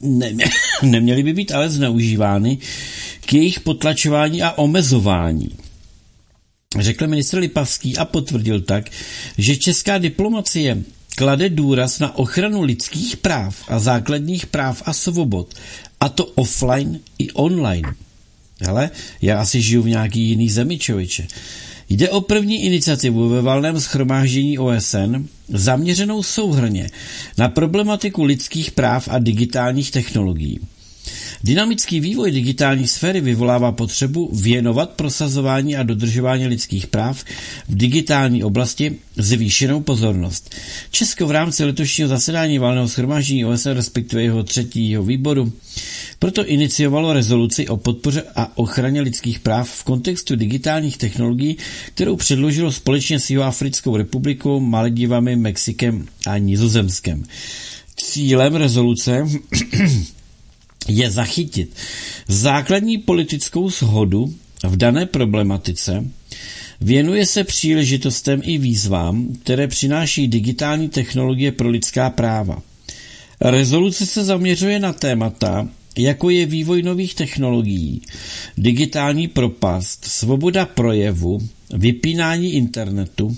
Nemě, 0.01 0.45
neměly 0.83 1.23
by 1.23 1.33
být 1.33 1.51
ale 1.51 1.69
zneužívány 1.69 2.57
k 3.25 3.33
jejich 3.33 3.59
potlačování 3.59 4.41
a 4.41 4.51
omezování. 4.51 5.57
Řekl 6.79 7.07
ministr 7.07 7.37
Lipavský 7.37 7.97
a 7.97 8.05
potvrdil 8.05 8.61
tak, 8.61 8.89
že 9.37 9.55
česká 9.55 9.97
diplomacie 9.97 10.83
klade 11.17 11.49
důraz 11.49 11.99
na 11.99 12.17
ochranu 12.17 12.61
lidských 12.61 13.17
práv 13.17 13.55
a 13.67 13.79
základních 13.79 14.45
práv 14.45 14.83
a 14.85 14.93
svobod, 14.93 15.53
a 15.99 16.09
to 16.09 16.25
offline 16.25 16.99
i 17.19 17.31
online. 17.31 17.93
Ale 18.67 18.89
já 19.21 19.41
asi 19.41 19.61
žiju 19.61 19.81
v 19.81 19.87
nějaký 19.87 20.21
jiný 20.21 20.49
zemi, 20.49 20.79
člověče. 20.79 21.27
Jde 21.89 22.09
o 22.09 22.21
první 22.21 22.63
iniciativu 22.63 23.29
ve 23.29 23.41
valném 23.41 23.79
schromáždění 23.79 24.59
OSN 24.59 25.15
zaměřenou 25.47 26.23
souhrně 26.23 26.89
na 27.37 27.49
problematiku 27.49 28.23
lidských 28.23 28.71
práv 28.71 29.07
a 29.11 29.19
digitálních 29.19 29.91
technologií. 29.91 30.59
Dynamický 31.43 31.99
vývoj 31.99 32.31
digitální 32.31 32.87
sféry 32.87 33.21
vyvolává 33.21 33.71
potřebu 33.71 34.29
věnovat 34.33 34.89
prosazování 34.89 35.75
a 35.75 35.83
dodržování 35.83 36.47
lidských 36.47 36.87
práv 36.87 37.23
v 37.69 37.75
digitální 37.75 38.43
oblasti 38.43 38.95
zvýšenou 39.17 39.81
pozornost. 39.81 40.55
Česko 40.91 41.27
v 41.27 41.31
rámci 41.31 41.65
letošního 41.65 42.07
zasedání 42.09 42.59
valného 42.59 42.87
schromáždění 42.87 43.45
OSN, 43.45 43.69
respektive 43.69 44.23
jeho 44.23 44.43
třetího 44.43 45.03
výboru, 45.03 45.53
proto 46.19 46.45
iniciovalo 46.45 47.13
rezoluci 47.13 47.67
o 47.67 47.77
podpoře 47.77 48.23
a 48.35 48.57
ochraně 48.57 49.01
lidských 49.01 49.39
práv 49.39 49.69
v 49.69 49.83
kontextu 49.83 50.35
digitálních 50.35 50.97
technologií, 50.97 51.57
kterou 51.93 52.15
předložilo 52.15 52.71
společně 52.71 53.19
s 53.19 53.29
Jihoafrickou 53.29 53.97
republikou, 53.97 54.59
Maledivami, 54.59 55.35
Mexikem 55.35 56.05
a 56.27 56.37
Nizozemskem. 56.37 57.23
Cílem 57.95 58.55
rezoluce 58.55 59.27
je 60.89 61.11
zachytit 61.11 61.75
základní 62.27 62.97
politickou 62.97 63.69
shodu 63.69 64.33
v 64.63 64.77
dané 64.77 65.05
problematice, 65.05 66.05
věnuje 66.81 67.25
se 67.25 67.43
příležitostem 67.43 68.41
i 68.43 68.57
výzvám, 68.57 69.27
které 69.43 69.67
přináší 69.67 70.27
digitální 70.27 70.89
technologie 70.89 71.51
pro 71.51 71.69
lidská 71.69 72.09
práva. 72.09 72.61
Rezoluce 73.41 74.05
se 74.05 74.23
zaměřuje 74.23 74.79
na 74.79 74.93
témata, 74.93 75.67
jako 75.97 76.29
je 76.29 76.45
vývoj 76.45 76.83
nových 76.83 77.15
technologií, 77.15 78.01
digitální 78.57 79.27
propast, 79.27 80.05
svoboda 80.05 80.65
projevu, 80.65 81.39
vypínání 81.73 82.53
internetu, 82.53 83.37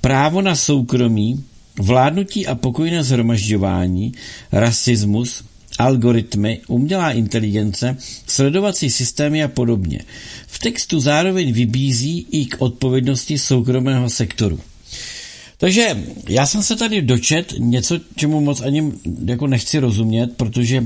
právo 0.00 0.42
na 0.42 0.56
soukromí, 0.56 1.44
vládnutí 1.78 2.46
a 2.46 2.54
pokojné 2.54 3.04
zhromažďování, 3.04 4.12
rasismus, 4.52 5.44
algoritmy, 5.82 6.60
umělá 6.66 7.12
inteligence, 7.12 7.96
sledovací 8.26 8.90
systémy 8.90 9.42
a 9.42 9.48
podobně. 9.48 10.00
V 10.46 10.58
textu 10.58 11.00
zároveň 11.00 11.52
vybízí 11.52 12.26
i 12.30 12.46
k 12.46 12.56
odpovědnosti 12.58 13.38
soukromého 13.38 14.10
sektoru. 14.10 14.60
Takže 15.58 16.04
já 16.28 16.46
jsem 16.46 16.62
se 16.62 16.76
tady 16.76 17.02
dočet 17.02 17.54
něco, 17.58 17.98
čemu 18.16 18.40
moc 18.40 18.60
ani 18.60 18.92
jako 19.24 19.46
nechci 19.46 19.78
rozumět, 19.78 20.36
protože 20.36 20.84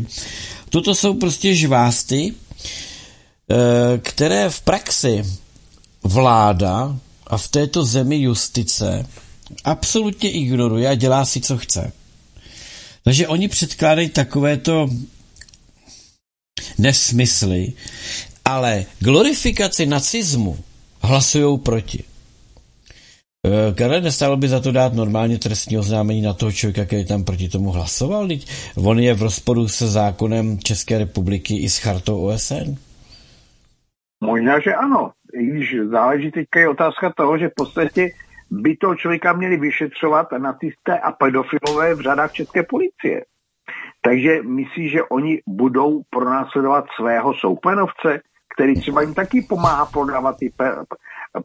toto 0.68 0.94
jsou 0.94 1.14
prostě 1.14 1.54
žvásty, 1.54 2.34
eh, 2.34 3.54
které 3.98 4.50
v 4.50 4.60
praxi 4.60 5.24
vláda 6.04 6.98
a 7.26 7.36
v 7.38 7.48
této 7.48 7.84
zemi 7.84 8.16
justice 8.16 9.06
absolutně 9.64 10.30
ignoruje 10.30 10.88
a 10.88 10.94
dělá 10.94 11.24
si, 11.24 11.40
co 11.40 11.58
chce. 11.58 11.92
Takže 13.06 13.28
oni 13.28 13.48
předkládají 13.48 14.08
takovéto 14.08 14.88
nesmysly, 16.78 17.72
ale 18.44 18.84
glorifikaci 18.98 19.86
nacismu 19.86 20.58
hlasují 21.02 21.58
proti. 21.58 22.04
Eh, 23.46 23.74
Karel, 23.74 24.00
nestálo 24.00 24.36
by 24.36 24.48
za 24.48 24.60
to 24.60 24.72
dát 24.72 24.94
normálně 24.94 25.38
trestní 25.38 25.78
oznámení 25.78 26.22
na 26.22 26.32
toho 26.32 26.52
člověka, 26.52 26.84
který 26.84 27.04
tam 27.04 27.24
proti 27.24 27.48
tomu 27.48 27.70
hlasoval? 27.70 28.28
On 28.76 28.98
je 28.98 29.14
v 29.14 29.22
rozporu 29.22 29.68
se 29.68 29.88
zákonem 29.88 30.58
České 30.58 30.98
republiky 30.98 31.56
i 31.56 31.68
s 31.68 31.78
chartou 31.78 32.26
OSN? 32.26 32.74
Možná, 34.20 34.60
že 34.60 34.74
ano. 34.74 35.10
Když 35.32 35.76
záleží 35.90 36.30
teďka 36.30 36.60
je 36.60 36.68
otázka 36.68 37.12
toho, 37.16 37.38
že 37.38 37.48
v 37.48 37.54
podstatě 37.56 38.10
by 38.50 38.76
toho 38.76 38.94
člověka 38.94 39.32
měli 39.32 39.56
vyšetřovat 39.56 40.32
nacisté 40.38 40.98
a 40.98 41.12
pedofilové 41.12 41.94
v 41.94 42.00
řadách 42.00 42.32
české 42.32 42.62
policie. 42.62 43.24
Takže 44.00 44.42
myslí, 44.42 44.88
že 44.88 45.02
oni 45.02 45.42
budou 45.46 46.02
pronásledovat 46.10 46.84
svého 46.96 47.34
soupenovce, 47.34 48.20
který 48.54 48.80
třeba 48.80 49.00
jim 49.02 49.14
taky 49.14 49.42
pomáhá 49.42 49.86
prodávat 49.86 50.36
ty 50.38 50.52
pe- 50.58 50.84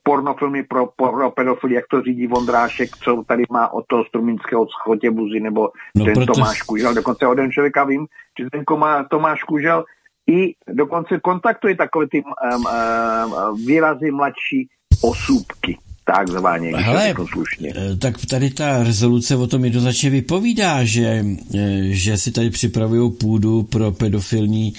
pornofilmy 0.04 0.64
pro, 0.64 0.86
pro 0.96 1.32
pedofily, 1.32 1.76
jak 1.76 1.86
to 1.92 2.02
řídí 2.02 2.28
Vondrášek, 2.28 2.90
co 2.90 3.24
tady 3.28 3.44
má 3.52 3.74
od 3.74 3.86
toho 3.88 4.06
Strumínského 4.06 4.68
schotě 4.68 5.12
buzy, 5.12 5.40
nebo 5.40 5.70
no 5.96 6.06
ten 6.06 6.14
proto... 6.14 6.34
Tomáš 6.34 6.62
Kužel. 6.62 6.94
Dokonce 6.94 7.28
od 7.28 7.38
jeden 7.38 7.52
člověka 7.52 7.84
vím, 7.84 8.08
že 8.40 8.46
ten 8.52 8.64
Tomáš 9.10 9.44
Kužel 9.44 9.86
i 10.28 10.54
dokonce 10.68 11.20
kontaktuje 11.20 11.76
takové 11.76 12.08
ty 12.08 12.24
um, 12.24 12.66
um, 12.66 13.66
výrazy 13.66 14.12
mladší 14.12 14.70
osůbky 15.04 15.78
takzvaně, 16.06 16.72
Hele, 16.78 17.14
slušně. 17.34 17.74
Eh, 17.76 17.96
tak 17.96 18.26
tady 18.26 18.50
ta 18.50 18.84
rezoluce 18.84 19.36
o 19.36 19.48
tom 19.48 19.66
jednoznačně 19.66 20.10
vypovídá, 20.10 20.84
že, 20.84 21.26
eh, 21.56 21.82
že 21.84 22.18
si 22.18 22.32
tady 22.32 22.50
připravují 22.50 23.12
půdu 23.12 23.64
pro 23.64 23.92
pedofilní 23.92 24.74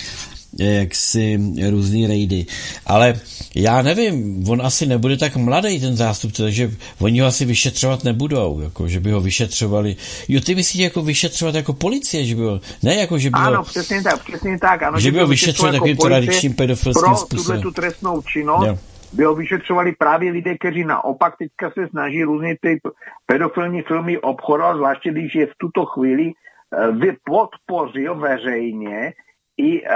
eh, 0.60 0.64
jaksi 0.64 1.40
různý 1.70 2.06
rejdy. 2.06 2.46
Ale 2.86 3.20
já 3.54 3.82
nevím, 3.82 4.44
on 4.48 4.62
asi 4.62 4.86
nebude 4.86 5.16
tak 5.16 5.36
mladý 5.36 5.80
ten 5.80 5.96
zástupce, 5.96 6.42
takže 6.42 6.70
oni 6.98 7.20
ho 7.20 7.26
asi 7.26 7.44
vyšetřovat 7.44 8.04
nebudou, 8.04 8.60
jako 8.60 8.88
že 8.88 9.00
by 9.00 9.10
ho 9.10 9.20
vyšetřovali. 9.20 9.96
Jo, 10.28 10.40
ty 10.40 10.54
myslíš 10.54 10.82
jako 10.82 11.02
vyšetřovat 11.02 11.54
jako 11.54 11.72
policie, 11.72 12.24
že 12.24 12.36
by 12.36 12.42
ho, 12.42 12.60
ne 12.82 12.94
jako, 12.94 13.18
že 13.18 13.30
by 13.30 13.38
ho... 13.38 13.46
Ano, 13.46 13.62
přesně 13.62 14.02
tak, 14.02 14.24
přesně 14.24 14.58
tak. 14.58 14.82
Ano, 14.82 14.98
že, 14.98 15.02
že 15.02 15.12
by 15.12 15.20
ho 15.20 15.26
vyšetřovat 15.26 15.72
takovým 15.72 15.90
jako 15.90 16.06
tradičním 16.06 16.54
pedofilským 16.54 17.16
způsobem. 17.16 17.60
Pro 17.60 17.70
tu 17.70 17.74
trestnou 17.74 18.22
činnost, 18.22 18.66
jo 18.66 18.78
by 19.12 19.24
ho 19.24 19.34
vyšetřovali 19.34 19.92
právě 19.92 20.32
lidé, 20.32 20.58
kteří 20.58 20.84
naopak 20.84 21.36
teďka 21.36 21.70
se 21.70 21.88
snaží 21.88 22.24
různě 22.24 22.56
ty 22.60 22.80
pedofilní 23.26 23.82
filmy 23.82 24.18
obchodovat, 24.18 24.76
zvláště 24.76 25.10
když 25.10 25.34
je 25.34 25.46
v 25.46 25.56
tuto 25.56 25.86
chvíli 25.86 26.32
uh, 26.32 27.12
podpořil 27.24 28.14
veřejně 28.14 29.12
i 29.56 29.82
uh, 29.82 29.88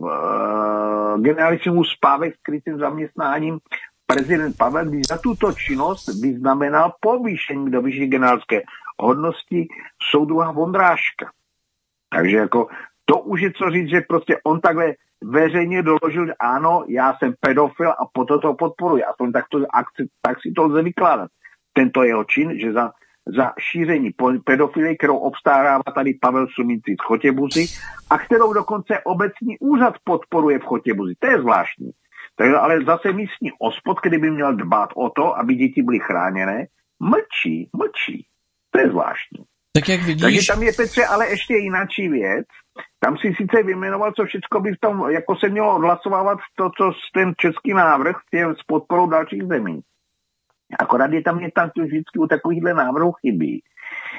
uh, 0.00 1.20
generálnímu 1.20 1.84
spávek 1.84 2.34
s 2.34 2.42
krytým 2.42 2.78
zaměstnáním 2.78 3.58
prezident 4.06 4.56
Pavel, 4.56 4.84
když 4.84 5.06
za 5.06 5.18
tuto 5.18 5.52
činnost 5.52 6.20
vyznamenal 6.22 6.94
povýšení 7.00 7.70
do 7.70 7.82
vyšší 7.82 8.06
generálské 8.06 8.62
hodnosti 8.98 9.68
soudruha 10.10 10.52
Vondráška. 10.52 11.30
Takže 12.10 12.36
jako 12.36 12.68
to 13.04 13.18
už 13.18 13.40
je 13.40 13.52
co 13.52 13.70
říct, 13.70 13.88
že 13.88 14.00
prostě 14.00 14.40
on 14.44 14.60
takhle 14.60 14.94
veřejně 15.24 15.82
doložil, 15.82 16.26
že 16.26 16.34
ano, 16.40 16.84
já 16.88 17.14
jsem 17.18 17.34
pedofil 17.40 17.90
a 17.90 18.06
potom 18.12 18.40
to 18.40 18.54
podporuji. 18.54 19.04
A 19.04 19.12
tak, 19.32 19.44
to, 19.50 19.58
tak 20.22 20.36
si 20.42 20.52
to 20.56 20.62
lze 20.62 20.82
vykládat. 20.82 21.30
Tento 21.72 22.02
jeho 22.02 22.24
čin, 22.24 22.58
že 22.58 22.72
za, 22.72 22.90
za 23.36 23.52
šíření 23.58 24.10
pedofilie, 24.44 24.96
kterou 24.96 25.16
obstarává 25.16 25.82
tady 25.94 26.14
Pavel 26.14 26.46
Suminci 26.54 26.96
z 27.00 27.04
Chotěbuzy 27.04 27.66
a 28.10 28.18
kterou 28.18 28.52
dokonce 28.52 29.00
obecní 29.04 29.58
úřad 29.60 29.94
podporuje 30.04 30.58
v 30.58 30.62
Chotěbuzi. 30.64 31.14
To 31.18 31.26
je 31.26 31.40
zvláštní. 31.40 31.90
Takže 32.36 32.56
ale 32.56 32.84
zase 32.84 33.12
místní 33.12 33.50
ospod, 33.58 34.00
který 34.00 34.18
by 34.18 34.30
měl 34.30 34.56
dbát 34.56 34.90
o 34.96 35.10
to, 35.10 35.38
aby 35.38 35.54
děti 35.54 35.82
byly 35.82 35.98
chráněné, 35.98 36.66
mlčí, 37.00 37.70
mlčí. 37.76 38.26
To 38.70 38.78
je 38.80 38.88
zvláštní. 38.88 39.44
Tak 39.72 39.88
jak 39.88 40.02
vidíš... 40.02 40.22
Takže 40.22 40.46
tam 40.46 40.62
je 40.62 40.72
Petře 40.72 41.04
ale 41.06 41.28
ještě 41.28 41.54
jináčí 41.54 42.08
věc. 42.08 42.46
Tam 42.98 43.16
si 43.16 43.34
sice 43.34 43.62
vyjmenoval, 43.62 44.12
co 44.12 44.24
všechno 44.24 44.60
by 44.60 44.72
v 44.72 44.80
tom, 44.80 45.10
jako 45.10 45.36
se 45.36 45.48
mělo 45.48 45.76
odhlasovávat 45.76 46.38
to, 46.56 46.70
co 46.76 46.92
ten 47.14 47.32
český 47.36 47.74
návrh 47.74 48.16
je 48.32 48.46
s 48.54 48.62
podporou 48.66 49.06
dalších 49.06 49.42
zemí. 49.42 49.80
Akorát 50.78 51.12
je 51.12 51.22
tam 51.22 51.40
je 51.40 51.50
tam 51.54 51.70
vždycky 51.76 52.18
u 52.18 52.26
takovýchhle 52.26 52.74
návrhů 52.74 53.12
chybí. 53.12 53.62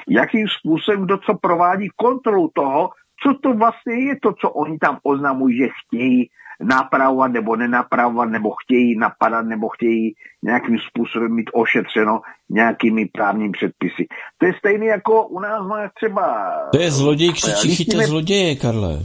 Jakým 0.08 0.48
způsobem, 0.48 1.04
kdo 1.04 1.18
co 1.18 1.34
provádí 1.34 1.88
kontrolu 1.96 2.50
toho, 2.54 2.90
co 3.22 3.34
to 3.42 3.54
vlastně 3.54 3.94
je 3.94 4.14
to, 4.22 4.32
co 4.32 4.50
oni 4.50 4.78
tam 4.78 4.98
oznamují, 5.02 5.56
že 5.56 5.68
chtějí 5.68 6.28
napravovat 6.60 7.32
nebo 7.32 7.56
nenapravovat, 7.56 8.28
nebo 8.28 8.50
chtějí 8.50 8.98
napadat, 8.98 9.42
nebo 9.42 9.68
chtějí 9.68 10.14
nějakým 10.42 10.78
způsobem 10.78 11.34
mít 11.34 11.50
ošetřeno 11.52 12.20
nějakými 12.50 13.06
právními 13.06 13.50
předpisy. 13.50 14.06
To 14.38 14.46
je 14.46 14.52
stejné 14.58 14.86
jako 14.86 15.26
u 15.26 15.40
nás 15.40 15.66
má 15.66 15.90
třeba... 15.94 16.52
To 16.72 16.80
je 16.80 16.90
zloděj 16.90 17.32
křičí, 17.32 17.76
chytě 17.76 17.98
zloděje, 17.98 18.56
Karle. 18.56 18.98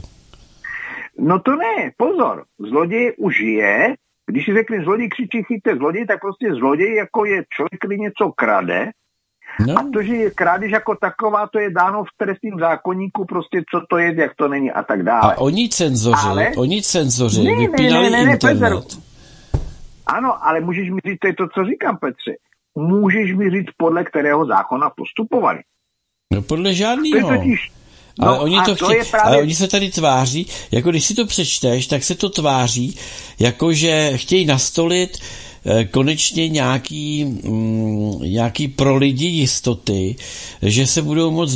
No 1.18 1.38
to 1.38 1.50
ne, 1.50 1.90
pozor, 1.96 2.44
zloděj 2.58 3.14
už 3.18 3.40
je, 3.40 3.94
když 4.26 4.44
si 4.44 4.54
řekne 4.54 4.84
zloděj 4.84 5.08
křičí 5.08 5.42
chyťte 5.42 5.76
zloděj, 5.76 6.06
tak 6.06 6.20
prostě 6.20 6.54
zloděj 6.54 6.94
jako 6.94 7.24
je 7.24 7.44
člověk, 7.54 7.78
který 7.78 8.00
něco 8.00 8.32
krade, 8.36 8.90
No. 9.66 9.78
A 9.78 9.84
to, 9.92 10.02
že 10.02 10.14
je 10.14 10.30
krádež 10.30 10.72
jako 10.72 10.94
taková, 10.94 11.46
to 11.52 11.58
je 11.58 11.70
dáno 11.70 12.04
v 12.04 12.16
trestním 12.16 12.58
zákonníku, 12.58 13.24
prostě 13.24 13.62
co 13.70 13.80
to 13.90 13.98
je, 13.98 14.14
jak 14.20 14.34
to 14.34 14.48
není 14.48 14.70
a 14.70 14.82
tak 14.82 15.02
dále. 15.02 15.34
A 15.34 15.38
oni 15.38 15.68
cenzoři, 15.68 16.26
ale... 16.28 16.50
oni 16.56 16.82
cenzoři 16.82 17.44
ne, 17.44 17.56
vypínali 17.56 18.10
ne, 18.10 18.18
ne, 18.18 18.24
ne, 18.24 18.32
internet. 18.32 18.70
Petr, 18.70 18.96
ano, 20.06 20.46
ale 20.46 20.60
můžeš 20.60 20.90
mi 20.90 21.00
říct, 21.06 21.18
to 21.18 21.26
je 21.26 21.34
to, 21.34 21.44
co 21.54 21.64
říkám, 21.64 21.96
Petře. 21.96 22.32
Můžeš 22.74 23.34
mi 23.34 23.50
říct, 23.50 23.68
podle 23.76 24.04
kterého 24.04 24.46
zákona 24.46 24.90
postupovali. 24.96 25.58
No 26.34 26.42
podle 26.42 26.74
žádného. 26.74 27.28
Totiž, 27.28 27.72
ale, 28.20 28.36
no, 28.36 28.42
oni 28.42 28.56
to 28.64 28.76
to 28.76 28.86
chtějí, 28.86 29.02
právě... 29.10 29.26
ale 29.26 29.42
oni 29.42 29.54
se 29.54 29.68
tady 29.68 29.90
tváří, 29.90 30.46
jako 30.72 30.90
když 30.90 31.04
si 31.04 31.14
to 31.14 31.26
přečteš, 31.26 31.86
tak 31.86 32.02
se 32.02 32.14
to 32.14 32.30
tváří, 32.30 32.98
jako 33.38 33.72
že 33.72 34.12
chtějí 34.16 34.46
nastolit 34.46 35.10
Eh, 35.18 35.47
konečně 35.90 36.48
nějaký, 36.48 37.24
mm, 37.24 38.18
nějaký 38.22 38.68
pro 38.68 38.96
lidi 38.96 39.26
jistoty, 39.26 40.16
že 40.62 40.86
se 40.86 41.02
budou 41.02 41.30
moct 41.30 41.54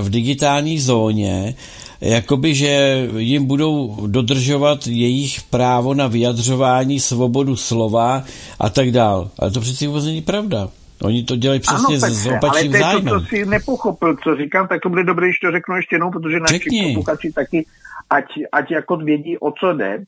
v 0.00 0.10
digitální 0.10 0.80
zóně 0.80 1.54
jakoby, 2.00 2.54
že 2.54 3.02
jim 3.16 3.46
budou 3.46 3.96
dodržovat 4.06 4.86
jejich 4.86 5.42
právo 5.42 5.94
na 5.94 6.06
vyjadřování, 6.06 7.00
svobodu 7.00 7.56
slova 7.56 8.22
a 8.58 8.70
tak 8.70 8.90
dál. 8.90 9.30
Ale 9.38 9.50
to 9.50 9.60
přeci 9.60 9.86
vůbec 9.86 10.04
není 10.04 10.22
pravda. 10.22 10.68
Oni 11.02 11.24
to 11.24 11.36
dělají 11.36 11.60
přesně 11.60 11.96
ano, 11.96 12.14
s 12.14 12.26
opačným 12.26 12.72
ale 12.72 12.80
zájmem. 12.80 13.08
Ale 13.08 13.20
to, 13.20 13.24
co 13.24 13.26
si 13.26 13.46
nepochopil, 13.46 14.16
co 14.24 14.36
říkám, 14.36 14.68
tak 14.68 14.80
to 14.80 14.88
bude 14.88 15.04
dobré, 15.04 15.26
když 15.26 15.38
to 15.38 15.50
řeknu 15.50 15.76
ještě 15.76 15.94
jednou, 15.94 16.10
protože 16.10 16.40
naši 16.40 16.60
posluchači 16.82 17.32
taky, 17.32 17.66
ať, 18.10 18.24
ať 18.52 18.70
jako 18.70 18.96
vědí, 18.96 19.38
o 19.38 19.52
co 19.60 19.72
jde. 19.72 20.04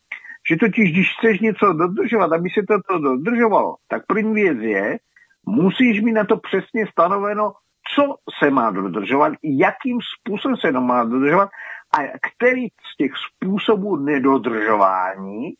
Že 0.51 0.57
totiž, 0.57 0.92
když 0.92 1.14
chceš 1.18 1.40
něco 1.40 1.72
dodržovat, 1.72 2.32
aby 2.32 2.49
se 2.51 2.61
to, 2.68 2.99
dodržovalo, 2.99 3.74
tak 3.88 4.07
první 4.07 4.34
věc 4.34 4.59
je, 4.61 4.99
musíš 5.46 6.01
mít 6.03 6.12
na 6.12 6.24
to 6.24 6.36
přesně 6.36 6.86
stanoveno, 6.90 7.53
co 7.94 8.14
se 8.40 8.51
má 8.51 8.70
dodržovat, 8.70 9.32
jakým 9.42 9.99
způsobem 10.01 10.57
se 10.57 10.72
to 10.72 10.80
má 10.80 11.05
dodržovat 11.05 11.49
a 11.99 11.99
který 12.03 12.66
z 12.66 12.96
těch 12.99 13.12
způsobů 13.16 13.96
nedodržování 13.96 15.53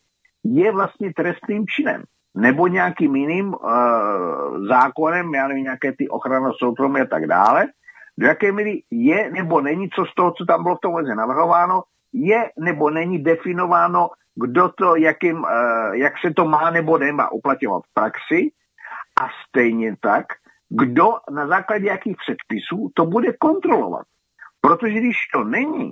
je 0.43 0.71
vlastně 0.71 1.13
trestným 1.15 1.65
činem. 1.67 2.03
Nebo 2.35 2.67
nějakým 2.67 3.15
jiným 3.15 3.47
uh, 3.47 3.57
zákonem, 4.67 5.33
já 5.33 5.47
nevím, 5.47 5.63
nějaké 5.63 5.91
ty 5.91 6.07
ochrana 6.09 6.51
soukromí 6.59 7.01
a 7.01 7.05
tak 7.05 7.27
dále, 7.27 7.67
do 8.17 8.27
jaké 8.27 8.51
míry 8.51 8.83
je 8.91 9.31
nebo 9.31 9.61
není, 9.61 9.89
co 9.89 10.05
z 10.05 10.15
toho, 10.15 10.31
co 10.31 10.45
tam 10.45 10.63
bylo 10.63 10.75
v 10.75 10.79
tom 10.79 10.93
navrhováno, 11.15 11.83
je 12.13 12.49
nebo 12.59 12.89
není 12.89 13.23
definováno 13.23 14.09
kdo 14.35 14.69
to, 14.69 14.95
jakým, 14.95 15.37
uh, 15.37 15.93
jak 15.93 16.13
se 16.25 16.33
to 16.33 16.45
má 16.45 16.69
nebo 16.69 16.97
nemá 16.97 17.31
uplatňovat 17.31 17.83
v 17.83 17.93
praxi. 17.93 18.51
A 19.21 19.27
stejně 19.47 19.95
tak, 20.01 20.25
kdo 20.69 21.11
na 21.31 21.47
základě 21.47 21.87
jakých 21.87 22.15
předpisů 22.17 22.91
to 22.93 23.05
bude 23.05 23.33
kontrolovat. 23.33 24.05
Protože 24.61 24.93
když 24.93 25.17
to 25.33 25.43
není, 25.43 25.91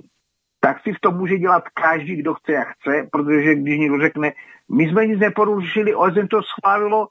tak 0.60 0.82
si 0.82 0.92
v 0.92 1.00
tom 1.00 1.16
může 1.16 1.38
dělat 1.38 1.64
každý, 1.68 2.16
kdo 2.16 2.34
chce 2.34 2.56
a 2.56 2.64
chce, 2.64 3.08
protože 3.12 3.54
když 3.54 3.78
někdo 3.78 4.00
řekne, 4.00 4.32
my 4.76 4.88
jsme 4.88 5.06
nic 5.06 5.20
neporušili, 5.20 5.94
OSN 5.94 6.26
to 6.30 6.42
schválilo 6.42 7.08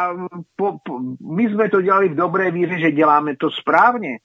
a 0.00 0.28
po, 0.56 0.78
po, 0.84 0.98
my 1.34 1.48
jsme 1.48 1.70
to 1.70 1.82
dělali 1.82 2.08
v 2.08 2.14
dobré 2.14 2.50
víře, 2.50 2.78
že 2.78 2.90
děláme 2.90 3.36
to 3.36 3.50
správně, 3.50 4.18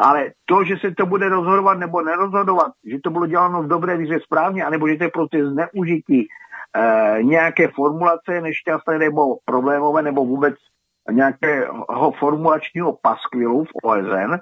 ale 0.00 0.32
to, 0.44 0.64
že 0.64 0.76
se 0.76 0.94
to 0.94 1.06
bude 1.06 1.28
rozhodovat 1.28 1.78
nebo 1.78 2.02
nerozhodovat, 2.02 2.72
že 2.84 2.98
to 3.04 3.10
bylo 3.10 3.26
děláno 3.26 3.62
v 3.62 3.68
dobré 3.68 3.96
víře 3.96 4.20
správně, 4.20 4.64
anebo 4.64 4.88
že 4.88 4.96
to 4.96 5.04
je 5.04 5.10
prostě 5.10 5.46
zneužití 5.46 6.28
e, 6.28 7.22
nějaké 7.22 7.68
formulace 7.68 8.40
nešťastné 8.40 8.98
nebo 8.98 9.36
problémové, 9.44 10.02
nebo 10.02 10.24
vůbec 10.24 10.54
nějakého 11.10 12.12
formulačního 12.18 12.98
paskvilu 13.02 13.64
v 13.64 13.70
OSN, 13.82 14.34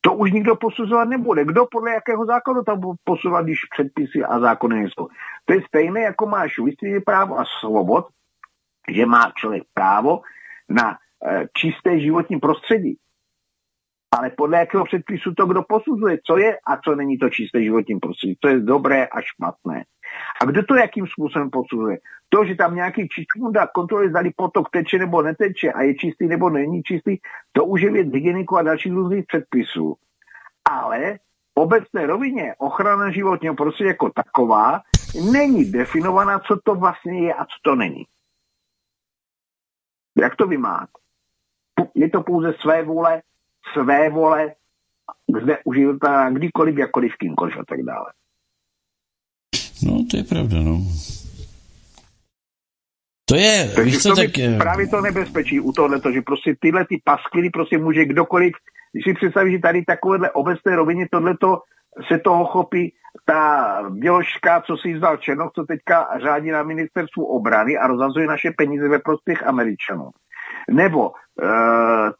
to 0.00 0.14
už 0.14 0.32
nikdo 0.32 0.56
posuzovat 0.56 1.08
nebude. 1.08 1.44
Kdo 1.44 1.66
podle 1.70 1.92
jakého 1.92 2.26
zákonu 2.26 2.62
tam 2.62 2.80
posuzovat, 3.04 3.44
když 3.44 3.60
předpisy 3.74 4.24
a 4.24 4.40
zákony 4.40 4.74
nejsou. 4.76 5.08
To 5.44 5.52
je 5.52 5.62
stejné, 5.66 6.00
jako 6.00 6.26
máš 6.26 6.58
listině 6.58 7.00
právo 7.00 7.38
a 7.38 7.44
svobod, 7.60 8.06
že 8.90 9.06
má 9.06 9.32
člověk 9.36 9.62
právo 9.74 10.20
na 10.68 10.90
e, 10.92 11.46
čisté 11.56 12.00
životní 12.00 12.38
prostředí 12.38 12.98
ale 14.18 14.30
podle 14.30 14.58
jakého 14.58 14.84
předpisu 14.84 15.34
to 15.34 15.46
kdo 15.46 15.62
posuzuje, 15.62 16.18
co 16.26 16.38
je 16.38 16.58
a 16.66 16.76
co 16.76 16.94
není 16.94 17.18
to 17.18 17.30
čisté 17.30 17.62
životním 17.62 18.00
prostředí, 18.00 18.36
co 18.40 18.48
je 18.48 18.60
dobré 18.60 19.06
a 19.06 19.20
špatné. 19.20 19.84
A 20.42 20.44
kdo 20.44 20.62
to 20.62 20.74
jakým 20.74 21.06
způsobem 21.06 21.50
posuzuje? 21.50 21.98
To, 22.28 22.44
že 22.44 22.54
tam 22.54 22.74
nějaký 22.74 23.08
čičmunda 23.08 23.66
kontroluje, 23.66 24.10
zdali 24.10 24.30
potok 24.36 24.70
teče 24.70 24.98
nebo 24.98 25.22
neteče 25.22 25.72
a 25.72 25.82
je 25.82 25.94
čistý 25.94 26.26
nebo 26.26 26.50
není 26.50 26.82
čistý, 26.82 27.16
to 27.52 27.64
už 27.64 27.82
je 27.82 27.90
věc 27.90 28.08
hygieniku 28.12 28.56
a 28.56 28.62
dalších 28.62 28.92
různých 28.92 29.24
předpisů. 29.26 29.96
Ale 30.70 31.18
v 31.54 31.60
obecné 31.60 32.06
rovině 32.06 32.54
ochrana 32.58 33.10
životního 33.10 33.54
prostředí 33.54 33.88
jako 33.88 34.10
taková 34.10 34.80
není 35.32 35.72
definovaná, 35.72 36.38
co 36.38 36.58
to 36.64 36.74
vlastně 36.74 37.26
je 37.26 37.34
a 37.34 37.44
co 37.44 37.56
to 37.62 37.74
není. 37.74 38.06
Jak 40.18 40.36
to 40.36 40.46
vymáhat? 40.46 40.88
Je 41.94 42.10
to 42.10 42.22
pouze 42.22 42.54
své 42.60 42.82
vůle 42.82 43.22
své 43.72 44.10
vole, 44.10 44.54
kde 45.40 45.58
kdykoliv, 46.30 46.78
jakkoliv, 46.78 47.12
kýmkoliv 47.18 47.56
a 47.56 47.64
tak 47.68 47.82
dále. 47.82 48.12
No, 49.82 50.04
to 50.10 50.16
je 50.16 50.24
pravda, 50.24 50.56
no. 50.60 50.80
To 53.24 53.36
je, 53.36 53.72
Takže 53.74 53.90
víš 53.90 54.02
co, 54.02 54.16
tak... 54.16 54.30
Právě 54.58 54.88
to 54.88 55.00
nebezpečí 55.00 55.60
u 55.60 55.72
tohle, 55.72 56.00
že 56.12 56.22
prostě 56.22 56.54
tyhle 56.60 56.84
ty 56.84 57.00
paskvily 57.04 57.50
prostě 57.50 57.78
může 57.78 58.04
kdokoliv, 58.04 58.52
když 58.92 59.04
si 59.04 59.14
představíš, 59.14 59.52
že 59.54 59.58
tady 59.58 59.84
takovéhle 59.84 60.30
obecné 60.30 60.76
rovině 60.76 61.06
tohleto 61.10 61.58
se 62.08 62.18
toho 62.18 62.44
chopí 62.44 62.94
ta 63.24 63.76
běložka, 63.90 64.62
co 64.66 64.76
si 64.76 64.96
zdal 64.98 65.16
Černoch, 65.16 65.52
co 65.54 65.64
teďka 65.64 66.08
řádí 66.22 66.50
na 66.50 66.62
ministerstvu 66.62 67.24
obrany 67.24 67.76
a 67.76 67.86
rozhazuje 67.86 68.26
naše 68.26 68.50
peníze 68.56 68.88
ve 68.88 68.98
prospěch 68.98 69.46
Američanů. 69.46 70.10
Nebo 70.70 71.10
uh, 71.10 72.10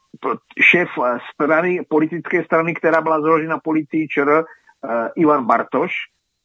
šéf 0.70 0.88
strany, 1.34 1.80
politické 1.88 2.44
strany, 2.44 2.74
která 2.74 3.00
byla 3.00 3.20
založena 3.20 3.58
policii 3.58 4.08
ČR, 4.08 4.30
uh, 4.30 4.42
Ivan 5.16 5.46
Bartoš, 5.46 5.92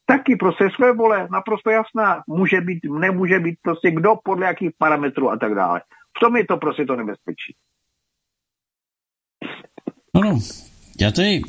taky 0.06 0.36
prostě 0.36 0.68
své 0.74 0.92
vole, 0.92 1.28
naprosto 1.30 1.70
jasná, 1.70 2.22
může 2.26 2.60
být, 2.60 2.78
nemůže 2.98 3.40
být, 3.40 3.58
prostě 3.62 3.90
kdo, 3.90 4.14
podle 4.24 4.46
jakých 4.46 4.70
parametrů 4.78 5.30
a 5.30 5.36
tak 5.36 5.54
dále. 5.54 5.80
V 6.16 6.20
tom 6.20 6.36
je 6.36 6.46
to 6.46 6.56
prostě 6.56 6.84
to 6.84 6.96
nebezpečí. 6.96 7.54
Ano, 10.14 10.38
já 11.00 11.10
tady 11.10 11.42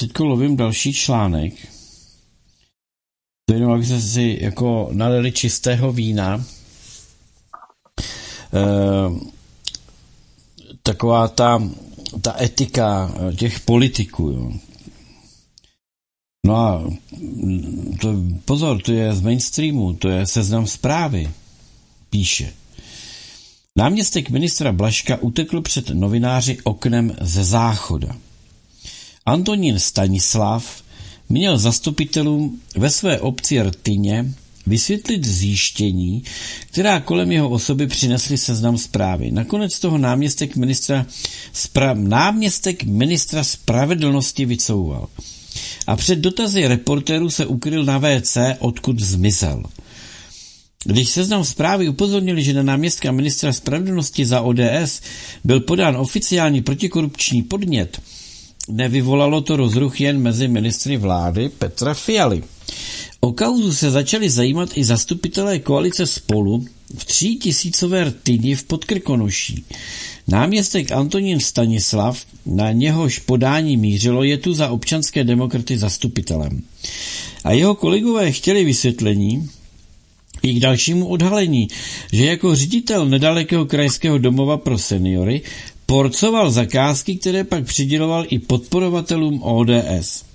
teď 0.00 0.20
lovím 0.20 0.56
další 0.56 0.92
článek. 0.92 1.52
To 3.48 3.54
jenom, 3.54 3.72
aby 3.72 3.84
se 3.84 4.00
si 4.00 4.38
jako 4.40 4.88
nalili 4.92 5.32
čistého 5.32 5.92
vína. 5.92 6.36
Uh, 8.52 9.18
taková 10.86 11.28
ta, 11.28 11.62
ta 12.20 12.42
etika 12.42 13.14
těch 13.36 13.60
politiků. 13.60 14.30
Jo. 14.30 14.52
No 16.46 16.56
a 16.56 16.84
to, 18.00 18.14
pozor, 18.44 18.82
to 18.82 18.92
je 18.92 19.14
z 19.14 19.20
mainstreamu, 19.20 19.94
to 19.94 20.08
je 20.08 20.26
seznam 20.26 20.66
zprávy, 20.66 21.30
píše. 22.10 22.52
Náměstek 23.76 24.30
ministra 24.30 24.72
Blaška 24.72 25.16
utekl 25.16 25.60
před 25.60 25.88
novináři 25.88 26.58
oknem 26.64 27.16
ze 27.20 27.44
záchoda. 27.44 28.16
Antonín 29.26 29.78
Stanislav 29.78 30.82
měl 31.28 31.58
zastupitelům 31.58 32.60
ve 32.76 32.90
své 32.90 33.20
obci 33.20 33.62
Rtyně 33.62 34.34
vysvětlit 34.66 35.24
zjištění, 35.24 36.22
která 36.66 37.00
kolem 37.00 37.32
jeho 37.32 37.48
osoby 37.48 37.86
přinesly 37.86 38.38
seznam 38.38 38.78
zprávy. 38.78 39.30
Nakonec 39.30 39.78
toho 39.78 39.98
náměstek 39.98 40.56
ministra, 40.56 41.06
spra- 41.54 42.08
náměstek 42.08 42.84
ministra 42.84 43.44
spravedlnosti 43.44 44.44
vycouval. 44.46 45.08
A 45.86 45.96
před 45.96 46.18
dotazy 46.18 46.68
reportérů 46.68 47.30
se 47.30 47.46
ukryl 47.46 47.84
na 47.84 47.98
WC, 47.98 48.36
odkud 48.58 49.00
zmizel. 49.00 49.62
Když 50.84 51.08
seznam 51.08 51.44
zprávy 51.44 51.88
upozornili, 51.88 52.42
že 52.42 52.52
na 52.52 52.62
náměstka 52.62 53.12
ministra 53.12 53.52
spravedlnosti 53.52 54.26
za 54.26 54.40
ODS 54.40 55.00
byl 55.44 55.60
podán 55.60 55.96
oficiální 55.96 56.62
protikorupční 56.62 57.42
podnět, 57.42 58.00
nevyvolalo 58.68 59.40
to 59.40 59.56
rozruch 59.56 60.00
jen 60.00 60.18
mezi 60.18 60.48
ministry 60.48 60.96
vlády 60.96 61.48
Petra 61.48 61.94
Fialy. 61.94 62.42
O 63.24 63.32
kauzu 63.32 63.72
se 63.72 63.90
začali 63.90 64.30
zajímat 64.30 64.70
i 64.74 64.84
zastupitelé 64.84 65.58
koalice 65.58 66.06
spolu 66.06 66.64
v 66.98 67.04
tří 67.04 67.36
tisícové 67.36 68.04
rtyni 68.04 68.54
v 68.54 68.64
Podkrkonoší. 68.64 69.64
Náměstek 70.28 70.92
Antonín 70.92 71.40
Stanislav, 71.40 72.24
na 72.46 72.72
něhož 72.72 73.18
podání 73.18 73.76
mířilo, 73.76 74.22
je 74.24 74.38
tu 74.38 74.54
za 74.54 74.68
občanské 74.68 75.24
demokraty 75.24 75.78
zastupitelem. 75.78 76.62
A 77.44 77.52
jeho 77.52 77.74
kolegové 77.74 78.32
chtěli 78.32 78.64
vysvětlení, 78.64 79.50
i 80.42 80.54
k 80.54 80.60
dalšímu 80.60 81.08
odhalení, 81.08 81.68
že 82.12 82.24
jako 82.24 82.56
ředitel 82.56 83.06
nedalekého 83.06 83.66
krajského 83.66 84.18
domova 84.18 84.56
pro 84.56 84.78
seniory 84.78 85.42
porcoval 85.86 86.50
zakázky, 86.50 87.16
které 87.16 87.44
pak 87.44 87.64
přiděloval 87.64 88.24
i 88.28 88.38
podporovatelům 88.38 89.42
ODS. 89.42 90.33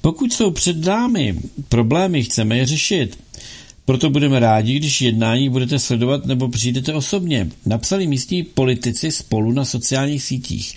Pokud 0.00 0.32
jsou 0.32 0.50
před 0.50 0.84
námi 0.84 1.38
problémy, 1.68 2.24
chceme 2.24 2.58
je 2.58 2.66
řešit. 2.66 3.18
Proto 3.84 4.10
budeme 4.10 4.40
rádi, 4.40 4.76
když 4.76 5.02
jednání 5.02 5.48
budete 5.48 5.78
sledovat 5.78 6.26
nebo 6.26 6.48
přijdete 6.48 6.94
osobně. 6.94 7.50
Napsali 7.66 8.06
místní 8.06 8.42
politici 8.42 9.12
spolu 9.12 9.52
na 9.52 9.64
sociálních 9.64 10.22
sítích. 10.22 10.76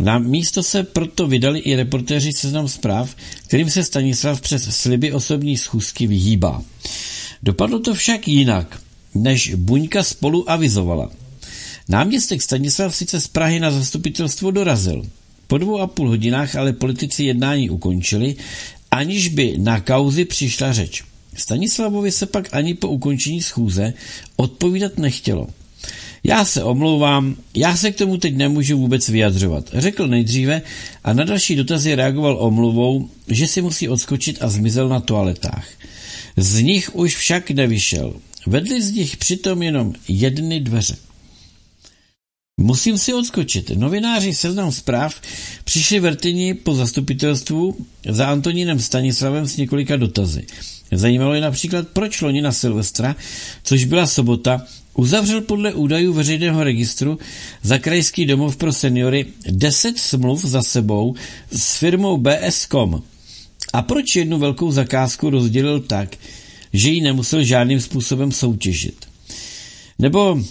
Na 0.00 0.18
místo 0.18 0.62
se 0.62 0.82
proto 0.82 1.26
vydali 1.26 1.58
i 1.58 1.76
reportéři 1.76 2.32
seznam 2.32 2.68
zpráv, 2.68 3.16
kterým 3.46 3.70
se 3.70 3.84
Stanislav 3.84 4.40
přes 4.40 4.76
sliby 4.76 5.12
osobní 5.12 5.56
schůzky 5.56 6.06
vyhýbá. 6.06 6.62
Dopadlo 7.42 7.78
to 7.78 7.94
však 7.94 8.28
jinak, 8.28 8.80
než 9.14 9.54
Buňka 9.54 10.02
spolu 10.02 10.50
avizovala. 10.50 11.10
Náměstek 11.88 12.42
Stanislav 12.42 12.96
sice 12.96 13.20
z 13.20 13.28
Prahy 13.28 13.60
na 13.60 13.70
zastupitelstvo 13.70 14.50
dorazil. 14.50 15.06
Po 15.46 15.58
dvou 15.58 15.80
a 15.80 15.86
půl 15.86 16.08
hodinách 16.08 16.56
ale 16.56 16.72
politici 16.72 17.24
jednání 17.24 17.70
ukončili, 17.70 18.36
aniž 18.90 19.28
by 19.28 19.54
na 19.58 19.80
kauzi 19.80 20.24
přišla 20.24 20.72
řeč. 20.72 21.02
Stanislavovi 21.36 22.12
se 22.12 22.26
pak 22.26 22.48
ani 22.54 22.74
po 22.74 22.88
ukončení 22.88 23.42
schůze 23.42 23.92
odpovídat 24.36 24.98
nechtělo. 24.98 25.46
Já 26.24 26.44
se 26.44 26.62
omlouvám, 26.62 27.36
já 27.54 27.76
se 27.76 27.92
k 27.92 27.96
tomu 27.96 28.16
teď 28.16 28.36
nemůžu 28.36 28.78
vůbec 28.78 29.08
vyjadřovat, 29.08 29.70
řekl 29.72 30.06
nejdříve 30.06 30.62
a 31.04 31.12
na 31.12 31.24
další 31.24 31.56
dotazy 31.56 31.94
reagoval 31.94 32.36
omluvou, 32.40 33.08
že 33.28 33.46
si 33.46 33.62
musí 33.62 33.88
odskočit 33.88 34.42
a 34.42 34.48
zmizel 34.48 34.88
na 34.88 35.00
toaletách. 35.00 35.68
Z 36.36 36.60
nich 36.60 36.94
už 36.94 37.16
však 37.16 37.50
nevyšel. 37.50 38.14
Vedli 38.46 38.82
z 38.82 38.92
nich 38.92 39.16
přitom 39.16 39.62
jenom 39.62 39.92
jedny 40.08 40.60
dveře. 40.60 40.96
Musím 42.60 42.98
si 42.98 43.14
odskočit. 43.14 43.70
Novináři 43.70 44.34
seznam 44.34 44.72
zpráv 44.72 45.20
přišli 45.64 46.00
vrtyni 46.00 46.54
po 46.54 46.74
zastupitelstvu 46.74 47.76
za 48.08 48.26
Antonínem 48.26 48.80
Stanislavem 48.80 49.46
s 49.46 49.56
několika 49.56 49.96
dotazy. 49.96 50.46
Zajímalo 50.92 51.34
je 51.34 51.40
například, 51.40 51.88
proč 51.88 52.20
loni 52.20 52.42
na 52.42 52.52
Silvestra, 52.52 53.16
což 53.62 53.84
byla 53.84 54.06
sobota, 54.06 54.62
uzavřel 54.94 55.40
podle 55.40 55.74
údajů 55.74 56.12
veřejného 56.12 56.64
registru 56.64 57.18
za 57.62 57.78
krajský 57.78 58.26
domov 58.26 58.56
pro 58.56 58.72
seniory 58.72 59.26
10 59.50 59.98
smluv 59.98 60.44
za 60.44 60.62
sebou 60.62 61.14
s 61.50 61.76
firmou 61.76 62.16
BS.com. 62.16 63.02
A 63.72 63.82
proč 63.82 64.16
jednu 64.16 64.38
velkou 64.38 64.72
zakázku 64.72 65.30
rozdělil 65.30 65.80
tak, 65.80 66.16
že 66.72 66.90
ji 66.90 67.00
nemusel 67.00 67.42
žádným 67.42 67.80
způsobem 67.80 68.32
soutěžit? 68.32 69.06
Nebo 69.98 70.42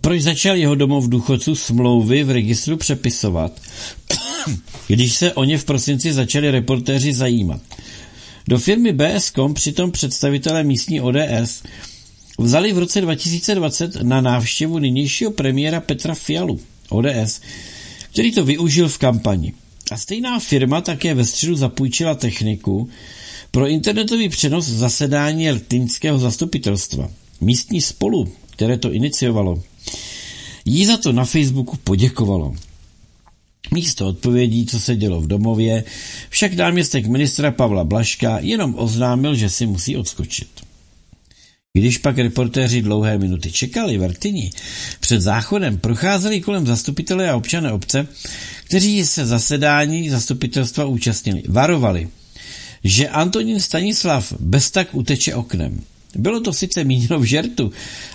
proč 0.00 0.22
začal 0.22 0.56
jeho 0.56 0.74
domov 0.74 1.08
důchodců 1.08 1.54
smlouvy 1.54 2.24
v 2.24 2.30
registru 2.30 2.76
přepisovat, 2.76 3.60
když 4.86 5.14
se 5.14 5.32
o 5.32 5.44
ně 5.44 5.58
v 5.58 5.64
prosinci 5.64 6.12
začali 6.12 6.50
reportéři 6.50 7.12
zajímat? 7.12 7.60
Do 8.48 8.58
firmy 8.58 8.92
BS.com 8.92 9.54
přitom 9.54 9.90
představitelé 9.90 10.64
místní 10.64 11.00
ODS 11.00 11.62
vzali 12.38 12.72
v 12.72 12.78
roce 12.78 13.00
2020 13.00 14.02
na 14.02 14.20
návštěvu 14.20 14.78
nynějšího 14.78 15.30
premiéra 15.30 15.80
Petra 15.80 16.14
Fialu, 16.14 16.60
ODS, 16.88 17.40
který 18.12 18.32
to 18.32 18.44
využil 18.44 18.88
v 18.88 18.98
kampani. 18.98 19.52
A 19.90 19.96
stejná 19.96 20.38
firma 20.38 20.80
také 20.80 21.14
ve 21.14 21.24
středu 21.24 21.54
zapůjčila 21.54 22.14
techniku 22.14 22.88
pro 23.50 23.68
internetový 23.68 24.28
přenos 24.28 24.66
zasedání 24.66 25.50
Rtynského 25.50 26.18
zastupitelstva. 26.18 27.10
Místní 27.40 27.80
spolu, 27.80 28.32
které 28.50 28.78
to 28.78 28.92
iniciovalo, 28.92 29.62
jí 30.64 30.86
za 30.86 30.96
to 30.96 31.12
na 31.12 31.24
Facebooku 31.24 31.76
poděkovalo. 31.76 32.54
Místo 33.74 34.06
odpovědí, 34.06 34.66
co 34.66 34.80
se 34.80 34.96
dělo 34.96 35.20
v 35.20 35.26
domově, 35.26 35.84
však 36.28 36.52
náměstek 36.54 37.06
ministra 37.06 37.50
Pavla 37.50 37.84
Blaška 37.84 38.38
jenom 38.38 38.74
oznámil, 38.78 39.34
že 39.34 39.50
si 39.50 39.66
musí 39.66 39.96
odskočit. 39.96 40.48
Když 41.72 41.98
pak 41.98 42.18
reportéři 42.18 42.82
dlouhé 42.82 43.18
minuty 43.18 43.52
čekali 43.52 43.98
v 43.98 44.04
Artini, 44.04 44.50
před 45.00 45.20
záchodem 45.20 45.78
procházeli 45.78 46.40
kolem 46.40 46.66
zastupitelé 46.66 47.30
a 47.30 47.36
občané 47.36 47.72
obce, 47.72 48.08
kteří 48.64 49.06
se 49.06 49.26
zasedání 49.26 50.10
zastupitelstva 50.10 50.84
účastnili. 50.84 51.42
Varovali, 51.48 52.08
že 52.84 53.08
Antonín 53.08 53.60
Stanislav 53.60 54.32
bez 54.40 54.70
tak 54.70 54.94
uteče 54.94 55.34
oknem. 55.34 55.84
Bylo 56.16 56.40
to 56.40 56.52
sice 56.52 56.84
míněno 56.84 57.20
v 57.20 57.24
žertu, 57.24 57.72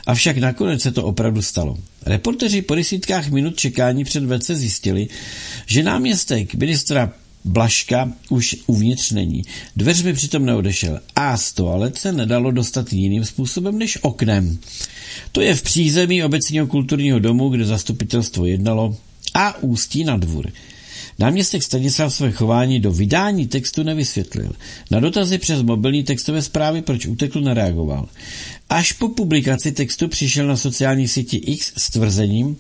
avšak 0.08 0.38
nakonec 0.38 0.82
se 0.82 0.92
to 0.92 1.04
opravdu 1.04 1.42
stalo. 1.42 1.78
Reporteři 2.06 2.62
po 2.62 2.76
desítkách 2.76 3.30
minut 3.30 3.56
čekání 3.56 4.04
před 4.04 4.24
VC 4.24 4.50
zjistili, 4.50 5.08
že 5.66 5.84
náměstek 5.84 6.56
ministra 6.56 7.14
Blaška 7.46 8.12
už 8.30 8.56
uvnitř 8.68 9.12
není. 9.12 9.42
Dveřmi 9.76 10.14
přitom 10.14 10.46
neodešel 10.46 11.00
a 11.16 11.38
z 11.38 11.54
toalet 11.54 11.98
se 11.98 12.12
nedalo 12.12 12.52
dostat 12.52 12.94
jiným 12.94 13.26
způsobem 13.26 13.78
než 13.78 13.98
oknem. 14.02 14.58
To 15.32 15.42
je 15.42 15.56
v 15.56 15.62
přízemí 15.62 16.24
obecního 16.24 16.68
kulturního 16.68 17.20
domu, 17.20 17.50
kde 17.50 17.66
zastupitelstvo 17.66 18.46
jednalo 18.46 18.98
a 19.34 19.58
ústí 19.64 20.04
na 20.04 20.18
dvůr. 20.18 20.52
Náměstek 21.20 21.64
Stanislav 21.64 22.14
své 22.14 22.32
chování 22.32 22.80
do 22.80 22.92
vydání 22.92 23.48
textu 23.48 23.84
nevysvětlil. 23.84 24.52
Na 24.92 25.00
dotazy 25.00 25.38
přes 25.38 25.62
mobilní 25.62 26.04
textové 26.04 26.42
zprávy, 26.42 26.82
proč 26.82 27.06
utekl, 27.06 27.42
nereagoval. 27.42 28.10
Až 28.70 28.92
po 28.92 29.10
publikaci 29.10 29.72
textu 29.72 30.08
přišel 30.08 30.48
na 30.48 30.58
sociální 30.58 31.08
síti 31.08 31.38
X 31.38 31.74
s 31.78 31.90
tvrzením, 31.90 32.58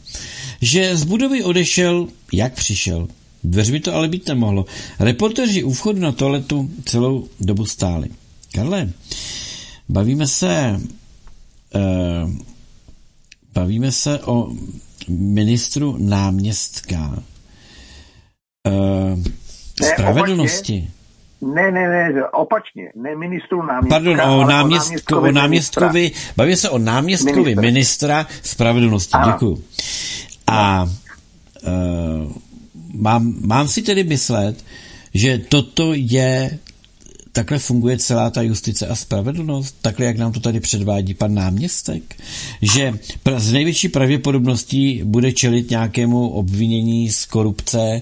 že 0.62 0.97
z 0.97 1.03
budovy 1.03 1.43
odešel, 1.43 2.08
jak 2.34 2.53
přišel. 2.53 3.08
Dveřmi 3.43 3.80
to 3.80 3.93
ale 3.93 4.08
být 4.08 4.28
nemohlo. 4.28 4.66
Reporteři 4.99 5.64
u 5.64 5.74
vchodu 5.74 5.99
na 5.99 6.12
toaletu 6.12 6.70
celou 6.86 7.28
dobu 7.39 7.66
stáli. 7.66 8.08
Karle, 8.51 8.91
bavíme 9.89 10.28
se 10.28 10.80
uh, 11.76 12.32
bavíme 13.53 13.91
se 13.91 14.20
o 14.20 14.51
ministru 15.08 15.97
náměstka 15.99 17.24
uh, 18.66 19.24
spravedlnosti. 19.84 20.89
Ne, 21.41 21.72
ne, 21.72 21.89
ne, 21.89 22.24
opačně, 22.34 22.91
ne 22.95 23.16
ministru 23.16 23.66
náměstka. 23.66 23.89
Pardon, 23.89 24.22
o, 24.22 24.47
náměstko, 24.47 25.22
o 25.22 25.32
náměstkovi, 25.32 26.11
bavíme 26.38 26.57
se 26.57 26.70
o 26.70 26.78
náměstkovi 26.78 27.55
ministra, 27.55 27.61
ministra 27.61 28.28
spravedlnosti, 28.43 29.13
ano. 29.13 29.32
děkuji. 29.32 29.63
A 30.47 30.84
uh, 30.84 32.32
mám, 32.93 33.34
mám 33.41 33.68
si 33.68 33.82
tedy 33.82 34.03
myslet, 34.03 34.63
že 35.13 35.38
toto 35.38 35.91
je 35.93 36.59
takhle 37.32 37.59
funguje 37.59 37.97
celá 37.97 38.30
ta 38.30 38.41
justice 38.41 38.88
a 38.88 38.95
spravedlnost, 38.95 39.76
takhle 39.82 40.05
jak 40.05 40.18
nám 40.18 40.32
to 40.32 40.39
tady 40.39 40.59
předvádí 40.59 41.13
pan 41.13 41.34
náměstek, 41.34 42.16
že 42.61 42.93
z 43.38 43.53
největší 43.53 43.89
pravděpodobností 43.89 45.01
bude 45.05 45.32
čelit 45.32 45.70
nějakému 45.70 46.30
obvinění 46.30 47.09
z 47.09 47.26
korupce, 47.26 48.01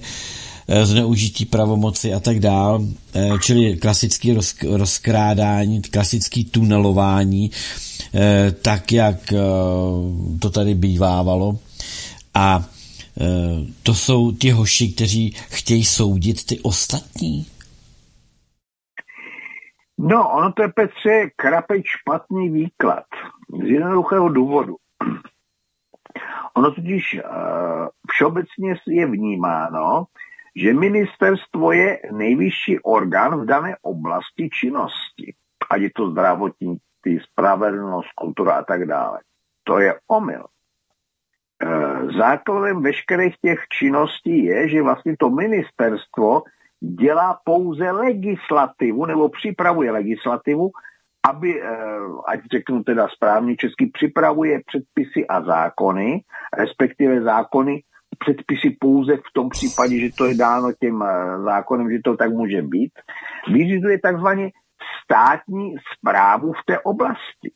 zneužití 0.68 1.44
pravomoci 1.44 2.14
a 2.14 2.20
tak 2.20 2.38
dál, 2.38 2.80
eh, 3.14 3.30
čili 3.42 3.76
klasický 3.76 4.32
roz, 4.32 4.54
rozkrádání, 4.62 5.82
klasický 5.82 6.44
tunelování, 6.44 7.50
eh, 8.14 8.52
tak 8.62 8.92
jak 8.92 9.32
to 10.40 10.50
tady 10.50 10.74
bývávalo. 10.74 11.58
A 12.34 12.64
to 13.82 13.94
jsou 13.94 14.32
ti 14.32 14.50
hoši, 14.50 14.92
kteří 14.92 15.34
chtějí 15.50 15.84
soudit 15.84 16.46
ty 16.46 16.60
ostatní. 16.60 17.46
No, 19.98 20.30
ono 20.30 20.52
to 20.52 20.62
je 20.62 20.68
Petře 20.68 21.30
krapej 21.36 21.82
špatný 21.86 22.50
výklad. 22.50 23.04
Z 23.64 23.66
jednoduchého 23.66 24.28
důvodu. 24.28 24.76
Ono 26.54 26.70
totiž 26.70 27.14
uh, 27.14 27.88
všeobecně 28.10 28.74
je 28.88 29.06
vnímáno, 29.06 30.04
že 30.56 30.74
ministerstvo 30.74 31.72
je 31.72 32.00
nejvyšší 32.12 32.80
orgán 32.80 33.40
v 33.40 33.46
dané 33.46 33.76
oblasti 33.82 34.50
činnosti, 34.50 35.34
ať 35.70 35.80
je 35.80 35.90
to 35.90 36.10
zdravotnictví, 36.10 37.20
spravedlnost, 37.22 38.08
kultura 38.14 38.52
a 38.54 38.64
tak 38.64 38.86
dále. 38.86 39.18
To 39.64 39.78
je 39.78 39.94
omyl. 40.08 40.44
E, 40.44 41.66
základem 42.18 42.82
veškerých 42.82 43.36
těch 43.42 43.60
činností 43.78 44.44
je, 44.44 44.68
že 44.68 44.82
vlastně 44.82 45.16
to 45.18 45.30
ministerstvo 45.30 46.42
dělá 46.80 47.38
pouze 47.44 47.90
legislativu 47.90 49.06
nebo 49.06 49.28
připravuje 49.28 49.90
legislativu, 49.90 50.70
aby, 51.28 51.62
e, 51.62 51.66
ať 52.26 52.40
řeknu 52.52 52.84
teda 52.84 53.08
správně 53.08 53.56
česky, 53.56 53.86
připravuje 53.86 54.60
předpisy 54.66 55.26
a 55.26 55.42
zákony, 55.42 56.22
respektive 56.58 57.22
zákony 57.22 57.82
předpisy 58.18 58.76
pouze 58.80 59.16
v 59.16 59.32
tom 59.34 59.48
případě, 59.48 60.00
že 60.00 60.10
to 60.18 60.24
je 60.24 60.34
dáno 60.34 60.72
těm 60.80 61.02
eh, 61.02 61.42
zákonem, 61.42 61.90
že 61.90 61.98
to 62.04 62.16
tak 62.16 62.30
může 62.30 62.62
být, 62.62 62.92
vyřizuje 63.52 63.98
takzvaně 63.98 64.50
státní 65.04 65.74
zprávu 65.92 66.52
v 66.52 66.64
té 66.66 66.78
oblasti. 66.78 67.50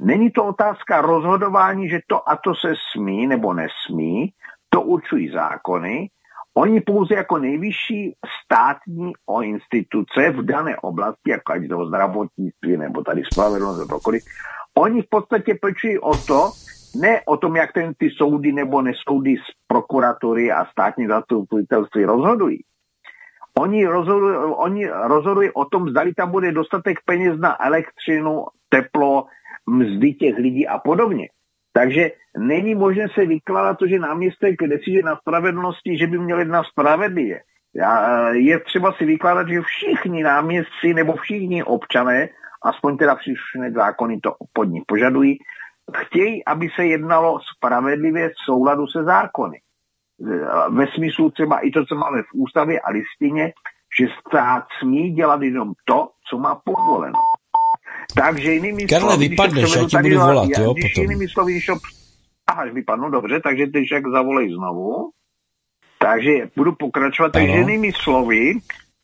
Není 0.00 0.30
to 0.30 0.44
otázka 0.44 1.00
rozhodování, 1.00 1.88
že 1.88 2.00
to 2.06 2.28
a 2.28 2.36
to 2.36 2.54
se 2.54 2.74
smí 2.92 3.26
nebo 3.26 3.54
nesmí, 3.54 4.32
to 4.68 4.82
určují 4.82 5.30
zákony. 5.30 6.08
Oni 6.54 6.80
pouze 6.80 7.14
jako 7.14 7.38
nejvyšší 7.38 8.14
státní 8.44 9.12
o 9.26 9.42
instituce 9.42 10.30
v 10.30 10.42
dané 10.44 10.76
oblasti, 10.76 11.30
jako 11.30 11.52
ať 11.52 11.68
to 11.68 11.86
zdravotnictví 11.86 12.76
nebo 12.76 13.02
tady 13.02 13.22
spravedlnost 13.32 13.78
nebo 13.78 13.98
cokoliv, 13.98 14.22
oni 14.78 15.02
v 15.02 15.08
podstatě 15.08 15.54
pečují 15.62 15.98
o 15.98 16.16
to, 16.16 16.50
ne 16.94 17.20
o 17.26 17.36
tom, 17.36 17.56
jak 17.56 17.72
ten 17.72 17.94
ty 17.94 18.10
soudy 18.10 18.52
nebo 18.52 18.82
nesoudy 18.82 19.36
z 19.36 19.66
prokuratury 19.66 20.52
a 20.52 20.64
státní 20.64 21.06
zastupitelství 21.06 22.04
rozhodují. 22.04 22.64
Oni 23.58 23.86
rozhodují, 23.86 24.36
oni 24.36 24.88
rozhodují 24.88 25.50
o 25.50 25.64
tom, 25.64 25.88
zda 25.88 26.02
tam 26.16 26.30
bude 26.30 26.52
dostatek 26.52 26.98
peněz 27.04 27.38
na 27.38 27.64
elektřinu, 27.66 28.44
teplo, 28.68 29.26
mzdy 29.66 30.12
těch 30.14 30.36
lidí 30.36 30.68
a 30.68 30.78
podobně. 30.78 31.28
Takže 31.72 32.10
není 32.38 32.74
možné 32.74 33.08
se 33.14 33.26
vykládat 33.26 33.78
to, 33.78 33.86
že 33.86 33.98
náměstek 33.98 34.56
že 34.86 35.02
na 35.02 35.16
spravedlnosti, 35.16 35.98
že 35.98 36.06
by 36.06 36.18
měl 36.18 36.38
jednat 36.38 36.66
spravedlivě. 36.66 37.40
Je 38.32 38.58
třeba 38.58 38.92
si 38.92 39.04
vykládat, 39.04 39.48
že 39.48 39.60
všichni 39.60 40.22
náměstci 40.22 40.94
nebo 40.94 41.16
všichni 41.16 41.64
občané, 41.64 42.28
aspoň 42.62 42.96
teda 42.96 43.14
příslušné 43.14 43.72
zákony 43.72 44.20
to 44.20 44.34
pod 44.52 44.64
ní 44.64 44.82
požadují, 44.86 45.38
chtějí, 45.96 46.44
aby 46.44 46.68
se 46.76 46.86
jednalo 46.86 47.40
spravedlivě 47.56 48.28
v 48.28 48.44
souladu 48.44 48.86
se 48.86 49.04
zákony. 49.04 49.60
Ve 50.70 50.86
smyslu 50.86 51.30
třeba 51.30 51.58
i 51.58 51.70
to, 51.70 51.86
co 51.86 51.94
máme 51.94 52.22
v 52.22 52.34
ústavě 52.34 52.80
a 52.80 52.90
listině, 52.90 53.52
že 54.00 54.06
stát 54.20 54.64
smí 54.80 55.10
dělat 55.10 55.42
jenom 55.42 55.72
to, 55.84 56.10
co 56.30 56.38
má 56.38 56.60
povoleno. 56.64 57.18
Takže 58.14 58.52
jinými 58.52 58.86
Karle, 58.86 59.10
slovy, 59.10 59.28
vypadneš, 59.28 59.76
já 59.76 59.84
ti 59.88 59.96
budu 60.02 60.18
volat, 60.18 60.48
já, 60.56 60.62
jo, 60.62 60.72
když 60.72 60.92
potom. 60.92 61.02
Jinými 61.02 61.28
slovy, 61.28 61.52
když 61.52 61.70
Aha, 62.46 62.64
vypadnu, 62.64 63.10
dobře, 63.10 63.40
takže 63.40 63.66
ty 63.66 63.84
však 63.84 64.06
zavolej 64.06 64.54
znovu. 64.54 65.10
Takže 65.98 66.30
budu 66.56 66.72
pokračovat. 66.72 67.32
Takže 67.32 67.56
jinými 67.56 67.92
slovy, 67.92 68.52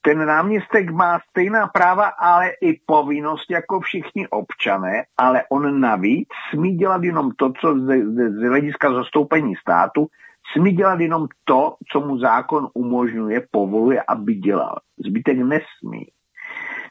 ten 0.09 0.27
náměstek 0.27 0.91
má 0.91 1.21
stejná 1.31 1.67
práva, 1.67 2.07
ale 2.07 2.51
i 2.61 2.81
povinnost 2.87 3.51
jako 3.51 3.81
všichni 3.81 4.29
občané, 4.29 5.05
ale 5.17 5.43
on 5.51 5.81
navíc 5.81 6.29
smí 6.51 6.77
dělat 6.77 7.03
jenom 7.03 7.31
to, 7.31 7.53
co 7.61 7.75
z, 7.75 7.87
z, 7.87 8.41
z 8.41 8.49
hlediska 8.49 8.93
zastoupení 8.93 9.57
státu, 9.57 10.07
smí 10.53 10.73
dělat 10.73 11.01
jenom 11.01 11.27
to, 11.45 11.77
co 11.93 12.01
mu 12.01 12.19
zákon 12.19 12.69
umožňuje, 12.75 13.43
povoluje, 13.51 14.03
aby 14.09 14.35
dělal. 14.35 14.79
Zbytek 15.07 15.39
nesmí. 15.39 16.07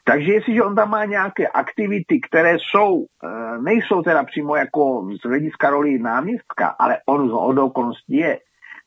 Takže 0.04 0.32
jestliže 0.32 0.62
on 0.62 0.74
tam 0.74 0.90
má 0.90 1.04
nějaké 1.04 1.46
aktivity, 1.46 2.20
které 2.20 2.56
jsou, 2.58 3.04
eh, 3.24 3.58
nejsou 3.62 4.02
teda 4.02 4.24
přímo 4.24 4.56
jako 4.56 5.08
z 5.22 5.28
hlediska 5.28 5.70
roli 5.70 5.98
náměstka, 5.98 6.66
ale 6.66 6.98
on 7.06 7.28
z 7.28 7.58
okolností 7.58 8.16
je 8.16 8.38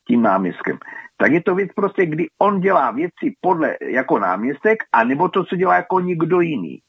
tím 0.07 0.21
náměstkem, 0.21 0.77
tak 1.17 1.31
je 1.31 1.41
to 1.43 1.55
věc 1.55 1.69
prostě, 1.75 2.05
kdy 2.05 2.27
on 2.39 2.59
dělá 2.59 2.91
věci 2.91 3.35
podle 3.41 3.77
jako 3.81 4.19
náměstek, 4.19 4.77
a 4.91 5.03
nebo 5.03 5.29
to, 5.29 5.43
co 5.43 5.55
dělá 5.55 5.75
jako 5.75 5.99
nikdo 5.99 6.41
jiný. 6.41 6.79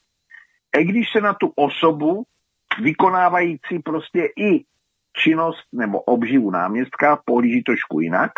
I 0.79 0.83
když 0.83 1.11
se 1.11 1.21
na 1.21 1.33
tu 1.33 1.51
osobu 1.55 2.23
vykonávající 2.81 3.79
prostě 3.79 4.29
i 4.37 4.63
činnost 5.17 5.63
nebo 5.73 6.01
obživu 6.01 6.51
náměstka 6.51 7.21
pohlíží 7.25 7.63
trošku 7.63 7.99
jinak, 7.99 8.31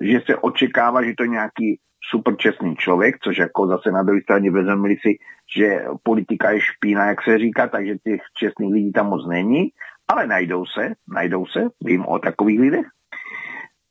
že 0.00 0.20
se 0.26 0.36
očekává, 0.36 1.02
že 1.02 1.14
to 1.18 1.24
nějaký 1.24 1.78
super 2.10 2.36
čestný 2.36 2.76
člověk, 2.76 3.16
což 3.22 3.38
jako 3.38 3.66
zase 3.66 3.90
na 3.90 4.02
druhé 4.02 4.22
straně 4.22 4.50
vezmeme 4.50 4.88
si, 4.88 5.18
že 5.56 5.84
politika 6.02 6.50
je 6.50 6.60
špína, 6.60 7.06
jak 7.06 7.22
se 7.22 7.38
říká, 7.38 7.68
takže 7.68 7.98
těch 8.04 8.20
čestných 8.38 8.72
lidí 8.72 8.92
tam 8.92 9.06
moc 9.06 9.26
není, 9.28 9.68
ale 10.08 10.26
najdou 10.26 10.66
se, 10.66 10.92
najdou 11.08 11.46
se, 11.46 11.68
vím 11.84 12.06
o 12.06 12.18
takových 12.18 12.60
lidech, 12.60 12.86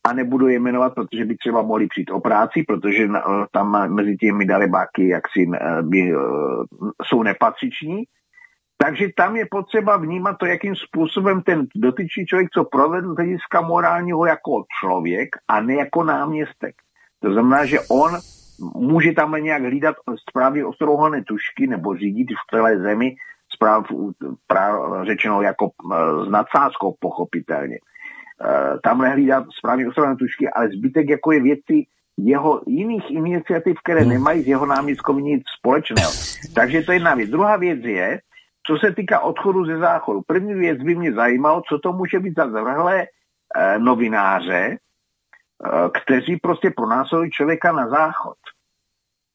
a 0.08 0.14
nebudu 0.14 0.47
je 0.47 0.60
jmenovat, 0.60 0.93
protože 0.95 1.26
by 1.26 1.38
třeba 1.38 1.62
mohli 1.62 1.88
přijít 1.88 2.12
o 2.12 2.20
práci, 2.20 2.64
protože 2.68 3.08
tam 3.51 3.93
mezi 3.93 4.18
těmi 4.18 4.45
dalebáky 4.45 5.08
jaksi 5.08 5.47
eh, 5.54 5.82
by, 5.82 6.12
eh, 6.12 6.18
jsou 7.04 7.24
nepatřiční. 7.24 8.04
Takže 8.78 9.08
tam 9.18 9.36
je 9.36 9.45
potřeba 9.51 9.97
vnímat 9.97 10.38
to, 10.38 10.45
jakým 10.45 10.76
způsobem 10.76 11.41
ten 11.41 11.66
dotyčný 11.76 12.26
člověk, 12.26 12.49
co 12.54 12.64
provedl 12.64 13.14
z 13.14 13.18
hlediska 13.18 13.62
morálního 13.62 14.26
jako 14.26 14.64
člověk 14.80 15.30
a 15.47 15.62
ne 15.62 15.74
jako 15.74 16.04
náměstek. 16.04 16.76
To 17.20 17.34
znamená, 17.34 17.66
že 17.66 17.80
on 17.80 18.12
může 18.76 19.12
tam 19.12 19.32
nějak 19.32 19.62
hlídat 19.62 19.95
správně 20.30 20.66
ostrouhané 20.66 21.24
tušky 21.24 21.68
nebo 21.68 21.95
řídit 21.95 22.28
v 22.32 22.56
celé 22.56 22.80
zemi 22.80 23.16
správ, 23.56 23.86
práv, 24.47 25.06
řečeno 25.08 25.41
jako 25.41 25.70
s 26.26 26.30
nadsázkou 26.30 26.95
pochopitelně. 26.99 27.78
E, 28.44 28.80
tam 28.84 29.02
nehlídat 29.02 29.44
správně 29.58 29.88
ostrouhané 29.88 30.18
tušky, 30.18 30.50
ale 30.50 30.70
zbytek 30.70 31.10
jako 31.10 31.32
je 31.32 31.41
věci 31.41 31.84
jeho 32.18 32.62
jiných 32.68 33.12
iniciativ, 33.12 33.78
které 33.84 34.02
hmm. 34.02 34.10
nemají 34.10 34.44
s 34.44 34.48
jeho 34.48 34.66
náměstkom 34.66 35.18
nic 35.18 35.44
společného. 35.60 36.12
Takže 36.56 36.82
to 36.82 36.91
je 36.91 36.96
jedna 36.96 37.16
věc. 37.16 37.30
Druhá 37.30 37.58
věc 37.58 37.80
je, 37.84 38.20
co 38.68 38.78
se 38.78 38.96
týká 38.96 39.20
odchodu 39.20 39.66
ze 39.66 39.78
záchodu. 39.78 40.22
První 40.28 40.54
věc 40.54 40.84
by 40.84 40.96
mě 40.96 41.14
zajímalo, 41.14 41.62
co 41.70 41.80
to 41.80 41.94
může 41.94 42.20
být 42.20 42.34
za 42.38 42.48
zvrhlé 42.48 43.02
e, 43.02 43.80
novináře, 43.80 44.78
Eh, 45.66 45.89
kteří 46.04 46.38
prostě 46.41 46.70
pronásledují 46.76 47.32
člověka 47.32 47.72
na 47.72 47.89
záchod. 47.89 48.38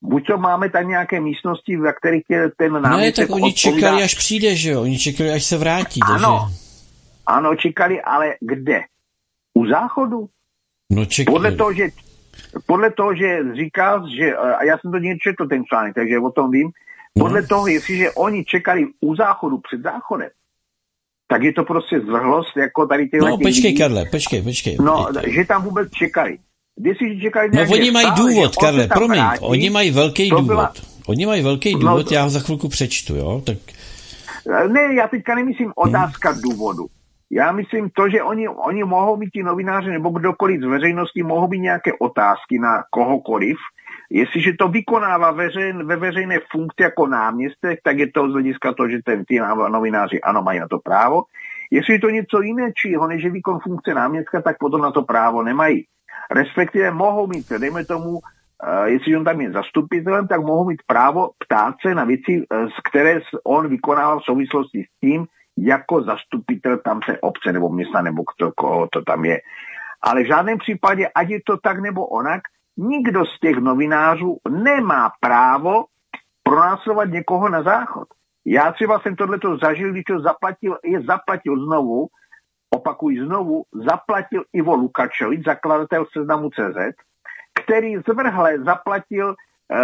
Buď 0.03 0.27
to 0.27 0.39
máme 0.39 0.71
tam 0.71 0.89
nějaké 0.89 1.21
místnosti, 1.21 1.77
ve 1.77 1.93
kterých 1.93 2.25
je 2.29 2.51
ten 2.57 2.73
náměstek 2.73 3.19
Ne, 3.19 3.27
tak 3.27 3.37
oni 3.37 3.53
odpovídá... 3.53 3.81
čekali, 3.81 4.03
až 4.03 4.15
přijde, 4.15 4.55
že 4.55 4.71
jo? 4.71 4.83
Oni 4.83 4.99
čekali, 4.99 5.31
až 5.31 5.45
se 5.45 5.59
vrátí. 5.59 6.01
Ano, 6.03 6.41
takže... 6.41 6.61
ano, 7.27 7.57
čekali, 7.57 8.03
ale 8.03 8.35
kde? 8.41 8.81
U 9.55 9.67
záchodu? 9.67 10.29
No 10.93 11.07
čekali. 11.07 11.35
Podle 11.35 11.53
toho, 11.53 11.73
že, 11.73 11.89
podle 12.67 12.91
toho, 12.91 13.15
že 13.15 13.39
říká, 13.55 14.03
že, 14.19 14.37
a 14.37 14.65
já 14.65 14.79
jsem 14.79 14.93
to 14.93 14.99
četl 15.23 15.49
ten 15.49 15.65
článek, 15.65 15.95
takže 15.95 16.19
o 16.19 16.31
tom 16.31 16.51
vím, 16.51 16.71
podle 17.19 17.43
no. 17.43 17.49
toho, 17.49 17.67
jestliže 17.67 18.11
oni 18.11 18.45
čekali 18.45 18.87
u 19.01 19.17
záchodu 19.17 19.59
před 19.59 19.83
záchodem, 19.83 20.31
tak 21.29 21.43
je 21.43 21.53
to 21.53 21.65
prostě 21.65 22.01
zvrhlost, 22.01 22.57
jako 22.57 22.87
tady 22.87 23.09
těhle 23.09 23.31
No 23.31 23.37
počkej, 23.37 23.71
lidí. 23.71 23.79
Karle, 23.79 24.05
počkej, 24.05 24.43
počkej. 24.43 24.77
No, 24.85 25.07
že 25.27 25.45
tam 25.45 25.63
vůbec 25.63 25.91
čekali. 25.93 26.39
Si 26.99 27.21
čekali 27.21 27.51
no 27.53 27.63
oni 27.63 27.91
mají 27.91 28.07
stále, 28.07 28.21
důvod, 28.21 28.57
Karle, 28.57 28.87
promiň, 28.87 29.21
vrátí, 29.21 29.41
oni 29.41 29.71
mají 29.71 29.91
velký 29.91 30.31
důvod. 30.31 30.47
Byla... 30.47 30.73
Oni 31.07 31.27
mají 31.27 31.43
velký 31.43 31.73
no, 31.73 31.79
důvod, 31.79 32.11
no, 32.11 32.15
já 32.17 32.23
ho 32.23 32.31
za 32.31 32.41
chvilku 32.41 32.69
přečtu, 32.69 33.17
jo? 33.17 33.43
Tak... 33.47 33.57
Ne, 34.69 34.95
já 34.95 35.09
teďka 35.09 35.35
nemyslím 35.35 35.73
otázka 35.77 36.31
hmm. 36.31 36.41
důvodu. 36.43 36.87
Já 37.31 37.53
myslím 37.53 37.91
to, 37.91 38.09
že 38.09 38.23
oni, 38.23 38.49
oni 38.49 38.85
mohou 38.85 39.17
být 39.17 39.31
ti 39.31 39.43
novináři 39.43 39.91
nebo 39.91 40.11
kdokoliv 40.11 40.61
z 40.61 40.67
veřejnosti, 40.67 41.23
mohou 41.23 41.49
být 41.49 41.61
nějaké 41.61 41.91
otázky 42.01 42.59
na 42.59 42.85
kohokoliv, 42.91 43.57
Jestliže 44.11 44.53
to 44.59 44.69
vykonává 44.69 45.31
veřejn, 45.31 45.87
ve 45.87 45.97
veřejné 45.97 46.39
funkci 46.51 46.83
jako 46.83 47.07
náměstek, 47.07 47.81
tak 47.85 47.99
je 47.99 48.13
to 48.13 48.29
z 48.29 48.33
hlediska 48.33 48.75
toho, 48.75 48.89
že 48.89 48.99
ten, 49.05 49.25
ty 49.25 49.39
novináři 49.73 50.21
ano, 50.21 50.43
mají 50.43 50.61
na 50.61 50.69
to 50.69 50.79
právo. 50.79 51.23
Jestli 51.71 51.95
je 51.95 52.01
to 52.01 52.11
něco 52.11 52.41
jiného, 52.41 52.73
čího 52.83 53.07
než 53.07 53.25
je 53.25 53.31
výkon 53.31 53.59
funkce 53.61 53.95
náměstka, 53.95 54.43
tak 54.43 54.57
potom 54.59 54.81
na 54.81 54.91
to 54.91 55.03
právo 55.03 55.43
nemají. 55.43 55.85
Respektive 56.31 56.91
mohou 56.91 57.27
mít, 57.27 57.53
dejme 57.59 57.85
tomu, 57.85 58.11
uh, 58.11 58.21
jestli 58.85 59.17
on 59.17 59.25
tam 59.25 59.41
je 59.41 59.53
zastupitelem, 59.53 60.29
tak 60.29 60.41
mohou 60.41 60.69
mít 60.69 60.83
právo 60.87 61.31
ptát 61.45 61.75
se 61.87 61.95
na 61.95 62.05
věci, 62.05 62.33
uh, 62.53 62.69
které 62.91 63.21
on 63.45 63.69
vykonával 63.69 64.21
v 64.21 64.25
souvislosti 64.25 64.85
s 64.85 65.01
tím, 65.01 65.27
jako 65.61 66.03
zastupitel 66.03 66.79
tam 66.79 67.01
se 67.11 67.19
obce 67.21 67.53
nebo 67.53 67.69
města 67.69 68.03
nebo 68.03 68.23
kdo, 68.37 68.53
koho 68.53 68.89
to 68.93 69.03
tam 69.03 69.25
je. 69.25 69.41
Ale 70.03 70.23
v 70.23 70.27
žádném 70.27 70.59
případě, 70.59 71.09
ať 71.15 71.29
je 71.29 71.39
to 71.47 71.57
tak 71.57 71.81
nebo 71.81 72.07
onak, 72.07 72.43
nikdo 72.77 73.27
z 73.27 73.41
těch 73.41 73.57
novinářů 73.57 74.39
nemá 74.49 75.11
právo 75.21 75.85
pronásledovat 76.43 77.09
někoho 77.09 77.49
na 77.49 77.63
záchod. 77.63 78.09
Já 78.45 78.73
třeba 78.73 78.99
jsem 78.99 79.17
tohleto 79.17 79.57
zažil, 79.57 79.93
když 79.93 80.05
to 80.05 80.21
zaplatil, 80.21 80.79
je 80.85 81.01
zaplatil 81.01 81.65
znovu, 81.67 82.09
opakuji 82.71 83.25
znovu, 83.25 83.65
zaplatil 83.73 84.45
Ivo 84.53 84.75
Lukačovič, 84.75 85.45
zakladatel 85.45 86.07
seznamu 86.13 86.51
CZ, 86.51 86.95
který 87.65 87.97
zvrhle 87.97 88.59
zaplatil 88.59 89.35
e, 89.71 89.77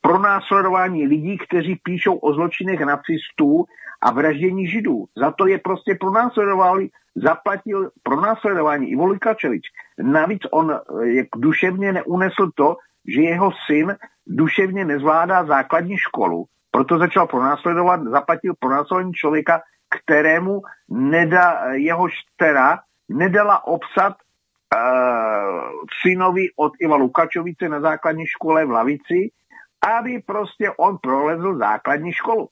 pronásledování 0.00 1.06
lidí, 1.06 1.38
kteří 1.38 1.76
píšou 1.82 2.14
o 2.14 2.32
zločinech 2.32 2.80
nacistů 2.80 3.64
a 4.00 4.10
vraždění 4.10 4.66
židů. 4.66 5.04
Za 5.16 5.30
to 5.30 5.46
je 5.46 5.58
prostě 5.58 5.96
pronásledovali, 6.00 6.88
zaplatil 7.14 7.90
pronásledování 8.02 8.90
Ivo 8.90 9.06
Lukačevič. 9.06 9.62
Navíc 10.02 10.42
on 10.50 10.72
eh, 10.72 11.08
jak 11.08 11.26
duševně 11.36 11.92
neunesl 11.92 12.50
to, 12.54 12.76
že 13.08 13.22
jeho 13.22 13.50
syn 13.66 13.96
duševně 14.26 14.84
nezvládá 14.84 15.44
základní 15.44 15.96
školu, 15.96 16.44
proto 16.70 16.98
začal 16.98 17.26
pronásledovat, 17.26 18.00
zaplatil 18.02 18.54
pronásledování 18.58 19.12
člověka, 19.12 19.60
kterému 19.88 20.62
neda, 20.88 21.72
jeho 21.72 22.08
štera 22.08 22.78
nedala 23.08 23.66
obsat 23.66 24.16
synovi 26.02 26.48
od 26.56 26.72
Iva 26.80 26.96
Lukačovice 26.96 27.68
na 27.68 27.80
základní 27.80 28.26
škole 28.26 28.64
v 28.64 28.70
Lavici, 28.70 29.30
aby 29.98 30.22
prostě 30.26 30.70
on 30.70 30.98
prolezl 31.02 31.58
základní 31.58 32.12
školu. 32.12 32.48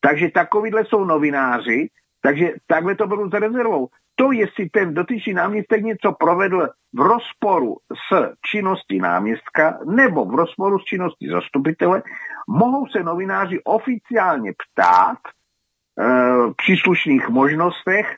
Takže 0.00 0.30
takovýhle 0.30 0.84
jsou 0.84 1.04
novináři, 1.04 1.88
Takže 2.22 2.52
takhle 2.66 2.94
to 2.94 3.06
bylo 3.06 3.28
s 3.28 3.32
rezervou. 3.32 3.88
To, 4.14 4.32
jestli 4.32 4.70
ten 4.70 4.94
dotyčný 4.94 5.32
náměstek 5.32 5.82
něco 5.82 6.12
provedl 6.12 6.68
v 6.92 7.00
rozporu 7.00 7.76
s 7.92 8.32
činností 8.50 8.98
náměstka 8.98 9.78
nebo 9.84 10.24
v 10.24 10.34
rozporu 10.34 10.78
s 10.78 10.84
činností 10.84 11.28
zastupitele, 11.28 12.02
mohou 12.48 12.86
se 12.86 13.02
novináři 13.02 13.60
oficiálně 13.64 14.52
ptát 14.52 15.18
e, 15.18 15.32
příslušných 16.56 17.28
možnostech 17.28 18.16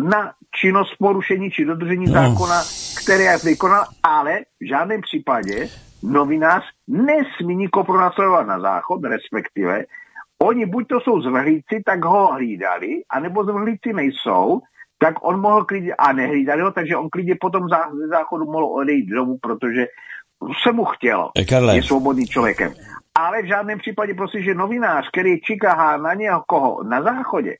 na 0.00 0.32
činnost 0.60 0.94
porušení 0.98 1.50
či 1.50 1.64
dodržení 1.64 2.06
no. 2.06 2.12
zákona, 2.12 2.62
které 3.04 3.38
vykonal, 3.44 3.84
ale 4.02 4.40
v 4.60 4.68
žádném 4.68 5.00
případě 5.00 5.68
novinář 6.02 6.62
nesmí 6.88 7.56
nikoho 7.56 7.84
pronásledovat 7.84 8.46
na 8.46 8.60
záchod, 8.60 9.04
respektive 9.04 9.84
oni 10.42 10.66
buď 10.66 10.88
to 10.88 11.00
jsou 11.00 11.20
zvrhlíci, 11.20 11.82
tak 11.86 12.04
ho 12.04 12.32
hlídali, 12.32 13.02
anebo 13.10 13.44
zvrhlíci 13.44 13.92
nejsou, 13.92 14.60
tak 14.98 15.14
on 15.20 15.40
mohl 15.40 15.64
klidně, 15.64 15.94
a 15.94 16.12
nehlídali 16.12 16.62
ho, 16.62 16.70
takže 16.70 16.96
on 16.96 17.08
klidně 17.12 17.34
potom 17.40 17.68
ze 17.68 18.08
záchodu 18.08 18.44
mohl 18.44 18.64
odejít 18.64 19.06
domů, 19.06 19.38
protože 19.42 19.86
se 20.62 20.72
mu 20.72 20.84
chtělo. 20.84 21.30
E, 21.38 21.44
Karle. 21.44 21.76
Je 21.76 21.82
svobodný 21.82 22.26
člověkem. 22.26 22.72
Ale 23.14 23.42
v 23.42 23.46
žádném 23.46 23.78
případě 23.78 24.14
prostě, 24.14 24.42
že 24.42 24.54
novinář, 24.54 25.08
který 25.08 25.40
čeká 25.40 25.96
na 25.96 26.14
někoho 26.14 26.84
na 26.84 27.02
záchodě, 27.02 27.56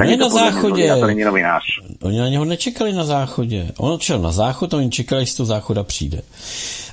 ne 0.00 0.16
na 0.16 0.28
záchodě. 0.28 0.96
To 1.00 1.06
není 1.06 1.24
novinář. 1.24 1.62
Oni 2.02 2.18
na 2.18 2.28
něho 2.28 2.44
nečekali 2.44 2.92
na 2.92 3.04
záchodě. 3.04 3.72
On 3.76 4.00
šel 4.00 4.18
na 4.18 4.32
záchod 4.32 4.74
a 4.74 4.76
oni 4.76 4.90
čekali, 4.90 5.22
jestli 5.22 5.36
to 5.36 5.44
záchoda 5.44 5.82
přijde. 5.82 6.22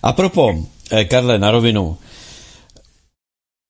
A 0.03 0.13
propo, 0.13 0.65
eh, 0.91 1.05
Karle, 1.05 1.39
na 1.39 1.51
rovinu. 1.51 1.97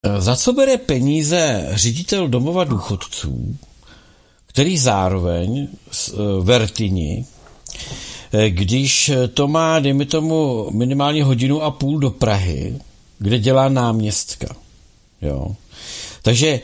Eh, 0.05 0.21
za 0.21 0.35
co 0.35 0.53
bere 0.53 0.77
peníze 0.77 1.69
ředitel 1.71 2.27
domova 2.27 2.63
důchodců, 2.63 3.57
který 4.45 4.77
zároveň 4.77 5.67
eh, 5.67 6.17
Vertini, 6.41 7.25
když 8.49 9.11
to 9.33 9.47
má, 9.47 9.79
dejme 9.79 10.05
tomu, 10.05 10.67
minimálně 10.71 11.23
hodinu 11.23 11.61
a 11.61 11.71
půl 11.71 11.99
do 11.99 12.11
Prahy, 12.11 12.79
kde 13.19 13.39
dělá 13.39 13.69
náměstka. 13.69 14.55
Jo. 15.21 15.55
Takže 16.21 16.59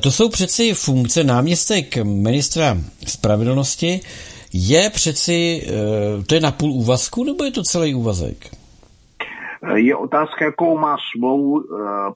to 0.00 0.10
jsou 0.10 0.28
přeci 0.28 0.74
funkce 0.74 1.24
náměstek 1.24 1.96
ministra 1.96 2.76
spravedlnosti, 3.06 4.00
je 4.52 4.90
přeci, 4.90 5.66
to 6.26 6.34
je 6.34 6.40
na 6.40 6.50
půl 6.50 6.72
úvazku, 6.72 7.24
nebo 7.24 7.44
je 7.44 7.50
to 7.50 7.62
celý 7.62 7.94
úvazek? 7.94 8.36
Je 9.74 9.96
otázka, 9.96 10.44
jakou 10.44 10.78
má 10.78 10.96
smlouvu 11.16 11.60
e, 11.60 11.64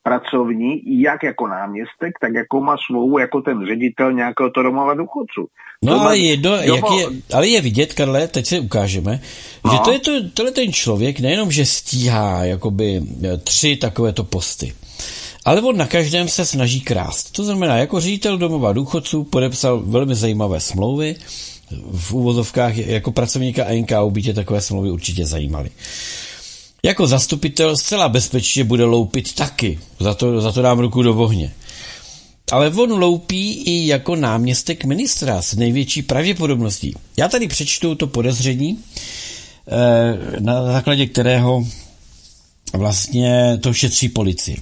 pracovní, 0.03 1.01
jak 1.03 1.23
jako 1.23 1.47
náměstek, 1.47 2.13
tak 2.21 2.35
jakou 2.35 2.61
má 2.61 2.77
smlouvu 2.87 3.19
jako 3.19 3.41
ten 3.41 3.67
ředitel 3.67 4.13
nějakého 4.13 4.51
to 4.51 4.63
domova 4.63 4.95
důchodců. 4.95 5.47
No 5.83 5.95
to 5.95 6.01
ale, 6.01 6.19
je, 6.19 6.37
do, 6.37 6.55
jak 6.55 6.85
je, 6.99 7.07
ale 7.35 7.49
je 7.49 7.61
vidět, 7.61 7.95
Karle, 7.95 8.29
teď 8.29 8.47
si 8.47 8.61
ukážeme, 8.61 9.21
no. 9.65 9.71
že 9.73 9.79
to 9.79 9.93
je 9.93 9.99
to, 9.99 10.11
tohle 10.35 10.51
ten 10.53 10.73
člověk 10.73 11.21
nejenom, 11.21 11.51
že 11.51 11.67
stíhá 11.67 12.45
jakoby 12.45 13.03
e, 13.25 13.37
tři 13.37 13.77
takovéto 13.77 14.25
posty, 14.25 14.73
ale 15.47 15.63
on 15.63 15.77
na 15.77 15.87
každém 15.87 16.29
se 16.29 16.47
snaží 16.47 16.81
krást. 16.81 17.33
To 17.33 17.45
znamená, 17.45 17.77
jako 17.77 18.01
ředitel 18.01 18.39
domova 18.39 18.73
důchodců 18.73 19.25
podepsal 19.25 19.83
velmi 19.87 20.15
zajímavé 20.15 20.61
smlouvy, 20.61 21.17
v 21.93 22.13
úvozovkách 22.13 22.77
jako 22.77 23.13
pracovníka 23.13 23.67
NKU 23.73 24.11
by 24.11 24.23
tě 24.23 24.35
takové 24.35 24.61
smlouvy 24.61 24.91
určitě 24.91 25.27
zajímaly. 25.27 25.71
Jako 26.83 27.07
zastupitel 27.07 27.77
zcela 27.77 28.09
bezpečně 28.09 28.65
bude 28.65 28.85
loupit 28.85 29.35
taky. 29.35 29.79
Za 30.01 30.15
to, 30.15 30.41
za 30.41 30.53
to 30.53 30.63
dám 30.63 30.79
ruku 30.79 31.03
do 31.03 31.17
ohně. 31.17 31.53
Ale 32.53 32.71
on 32.71 32.91
loupí 32.91 33.53
i 33.53 33.87
jako 33.87 34.17
náměstek 34.17 34.85
ministra 34.85 35.43
s 35.43 35.55
největší 35.55 36.03
pravděpodobností. 36.03 36.95
Já 37.17 37.29
tady 37.29 37.49
přečtu 37.49 37.95
to 37.95 38.07
podezření, 38.07 38.79
eh, 39.69 40.41
na 40.41 40.65
základě 40.65 41.07
kterého 41.07 41.67
vlastně 42.73 43.59
to 43.63 43.73
šetří 43.73 44.09
policii. 44.09 44.57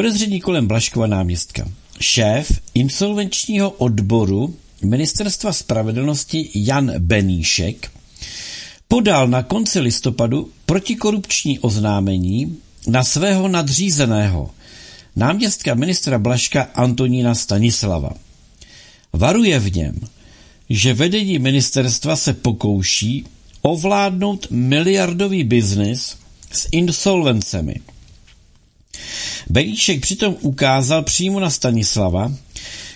Podezření 0.00 0.40
kolem 0.40 0.66
Blaškova 0.66 1.06
náměstka. 1.06 1.68
Šéf 2.00 2.60
insolvenčního 2.74 3.70
odboru 3.70 4.54
Ministerstva 4.82 5.52
spravedlnosti 5.52 6.50
Jan 6.54 6.92
Beníšek 6.98 7.92
podal 8.88 9.28
na 9.28 9.42
konci 9.42 9.80
listopadu 9.80 10.50
protikorupční 10.66 11.58
oznámení 11.58 12.58
na 12.86 13.04
svého 13.04 13.48
nadřízeného, 13.48 14.50
náměstka 15.16 15.74
ministra 15.74 16.18
Blaška 16.18 16.62
Antonína 16.62 17.34
Stanislava. 17.34 18.12
Varuje 19.12 19.58
v 19.58 19.76
něm, 19.76 20.00
že 20.70 20.94
vedení 20.94 21.38
ministerstva 21.38 22.16
se 22.16 22.32
pokouší 22.32 23.24
ovládnout 23.62 24.46
miliardový 24.50 25.44
biznis 25.44 26.16
s 26.52 26.68
insolvencemi. 26.72 27.74
Beníšek 29.50 30.00
přitom 30.00 30.36
ukázal 30.40 31.02
přímo 31.02 31.40
na 31.40 31.50
Stanislava, 31.50 32.32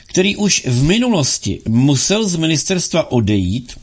který 0.06 0.36
už 0.36 0.62
v 0.66 0.82
minulosti 0.82 1.60
musel 1.68 2.28
z 2.28 2.36
ministerstva 2.36 3.12
odejít 3.12 3.78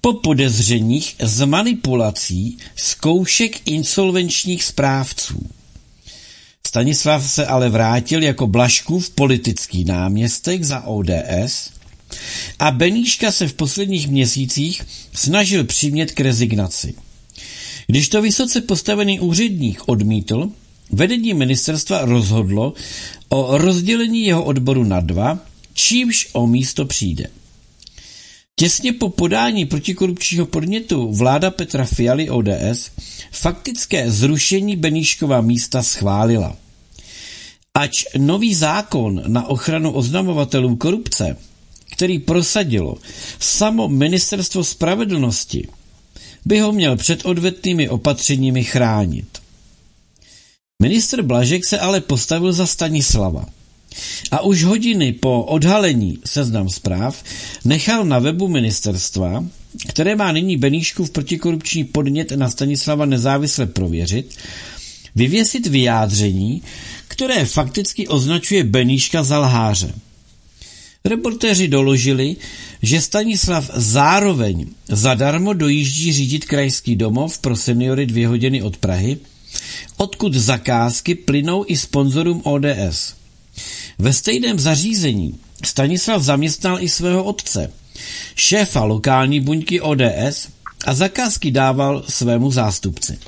po 0.00 0.12
podezřeních 0.12 1.16
z 1.22 1.46
manipulací 1.46 2.58
zkoušek 2.76 3.60
insolvenčních 3.68 4.64
správců. 4.64 5.50
Stanislav 6.66 7.30
se 7.30 7.46
ale 7.46 7.68
vrátil 7.68 8.22
jako 8.22 8.46
Blaškův 8.46 9.10
politický 9.10 9.84
náměstek 9.84 10.64
za 10.64 10.80
ODS 10.80 11.70
a 12.58 12.70
Beníška 12.70 13.32
se 13.32 13.48
v 13.48 13.54
posledních 13.54 14.08
měsících 14.08 14.82
snažil 15.12 15.64
přimět 15.64 16.12
k 16.12 16.20
rezignaci. 16.20 16.94
Když 17.86 18.08
to 18.08 18.22
vysoce 18.22 18.60
postavený 18.60 19.20
úředník 19.20 19.82
odmítl, 19.86 20.50
vedení 20.90 21.34
ministerstva 21.34 22.04
rozhodlo 22.04 22.74
o 23.28 23.58
rozdělení 23.58 24.24
jeho 24.24 24.44
odboru 24.44 24.84
na 24.84 25.00
dva, 25.00 25.38
čímž 25.74 26.28
o 26.32 26.46
místo 26.46 26.84
přijde. 26.84 27.26
Těsně 28.56 28.92
po 28.92 29.08
podání 29.08 29.66
protikorupčního 29.66 30.46
podnětu 30.46 31.12
vláda 31.12 31.50
Petra 31.50 31.84
Fialy 31.84 32.30
ODS 32.30 32.90
faktické 33.30 34.10
zrušení 34.10 34.76
Beníškova 34.76 35.40
místa 35.40 35.82
schválila. 35.82 36.56
Ač 37.74 38.04
nový 38.18 38.54
zákon 38.54 39.22
na 39.26 39.46
ochranu 39.46 39.92
oznamovatelů 39.92 40.76
korupce, 40.76 41.36
který 41.92 42.18
prosadilo 42.18 42.96
samo 43.40 43.88
ministerstvo 43.88 44.64
spravedlnosti, 44.64 45.68
by 46.44 46.60
ho 46.60 46.72
měl 46.72 46.96
před 46.96 47.24
odvetnými 47.24 47.88
opatřeními 47.88 48.64
chránit. 48.64 49.43
Minister 50.84 51.22
Blažek 51.22 51.64
se 51.64 51.78
ale 51.78 52.00
postavil 52.00 52.52
za 52.52 52.66
Stanislava– 52.66 53.46
a 54.30 54.40
už 54.42 54.64
hodiny 54.64 55.12
po 55.12 55.42
odhalení 55.42 56.18
seznam 56.24 56.68
zpráv 56.68 57.24
nechal 57.64 58.04
na 58.04 58.18
webu 58.18 58.48
ministerstva, 58.48 59.44
které 59.88 60.16
má 60.16 60.32
nyní 60.32 60.56
Beníšku 60.56 61.04
v 61.04 61.10
protikorupční 61.10 61.84
podnět 61.84 62.30
na 62.30 62.50
Stanislava 62.50 63.06
nezávisle 63.06 63.66
prověřit, 63.66 64.36
vyvěsit 65.14 65.66
vyjádření, 65.66 66.62
které 67.08 67.44
fakticky 67.44 68.08
označuje 68.08 68.64
Beníška 68.64 69.22
za 69.22 69.38
lháře. 69.38 69.94
Reportéři 71.04 71.68
doložili, 71.68 72.36
že 72.82 73.00
Stanislav 73.00 73.70
zároveň 73.74 74.66
zadarmo 74.88 75.52
dojíždí 75.52 76.12
řídit 76.12 76.44
krajský 76.44 76.96
domov 76.96 77.38
pro 77.38 77.56
seniory 77.56 78.06
dvě 78.06 78.28
hodiny 78.28 78.62
od 78.62 78.76
Prahy, 78.76 79.18
odkud 79.96 80.34
zakázky 80.34 81.14
plynou 81.14 81.64
i 81.68 81.76
sponzorům 81.76 82.42
ODS. 82.44 83.14
Ve 83.98 84.12
stejném 84.12 84.58
zařízení 84.58 85.40
Stanislav 85.64 86.22
zaměstnal 86.22 86.80
i 86.80 86.88
svého 86.88 87.24
otce, 87.24 87.72
šéfa 88.34 88.84
lokální 88.84 89.40
buňky 89.40 89.80
ODS 89.80 90.48
a 90.86 90.94
zakázky 90.94 91.50
dával 91.50 92.02
svému 92.08 92.50
zástupci. 92.50 93.18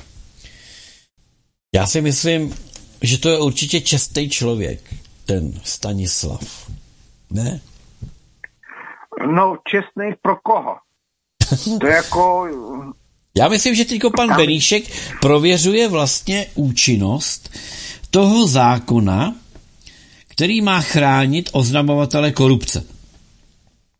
Já 1.75 1.87
si 1.87 2.01
myslím, 2.01 2.55
že 3.01 3.17
to 3.17 3.29
je 3.29 3.39
určitě 3.39 3.81
čestný 3.81 4.29
člověk, 4.29 4.93
ten 5.25 5.61
Stanislav. 5.63 6.71
Ne? 7.29 7.61
No, 9.31 9.57
čestný 9.67 10.11
pro 10.21 10.35
koho? 10.35 10.75
To 11.79 11.87
je 11.87 11.95
jako... 11.95 12.47
Já 13.37 13.47
myslím, 13.47 13.75
že 13.75 13.85
teď 13.85 14.01
pan 14.15 14.35
Beníšek 14.35 14.83
prověřuje 15.21 15.87
vlastně 15.87 16.45
účinnost 16.55 17.49
toho 18.11 18.47
zákona, 18.47 19.35
který 20.27 20.61
má 20.61 20.81
chránit 20.81 21.49
oznamovatele 21.53 22.31
korupce. 22.31 22.83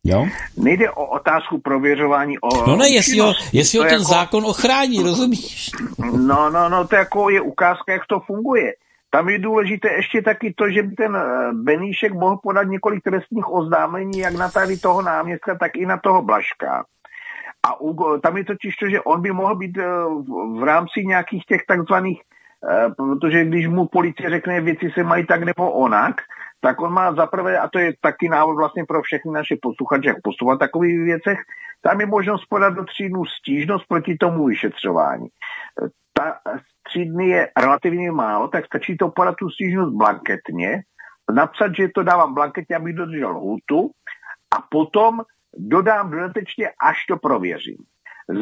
Jo? 0.04 0.26
Nejde 0.56 0.90
o 0.90 1.06
otázku 1.06 1.60
prověřování 1.60 2.38
o... 2.38 2.66
No 2.66 2.76
ne, 2.76 2.88
jestli 2.88 3.18
ho, 3.18 3.32
jestli 3.52 3.78
ho 3.78 3.84
ten 3.84 3.92
jako... 3.92 4.04
zákon 4.04 4.44
ochrání, 4.46 5.02
rozumíš? 5.02 5.70
No, 5.98 6.50
no, 6.50 6.68
no, 6.68 6.86
to 6.86 6.96
jako 6.96 7.30
je 7.30 7.40
ukázka, 7.40 7.92
jak 7.92 8.06
to 8.08 8.20
funguje. 8.26 8.72
tam 9.10 9.28
je 9.28 9.38
důležité 9.38 9.88
ještě 9.96 10.22
taky 10.22 10.54
to, 10.56 10.70
že 10.70 10.82
by 10.82 10.94
ten 10.94 11.16
eh, 11.16 11.52
Beníšek 11.52 12.12
mohl 12.12 12.36
podat 12.42 12.62
několik 12.62 13.04
trestních 13.04 13.52
oznámení, 13.52 14.18
jak 14.18 14.34
na 14.34 14.48
tady 14.50 14.76
toho 14.76 15.02
náměstka, 15.02 15.58
tak 15.60 15.76
i 15.76 15.86
na 15.86 15.96
toho 15.96 16.22
Blaška. 16.22 16.84
A 17.68 17.80
u, 17.80 18.18
tam 18.20 18.36
je 18.36 18.44
totiž 18.44 18.76
to, 18.76 18.88
že 18.88 19.00
on 19.00 19.22
by 19.22 19.32
mohl 19.32 19.54
být 19.54 19.78
eh, 19.78 19.84
v 20.60 20.62
rámci 20.64 21.04
nějakých 21.04 21.44
těch 21.44 21.62
takzvaných, 21.68 22.22
eh, 22.70 22.88
protože 22.96 23.44
když 23.44 23.68
mu 23.68 23.86
policie 23.86 24.30
řekne, 24.30 24.60
věci 24.60 24.90
se 24.94 25.04
mají 25.04 25.26
tak 25.26 25.42
nebo 25.42 25.72
onak, 25.72 26.16
tak 26.60 26.80
on 26.80 26.92
má 26.92 27.14
zaprvé, 27.14 27.58
a 27.58 27.68
to 27.68 27.78
je 27.78 27.92
taky 28.00 28.28
návod 28.28 28.56
vlastně 28.56 28.84
pro 28.84 29.02
všechny 29.02 29.32
naše 29.32 29.56
posluchače, 29.62 30.08
jak 30.08 30.22
postupovat 30.22 30.56
v 30.56 30.58
takových 30.58 30.98
věcech, 30.98 31.38
tam 31.82 32.00
je 32.00 32.06
možnost 32.06 32.46
podat 32.48 32.74
do 32.74 32.84
tří 32.84 33.08
dnů 33.08 33.24
stížnost 33.24 33.84
proti 33.88 34.16
tomu 34.16 34.46
vyšetřování. 34.46 35.28
Ta 36.12 36.38
tři 36.82 37.04
dny 37.04 37.28
je 37.28 37.48
relativně 37.60 38.12
málo, 38.12 38.48
tak 38.48 38.66
stačí 38.66 38.96
to 38.96 39.08
podat 39.08 39.34
tu 39.36 39.50
stížnost 39.50 39.92
blanketně, 39.92 40.82
napsat, 41.32 41.76
že 41.76 41.88
to 41.94 42.02
dávám 42.02 42.34
blanketně, 42.34 42.76
abych 42.76 42.94
dodržel 42.94 43.30
lhutu 43.30 43.90
a 44.56 44.62
potom 44.70 45.22
dodám 45.56 46.10
dodatečně, 46.10 46.68
až 46.68 47.06
to 47.08 47.16
prověřím. 47.16 47.76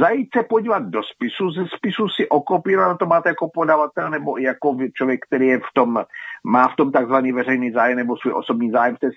Zajít 0.01 0.29
se 0.37 0.43
podívat 0.43 0.83
do 0.83 1.03
spisu, 1.03 1.51
ze 1.51 1.67
spisu 1.77 2.09
si 2.09 2.29
okopírovat, 2.29 2.99
to 2.99 3.07
máte 3.07 3.29
jako 3.29 3.51
podavatel 3.55 4.11
nebo 4.11 4.39
jako 4.39 4.77
člověk, 4.95 5.21
který 5.27 5.47
je 5.47 5.59
v 5.59 5.73
tom, 5.75 6.05
má 6.45 6.69
v 6.69 6.77
tom 6.77 6.93
takzvaný 6.93 7.33
veřejný 7.33 7.71
zájem 7.71 7.97
nebo 7.97 8.17
svůj 8.17 8.33
osobní 8.33 8.71
zájem, 8.71 8.97
se 8.97 9.11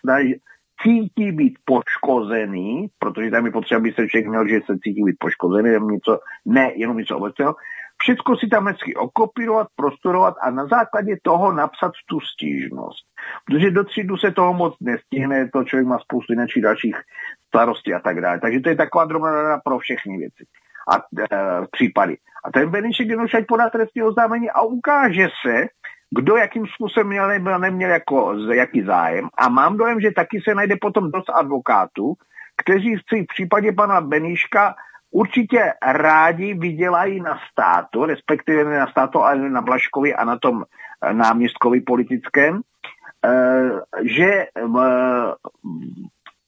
snaží, 0.00 0.40
cítí 0.82 1.32
být 1.32 1.58
poškozený, 1.64 2.88
protože 2.98 3.30
tam 3.30 3.46
je 3.46 3.52
potřeba, 3.52 3.78
aby 3.78 3.92
se 3.92 4.08
člověk 4.08 4.28
měl, 4.28 4.48
že 4.48 4.60
se 4.66 4.78
cítí 4.84 5.02
být 5.04 5.16
poškozený, 5.18 5.68
jenom 5.68 5.88
něco, 5.88 6.18
ne 6.46 6.72
jenom 6.76 6.96
něco 6.96 7.16
obecného, 7.16 7.54
Všechno 8.02 8.36
si 8.36 8.46
tam 8.48 8.66
hezky 8.66 8.94
okopírovat, 8.94 9.68
prostorovat 9.76 10.34
a 10.42 10.50
na 10.50 10.66
základě 10.66 11.16
toho 11.22 11.52
napsat 11.52 11.92
tu 12.08 12.20
stížnost. 12.20 13.04
Protože 13.46 13.70
do 13.70 13.84
třídu 13.84 14.16
se 14.16 14.30
toho 14.30 14.54
moc 14.54 14.74
nestihne, 14.80 15.48
to 15.52 15.64
člověk 15.64 15.86
má 15.86 15.98
spoustu 15.98 16.32
jiných 16.32 16.62
dalších 16.62 16.96
starostí 17.48 17.94
a 17.94 18.00
tak 18.00 18.20
dále. 18.20 18.40
Takže 18.40 18.60
to 18.60 18.68
je 18.68 18.76
taková 18.76 19.04
drobná 19.04 19.60
pro 19.64 19.78
všechny 19.78 20.18
věci 20.18 20.44
a 20.88 20.96
e, 20.96 21.38
případy. 21.70 22.16
A 22.44 22.52
ten 22.52 22.70
Benešek 22.70 23.08
jenom 23.08 23.26
podá 23.48 23.70
trestní 23.70 24.02
oznámení 24.02 24.50
a 24.50 24.62
ukáže 24.62 25.28
se, 25.46 25.66
kdo 26.10 26.36
jakým 26.36 26.66
způsobem 26.66 27.08
měl 27.08 27.28
nebo 27.28 27.58
neměl 27.58 27.90
jako, 27.90 28.34
jaký 28.54 28.82
zájem. 28.82 29.28
A 29.38 29.48
mám 29.48 29.76
dojem, 29.76 30.00
že 30.00 30.10
taky 30.10 30.40
se 30.40 30.54
najde 30.54 30.76
potom 30.80 31.10
dost 31.10 31.30
advokátů, 31.34 32.14
kteří 32.56 32.96
si 33.08 33.22
v 33.22 33.26
případě 33.26 33.72
pana 33.72 34.00
Beníška 34.00 34.74
určitě 35.14 35.72
rádi 35.82 36.54
vydělají 36.54 37.20
na 37.20 37.38
státu, 37.50 38.04
respektive 38.04 38.64
ne 38.64 38.78
na 38.78 38.86
státu, 38.86 39.22
ale 39.22 39.50
na 39.50 39.62
Blaškovi 39.62 40.14
a 40.14 40.24
na 40.24 40.38
tom 40.38 40.64
eh, 40.64 41.14
náměstkovi 41.14 41.80
politickém, 41.80 42.60
eh, 43.24 43.70
že 44.02 44.30
eh, 44.30 44.62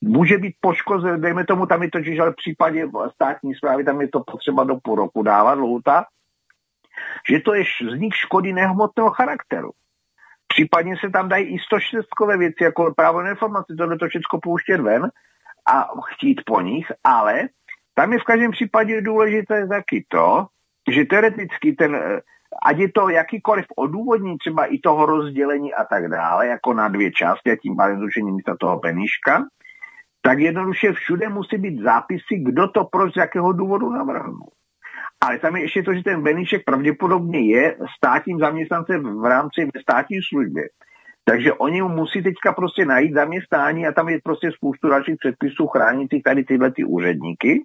může 0.01 0.39
být 0.39 0.55
poškozen, 0.61 1.21
dejme 1.21 1.47
tomu, 1.47 1.67
tam 1.67 1.83
je 1.83 1.91
totiž, 1.91 2.19
ale 2.19 2.31
v 2.31 2.37
případě 2.37 2.89
státní 3.15 3.55
zprávy, 3.55 3.85
tam 3.85 4.01
je 4.01 4.09
to 4.09 4.21
potřeba 4.21 4.65
do 4.65 4.77
půl 4.83 4.97
roku 4.97 5.23
dávat, 5.23 5.59
lhuta, 5.59 6.05
že 7.31 7.41
to 7.41 7.55
je 7.55 7.65
vznik 7.91 8.15
škody 8.15 8.53
nehmotného 8.53 9.11
charakteru. 9.11 9.71
Případně 10.49 10.97
se 11.05 11.11
tam 11.11 11.29
dají 11.29 11.47
i 11.55 11.59
106 11.59 12.07
věci, 12.39 12.65
jako 12.65 12.95
právo 12.95 13.23
na 13.23 13.31
informaci, 13.31 13.75
tohle 13.79 13.99
to 13.99 14.09
všechno 14.09 14.39
pouštět 14.43 14.81
ven 14.81 15.11
a 15.67 15.89
chtít 16.13 16.41
po 16.47 16.61
nich, 16.61 16.93
ale 17.05 17.49
tam 17.99 18.13
je 18.13 18.19
v 18.19 18.25
každém 18.25 18.51
případě 18.51 19.01
důležité 19.01 19.67
taky 19.67 20.05
to, 20.09 20.47
že 20.91 21.05
teoreticky 21.05 21.73
ten, 21.73 21.95
eh, 21.95 22.21
ať 22.67 22.79
je 22.79 22.89
to 22.93 23.09
jakýkoliv 23.09 23.65
odůvodní, 23.77 24.39
třeba 24.39 24.65
i 24.65 24.79
toho 24.79 25.07
rozdělení 25.07 25.75
a 25.75 25.85
tak 25.85 26.09
dále, 26.09 26.47
jako 26.47 26.75
na 26.75 26.89
dvě 26.89 27.13
části 27.13 27.51
a 27.51 27.57
tím 27.57 27.77
pádem 27.77 27.99
zrušení 27.99 28.33
místa 28.33 28.57
toho 28.61 28.79
penížka, 28.79 29.45
tak 30.23 30.39
jednoduše 30.39 30.93
všude 30.93 31.29
musí 31.29 31.57
být 31.57 31.83
zápisy, 31.83 32.37
kdo 32.39 32.69
to 32.69 32.85
proč 32.85 33.15
z 33.15 33.17
jakého 33.17 33.53
důvodu 33.53 33.91
navrhnul. 33.91 34.51
Ale 35.25 35.39
tam 35.39 35.57
je 35.57 35.63
ještě 35.63 35.83
to, 35.83 35.95
že 35.95 36.03
ten 36.03 36.23
Beníček 36.23 36.65
pravděpodobně 36.65 37.41
je 37.41 37.77
státním 37.97 38.39
zaměstnancem 38.39 39.21
v 39.21 39.25
rámci 39.25 39.69
státní 39.83 40.19
služby. 40.29 40.63
Takže 41.25 41.53
oni 41.53 41.83
musí 41.83 42.23
teďka 42.23 42.53
prostě 42.53 42.85
najít 42.85 43.15
zaměstnání 43.15 43.87
a 43.87 43.93
tam 43.93 44.09
je 44.09 44.19
prostě 44.25 44.53
spoustu 44.53 44.89
dalších 44.89 45.17
předpisů 45.19 45.67
chránících 45.67 46.23
tady 46.23 46.45
tyhle 46.45 46.71
ty 46.71 46.85
úředníky. 46.85 47.63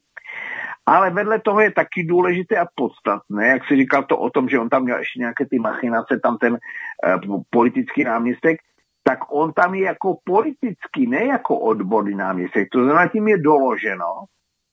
Ale 0.86 1.10
vedle 1.10 1.40
toho 1.40 1.60
je 1.62 1.72
taky 1.72 2.04
důležité 2.04 2.58
a 2.58 2.66
podstatné, 2.76 3.48
jak 3.48 3.66
si 3.68 3.76
říkal 3.76 4.04
to 4.04 4.18
o 4.18 4.30
tom, 4.30 4.50
že 4.50 4.60
on 4.60 4.70
tam 4.70 4.84
měl 4.84 4.98
ještě 4.98 5.20
nějaké 5.20 5.46
ty 5.46 5.60
machinace, 5.60 6.20
tam 6.24 6.38
ten 6.38 6.54
uh, 6.54 7.42
politický 7.50 8.04
náměstek, 8.04 8.58
tak 9.04 9.20
on 9.32 9.54
tam 9.54 9.76
je 9.76 9.86
jako 9.86 10.18
politický, 10.24 11.08
ne 11.08 11.26
jako 11.26 11.60
odborný 11.60 12.16
náměstek. 12.16 12.70
To 12.72 12.84
znamená, 12.84 13.08
tím 13.08 13.28
je 13.28 13.38
doloženo, 13.38 14.26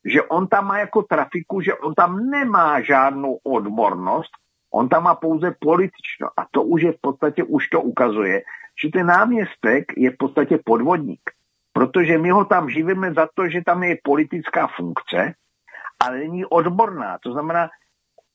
že 0.04 0.22
on 0.22 0.46
tam 0.46 0.66
má 0.66 0.78
jako 0.78 1.02
trafiku, 1.02 1.60
že 1.60 1.74
on 1.74 1.94
tam 1.94 2.30
nemá 2.30 2.80
žádnou 2.80 3.38
odbornost, 3.44 4.30
on 4.74 4.88
tam 4.88 5.02
má 5.02 5.14
pouze 5.14 5.54
politično. 5.60 6.28
A 6.36 6.46
to 6.50 6.62
už 6.62 6.82
je 6.82 6.92
v 6.92 7.00
podstatě, 7.00 7.44
už 7.44 7.68
to 7.68 7.80
ukazuje, 7.80 8.42
že 8.82 8.88
ten 8.92 9.06
náměstek 9.06 9.84
je 9.96 10.10
v 10.10 10.16
podstatě 10.18 10.58
podvodník. 10.64 11.30
Protože 11.72 12.18
my 12.18 12.30
ho 12.30 12.44
tam 12.44 12.70
živíme 12.70 13.12
za 13.14 13.28
to, 13.34 13.48
že 13.48 13.62
tam 13.66 13.82
je 13.82 13.96
politická 14.04 14.66
funkce, 14.66 15.32
ale 16.00 16.18
není 16.18 16.44
odborná. 16.44 17.18
To 17.22 17.32
znamená, 17.32 17.68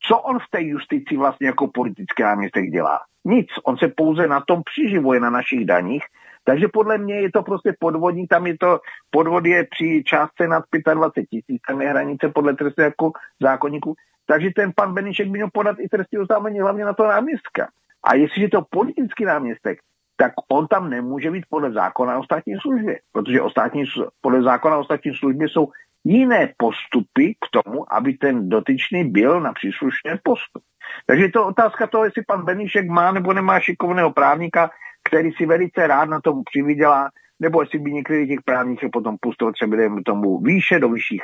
co 0.08 0.18
on 0.18 0.40
v 0.40 0.50
té 0.52 0.64
justici 0.64 1.18
vlastně 1.18 1.48
jako 1.48 1.68
politický 1.68 2.24
náměstek 2.24 2.66
dělá? 2.66 3.00
Nic. 3.26 3.48
On 3.64 3.78
se 3.78 3.88
pouze 3.88 4.28
na 4.28 4.42
tom 4.42 4.62
přiživuje 4.64 5.20
na 5.20 5.30
našich 5.30 5.66
daních, 5.66 6.04
takže 6.44 6.68
podle 6.68 6.98
mě 6.98 7.16
je 7.16 7.32
to 7.32 7.44
prostě 7.44 7.74
podvodní, 7.80 8.28
tam 8.28 8.48
je 8.48 8.58
to, 8.58 8.80
podvod 9.10 9.46
je 9.46 9.68
při 9.72 10.04
částce 10.06 10.48
nad 10.48 10.64
25 10.94 11.26
tisíc, 11.30 11.62
tam 11.68 11.82
je 11.82 11.90
hranice 11.90 12.30
podle 12.30 12.54
trestního 12.54 12.86
jako 12.86 13.12
zákonníku, 13.42 13.96
takže 14.26 14.50
ten 14.56 14.72
pan 14.76 14.94
Benišek 14.94 15.28
by 15.28 15.32
měl 15.32 15.50
podat 15.54 15.76
i 15.80 15.90
trestní 15.90 16.20
oznámení 16.20 16.60
hlavně 16.60 16.86
na 16.86 16.94
to 16.94 17.08
náměstka. 17.08 17.68
A 18.04 18.16
jestliže 18.16 18.50
to 18.50 18.62
politický 18.70 19.26
náměstek, 19.26 19.80
tak 20.18 20.32
on 20.52 20.68
tam 20.68 20.90
nemůže 20.90 21.32
být 21.32 21.46
podle 21.50 21.72
zákona 21.72 22.20
o 22.20 22.24
státní 22.24 22.54
službě, 22.62 23.00
protože 23.12 23.42
o 23.42 23.50
státní, 23.50 23.84
podle 24.22 24.44
zákona 24.44 24.78
o 24.78 24.84
státní 24.84 25.16
službě 25.16 25.50
jsou 25.50 25.68
jiné 26.04 26.54
postupy 26.58 27.36
k 27.36 27.46
tomu, 27.52 27.94
aby 27.94 28.14
ten 28.14 28.50
dotyčný 28.50 29.04
byl 29.04 29.42
na 29.42 29.54
příslušné 29.54 30.20
postup. 30.24 30.64
Takže 31.06 31.30
to 31.30 31.48
otázka 31.48 31.88
toho, 31.88 32.06
jestli 32.06 32.24
pan 32.28 32.46
Beníšek 32.46 32.88
má 32.88 33.12
nebo 33.12 33.34
nemá 33.34 33.60
šikovného 33.60 34.12
právníka, 34.12 34.72
který 35.04 35.32
si 35.32 35.46
velice 35.46 35.88
rád 35.88 36.06
na 36.06 36.22
tom 36.22 36.44
přivydělá, 36.44 37.10
nebo 37.40 37.62
jestli 37.62 37.80
by 37.80 37.92
některý 37.92 38.28
těch 38.28 38.42
právníků 38.46 38.90
potom 38.90 39.18
pustil 39.22 39.54
třeba 39.54 39.78
tomu 40.06 40.40
výše, 40.40 40.80
do 40.80 40.90
vyšších 40.90 41.24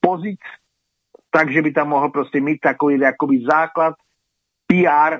pozic, 0.00 0.40
takže 1.30 1.62
by 1.62 1.72
tam 1.72 1.88
mohl 1.88 2.08
prostě 2.08 2.40
mít 2.40 2.58
takový 2.58 3.00
jakoby 3.00 3.40
základ 3.50 3.94
PR 4.66 5.18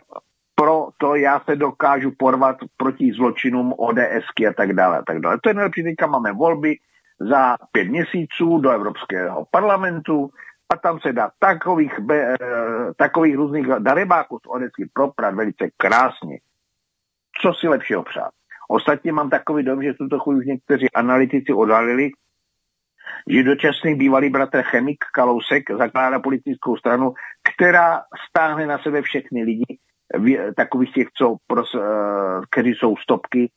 pro 0.55 0.89
to 0.99 1.15
já 1.15 1.41
se 1.41 1.57
dokážu 1.57 2.13
porvat 2.19 2.57
proti 2.77 3.13
zločinům 3.13 3.73
ODSky 3.77 4.47
a 4.47 4.53
tak 4.53 4.73
dále 4.73 4.99
a 4.99 5.03
tak 5.03 5.21
dále. 5.21 5.39
To 5.43 5.51
je 5.51 5.55
nejlepší, 5.55 5.83
teďka 5.83 6.07
máme 6.07 6.33
volby, 6.33 6.77
za 7.21 7.57
pět 7.73 7.89
měsíců 7.89 8.59
do 8.59 8.71
Evropského 8.71 9.47
parlamentu 9.51 10.31
a 10.73 10.77
tam 10.77 11.01
se 11.01 11.13
dá 11.13 11.31
takových, 11.39 11.99
be, 12.01 12.35
eh, 12.35 12.37
takových 12.97 13.37
různých 13.37 13.67
darebáků 13.67 14.39
z 14.39 14.47
Odecky 14.49 14.91
proprat 14.93 15.35
velice 15.35 15.69
krásně. 15.77 16.39
Co 17.41 17.55
si 17.55 17.69
lepšího 17.69 18.03
přát? 18.03 18.31
Ostatně 18.69 19.13
mám 19.13 19.31
takový 19.31 19.65
dom, 19.65 19.83
že 19.83 19.95
tuto 19.95 20.19
chvíli 20.19 20.39
už 20.39 20.47
někteří 20.47 20.93
analytici 20.95 21.53
odhalili, 21.53 22.11
že 23.31 23.43
dočasný 23.43 23.95
bývalý 23.95 24.31
bratr 24.31 24.63
chemik 24.63 25.05
Kalousek 25.15 25.71
zakládá 25.79 26.21
politickou 26.21 26.77
stranu, 26.77 27.13
která 27.55 28.03
stáhne 28.29 28.67
na 28.67 28.79
sebe 28.79 29.03
všechny 29.03 29.43
lidi, 29.45 29.79
takových 30.57 30.93
těch, 30.93 31.09
co, 31.17 31.37
pros, 31.47 31.75
eh, 31.75 31.81
kteří 32.51 32.71
jsou 32.75 32.97
stopky 32.97 33.51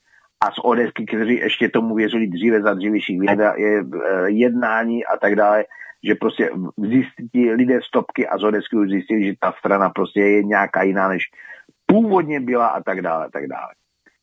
a 0.44 0.52
z 0.52 0.60
ODSky, 0.64 1.06
kteří 1.06 1.36
ještě 1.36 1.70
tomu 1.70 1.96
věřili 1.96 2.28
dříve 2.28 2.62
za 2.62 2.74
dřívějších 2.74 3.20
věda, 3.20 3.54
je, 3.58 3.80
e, 3.80 4.30
jednání 4.30 5.06
a 5.06 5.18
tak 5.18 5.36
dále, 5.36 5.66
že 6.04 6.16
prostě 6.16 6.50
zjistí 6.78 7.52
lidé 7.52 7.80
stopky 7.88 8.28
a 8.28 8.38
z 8.38 8.44
ODSky 8.44 8.76
už 8.76 8.90
zjistili, 8.90 9.26
že 9.26 9.34
ta 9.40 9.54
strana 9.60 9.90
prostě 9.90 10.20
je 10.20 10.44
nějaká 10.44 10.84
jiná, 10.84 11.08
než 11.08 11.24
původně 11.86 12.40
byla 12.40 12.68
a 12.68 12.84
tak 12.84 13.02
dále, 13.02 13.26
a 13.26 13.30
tak 13.30 13.48
dále. 13.48 13.72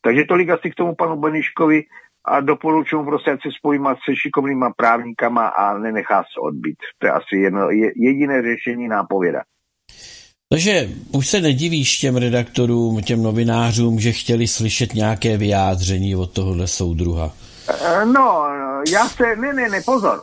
Takže 0.01 0.23
tolik 0.23 0.49
asi 0.49 0.71
k 0.71 0.75
tomu 0.75 0.95
panu 0.95 1.15
Beniškovi 1.15 1.83
a 2.25 2.39
doporučuji 2.39 3.05
prostě, 3.05 3.31
ať 3.31 3.41
se 3.41 3.49
spojím 3.51 3.87
se 4.05 4.15
šikovnýma 4.15 4.73
právníkama 4.77 5.47
a 5.47 5.77
nenechá 5.77 6.23
se 6.23 6.39
odbít. 6.41 6.77
To 6.97 7.07
je 7.07 7.11
asi 7.11 7.35
jedno, 7.35 7.69
jediné 7.95 8.41
řešení 8.41 8.87
nápověda. 8.87 9.41
Takže 10.51 10.87
už 11.13 11.27
se 11.27 11.41
nedivíš 11.41 11.99
těm 11.99 12.15
redaktorům, 12.15 13.01
těm 13.01 13.23
novinářům, 13.23 13.99
že 13.99 14.11
chtěli 14.11 14.47
slyšet 14.47 14.93
nějaké 14.93 15.37
vyjádření 15.37 16.15
od 16.15 16.33
tohohle 16.33 16.67
soudruha? 16.67 17.31
Eh, 17.69 18.05
no, 18.05 18.43
já 18.93 19.05
se, 19.09 19.35
ne, 19.35 19.53
ne, 19.53 19.69
ne, 19.69 19.81
pozor. 19.85 20.21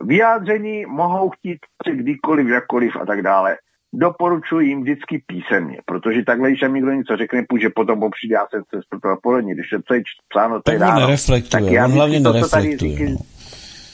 Vyjádření 0.00 0.86
mohou 0.86 1.30
chtít 1.30 1.58
kdykoliv, 1.92 2.48
jakkoliv 2.48 2.96
a 3.02 3.06
tak 3.06 3.22
dále. 3.22 3.56
doporučuji 3.94 4.68
jim 4.68 4.82
vždycky 4.82 5.22
písemně, 5.26 5.78
protože 5.86 6.22
takhle, 6.24 6.48
když 6.50 6.62
mi 6.62 6.72
někdo 6.72 6.92
něco 6.92 7.16
řekne, 7.16 7.44
půjde 7.48 7.70
potom 7.70 8.10
přijde, 8.10 8.34
já 8.34 8.46
jsem 8.50 8.62
se 8.70 8.80
polední, 9.22 9.54
když 9.54 9.66
to 9.86 9.94
je 9.94 10.02
psáno, 10.28 10.62
to 10.62 10.72
je 10.72 10.78
nereflektuje, 10.78 11.50
tak 11.50 11.72
já 11.72 11.84
on 11.84 11.92
hlavně 11.92 12.20
to, 12.20 12.32
nereflektuje. 12.32 12.98
Tady 12.98 13.16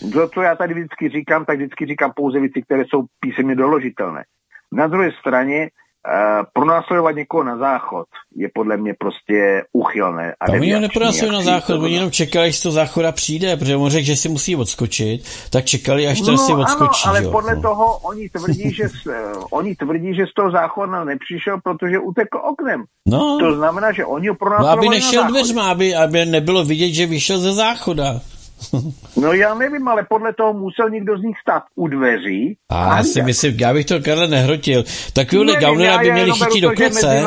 no. 0.03 0.11
to, 0.13 0.29
co 0.29 0.43
já 0.43 0.57
tady 0.57 0.75
vždycky 0.75 1.09
říkám, 1.09 1.45
tak 1.45 1.57
vždycky 1.57 1.87
říkám 1.87 2.13
pouze 2.17 2.41
věci, 2.41 2.63
které 2.63 2.83
jsou 2.85 3.05
písemně 3.21 3.55
doložitelné. 3.55 4.25
Na 4.73 4.87
druhé 4.87 5.11
straně 5.21 5.69
Uh, 6.09 6.47
pronásledovat 6.53 7.11
někoho 7.11 7.45
na 7.45 7.57
záchod 7.59 8.07
je 8.37 8.49
podle 8.55 8.77
mě 8.77 8.95
prostě 8.99 9.63
uchylné. 9.73 10.35
A 10.41 10.53
oni 10.53 10.73
ho 10.73 10.81
nepronásledují 10.81 11.39
na 11.39 11.45
záchod, 11.45 11.83
oni 11.83 11.95
jenom 11.95 12.11
čekali, 12.11 12.49
až 12.49 12.61
to 12.61 12.71
záchoda 12.71 13.13
přijde, 13.13 13.57
protože 13.57 13.77
on 13.77 13.91
řekl, 13.91 14.07
že 14.07 14.17
si 14.17 14.29
musí 14.29 14.57
odskočit, 14.57 15.25
tak 15.51 15.65
čekali, 15.65 16.07
až 16.07 16.21
ten 16.21 16.35
no, 16.35 16.39
si 16.39 16.53
odskočí. 16.53 17.03
Ano, 17.05 17.11
ale 17.17 17.25
jo. 17.25 17.31
podle 17.31 17.55
no. 17.55 17.63
toho 17.63 17.99
oni 17.99 18.29
tvrdí, 18.29 18.75
že 18.75 18.89
z, 18.89 19.07
oni 19.51 19.77
tvrdí, 19.77 20.15
že 20.15 20.27
z 20.31 20.35
toho 20.35 20.51
záchoda 20.51 21.05
nepřišel, 21.05 21.61
protože 21.65 21.99
utekl 21.99 22.39
oknem. 22.39 22.85
No. 23.07 23.39
To 23.41 23.57
znamená, 23.57 23.93
že 23.93 24.05
oni 24.05 24.29
ho 24.29 24.35
pronásledovali 24.35 24.87
no, 24.87 24.93
aby 24.93 24.97
nešel 24.97 25.25
dveřma, 25.25 25.71
aby, 25.71 25.95
aby 25.95 26.27
nebylo 26.27 26.65
vidět, 26.65 26.93
že 26.93 27.07
vyšel 27.07 27.39
ze 27.39 27.53
záchoda. 27.53 28.21
No 29.17 29.33
já 29.33 29.55
nevím, 29.55 29.89
ale 29.89 30.07
podle 30.09 30.35
toho 30.35 30.53
musel 30.53 30.91
někdo 30.91 31.19
z 31.19 31.23
nich 31.23 31.37
stát 31.43 31.63
u 31.75 31.89
dveří. 31.89 32.57
A 32.69 32.97
já 32.97 33.03
si 33.03 33.23
myslím, 33.23 33.55
já 33.61 33.73
bych 33.73 33.87
to 33.87 34.01
Karle 34.01 34.29
nehrotil. 34.29 34.85
Takovýhle 35.13 35.57
gaunera 35.57 35.99
by 35.99 36.13
měli 36.13 36.33
chytit 36.33 36.63
do 36.63 36.71
klece. 36.71 37.25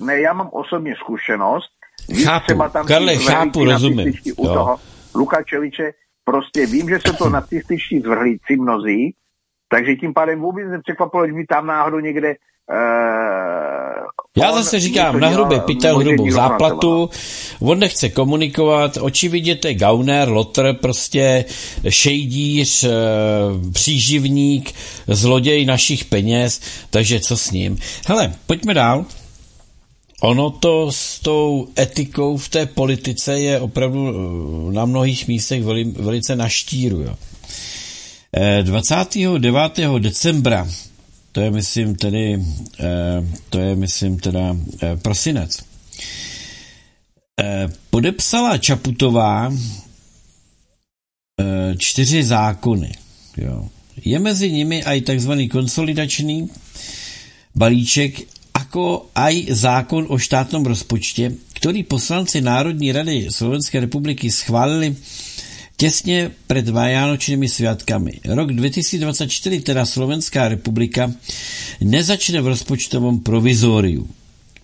Ne, 0.00 0.20
já 0.20 0.32
mám 0.32 0.48
osobně 0.52 0.94
zkušenost. 1.00 1.70
Chápu, 2.24 2.62
tam 2.72 2.86
Karle, 2.86 3.16
chápu, 3.16 3.64
rozumím. 3.64 4.12
U 4.36 4.46
toho 4.46 4.76
Lukačeviče, 5.14 5.90
prostě 6.24 6.66
vím, 6.66 6.88
že 6.88 6.98
jsou 7.06 7.12
to 7.12 7.28
nacističtí 7.38 8.00
zvrhlíci 8.00 8.56
mnozí, 8.56 9.14
takže 9.68 9.96
tím 9.96 10.14
pádem 10.14 10.40
vůbec 10.40 10.66
nepřekvapilo, 10.70 11.26
že 11.26 11.32
by 11.32 11.46
tam 11.46 11.66
náhodou 11.66 11.98
někde 11.98 12.34
Uh, 12.72 14.06
Já 14.38 14.52
zase 14.52 14.80
říkám, 14.80 15.20
na 15.20 15.28
hrubě 15.28 15.60
pytel 15.60 15.98
hrubou 15.98 16.30
záplatu, 16.30 17.10
on 17.60 17.78
nechce 17.78 18.08
komunikovat, 18.08 18.98
očividně 19.00 19.56
to 19.56 19.68
je 19.68 19.74
gauner, 19.74 20.28
lotr, 20.28 20.72
prostě 20.80 21.44
šejdíř, 21.88 22.84
uh, 22.84 22.90
příživník, 23.72 24.74
zloděj 25.06 25.66
našich 25.66 26.04
peněz, 26.04 26.60
takže 26.90 27.20
co 27.20 27.36
s 27.36 27.50
ním? 27.50 27.78
Hele, 28.06 28.34
pojďme 28.46 28.74
dál. 28.74 29.04
Ono 30.20 30.50
to 30.50 30.92
s 30.92 31.18
tou 31.18 31.68
etikou 31.78 32.36
v 32.36 32.48
té 32.48 32.66
politice 32.66 33.40
je 33.40 33.60
opravdu 33.60 34.08
eh, 34.08 34.72
na 34.72 34.84
mnohých 34.84 35.28
místech 35.28 35.64
veli, 35.64 35.84
velice 35.84 36.36
na 36.36 36.48
štíru. 36.48 37.00
Jo. 37.00 37.16
29. 38.62 39.78
decembra 39.98 40.68
to 41.32 41.40
je, 41.40 41.50
myslím, 41.50 41.94
tedy, 41.94 42.44
eh, 42.80 43.26
to 43.50 43.58
je, 43.58 43.76
myslím, 43.76 44.18
teda 44.18 44.56
eh, 44.82 44.96
prosinec. 44.96 45.62
Eh, 47.40 47.68
podepsala 47.90 48.58
Čaputová 48.58 49.52
čtyři 51.78 52.24
zákony. 52.24 52.92
Jo. 53.36 53.68
Je 54.04 54.18
mezi 54.18 54.52
nimi 54.52 54.82
i 54.84 55.00
takzvaný 55.00 55.48
konsolidační 55.48 56.50
balíček, 57.54 58.20
jako 58.58 59.06
aj 59.14 59.46
zákon 59.50 60.06
o 60.08 60.18
štátnom 60.18 60.66
rozpočte, 60.66 61.32
který 61.52 61.82
poslanci 61.82 62.40
Národní 62.40 62.92
rady 62.92 63.26
Slovenské 63.30 63.80
republiky 63.80 64.30
schválili 64.30 64.96
Těsně 65.80 66.30
před 66.46 66.68
Vánočními 66.68 67.48
sviatkami. 67.48 68.20
Rok 68.24 68.52
2024, 68.52 69.60
teda 69.60 69.86
Slovenská 69.88 70.48
republika, 70.48 71.08
nezačne 71.80 72.44
v 72.44 72.52
rozpočtovom 72.52 73.24
provizóriu. 73.24 74.04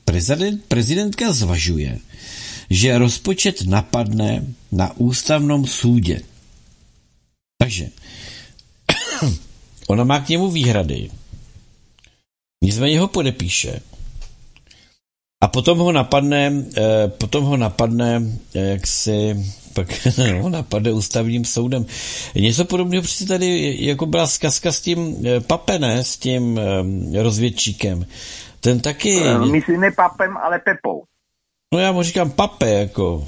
Prezident, 0.05 0.61
prezidentka 0.69 1.33
zvažuje, 1.33 2.05
že 2.69 3.01
rozpočet 3.01 3.65
napadne 3.65 4.45
na 4.69 4.93
ústavnom 5.01 5.65
súde. 5.65 6.21
Takže 7.65 7.97
ona 9.93 10.05
má 10.05 10.21
k 10.21 10.37
němu 10.37 10.53
výhrady. 10.53 11.09
Nicméně 12.61 13.01
ho 13.01 13.09
podepíše. 13.09 13.81
A 15.41 15.49
potom 15.49 15.81
ho 15.81 15.93
napadne, 15.93 16.53
eh, 16.77 17.09
potom 17.09 17.45
ho 17.45 17.57
napadne, 17.57 18.21
eh, 18.53 18.77
jak 18.77 18.85
si 18.87 19.33
pak 19.77 19.89
no, 20.43 20.49
napadne 20.49 20.93
ústavním 20.93 21.45
soudem. 21.45 21.87
Něco 22.35 22.65
podobného 22.65 23.03
přece 23.03 23.27
tady 23.27 23.77
jako 23.81 24.07
byla 24.07 24.27
zkazka 24.27 24.73
s 24.73 24.81
tím 24.81 25.17
eh, 25.27 25.41
Papené, 25.41 26.05
s 26.05 26.17
tím 26.17 26.59
eh, 27.15 27.23
rozvědčíkem. 27.23 28.07
Ten 28.61 28.81
taky... 28.81 29.23
Eh, 29.25 29.39
myslím 29.39 29.81
ne 29.81 29.91
Papem, 29.91 30.37
ale 30.37 30.59
Pepou. 30.59 31.05
No 31.75 31.81
já 31.81 31.93
mu 31.93 32.03
říkám 32.03 32.31
Pape, 32.31 32.71
jako... 32.71 33.25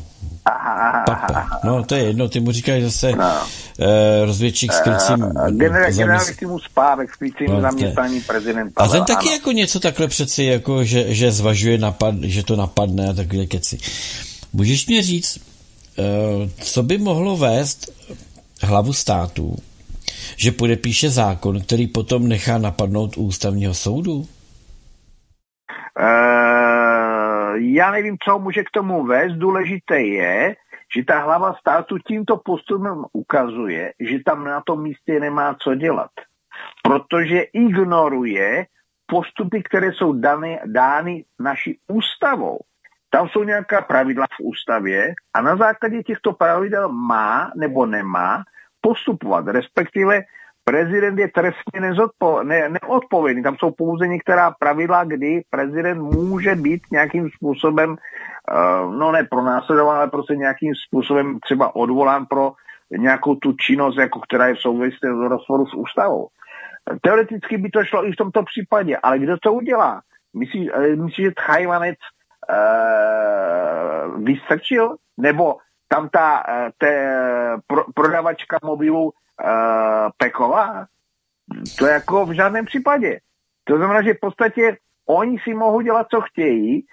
Pape. 1.06 1.34
No 1.64 1.84
to 1.84 1.94
je 1.94 2.04
jedno, 2.04 2.28
ty 2.28 2.40
mu 2.40 2.52
říkáš 2.52 2.82
zase 2.82 3.12
no. 3.12 3.24
uh, 3.24 3.86
rozvědčík 4.24 4.72
s 4.72 4.80
krycím... 4.80 5.24
Uh, 5.24 5.48
generálnímu 5.90 6.58
spávek 6.58 7.14
s 7.14 7.16
krycím 7.16 7.46
no, 7.50 7.60
zaměstnání 7.60 8.20
prezidenta. 8.20 8.84
A 8.84 8.88
ten 8.88 9.04
taky 9.04 9.26
ano. 9.26 9.32
jako 9.32 9.52
něco 9.52 9.80
takhle 9.80 10.08
přeci, 10.08 10.44
jako 10.44 10.84
že, 10.84 11.14
že 11.14 11.32
zvažuje, 11.32 11.78
napad, 11.78 12.14
že 12.22 12.42
to 12.42 12.56
napadne 12.56 13.08
a 13.08 13.12
takové 13.12 13.46
keci. 13.46 13.78
Můžeš 14.52 14.86
mě 14.86 15.02
říct, 15.02 15.38
Eh, 15.38 15.57
co 16.60 16.82
by 16.82 16.98
mohlo 16.98 17.36
vést 17.36 17.90
hlavu 18.62 18.92
státu, 18.92 19.56
že 20.36 20.52
podepíše 20.52 21.10
zákon, 21.10 21.60
který 21.60 21.86
potom 21.86 22.28
nechá 22.28 22.58
napadnout 22.58 23.16
u 23.16 23.22
ústavního 23.22 23.74
soudu? 23.74 24.12
Uh, 26.00 27.56
já 27.56 27.90
nevím, 27.90 28.16
co 28.24 28.38
může 28.38 28.62
k 28.62 28.70
tomu 28.70 29.06
vést. 29.06 29.32
Důležité 29.32 30.00
je, 30.02 30.56
že 30.96 31.04
ta 31.04 31.20
hlava 31.20 31.54
státu 31.54 31.98
tímto 31.98 32.36
postupem 32.36 33.04
ukazuje, 33.12 33.92
že 34.00 34.18
tam 34.24 34.44
na 34.44 34.62
tom 34.66 34.82
místě 34.82 35.20
nemá 35.20 35.56
co 35.62 35.74
dělat. 35.74 36.10
Protože 36.82 37.40
ignoruje 37.40 38.66
postupy, 39.06 39.62
které 39.62 39.92
jsou 39.92 40.12
dány, 40.12 40.58
dány 40.66 41.24
naší 41.38 41.78
ústavou. 41.88 42.58
Tam 43.10 43.28
jsou 43.28 43.44
nějaká 43.44 43.82
pravidla 43.82 44.26
v 44.26 44.44
ústavě 44.44 45.14
a 45.34 45.42
na 45.42 45.56
základě 45.56 46.02
těchto 46.02 46.32
pravidel 46.32 46.88
má 46.88 47.50
nebo 47.56 47.86
nemá 47.86 48.42
postupovat, 48.80 49.48
respektive 49.48 50.20
prezident 50.64 51.18
je 51.18 51.28
trestně 51.28 51.80
nezodpo, 51.80 52.42
ne, 52.42 52.68
neodpovědný. 52.68 53.42
Tam 53.42 53.56
jsou 53.56 53.70
pouze 53.70 54.08
některá 54.08 54.50
pravidla, 54.58 55.04
kdy 55.04 55.42
prezident 55.50 56.02
může 56.02 56.54
být 56.54 56.82
nějakým 56.92 57.28
způsobem, 57.36 57.90
uh, 57.90 58.94
no 58.94 59.12
ne 59.12 59.24
pronásledován, 59.30 59.96
ale 59.96 60.08
prostě 60.08 60.36
nějakým 60.36 60.72
způsobem 60.86 61.38
třeba 61.40 61.76
odvolán 61.76 62.26
pro 62.26 62.52
nějakou 62.90 63.34
tu 63.34 63.52
činnost, 63.52 63.96
jako 63.96 64.20
která 64.20 64.46
je 64.46 64.54
v 64.54 64.60
souvislosti 64.60 65.06
s 65.06 65.28
rozporu 65.28 65.66
s 65.66 65.74
ústavou. 65.74 66.28
Teoreticky 67.02 67.58
by 67.58 67.70
to 67.70 67.84
šlo 67.84 68.06
i 68.06 68.12
v 68.12 68.16
tomto 68.16 68.42
případě, 68.42 68.96
ale 68.96 69.18
kdo 69.18 69.36
to 69.38 69.52
udělá? 69.52 70.00
Myslíš, 70.36 70.68
eh, 70.74 70.96
myslí, 70.96 71.24
že 71.24 71.30
Tchajvanec 71.30 71.98
uh, 72.50 74.24
vystrčil, 74.24 74.96
nebo 75.16 75.56
tam 75.88 76.08
ta 76.08 76.42
uh, 76.48 76.68
te, 76.78 77.18
pro, 77.66 77.84
prodavačka 77.94 78.58
mobilu 78.64 79.04
uh, 79.04 79.10
Peková, 80.16 80.86
to 81.78 81.86
jako 81.86 82.26
v 82.26 82.32
žádném 82.32 82.64
případě. 82.64 83.20
To 83.64 83.76
znamená, 83.76 84.02
že 84.02 84.14
v 84.14 84.20
podstatě 84.20 84.76
oni 85.06 85.38
si 85.38 85.54
mohou 85.54 85.80
dělat, 85.80 86.06
co 86.10 86.20
chtějí, 86.20 86.86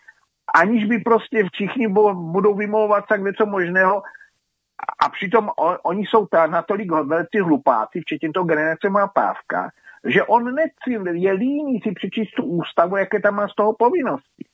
aniž 0.56 0.86
by 0.86 0.98
prostě 0.98 1.44
všichni 1.54 1.88
budou 2.14 2.56
vymlouvat 2.56 3.06
se 3.08 3.18
něco 3.18 3.46
možného 3.46 4.04
a 5.06 5.10
přitom 5.10 5.50
on, 5.58 5.78
oni 5.84 6.06
jsou 6.06 6.26
ta, 6.26 6.48
natolik 6.48 6.92
velcí 6.92 7.40
hlupáci, 7.40 8.02
včetně 8.02 8.32
toho 8.34 8.46
generace 8.46 8.90
má 8.90 9.08
pávka, 9.08 9.70
že 10.06 10.24
on 10.24 10.56
necíl, 10.56 11.08
je 11.08 11.32
líný 11.32 11.80
si 11.82 11.92
přečíst 11.92 12.32
tu 12.36 12.44
ústavu, 12.44 12.98
jaké 12.98 13.20
tam 13.20 13.36
má 13.36 13.48
z 13.48 13.56
toho 13.56 13.74
povinnosti. 13.74 14.46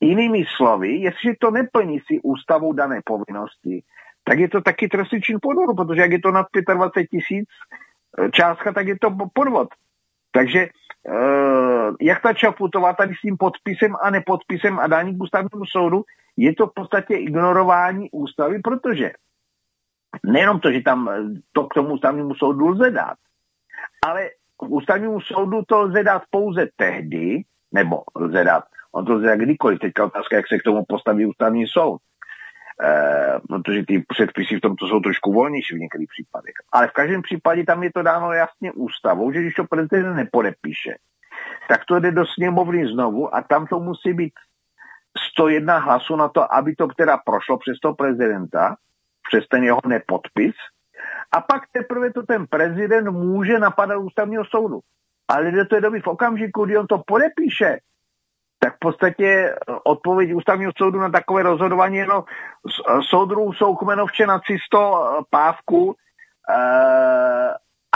Jinými 0.00 0.44
slovy, 0.56 0.96
jestliže 0.96 1.34
to 1.40 1.50
neplní 1.50 2.00
si 2.00 2.20
ústavou 2.22 2.72
dané 2.72 3.00
povinnosti, 3.04 3.82
tak 4.24 4.38
je 4.38 4.48
to 4.48 4.60
taky 4.60 4.88
trestný 4.88 5.20
čin 5.20 5.38
podvodu, 5.42 5.74
protože 5.74 6.00
jak 6.00 6.12
je 6.12 6.20
to 6.20 6.30
nad 6.30 6.46
25 6.74 7.06
tisíc 7.06 7.48
eh, 8.18 8.30
částka, 8.30 8.72
tak 8.72 8.86
je 8.86 8.98
to 8.98 9.10
podvod. 9.34 9.68
Takže 10.36 10.68
uh, 10.68 11.96
jak 12.00 12.22
ta 12.22 12.32
Čaputová 12.32 12.92
tady 12.92 13.14
s 13.14 13.20
tím 13.20 13.36
podpisem 13.36 13.96
a 14.02 14.10
nepodpisem 14.10 14.78
a 14.78 14.86
dání 14.86 15.16
k 15.16 15.22
ústavnímu 15.22 15.64
soudu, 15.64 16.04
je 16.36 16.54
to 16.54 16.66
v 16.66 16.74
podstatě 16.74 17.14
ignorování 17.14 18.10
ústavy, 18.12 18.60
protože 18.64 19.12
nejenom 20.24 20.60
to, 20.60 20.72
že 20.72 20.80
tam 20.80 21.08
eh, 21.08 21.40
to 21.52 21.64
k 21.64 21.74
tomu 21.74 21.94
ústavnímu 21.94 22.34
soudu 22.34 22.68
lze 22.68 22.90
dát, 22.90 23.16
ale 24.06 24.28
k 24.56 24.62
ústavnímu 24.62 25.20
soudu 25.20 25.62
to 25.68 25.80
lze 25.80 26.02
dát 26.04 26.22
pouze 26.30 26.68
tehdy, 26.76 27.42
nebo 27.72 28.02
lze 28.14 28.44
dát 28.44 28.64
On 28.96 29.04
to 29.04 29.12
lze 29.12 29.36
kdykoliv. 29.36 29.78
Teďka 29.78 30.04
otázka, 30.04 30.36
jak 30.36 30.48
se 30.48 30.58
k 30.58 30.62
tomu 30.62 30.84
postaví 30.88 31.26
ústavní 31.26 31.66
soud. 31.66 32.00
E, 32.82 33.40
protože 33.48 33.84
ty 33.86 34.04
předpisy 34.08 34.56
v 34.56 34.60
tomto 34.60 34.86
jsou 34.86 35.00
trošku 35.00 35.32
volnější 35.32 35.74
v 35.74 35.78
některých 35.78 36.08
případech. 36.08 36.54
Ale 36.72 36.88
v 36.88 36.92
každém 36.92 37.22
případě 37.22 37.64
tam 37.64 37.82
je 37.82 37.92
to 37.92 38.02
dáno 38.02 38.32
jasně 38.32 38.72
ústavou, 38.72 39.32
že 39.32 39.40
když 39.40 39.54
to 39.54 39.64
prezident 39.64 40.14
nepodepíše, 40.14 40.94
tak 41.68 41.84
to 41.84 42.00
jde 42.00 42.10
do 42.12 42.26
sněmovny 42.26 42.88
znovu 42.88 43.34
a 43.34 43.42
tam 43.42 43.66
to 43.66 43.80
musí 43.80 44.12
být 44.12 44.32
101 45.32 45.78
hlasů 45.78 46.16
na 46.16 46.28
to, 46.28 46.54
aby 46.54 46.74
to 46.74 46.86
teda 46.86 47.16
prošlo 47.16 47.58
přes 47.58 47.78
toho 47.82 47.94
prezidenta, 47.94 48.76
přes 49.28 49.48
ten 49.48 49.64
jeho 49.64 49.80
nepodpis. 49.86 50.54
A 51.32 51.40
pak 51.40 51.62
teprve 51.72 52.12
to 52.12 52.22
ten 52.22 52.46
prezident 52.46 53.10
může 53.10 53.58
napadat 53.58 53.96
ústavního 53.96 54.44
soudu. 54.44 54.80
Ale 55.28 55.52
jde 55.52 55.64
to 55.64 55.80
doby 55.80 56.00
v 56.00 56.06
okamžiku, 56.06 56.64
kdy 56.64 56.78
on 56.78 56.86
to 56.86 57.02
podepíše, 57.06 57.78
tak 58.58 58.76
v 58.76 58.78
podstatě 58.78 59.54
odpověď 59.84 60.34
ústavního 60.34 60.72
soudu 60.78 61.00
na 61.00 61.10
takové 61.10 61.42
rozhodování 61.42 62.06
no, 62.06 62.24
soudrů 63.10 63.52
jsou 63.52 63.74
kmenovče 63.74 64.26
nacisto 64.26 65.04
pávku 65.30 65.94
e, 66.50 66.54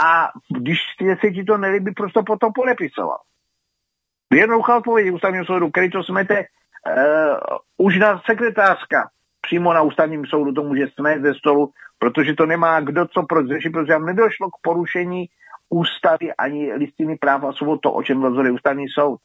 a 0.03 0.29
když 0.57 0.79
se 1.21 1.31
ti 1.31 1.43
to 1.43 1.57
nelíbí, 1.57 1.93
proč 1.93 2.13
to 2.13 2.23
potom 2.23 2.53
podepisoval? 2.55 3.17
Jednoduchá 4.33 4.77
odpověď 4.77 5.13
ústavního 5.13 5.45
soudu, 5.45 5.69
který 5.69 5.89
to 5.89 6.03
smete 6.03 6.37
uh, 6.39 7.85
už 7.87 7.99
na 7.99 8.21
sekretářka 8.25 9.09
přímo 9.41 9.73
na 9.73 9.81
ústavním 9.81 10.25
soudu 10.25 10.51
to 10.51 10.63
může 10.63 10.87
smést 10.95 11.21
ze 11.21 11.33
stolu, 11.33 11.71
protože 11.99 12.33
to 12.33 12.45
nemá 12.45 12.79
kdo 12.79 13.07
co 13.07 13.23
proč 13.23 13.47
řešit, 13.47 13.69
protože 13.69 13.93
tam 13.93 14.05
nedošlo 14.05 14.49
k 14.49 14.61
porušení 14.61 15.25
ústavy 15.69 16.33
ani 16.37 16.73
listiny 16.73 17.17
práv 17.17 17.43
a 17.43 17.53
svobod, 17.53 17.81
to, 17.81 17.91
o 17.91 18.03
čem 18.03 18.23
rozhoduje 18.23 18.51
ústavní 18.51 18.89
soud. 18.89 19.19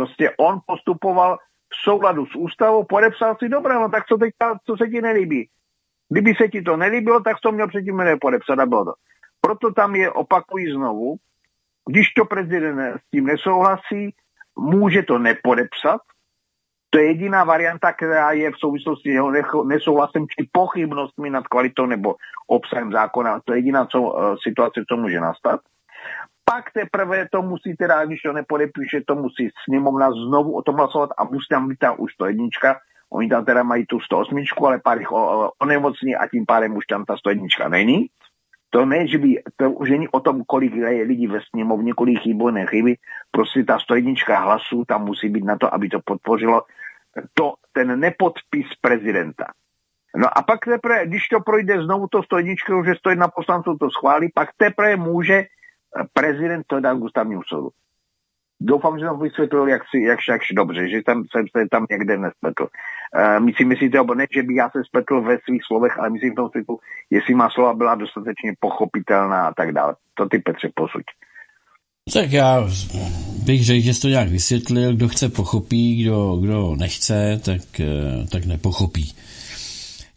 Prostě 0.00 0.30
on 0.38 0.60
postupoval 0.66 1.36
v 1.72 1.76
souladu 1.84 2.26
s 2.26 2.34
ústavou, 2.36 2.84
podepsal 2.84 3.36
si 3.38 3.48
dobré, 3.48 3.74
no 3.74 3.88
tak 3.88 4.06
co 4.06 4.16
teďka, 4.16 4.58
co 4.66 4.76
se 4.76 4.88
ti 4.88 5.00
nelíbí? 5.00 5.48
Kdyby 6.08 6.34
se 6.34 6.48
ti 6.48 6.62
to 6.62 6.76
nelíbilo, 6.76 7.20
tak 7.20 7.36
to 7.42 7.52
měl 7.52 7.68
předtím 7.68 7.96
nepodepsat 7.96 8.58
a 8.58 8.66
bylo 8.66 8.84
to. 8.84 8.92
Proto 9.40 9.72
tam 9.72 9.94
je, 9.94 10.10
opakují 10.10 10.72
znovu, 10.72 11.16
když 11.90 12.12
to 12.12 12.24
prezident 12.24 12.98
s 12.98 13.10
tím 13.10 13.26
nesouhlasí, 13.26 14.14
může 14.58 15.02
to 15.02 15.18
nepodepsat, 15.18 16.00
to 16.90 16.98
je 16.98 17.06
jediná 17.06 17.44
varianta, 17.44 17.92
která 17.92 18.32
je 18.32 18.50
v 18.50 18.58
souvislosti 18.58 19.10
s 19.10 19.12
jeho 19.12 19.30
nesouhlasem 19.64 20.26
či 20.28 20.48
pochybnostmi 20.52 21.30
nad 21.30 21.48
kvalitou 21.48 21.86
nebo 21.86 22.14
obsahem 22.46 22.92
zákona. 22.92 23.40
To 23.44 23.52
je 23.52 23.58
jediná 23.58 23.86
co, 23.86 24.02
uh, 24.02 24.36
situace, 24.42 24.84
co 24.88 24.96
může 24.96 25.20
nastat. 25.20 25.60
Pak 26.50 26.72
teprve 26.72 27.28
to 27.28 27.42
musí 27.42 27.76
teda, 27.76 28.04
když 28.04 28.22
to 28.22 28.32
nepodepíše, 28.32 29.00
to 29.06 29.14
musí 29.14 29.50
sněmovna 29.64 30.10
znovu 30.10 30.56
o 30.56 30.62
tom 30.62 30.74
hlasovat 30.74 31.10
a 31.18 31.24
musí 31.24 31.46
tam 31.50 31.68
být 31.68 31.78
tam 31.78 31.94
už 31.98 32.14
to 32.14 32.26
jednička. 32.26 32.78
Oni 33.12 33.28
tam 33.28 33.44
teda 33.44 33.62
mají 33.62 33.86
tu 33.86 34.00
108, 34.00 34.44
ale 34.66 34.80
pár 34.84 34.98
jich 34.98 35.12
onemocní 35.62 36.16
a 36.16 36.26
tím 36.26 36.46
pádem 36.46 36.76
už 36.76 36.86
tam 36.86 37.04
ta 37.04 37.16
101 37.16 37.46
není. 37.68 38.06
To 38.70 38.86
ne, 38.86 39.06
že 39.06 39.18
by, 39.18 39.42
to 39.56 39.70
už 39.70 39.90
není 39.90 40.08
o 40.08 40.20
tom, 40.20 40.42
kolik 40.44 40.74
je 40.74 41.02
lidí 41.02 41.26
ve 41.26 41.38
sněmovně, 41.50 41.92
kolik 41.92 42.18
chybů, 42.18 42.50
nechybí. 42.50 42.94
Prostě 43.30 43.64
ta 43.64 43.78
101 43.78 44.14
hlasů 44.38 44.84
tam 44.88 45.04
musí 45.04 45.28
být 45.28 45.44
na 45.44 45.58
to, 45.58 45.74
aby 45.74 45.88
to 45.88 46.00
podpořilo 46.04 46.62
to, 47.34 47.54
ten 47.72 48.00
nepodpis 48.00 48.66
prezidenta. 48.80 49.44
No 50.16 50.38
a 50.38 50.42
pak 50.42 50.64
teprve, 50.64 51.06
když 51.06 51.28
to 51.28 51.40
projde 51.40 51.82
znovu 51.82 52.06
to 52.10 52.22
101, 52.22 52.54
že 52.86 52.94
101 52.94 53.28
poslanců 53.28 53.76
to 53.80 53.90
schválí, 53.90 54.28
pak 54.34 54.48
teprve 54.56 54.96
může 54.96 55.44
prezident 56.12 56.64
to 56.66 56.80
dát 56.80 56.94
k 56.94 57.02
ústavnímu 57.02 57.42
soudu. 57.42 57.70
Doufám, 58.60 58.98
že 58.98 59.04
jsem 59.04 59.18
vysvětlil, 59.18 59.68
jak 59.68 59.82
si, 59.90 60.02
jak, 60.02 60.18
jak 60.28 60.40
dobře, 60.52 60.88
že 60.88 61.02
tam, 61.02 61.24
jsem 61.30 61.46
se 61.56 61.68
tam 61.70 61.86
někde 61.90 62.18
nespletl. 62.18 62.62
Uh, 62.62 63.44
my 63.44 63.52
si 63.52 63.64
myslíte, 63.64 63.98
ne, 64.14 64.26
že 64.34 64.42
by 64.42 64.54
já 64.54 64.70
se 64.70 64.84
spletl 64.84 65.20
ve 65.20 65.38
svých 65.38 65.62
slovech, 65.66 65.98
ale 65.98 66.10
myslím 66.10 66.32
v 66.32 66.34
tom 66.34 66.48
smyslu, 66.50 66.78
jestli 67.10 67.34
má 67.34 67.50
slova 67.50 67.74
byla 67.74 67.94
dostatečně 67.94 68.52
pochopitelná 68.60 69.46
a 69.46 69.54
tak 69.54 69.72
dále. 69.72 69.94
To 70.14 70.28
ty 70.28 70.38
Petře 70.38 70.68
posuď. 70.74 71.02
Tak 72.12 72.32
já 72.32 72.68
bych 73.46 73.64
řekl, 73.64 73.80
že 73.80 73.94
jsi 73.94 74.00
to 74.00 74.08
nějak 74.08 74.28
vysvětlil, 74.28 74.96
kdo 74.96 75.08
chce 75.08 75.28
pochopí, 75.28 76.02
kdo, 76.02 76.36
kdo 76.36 76.76
nechce, 76.76 77.40
tak, 77.44 77.80
eh, 77.80 78.26
tak 78.32 78.44
nepochopí. 78.44 79.14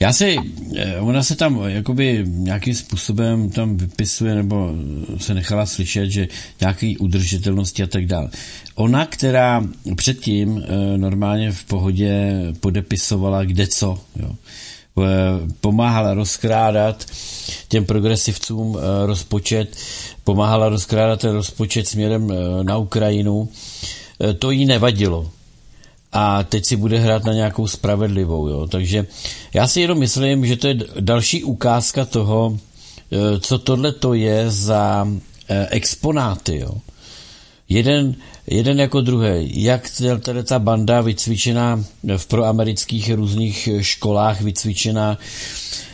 Já 0.04 0.14
si, 0.14 0.38
eh, 0.76 1.00
ona 1.00 1.24
se 1.24 1.36
tam 1.36 1.64
jakoby 1.66 2.24
nějakým 2.28 2.76
způsobem 2.76 3.50
tam 3.50 3.78
vypisuje 3.78 4.36
nebo 4.36 4.72
se 5.18 5.34
nechala 5.34 5.66
slyšet, 5.66 6.10
že 6.10 6.28
nějaký 6.62 6.98
udržitelnosti 6.98 7.84
a 7.84 7.88
tak 7.88 8.06
dále. 8.06 8.30
Ona, 8.76 9.06
která 9.06 9.64
předtím 9.96 10.64
eh, 10.64 10.98
normálně 10.98 11.52
v 11.52 11.64
pohodě 11.64 12.34
podepisovala 12.60 13.44
kde 13.44 13.68
co, 13.68 14.00
jo, 14.16 14.36
pomáhala 15.62 16.14
rozkrádat 16.14 17.06
těm 17.68 17.86
progresivcům 17.86 18.78
rozpočet, 19.06 19.76
pomáhala 20.24 20.70
rozkrádat 20.70 21.22
ten 21.22 21.32
rozpočet 21.32 21.88
směrem 21.88 22.34
na 22.64 22.78
Ukrajinu, 22.78 23.50
to 24.40 24.52
jí 24.52 24.66
nevadilo 24.66 25.32
a 26.14 26.44
teď 26.44 26.65
si 26.65 26.76
bude 26.76 26.99
hrát 26.99 27.23
na 27.23 27.34
nějakou 27.34 27.68
spravedlivou. 27.68 28.48
Jo. 28.48 28.68
Takže 28.68 29.06
já 29.53 29.68
si 29.68 29.81
jenom 29.81 29.99
myslím, 29.99 30.45
že 30.45 30.56
to 30.56 30.68
je 30.68 30.77
další 30.99 31.44
ukázka 31.44 32.06
toho, 32.06 32.57
eh, 33.11 33.40
co 33.40 33.60
tohle 33.60 33.91
to 33.91 34.14
je 34.14 34.49
za 34.52 35.07
eh, 35.49 35.68
exponáty. 35.69 36.60
Jo. 36.60 36.77
Jeden, 37.69 38.15
jeden 38.48 38.80
jako 38.80 39.02
druhý. 39.02 39.64
Jak 39.64 39.91
tady 40.22 40.44
ta 40.44 40.60
banda 40.60 41.02
vycvičená 41.02 41.84
v 42.18 42.26
proamerických 42.26 43.14
různých 43.14 43.69
školách, 43.81 44.41
vycvičená 44.41 45.18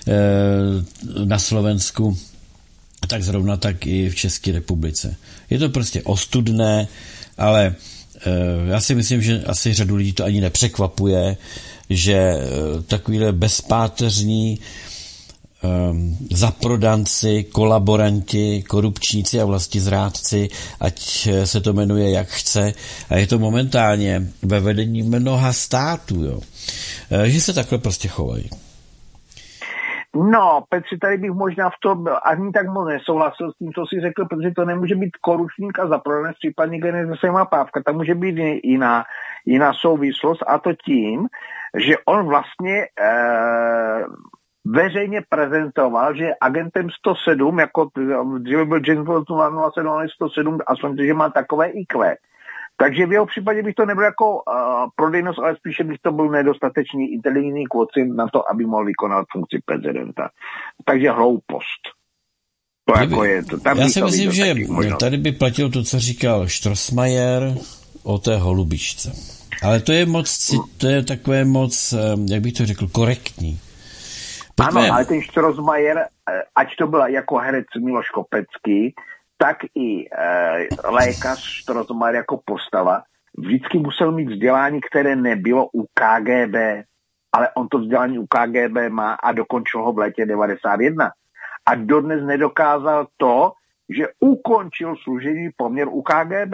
eh, 0.08 1.26
na 1.26 1.40
Slovensku, 1.40 2.18
tak 3.08 3.24
zrovna 3.24 3.58
tak 3.58 3.88
i 3.88 4.10
v 4.10 4.16
České 4.16 4.52
republice. 4.52 5.16
Je 5.50 5.60
to 5.60 5.70
prostě 5.70 6.04
ostudné, 6.04 6.88
ale 7.38 7.76
já 8.68 8.82
si 8.82 8.96
myslím, 8.96 9.22
že 9.22 9.44
asi 9.44 9.74
řadu 9.74 9.96
lidí 9.96 10.14
to 10.14 10.24
ani 10.24 10.42
nepřekvapuje, 10.42 11.38
že 11.90 12.14
eh, 12.14 12.42
takovýhle 12.88 13.32
bezpáteřní 13.32 14.60
um, 15.92 16.18
zaprodanci, 16.32 17.44
kolaboranti, 17.44 18.64
korupčníci 18.68 19.42
a 19.42 19.46
vlastizrádci, 19.46 20.50
ať 20.80 21.28
se 21.44 21.62
to 21.62 21.74
jmenuje 21.74 22.12
jak 22.12 22.28
chce, 22.28 22.74
a 23.10 23.18
je 23.18 23.28
to 23.28 23.40
momentálně 23.40 24.28
ve 24.42 24.60
vedení 24.60 25.04
mnoha 25.04 25.54
států, 25.54 26.24
jo, 26.24 26.40
že 27.26 27.42
se 27.42 27.54
takhle 27.54 27.78
prostě 27.78 28.08
chovají. 28.08 28.50
No, 30.16 30.64
Petři, 30.70 30.98
tady 30.98 31.18
bych 31.18 31.32
možná 31.32 31.70
v 31.70 31.80
tom 31.82 32.06
ani 32.26 32.52
tak 32.52 32.68
moc 32.68 32.88
nesouhlasil 32.88 33.52
s 33.52 33.58
tím, 33.58 33.74
co 33.74 33.86
si 33.86 34.02
řekl, 34.02 34.26
protože 34.26 34.52
to 34.56 34.66
nemůže 34.66 34.96
být 34.96 35.18
koručník 35.22 35.80
a 35.80 35.88
zaprodanec, 35.88 36.38
případně 36.38 36.80
má 37.32 37.46
pávka. 37.46 37.84
Tam 37.84 37.96
může 37.96 38.16
být 38.16 38.38
jiná, 38.64 39.04
jiná 39.46 39.74
souvislost 39.74 40.44
a 40.48 40.60
to 40.60 40.74
tím, 40.86 41.28
že 41.78 41.94
on 42.06 42.28
vlastně 42.28 42.88
eh, 43.02 44.04
veřejně 44.66 45.22
prezentoval, 45.30 46.16
že 46.16 46.30
agentem 46.42 46.90
107, 46.90 47.60
jako 47.60 47.90
dříve 48.38 48.66
byl 48.66 48.80
James 48.88 49.06
Bond 49.06 49.28
007, 49.74 49.88
ale 49.88 50.08
107, 50.10 50.58
aspoň, 50.68 50.98
že 51.06 51.14
má 51.14 51.30
takové 51.30 51.68
IQ. 51.70 52.16
Takže 52.82 53.06
v 53.06 53.12
jeho 53.12 53.26
případě 53.26 53.64
bych 53.64 53.76
to 53.76 53.86
nebyl 53.86 54.04
jako 54.04 54.36
uh, 54.36 54.44
prodejnost, 54.96 55.40
ale 55.40 55.56
spíše 55.56 55.84
bych 55.84 56.00
to 56.02 56.12
byl 56.12 56.30
nedostatečný 56.30 57.14
inteligentní 57.14 57.68
kvocin 57.68 58.16
na 58.16 58.28
to, 58.28 58.52
aby 58.52 58.66
mohl 58.66 58.86
vykonat 58.86 59.26
funkci 59.32 59.58
prezidenta. 59.66 60.30
Takže 60.86 61.12
hloupost. 61.12 61.82
To 62.86 62.94
tady 62.94 63.06
jako 63.06 63.24
je, 63.24 63.44
to, 63.44 63.60
tam 63.60 63.78
já 63.78 63.90
si 63.90 64.02
myslím, 64.02 64.32
že 64.32 64.56
tady 65.00 65.18
by 65.18 65.32
platilo 65.32 65.70
to, 65.70 65.84
co 65.84 66.00
říkal 66.00 66.48
Štrosmajer 66.48 67.54
o 68.04 68.18
té 68.18 68.38
holubičce. 68.38 69.12
Ale 69.64 69.80
to 69.80 69.92
je 69.92 70.06
moc, 70.06 70.56
to 70.78 70.88
je 70.88 71.04
takové 71.04 71.46
moc, 71.46 71.94
jak 72.30 72.42
bych 72.42 72.54
to 72.54 72.66
řekl, 72.66 72.88
korektní. 72.88 73.60
Pojďme. 74.56 74.82
Ano, 74.82 74.94
ale 74.94 75.06
ten 75.06 75.22
Štrosmajer, 75.22 75.98
eh, 75.98 76.42
ať 76.56 76.76
to 76.76 76.88
byla 76.88 77.08
jako 77.08 77.38
herec 77.38 77.66
Miloš 77.80 78.10
Kopecký, 78.10 78.96
tak 79.42 79.58
i 79.76 80.06
e, 80.06 80.68
lékař 80.84 81.40
Štrozmar 81.40 82.16
jako 82.16 82.40
postava 82.46 83.02
vždycky 83.38 83.80
musel 83.80 84.12
mít 84.12 84.30
vzdělání, 84.30 84.82
které 84.82 85.16
nebylo 85.16 85.70
u 85.74 85.84
KGB, 85.84 86.56
ale 87.32 87.50
on 87.56 87.68
to 87.68 87.78
vzdělání 87.80 88.20
u 88.20 88.28
KGB 88.28 88.90
má 88.90 89.14
a 89.14 89.32
dokončil 89.32 89.82
ho 89.82 89.94
v 89.94 89.98
létě 89.98 90.26
91. 90.26 91.12
A 91.66 91.76
dodnes 91.76 92.24
nedokázal 92.24 93.08
to, 93.18 93.52
že 93.90 94.08
ukončil 94.20 94.96
služební 95.04 95.50
poměr 95.58 95.88
u 95.88 96.02
KGB. 96.02 96.54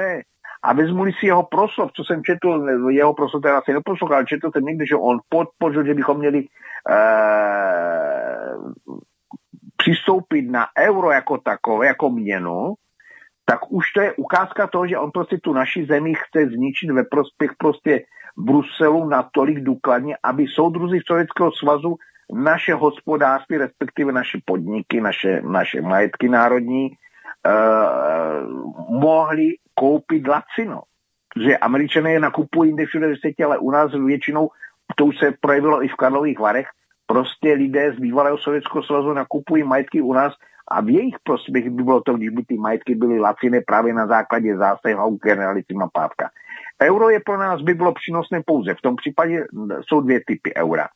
A 0.64 0.74
vezmu 0.74 1.06
si 1.06 1.26
jeho 1.26 1.44
proslov, 1.44 1.92
co 1.94 2.04
jsem 2.04 2.24
četl, 2.24 2.70
jeho 2.90 3.14
proslov 3.14 3.44
teda 3.44 3.58
asi 3.58 3.74
neposlouchal, 3.74 4.26
četl 4.26 4.52
jsem 4.52 4.66
někde, 4.66 4.86
že 4.86 4.96
on 4.96 5.20
podpořil, 5.30 5.86
že 5.86 5.94
bychom 5.94 6.18
měli 6.18 6.46
e, 6.90 6.98
přistoupit 9.86 10.50
na 10.50 10.68
euro 10.80 11.12
jako 11.12 11.38
takové, 11.38 11.88
jako 11.88 12.10
měnu, 12.10 12.74
tak 13.46 13.60
už 13.70 13.92
to 13.92 14.02
je 14.02 14.14
ukázka 14.14 14.68
toho, 14.68 14.88
že 14.88 14.98
on 14.98 15.12
prostě 15.12 15.38
tu 15.38 15.54
naši 15.54 15.86
zemi 15.86 16.14
chce 16.16 16.46
zničit 16.46 16.92
ve 16.92 17.04
prospěch 17.04 17.52
prostě 17.58 18.04
Bruselu 18.38 19.10
natolik 19.10 19.60
důkladně, 19.60 20.18
aby 20.24 20.48
soudruzi 20.48 21.00
Sovětského 21.06 21.52
svazu 21.52 21.96
naše 22.34 22.74
hospodářství, 22.74 23.58
respektive 23.58 24.12
naše 24.12 24.38
podniky, 24.46 25.02
naše, 25.02 25.42
naše 25.42 25.82
majetky 25.82 26.30
národní, 26.30 26.90
eh, 26.90 27.52
mohli 28.90 29.56
koupit 29.76 30.28
lacino. 30.28 30.82
Protože 31.34 31.58
američané 31.58 32.12
je 32.12 32.20
nakupují 32.20 32.70
jinde 32.70 32.86
všude 32.86 33.08
ve 33.08 33.46
ale 33.46 33.58
u 33.58 33.72
nás 33.72 33.92
většinou, 33.92 34.50
to 34.96 35.06
už 35.06 35.18
se 35.18 35.34
projevilo 35.42 35.84
i 35.84 35.88
v 35.88 35.96
Karlových 35.96 36.40
Varech, 36.40 36.68
prostě 37.08 37.54
lidé 37.54 37.94
z 37.94 38.00
bývalého 38.00 38.38
Sovětského 38.38 38.84
svazu 38.84 39.14
nakupují 39.14 39.64
majetky 39.64 40.02
u 40.02 40.14
nás 40.14 40.34
a 40.68 40.82
v 40.82 40.90
jejich 40.90 41.16
prospěch 41.24 41.70
by 41.70 41.84
bylo 41.84 42.02
to, 42.02 42.14
když 42.14 42.30
by 42.30 42.44
ty 42.44 42.58
majetky 42.58 42.96
byly 42.96 43.20
laciné 43.20 43.62
právě 43.68 43.94
na 43.94 44.08
základě 44.08 44.58
zásahu 44.58 45.18
generalisima 45.24 45.90
Pávka. 45.94 46.30
Euro 46.82 47.10
je 47.10 47.20
pro 47.26 47.38
nás 47.38 47.62
by 47.62 47.74
bylo 47.74 47.94
přínosné 47.94 48.42
pouze. 48.46 48.74
V 48.74 48.82
tom 48.82 48.96
případě 48.96 49.46
jsou 49.82 50.02
dvě 50.02 50.20
typy 50.28 50.56
eura. 50.56 50.88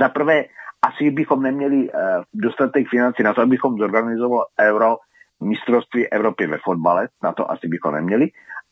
Za 0.00 0.08
prvé, 0.08 0.44
asi 0.86 1.10
bychom 1.10 1.42
neměli 1.42 1.76
uh, 1.76 2.00
dostatek 2.34 2.88
financí 2.88 3.22
na 3.22 3.34
to, 3.34 3.40
abychom 3.40 3.78
zorganizovali 3.78 4.44
euro 4.60 4.96
mistrovství 5.42 6.08
Evropy 6.08 6.46
ve 6.46 6.58
fotbale, 6.64 7.08
na 7.22 7.32
to 7.32 7.50
asi 7.50 7.68
bychom 7.68 7.94
neměli, 7.94 8.30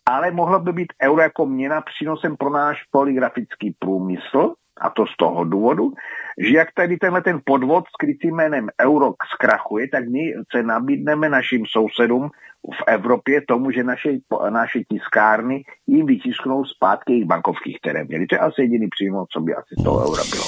ale 0.09 0.31
mohlo 0.31 0.61
by 0.61 0.73
být 0.73 0.93
euro 1.03 1.23
jako 1.23 1.47
měna 1.47 1.81
přínosem 1.81 2.37
pro 2.37 2.51
náš 2.51 2.85
poligrafický 2.91 3.75
průmysl, 3.79 4.55
a 4.81 4.91
to 4.91 5.07
z 5.07 5.17
toho 5.17 5.45
důvodu, 5.45 5.93
že 6.39 6.57
jak 6.57 6.69
tady 6.75 6.97
tenhle 6.97 7.23
ten 7.23 7.41
podvod 7.45 7.85
skrytým 7.95 8.37
jménem 8.37 8.69
euro 8.81 9.13
zkrachuje, 9.35 9.89
tak 9.89 10.09
my 10.09 10.33
se 10.57 10.63
nabídneme 10.63 11.29
našim 11.29 11.65
sousedům 11.67 12.31
v 12.63 12.83
Evropě 12.87 13.41
tomu, 13.49 13.71
že 13.71 13.85
naše, 13.85 14.09
naše 14.51 14.79
tiskárny 14.93 15.65
jim 15.87 16.07
vytisknou 16.07 16.65
zpátky 16.65 17.13
jejich 17.13 17.27
bankovských, 17.27 17.77
které 17.83 18.05
měli. 18.05 18.27
To 18.27 18.35
je 18.35 18.39
asi 18.39 18.63
jediný 18.63 18.89
přímo, 18.89 19.27
co 19.33 19.41
by 19.41 19.55
asi 19.55 19.75
z 19.81 19.83
toho 19.85 20.11
eura 20.11 20.23
bylo. 20.31 20.45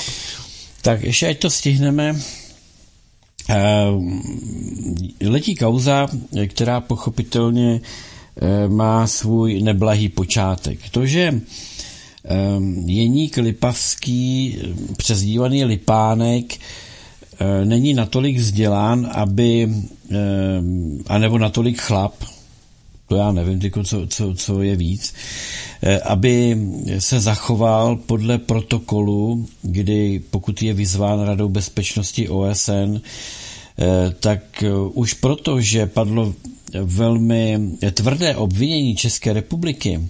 Tak 0.82 1.02
ještě 1.02 1.28
ať 1.28 1.38
to 1.38 1.50
stihneme. 1.50 2.12
Eh, 3.50 5.28
letí 5.28 5.54
kauza, 5.56 6.08
která 6.48 6.80
pochopitelně 6.80 7.80
eh, 7.80 8.68
má 8.68 9.06
svůj 9.06 9.62
neblahý 9.62 10.08
počátek. 10.08 10.78
To, 10.90 11.06
že 11.06 11.32
Jeník 12.86 13.36
Lipavský, 13.36 14.58
přezdívaný 14.96 15.64
Lipánek, 15.64 16.58
není 17.64 17.94
natolik 17.94 18.38
vzdělán, 18.38 19.10
aby, 19.12 19.68
anebo 21.06 21.38
natolik 21.38 21.80
chlap, 21.80 22.14
to 23.08 23.16
já 23.16 23.32
nevím, 23.32 23.60
co, 23.84 24.06
co, 24.06 24.34
co 24.34 24.62
je 24.62 24.76
víc, 24.76 25.14
aby 26.04 26.56
se 26.98 27.20
zachoval 27.20 27.96
podle 27.96 28.38
protokolu, 28.38 29.46
kdy 29.62 30.22
pokud 30.30 30.62
je 30.62 30.74
vyzván 30.74 31.20
Radou 31.20 31.48
bezpečnosti 31.48 32.28
OSN, 32.28 33.00
tak 34.20 34.64
už 34.92 35.14
proto, 35.14 35.60
že 35.60 35.86
padlo 35.86 36.34
velmi 36.82 37.58
tvrdé 37.94 38.36
obvinění 38.36 38.96
České 38.96 39.32
republiky, 39.32 40.00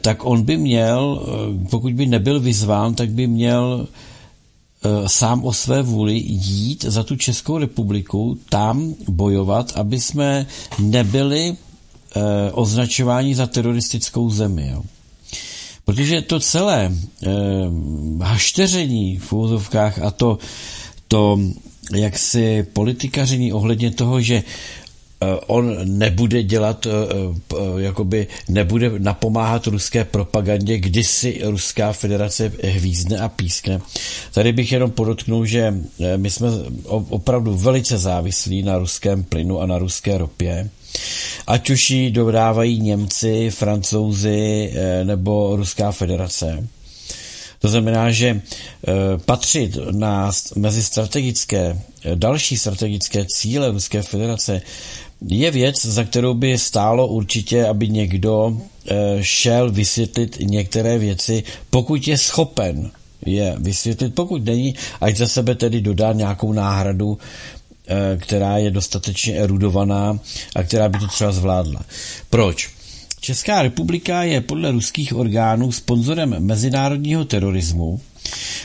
tak 0.00 0.26
on 0.26 0.42
by 0.42 0.56
měl, 0.56 1.26
pokud 1.70 1.92
by 1.92 2.06
nebyl 2.06 2.40
vyzván, 2.40 2.94
tak 2.94 3.10
by 3.10 3.26
měl 3.26 3.88
sám 5.06 5.44
o 5.44 5.52
své 5.52 5.82
vůli 5.82 6.14
jít 6.26 6.84
za 6.84 7.02
tu 7.02 7.16
Českou 7.16 7.58
republiku, 7.58 8.38
tam 8.48 8.94
bojovat, 9.08 9.72
aby 9.74 10.00
jsme 10.00 10.46
nebyli 10.78 11.54
eh, 12.16 12.20
označování 12.52 13.34
za 13.34 13.46
teroristickou 13.46 14.30
zemi. 14.30 14.68
Jo. 14.72 14.82
Protože 15.84 16.22
to 16.22 16.40
celé 16.40 16.92
eh, 16.92 17.28
hašteření 18.22 19.18
v 19.18 19.32
úzovkách 19.32 19.98
a 19.98 20.10
to, 20.10 20.38
to 21.08 21.40
jaksi 21.94 22.66
politikaření 22.72 23.52
ohledně 23.52 23.90
toho, 23.90 24.20
že 24.20 24.42
Eh, 24.42 24.89
on 25.46 25.76
nebude 25.98 26.42
dělat, 26.42 26.86
eh, 26.86 26.90
eh, 26.90 27.56
jakoby 27.76 28.26
nebude 28.48 28.90
napomáhat 28.98 29.66
ruské 29.66 30.04
propagandě, 30.04 30.78
kdy 30.78 31.04
si 31.04 31.40
Ruská 31.42 31.92
federace 31.92 32.52
hvízdne 32.62 33.18
a 33.18 33.28
pískne. 33.28 33.80
Tady 34.32 34.52
bych 34.52 34.72
jenom 34.72 34.90
podotknul, 34.90 35.46
že 35.46 35.74
my 36.16 36.30
jsme 36.30 36.48
opravdu 36.88 37.56
velice 37.56 37.98
závislí 37.98 38.62
na 38.62 38.78
ruském 38.78 39.24
plynu 39.24 39.60
a 39.60 39.66
na 39.66 39.78
ruské 39.78 40.18
ropě. 40.18 40.70
Ať 41.46 41.70
už 41.70 41.90
ji 41.90 42.10
dodávají 42.10 42.80
Němci, 42.80 43.50
Francouzi 43.50 44.72
nebo 45.04 45.56
Ruská 45.56 45.92
federace. 45.92 46.68
To 47.58 47.68
znamená, 47.68 48.10
že 48.10 48.40
patřit 49.24 49.78
na, 49.90 50.32
mezi 50.56 50.82
strategické, 50.82 51.80
další 52.14 52.56
strategické 52.56 53.24
cíle 53.28 53.70
Ruské 53.70 54.02
federace 54.02 54.62
je 55.28 55.50
věc, 55.50 55.86
za 55.86 56.04
kterou 56.04 56.34
by 56.34 56.58
stálo 56.58 57.06
určitě, 57.06 57.66
aby 57.66 57.88
někdo 57.88 58.56
eh, 58.86 59.18
šel 59.20 59.70
vysvětlit 59.70 60.36
některé 60.40 60.98
věci, 60.98 61.42
pokud 61.70 62.08
je 62.08 62.18
schopen 62.18 62.90
je 63.26 63.56
vysvětlit, 63.58 64.14
pokud 64.14 64.44
není, 64.44 64.74
ať 65.00 65.16
za 65.16 65.26
sebe 65.26 65.54
tedy 65.54 65.80
dodá 65.80 66.12
nějakou 66.12 66.52
náhradu, 66.52 67.18
eh, 67.86 68.16
která 68.16 68.58
je 68.58 68.70
dostatečně 68.70 69.34
erudovaná 69.34 70.18
a 70.54 70.62
která 70.62 70.88
by 70.88 70.98
to 70.98 71.06
třeba 71.06 71.32
zvládla. 71.32 71.80
Proč? 72.30 72.70
Česká 73.20 73.62
republika 73.62 74.22
je 74.22 74.40
podle 74.40 74.70
ruských 74.70 75.14
orgánů 75.14 75.72
sponzorem 75.72 76.36
mezinárodního 76.38 77.24
terorismu, 77.24 78.00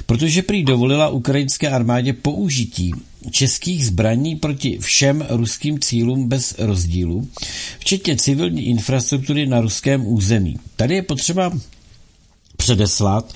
protože 0.06 0.42
prý 0.42 0.64
dovolila 0.64 1.10
ukrajinské 1.10 1.70
armádě 1.70 2.14
použití 2.14 2.92
českých 3.32 3.86
zbraní 3.86 4.36
proti 4.36 4.78
všem 4.80 5.26
ruským 5.30 5.80
cílům 5.80 6.30
bez 6.30 6.56
rozdílu, 6.58 7.28
včetně 7.80 8.16
civilní 8.16 8.66
infrastruktury 8.66 9.48
na 9.48 9.62
ruském 9.62 10.08
území. 10.08 10.58
Tady 10.76 10.96
je 10.96 11.02
potřeba 11.02 11.52
předeslat, 12.58 13.34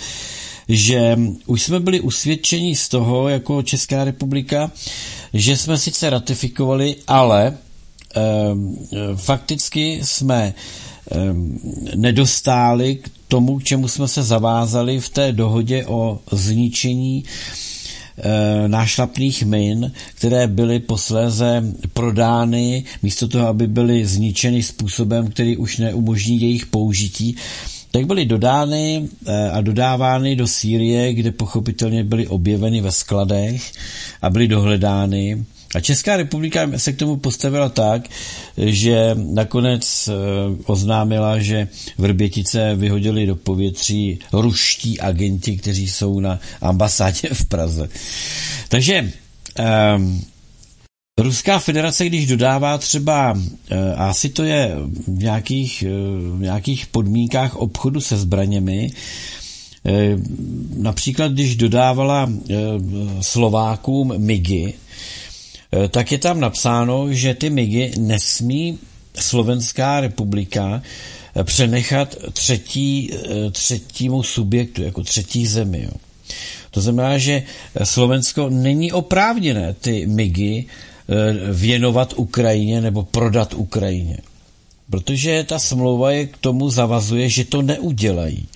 že 0.70 1.20
už 1.46 1.64
jsme 1.64 1.80
byli 1.80 2.00
usvědčeni 2.00 2.76
z 2.76 2.90
toho, 2.90 3.30
jako 3.30 3.64
Česká 3.64 4.04
republika, 4.04 4.72
že 5.34 5.58
jsme 5.58 5.78
sice 5.78 6.10
ratifikovali, 6.10 6.96
ale 7.08 7.48
e, 7.48 7.56
fakticky 9.16 10.00
jsme 10.04 10.44
e, 10.44 10.54
nedostáli 11.96 12.96
k 12.96 13.10
tomu, 13.28 13.60
k 13.60 13.64
čemu 13.64 13.88
jsme 13.88 14.08
se 14.08 14.24
zavázali 14.24 15.00
v 15.00 15.10
té 15.10 15.32
dohodě 15.32 15.86
o 15.86 16.20
zničení 16.32 17.24
nášlapných 18.68 19.44
min, 19.44 19.92
které 20.16 20.48
byly 20.48 20.80
posléze 20.80 21.64
prodány, 21.94 22.84
místo 23.04 23.28
toho, 23.28 23.48
aby 23.48 23.68
byly 23.68 24.06
zničeny 24.06 24.64
způsobem, 24.64 25.28
který 25.28 25.58
už 25.58 25.78
neumožní 25.78 26.42
jejich 26.42 26.66
použití, 26.66 27.36
tak 27.92 28.06
byly 28.06 28.26
dodány 28.26 29.10
e, 29.26 29.50
a 29.50 29.62
dodávány 29.62 30.36
do 30.36 30.48
Sýrie, 30.48 31.14
kde 31.14 31.32
pochopitelně 31.32 32.04
byly 32.04 32.28
objeveny 32.28 32.82
ve 32.82 32.92
skladech 32.92 33.72
a 34.22 34.30
byly 34.30 34.48
dohledány 34.48 35.46
a 35.76 35.80
Česká 35.80 36.18
republika 36.18 36.70
se 36.78 36.94
k 36.94 36.98
tomu 36.98 37.18
postavila 37.18 37.70
tak, 37.70 38.10
že 38.58 39.16
nakonec 39.16 40.08
eh, 40.08 40.14
oznámila, 40.66 41.40
že 41.40 41.68
Vrbětice 41.98 42.76
vyhodili 42.76 43.26
do 43.26 43.36
povětří 43.36 44.20
ruští 44.32 45.00
agenti, 45.00 45.58
kteří 45.58 45.90
jsou 45.90 46.20
na 46.20 46.40
ambasádě 46.62 47.30
v 47.34 47.46
Praze. 47.46 47.90
Takže 48.70 49.12
um, 49.96 50.26
Ruská 51.20 51.60
federace, 51.60 52.06
když 52.06 52.28
dodává 52.28 52.78
třeba, 52.78 53.40
eh, 53.70 53.94
asi 53.94 54.30
to 54.30 54.44
je 54.44 54.76
v 55.08 55.24
nějakých, 55.24 55.84
eh, 55.84 55.90
v 56.38 56.42
nějakých 56.42 56.88
podmínkách 56.88 57.56
obchodu 57.56 58.02
se 58.02 58.18
zbraněmi, 58.18 58.92
například 60.78 61.32
když 61.32 61.56
dodávala 61.56 62.32
Slovákům 63.22 64.14
MIGy, 64.18 64.74
tak 65.90 66.12
je 66.12 66.18
tam 66.18 66.40
napsáno, 66.40 67.14
že 67.14 67.34
ty 67.34 67.50
MIGy 67.50 67.92
nesmí 67.98 68.80
Slovenská 69.20 70.00
republika 70.00 70.82
eh, 71.36 71.44
přenechat 71.44 72.16
třetí, 72.34 73.10
eh, 73.14 73.52
třetímu 73.52 74.24
subjektu, 74.24 74.84
jako 74.84 75.04
třetí 75.04 75.48
zemi. 75.48 75.84
Jo. 75.84 75.92
To 76.72 76.82
znamená, 76.82 77.18
že 77.18 77.44
Slovensko 77.84 78.50
není 78.50 78.92
oprávněné 78.92 79.74
ty 79.74 80.06
MIGy 80.06 80.66
věnovat 81.52 82.14
Ukrajině 82.16 82.82
nebo 82.82 83.04
prodat 83.04 83.54
Ukrajině. 83.54 84.18
Protože 84.90 85.44
ta 85.44 85.60
smlouva 85.60 86.12
je 86.12 86.26
k 86.28 86.38
tomu 86.38 86.70
zavazuje, 86.70 87.30
že 87.30 87.46
to 87.46 87.62
neudělají. 87.62 88.48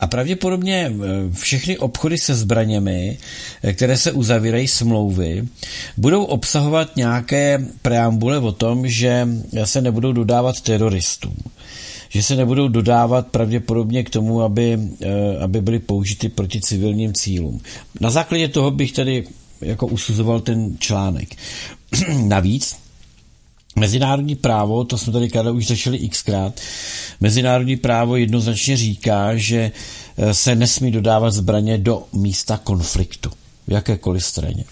A 0.00 0.06
pravděpodobně 0.06 0.92
eh, 0.92 1.32
všechny 1.32 1.78
obchody 1.78 2.18
se 2.18 2.34
zbraněmi, 2.34 3.18
eh, 3.62 3.72
které 3.72 3.96
se 3.96 4.12
uzavírají 4.12 4.68
smlouvy, 4.68 5.48
budou 5.96 6.24
obsahovat 6.24 6.96
nějaké 6.96 7.66
preambule 7.82 8.38
o 8.38 8.52
tom, 8.52 8.88
že 8.88 9.28
se 9.64 9.80
nebudou 9.80 10.12
dodávat 10.12 10.60
teroristům 10.60 11.36
že 12.08 12.22
se 12.22 12.36
nebudou 12.36 12.68
dodávat 12.68 13.26
pravděpodobně 13.26 14.04
k 14.04 14.10
tomu, 14.10 14.42
aby, 14.42 14.78
eh, 15.02 15.38
aby 15.38 15.60
byly 15.60 15.78
použity 15.78 16.28
proti 16.28 16.60
civilním 16.60 17.12
cílům. 17.14 17.60
Na 18.00 18.10
základě 18.10 18.48
toho 18.48 18.70
bych 18.70 18.92
tedy 18.92 19.24
jako 19.60 19.86
usuzoval 19.86 20.40
ten 20.40 20.76
článek. 20.78 21.28
Navíc 22.24 22.76
Mezinárodní 23.78 24.36
právo, 24.36 24.84
to 24.84 24.98
jsme 24.98 25.12
tady 25.12 25.28
Karel 25.28 25.56
už 25.56 25.66
začali 25.66 26.08
xkrát, 26.08 26.60
mezinárodní 27.20 27.76
právo 27.76 28.16
jednoznačně 28.16 28.76
říká, 28.76 29.36
že 29.36 29.72
eh, 30.16 30.34
se 30.34 30.54
nesmí 30.54 30.90
dodávat 30.90 31.30
zbraně 31.30 31.78
do 31.78 32.02
místa 32.12 32.60
konfliktu, 32.64 33.30
v 33.68 33.72
jakékoliv 33.72 34.24
straně. 34.24 34.64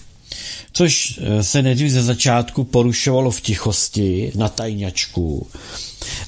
Což 0.73 1.21
eh, 1.23 1.45
se 1.45 1.63
nejdřív 1.63 1.91
ze 1.91 2.03
začátku 2.03 2.65
porušovalo 2.65 3.31
v 3.31 3.41
tichosti, 3.41 4.33
na 4.35 4.49
tajňačku. 4.49 5.47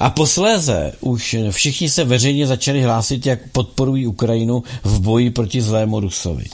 A 0.01 0.11
posléze 0.11 0.93
už 1.01 1.37
všichni 1.51 1.91
se 1.91 2.05
veřejně 2.05 2.47
začali 2.47 2.83
hlásit, 2.83 3.27
jak 3.27 3.39
podporují 3.53 4.07
Ukrajinu 4.07 4.63
v 4.85 5.01
boji 5.01 5.31
proti 5.31 5.63
zlému 5.63 6.01
Rusovi 6.01 6.45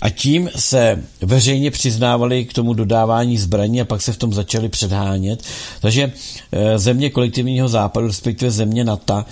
a 0.00 0.10
tím 0.10 0.50
se 0.56 1.02
veřejně 1.20 1.70
přiznávali 1.70 2.44
k 2.44 2.52
tomu 2.52 2.74
dodávání 2.74 3.38
zbraní 3.38 3.80
a 3.80 3.84
pak 3.84 4.02
se 4.02 4.12
v 4.12 4.16
tom 4.16 4.32
začali 4.32 4.68
předhánět. 4.68 5.42
Takže 5.80 6.12
eh, 6.52 6.78
země 6.78 7.10
kolektivního 7.10 7.68
západu, 7.68 8.06
respektive 8.06 8.50
země 8.50 8.84
NATO, 8.84 9.24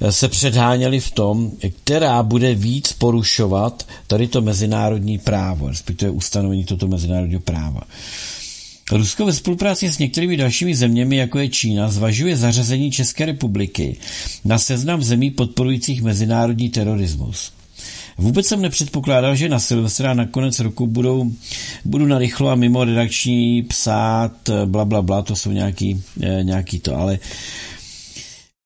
eh, 0.00 0.12
se 0.12 0.28
předháněli 0.28 1.00
v 1.00 1.10
tom, 1.10 1.50
která 1.82 2.22
bude 2.22 2.54
víc 2.54 2.92
porušovat 2.92 3.86
tady 4.06 4.26
to 4.28 4.40
mezinárodní 4.40 5.18
právo, 5.18 5.68
respektive 5.68 6.10
ustanovení 6.10 6.64
toto 6.64 6.86
mezinárodního 6.86 7.40
práva. 7.40 7.80
Rusko 8.94 9.26
ve 9.26 9.32
spolupráci 9.32 9.92
s 9.92 9.98
některými 9.98 10.36
dalšími 10.36 10.74
zeměmi, 10.74 11.16
jako 11.16 11.38
je 11.38 11.48
Čína, 11.48 11.88
zvažuje 11.88 12.36
zařazení 12.36 12.90
České 12.90 13.26
republiky 13.26 13.96
na 14.44 14.58
seznam 14.58 15.02
zemí 15.02 15.30
podporujících 15.30 16.02
mezinárodní 16.02 16.70
terorismus. 16.70 17.52
Vůbec 18.18 18.46
jsem 18.46 18.62
nepředpokládal, 18.62 19.34
že 19.34 19.48
na 19.48 19.58
Silvestra 19.58 20.14
na 20.14 20.26
konec 20.26 20.60
roku 20.60 20.86
budou, 20.86 21.32
budu 21.84 22.06
narychlo 22.06 22.50
a 22.50 22.54
mimo 22.54 22.84
redakční 22.84 23.62
psát 23.62 24.50
bla, 24.64 24.84
bla, 24.84 25.02
bla, 25.02 25.22
to 25.22 25.36
jsou 25.36 25.50
nějaký, 25.50 26.02
eh, 26.22 26.42
nějaký 26.42 26.78
to, 26.78 26.96
ale 26.96 27.18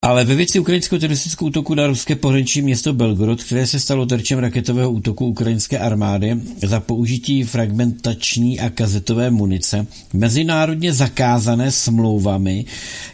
ale 0.02 0.24
ve 0.24 0.34
věci 0.34 0.58
ukrajinského 0.58 1.00
teroristického 1.00 1.46
útoku 1.48 1.74
na 1.74 1.86
ruské 1.86 2.16
pohraniční 2.16 2.62
město 2.62 2.92
Belgorod, 2.92 3.42
které 3.42 3.66
se 3.66 3.80
stalo 3.80 4.06
terčem 4.06 4.38
raketového 4.38 4.90
útoku 4.90 5.26
ukrajinské 5.26 5.78
armády 5.78 6.36
za 6.66 6.80
použití 6.80 7.42
fragmentační 7.42 8.60
a 8.60 8.70
kazetové 8.70 9.30
munice, 9.30 9.86
mezinárodně 10.12 10.92
zakázané 10.92 11.70
smlouvami 11.70 12.64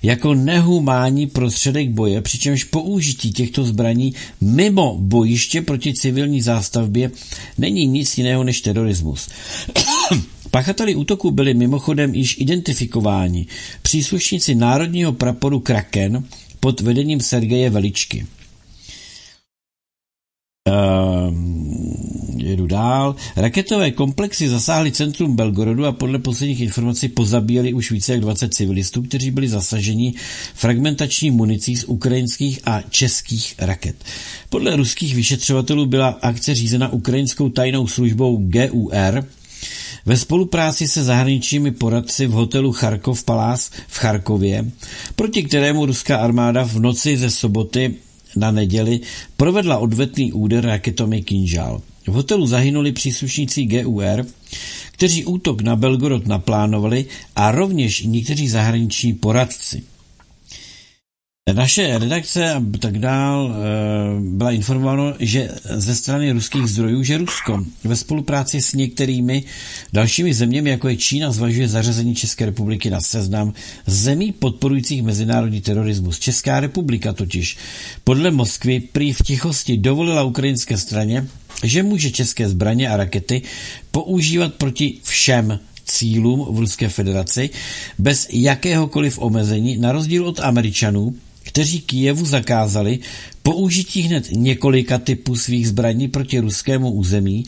jako 0.02 0.35
nehumánní 0.35 1.27
prostředek 1.27 1.90
boje, 1.90 2.20
přičemž 2.20 2.65
použití 2.65 3.32
těchto 3.32 3.65
zbraní 3.65 4.15
mimo 4.40 4.97
bojiště 5.01 5.62
proti 5.62 5.94
civilní 5.94 6.43
zástavbě 6.43 7.11
není 7.59 7.86
nic 7.86 8.19
jiného 8.19 8.44
než 8.44 8.61
terorismus. 8.61 9.28
Pachateli 10.51 10.94
útoku 10.94 11.31
byli 11.31 11.55
mimochodem 11.55 12.15
již 12.15 12.36
identifikováni 12.40 13.47
příslušníci 13.82 14.55
národního 14.55 15.12
praporu 15.12 15.61
Kraken, 15.61 16.24
pod 16.65 16.81
vedením 16.81 17.20
Sergeje 17.20 17.70
Veličky. 17.70 18.27
Uh, 20.69 21.35
jedu 22.36 22.66
dál. 22.66 23.16
Raketové 23.36 23.91
komplexy 23.91 24.49
zasáhly 24.49 24.93
centrum 24.93 25.36
Belgorodu 25.36 25.86
a 25.86 25.93
podle 25.93 26.19
posledních 26.19 26.61
informací 26.61 27.09
pozabíjeli 27.09 27.74
už 27.74 27.91
více 27.91 28.12
jak 28.12 28.20
20 28.20 28.55
civilistů, 28.55 29.03
kteří 29.03 29.31
byli 29.31 29.49
zasaženi 29.49 30.15
fragmentační 30.55 31.31
municí 31.31 31.77
z 31.77 31.85
ukrajinských 31.85 32.61
a 32.65 32.82
českých 32.91 33.55
raket. 33.59 33.97
Podle 34.49 34.77
ruských 34.77 35.15
vyšetřovatelů 35.15 35.86
byla 35.86 36.09
akce 36.09 36.55
řízena 36.55 36.93
ukrajinskou 36.93 37.49
tajnou 37.49 37.86
službou 37.86 38.36
GUR, 38.36 39.24
ve 40.06 40.16
spolupráci 40.16 40.89
se 40.89 41.05
zahraničními 41.05 41.70
poradci 41.70 42.26
v 42.26 42.31
hotelu 42.31 42.72
Charkov 42.72 43.24
Palás 43.24 43.70
v 43.89 43.98
Charkově, 43.98 44.70
proti 45.16 45.43
kterému 45.43 45.86
ruská 45.86 46.16
armáda 46.16 46.64
v 46.64 46.81
noci 46.81 47.16
ze 47.16 47.31
soboty 47.31 47.94
na 48.36 48.51
neděli 48.51 49.01
provedla 49.36 49.78
odvetný 49.78 50.32
úder 50.32 50.64
raketomy 50.64 51.22
Kinžal. 51.22 51.82
V 52.06 52.12
hotelu 52.12 52.47
zahynuli 52.47 52.93
příslušníci 52.93 53.64
GUR, 53.64 54.26
kteří 54.93 55.24
útok 55.24 55.62
na 55.62 55.76
Belgorod 55.76 56.26
naplánovali 56.26 57.06
a 57.36 57.51
rovněž 57.51 58.02
někteří 58.02 58.48
zahraniční 58.48 59.12
poradci. 59.12 59.82
Naše 61.53 61.99
redakce 61.99 62.53
a 62.53 62.62
tak 62.79 62.99
dál 62.99 63.53
eh, 63.53 64.21
byla 64.21 64.51
informováno, 64.51 65.15
že 65.21 65.51
ze 65.65 65.95
strany 65.95 66.33
ruských 66.33 66.66
zdrojů, 66.66 67.03
že 67.03 67.19
Rusko 67.19 67.65
ve 67.85 67.97
spolupráci 67.97 68.62
s 68.62 68.73
některými 68.73 69.45
dalšími 69.93 70.35
zeměmi, 70.35 70.71
jako 70.71 70.89
je 70.89 70.97
Čína, 70.97 71.33
zvažuje 71.33 71.69
zařazení 71.69 72.15
České 72.15 72.47
republiky 72.47 72.91
na 72.91 73.01
seznam 73.01 73.53
zemí 73.87 74.33
podporujících 74.33 75.03
mezinárodní 75.03 75.61
terorismus. 75.61 76.19
Česká 76.19 76.61
republika 76.61 77.12
totiž 77.12 77.57
podle 78.05 78.31
Moskvy 78.31 78.81
prý 78.81 79.12
v 79.12 79.23
tichosti 79.23 79.77
dovolila 79.77 80.23
ukrajinské 80.23 80.79
straně, 80.79 81.27
že 81.65 81.83
může 81.83 82.11
české 82.11 82.49
zbraně 82.49 82.89
a 82.89 82.97
rakety 82.97 83.43
používat 83.91 84.55
proti 84.55 84.99
všem 85.03 85.59
cílům 85.85 86.47
v 86.51 86.59
Ruské 86.59 86.89
federaci 86.89 87.51
bez 87.99 88.29
jakéhokoliv 88.31 89.19
omezení, 89.19 89.77
na 89.77 89.93
rozdíl 89.93 90.27
od 90.27 90.41
Američanů, 90.41 91.15
kteří 91.55 91.81
Kijevu 91.81 92.24
zakázali 92.24 92.98
použití 93.43 94.02
hned 94.02 94.28
několika 94.31 94.98
typů 94.98 95.36
svých 95.36 95.68
zbraní 95.68 96.09
proti 96.09 96.39
ruskému 96.39 96.90
území 96.90 97.44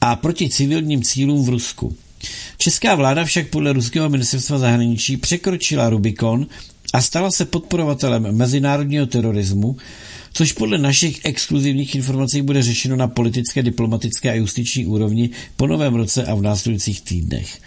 a 0.00 0.16
proti 0.16 0.48
civilním 0.48 1.02
cílům 1.02 1.44
v 1.44 1.48
Rusku. 1.48 1.96
Česká 2.58 2.94
vláda 2.94 3.24
však 3.24 3.48
podle 3.48 3.72
ruského 3.72 4.08
ministerstva 4.08 4.58
zahraničí 4.58 5.16
překročila 5.16 5.90
Rubikon 5.90 6.46
a 6.92 7.02
stala 7.02 7.30
se 7.30 7.44
podporovatelem 7.44 8.36
mezinárodního 8.36 9.06
terorismu, 9.06 9.76
což 10.32 10.52
podle 10.52 10.78
našich 10.78 11.20
exkluzivních 11.24 11.94
informací 11.94 12.42
bude 12.42 12.62
řešeno 12.62 12.96
na 12.96 13.08
politické, 13.08 13.62
diplomatické 13.62 14.30
a 14.30 14.34
justiční 14.34 14.86
úrovni 14.86 15.30
po 15.56 15.66
novém 15.66 15.94
roce 15.94 16.24
a 16.24 16.34
v 16.34 16.42
následujících 16.42 17.00
týdnech. 17.00 17.60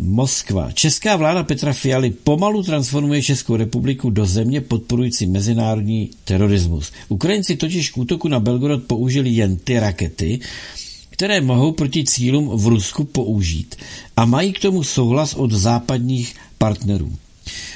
Moskva. 0.00 0.72
Česká 0.72 1.16
vláda 1.16 1.42
Petra 1.42 1.72
Fialy 1.72 2.10
pomalu 2.10 2.62
transformuje 2.62 3.22
Českou 3.22 3.56
republiku 3.56 4.10
do 4.10 4.26
země 4.26 4.60
podporující 4.60 5.26
mezinárodní 5.26 6.10
terorismus. 6.24 6.92
Ukrajinci 7.08 7.56
totiž 7.56 7.90
k 7.90 7.98
útoku 7.98 8.28
na 8.28 8.40
Belgorod 8.40 8.82
použili 8.82 9.30
jen 9.30 9.56
ty 9.56 9.78
rakety, 9.78 10.40
které 11.10 11.40
mohou 11.40 11.72
proti 11.72 12.04
cílům 12.04 12.48
v 12.48 12.66
Rusku 12.66 13.04
použít 13.04 13.76
a 14.16 14.24
mají 14.24 14.52
k 14.52 14.60
tomu 14.60 14.82
souhlas 14.82 15.34
od 15.34 15.52
západních 15.52 16.34
partnerů. 16.58 17.12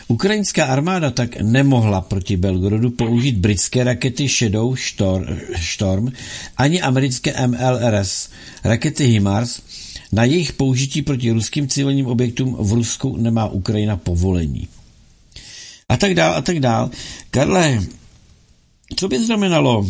Ukrajinská 0.08 0.64
armáda 0.64 1.10
tak 1.10 1.40
nemohla 1.40 2.00
proti 2.00 2.36
Belgorodu 2.36 2.90
použít 2.90 3.36
britské 3.36 3.84
rakety 3.84 4.28
Shadow 4.28 4.76
Storm 5.60 6.12
ani 6.56 6.82
americké 6.82 7.46
MLRS, 7.46 8.28
rakety 8.64 9.04
HIMARS, 9.04 9.60
na 10.12 10.24
jejich 10.24 10.52
použití 10.52 11.02
proti 11.02 11.30
ruským 11.30 11.68
civilním 11.68 12.06
objektům 12.06 12.56
v 12.60 12.72
Rusku 12.72 13.16
nemá 13.16 13.48
Ukrajina 13.48 13.96
povolení. 13.96 14.68
A 15.88 15.96
tak 15.96 16.14
dál, 16.14 16.34
a 16.34 16.40
tak 16.40 16.60
dál. 16.60 16.90
Karle, 17.30 17.82
co 18.96 19.08
by 19.08 19.24
znamenalo, 19.24 19.86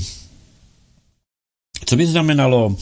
co 1.87 1.97
by 1.97 2.07
znamenalo 2.07 2.77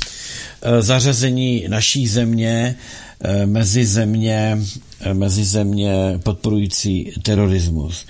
e, 0.63 0.83
zařazení 0.83 1.65
naší 1.69 2.07
země 2.07 2.77
e, 3.21 3.47
mezi 3.47 3.87
země, 3.87 4.59
e, 5.01 5.15
mezi 5.15 5.45
země 5.45 5.93
podporující 6.23 7.13
terorismus? 7.23 8.07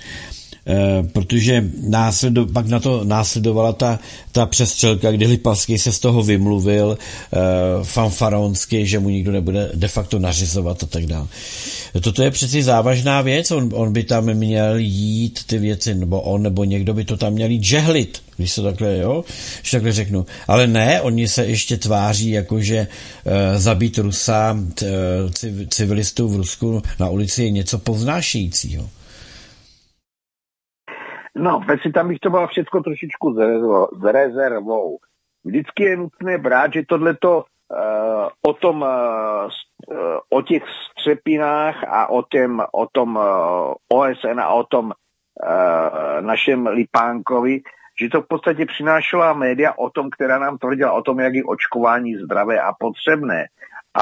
Eh, 0.67 1.03
protože 1.13 1.69
následo, 1.87 2.45
pak 2.45 2.67
na 2.67 2.79
to 2.79 3.03
následovala 3.03 3.73
ta, 3.73 3.99
ta 4.31 4.45
přestřelka, 4.45 5.11
kdy 5.11 5.25
Lipavský 5.25 5.77
se 5.77 5.91
z 5.91 5.99
toho 5.99 6.23
vymluvil 6.23 6.97
e, 6.97 7.37
fanfaronsky, 7.83 8.87
že 8.87 8.99
mu 8.99 9.09
nikdo 9.09 9.31
nebude 9.31 9.71
de 9.73 9.87
facto 9.87 10.19
nařizovat 10.19 10.83
a 10.83 10.85
tak 10.85 11.05
dále. 11.05 11.27
Toto 12.01 12.23
je 12.23 12.31
přeci 12.31 12.63
závažná 12.63 13.21
věc, 13.21 13.51
on, 13.51 13.69
on 13.73 13.93
by 13.93 14.03
tam 14.03 14.33
měl 14.33 14.77
jít 14.77 15.39
ty 15.45 15.57
věci, 15.57 15.95
nebo 15.95 16.21
on, 16.21 16.43
nebo 16.43 16.63
někdo 16.63 16.93
by 16.93 17.05
to 17.05 17.17
tam 17.17 17.33
měl 17.33 17.49
jít 17.49 17.63
žehlit, 17.63 18.21
když 18.37 18.51
se 18.51 18.61
takhle, 18.61 18.97
jo, 18.97 19.23
když 19.59 19.71
takhle 19.71 19.91
řeknu. 19.91 20.25
Ale 20.47 20.67
ne, 20.67 21.01
oni 21.01 21.27
se 21.27 21.45
ještě 21.45 21.77
tváří, 21.77 22.29
jakože 22.29 22.77
e, 22.77 23.59
zabít 23.59 23.97
Rusa, 23.97 24.57
t, 24.73 24.85
civilistů 25.69 26.27
v 26.27 26.35
Rusku 26.35 26.81
na 26.99 27.09
ulici 27.09 27.43
je 27.43 27.51
něco 27.51 27.77
povznášejícího. 27.77 28.89
No, 31.35 31.61
Peci, 31.67 31.91
tam 31.91 32.07
bych 32.07 32.19
to 32.19 32.29
bylo 32.29 32.47
všechno 32.47 32.83
trošičku 32.83 33.33
s 33.93 34.03
rezervou. 34.03 34.97
Vždycky 35.43 35.83
je 35.83 35.97
nutné 35.97 36.37
brát, 36.37 36.73
že 36.73 36.83
tohleto 36.87 37.37
uh, 37.37 38.27
o 38.47 38.53
tom, 38.53 38.81
uh, 38.81 39.47
o 40.29 40.41
těch 40.41 40.63
střepinách 40.91 41.83
a 41.83 42.09
o, 42.09 42.23
těm, 42.23 42.61
o 42.73 42.87
tom 42.91 43.15
uh, 43.15 43.73
OSN 43.93 44.39
a 44.39 44.49
o 44.49 44.63
tom 44.63 44.85
uh, 44.85 46.21
našem 46.21 46.67
Lipánkovi, 46.67 47.61
že 48.01 48.09
to 48.09 48.21
v 48.21 48.27
podstatě 48.27 48.65
přinášela 48.65 49.33
média 49.33 49.73
o 49.77 49.89
tom, 49.89 50.09
která 50.09 50.39
nám 50.39 50.57
tvrdila 50.57 50.91
o 50.91 51.01
tom, 51.01 51.19
jak 51.19 51.33
je 51.33 51.43
očkování 51.43 52.15
zdravé 52.15 52.61
a 52.61 52.73
potřebné. 52.79 53.45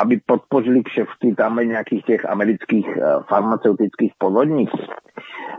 aby 0.01 0.19
podpořili 0.25 0.83
kšefty 0.83 1.35
tam 1.35 1.55
nějakých 1.55 2.05
těch 2.05 2.25
amerických 2.25 2.87
farmaceutických 3.27 4.13
podvodníků. 4.17 4.77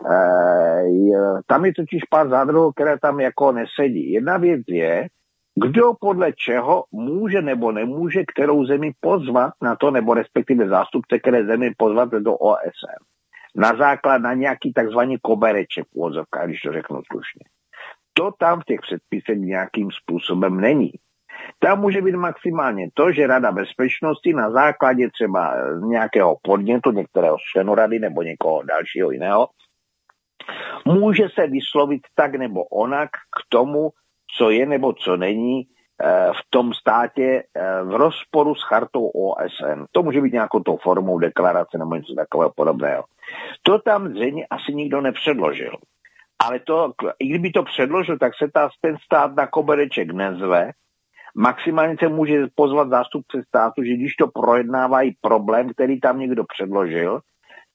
Uh, 0.01 1.41
tam 1.47 1.65
je 1.65 1.75
totiž 1.75 2.03
pár 2.11 2.29
zádrhů, 2.29 2.73
které 2.73 2.99
tam 2.99 3.21
jako 3.21 3.53
nesedí. 3.53 4.13
Jedna 4.13 4.37
věc 4.37 4.63
je, 4.69 5.09
kdo 5.55 5.95
podle 6.01 6.33
čeho 6.33 6.85
může 6.93 7.43
nebo 7.43 7.73
nemůže 7.73 8.25
kterou 8.25 8.67
zemi 8.67 8.93
pozvat 9.01 9.53
na 9.63 9.77
to, 9.77 9.91
nebo 9.91 10.15
respektive 10.15 10.69
zástupce 10.69 11.19
které 11.19 11.45
zemi 11.45 11.75
pozvat 11.77 12.11
do 12.11 12.35
OSN. 12.35 13.05
Na 13.57 13.77
základ 13.77 14.19
na 14.19 14.35
nějaký 14.35 14.73
takzvaný 14.73 15.19
kobereček, 15.23 15.87
když 16.45 16.61
to 16.61 16.73
řeknu 16.73 17.01
slušně. 17.13 17.45
To 18.13 18.31
tam 18.39 18.61
v 18.61 18.65
těch 18.65 18.81
předpisech 18.81 19.39
nějakým 19.39 19.89
způsobem 19.91 20.61
není. 20.61 20.93
Tam 21.59 21.81
může 21.81 22.03
být 22.03 22.15
maximálně 22.15 22.89
to, 22.95 23.13
že 23.13 23.27
Rada 23.27 23.53
bezpečnosti 23.53 24.33
na 24.33 24.51
základě 24.51 25.11
třeba 25.11 25.55
nějakého 25.81 26.37
podnětu 26.43 26.91
některého 26.91 27.37
členu 27.53 27.75
rady 27.75 27.99
nebo 27.99 28.23
někoho 28.23 28.63
dalšího 28.63 29.11
jiného 29.11 29.49
může 30.85 31.29
se 31.29 31.47
vyslovit 31.47 32.03
tak 32.15 32.35
nebo 32.35 32.65
onak 32.65 33.11
k 33.11 33.49
tomu, 33.49 33.91
co 34.37 34.51
je 34.51 34.67
nebo 34.67 34.93
co 34.93 35.17
není 35.17 35.63
eh, 35.63 36.31
v 36.33 36.51
tom 36.51 36.75
státě 36.75 37.43
eh, 37.55 37.83
v 37.83 37.91
rozporu 37.91 38.55
s 38.55 38.63
chartou 38.63 39.07
OSN. 39.07 39.85
To 39.93 40.03
může 40.03 40.21
být 40.21 40.33
nějakou 40.33 40.61
tou 40.61 40.77
formou 40.77 41.19
deklarace 41.19 41.79
nebo 41.79 41.95
něco 41.95 42.15
takového 42.15 42.53
podobného. 42.57 43.05
To 43.63 43.79
tam 43.79 44.09
zřejmě 44.09 44.47
asi 44.51 44.75
nikdo 44.75 45.01
nepředložil. 45.01 45.77
Ale 46.39 46.61
to, 46.61 46.93
i 47.19 47.29
kdyby 47.29 47.51
to 47.51 47.63
předložil, 47.63 48.19
tak 48.19 48.33
se 48.39 48.51
ta, 48.55 48.69
ten 48.81 48.97
stát 49.05 49.37
na 49.37 49.47
kobereček 49.47 50.11
nezve. 50.11 50.71
Maximálně 51.35 51.97
se 52.01 52.09
může 52.09 52.47
pozvat 52.55 52.89
zástupce 52.89 53.43
státu, 53.49 53.83
že 53.85 53.95
když 53.95 54.15
to 54.15 54.27
projednávají 54.29 55.17
problém, 55.21 55.73
který 55.73 56.01
tam 56.01 56.19
někdo 56.19 56.45
předložil, 56.45 57.21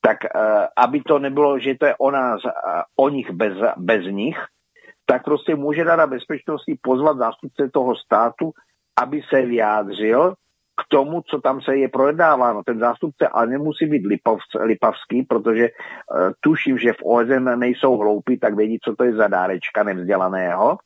tak 0.05 0.17
uh, 0.29 0.69
aby 0.77 1.01
to 1.01 1.19
nebylo, 1.19 1.59
že 1.59 1.75
to 1.75 1.85
je 1.85 1.95
o 1.97 2.11
nás, 2.11 2.41
o 2.95 3.09
nich 3.09 3.31
bez, 3.31 3.57
bez 3.77 4.05
nich, 4.05 4.37
tak 5.05 5.23
prostě 5.23 5.55
může 5.55 5.83
Rada 5.83 6.07
bezpečnosti 6.07 6.77
pozvat 6.81 7.17
zástupce 7.17 7.69
toho 7.73 7.95
státu, 7.95 8.51
aby 9.01 9.21
se 9.29 9.41
vyjádřil 9.41 10.33
k 10.77 10.81
tomu, 10.89 11.21
co 11.21 11.41
tam 11.41 11.61
se 11.61 11.77
je 11.77 11.89
projednáváno. 11.89 12.63
Ten 12.63 12.79
zástupce 12.79 13.27
ale 13.27 13.47
nemusí 13.47 13.85
být 13.85 14.05
lipavský, 14.59 15.23
protože 15.23 15.69
uh, 15.69 16.31
tuším, 16.39 16.77
že 16.77 16.93
v 16.93 17.03
OSN 17.03 17.59
nejsou 17.59 17.97
hloupí, 17.97 18.39
tak 18.39 18.55
vědí, 18.55 18.77
co 18.83 18.95
to 18.95 19.03
je 19.03 19.13
za 19.15 19.27
dárečka 19.27 19.83
nevzdělaného. 19.83 20.77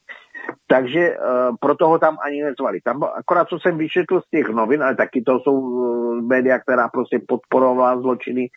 Takže 0.67 1.17
uh, 1.17 1.55
proto 1.59 1.87
ho 1.87 1.99
tam 1.99 2.17
ani 2.25 2.43
nezvali. 2.43 2.81
Tam 2.81 3.03
akorát, 3.03 3.47
co 3.47 3.59
jsem 3.59 3.77
vyšetl 3.77 4.21
z 4.21 4.29
těch 4.29 4.49
novin, 4.49 4.83
ale 4.83 4.95
taky 4.95 5.21
to 5.21 5.39
jsou 5.39 5.59
uh, 5.59 6.21
média, 6.21 6.59
která 6.59 6.89
prostě 6.89 7.19
podporovala 7.27 8.01
zločiny, 8.01 8.47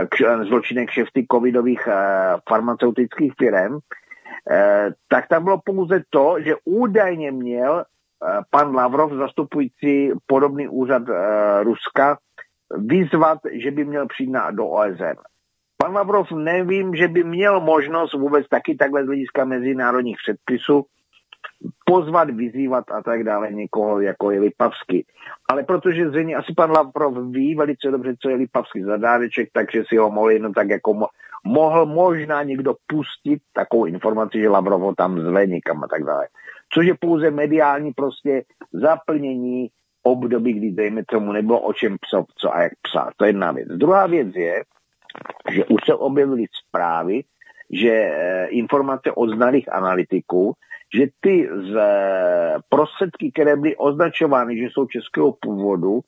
uh, 0.00 0.06
k, 0.06 0.44
zločiny 0.44 0.86
kšefty 0.86 1.26
covidových 1.32 1.86
uh, 1.86 2.40
farmaceutických 2.48 3.32
firm, 3.38 3.78
Eh, 4.50 4.90
tak 5.08 5.28
tam 5.28 5.44
bylo 5.44 5.60
pouze 5.64 6.02
to, 6.10 6.36
že 6.40 6.54
údajně 6.64 7.30
měl 7.30 7.84
eh, 7.84 8.40
pan 8.50 8.74
Lavrov, 8.74 9.12
zastupující 9.12 10.10
podobný 10.26 10.68
úřad 10.68 11.02
eh, 11.08 11.62
Ruska, 11.62 12.18
vyzvat, 12.76 13.38
že 13.52 13.70
by 13.70 13.84
měl 13.84 14.06
přijít 14.06 14.30
na, 14.30 14.50
do 14.50 14.66
OSN. 14.66 15.18
Pan 15.76 15.92
Lavrov 15.92 16.32
nevím, 16.32 16.94
že 16.94 17.08
by 17.08 17.24
měl 17.24 17.60
možnost 17.60 18.14
vůbec 18.14 18.48
taky 18.48 18.74
takhle 18.74 19.04
z 19.04 19.06
hlediska 19.06 19.44
mezinárodních 19.44 20.16
předpisů 20.24 20.84
pozvat, 21.84 22.30
vyzývat 22.30 22.90
a 22.90 23.02
tak 23.02 23.24
dále 23.24 23.52
někoho, 23.52 24.00
jako 24.00 24.30
je 24.30 24.40
Lipavský. 24.40 25.06
Ale 25.50 25.62
protože 25.64 26.10
zřejmě 26.10 26.36
asi 26.36 26.54
pan 26.56 26.70
Lavrov 26.70 27.14
ví 27.30 27.54
velice 27.54 27.90
dobře, 27.90 28.14
co 28.20 28.28
je 28.28 28.36
Lipavský 28.36 28.82
za 28.82 28.96
dáreček, 28.96 29.48
takže 29.52 29.84
si 29.88 29.96
ho 29.96 30.10
mohli 30.10 30.34
jenom 30.34 30.52
tak 30.52 30.68
jako 30.68 30.90
mo- 30.90 31.08
mohl 31.44 31.86
možná 31.86 32.42
někdo 32.42 32.74
pustit 32.86 33.42
takovou 33.52 33.84
informaci, 33.84 34.40
že 34.40 34.48
Lavrov 34.48 34.80
ho 34.80 34.94
tam 34.94 35.20
zve 35.20 35.46
někam 35.46 35.84
a 35.84 35.88
tak 35.88 36.04
dále. 36.04 36.28
Což 36.72 36.86
je 36.86 36.94
pouze 37.00 37.30
mediální 37.30 37.92
prostě 37.92 38.42
zaplnění 38.72 39.68
období, 40.02 40.52
kdy 40.52 40.70
dejme 40.70 41.04
tomu 41.04 41.32
nebylo 41.32 41.60
o 41.60 41.72
čem 41.72 41.96
psat, 42.00 42.24
co 42.36 42.54
a 42.54 42.62
jak 42.62 42.72
psát. 42.82 43.10
To 43.16 43.24
je 43.24 43.28
jedna 43.28 43.52
věc. 43.52 43.68
Druhá 43.68 44.06
věc 44.06 44.28
je, 44.34 44.64
že 45.50 45.64
už 45.64 45.80
se 45.84 45.94
objevily 45.94 46.44
zprávy, 46.66 47.24
že 47.70 47.90
e, 47.90 48.46
informace 48.46 49.12
od 49.12 49.30
znalých 49.30 49.72
analytiků, 49.72 50.52
že 50.94 51.06
ty 51.20 51.48
z 51.72 51.74
prostředky, 52.68 53.32
které 53.32 53.56
byly 53.56 53.76
označovány, 53.76 54.58
že 54.58 54.64
jsou 54.72 54.86
českého 54.86 55.32
původu, 55.32 56.00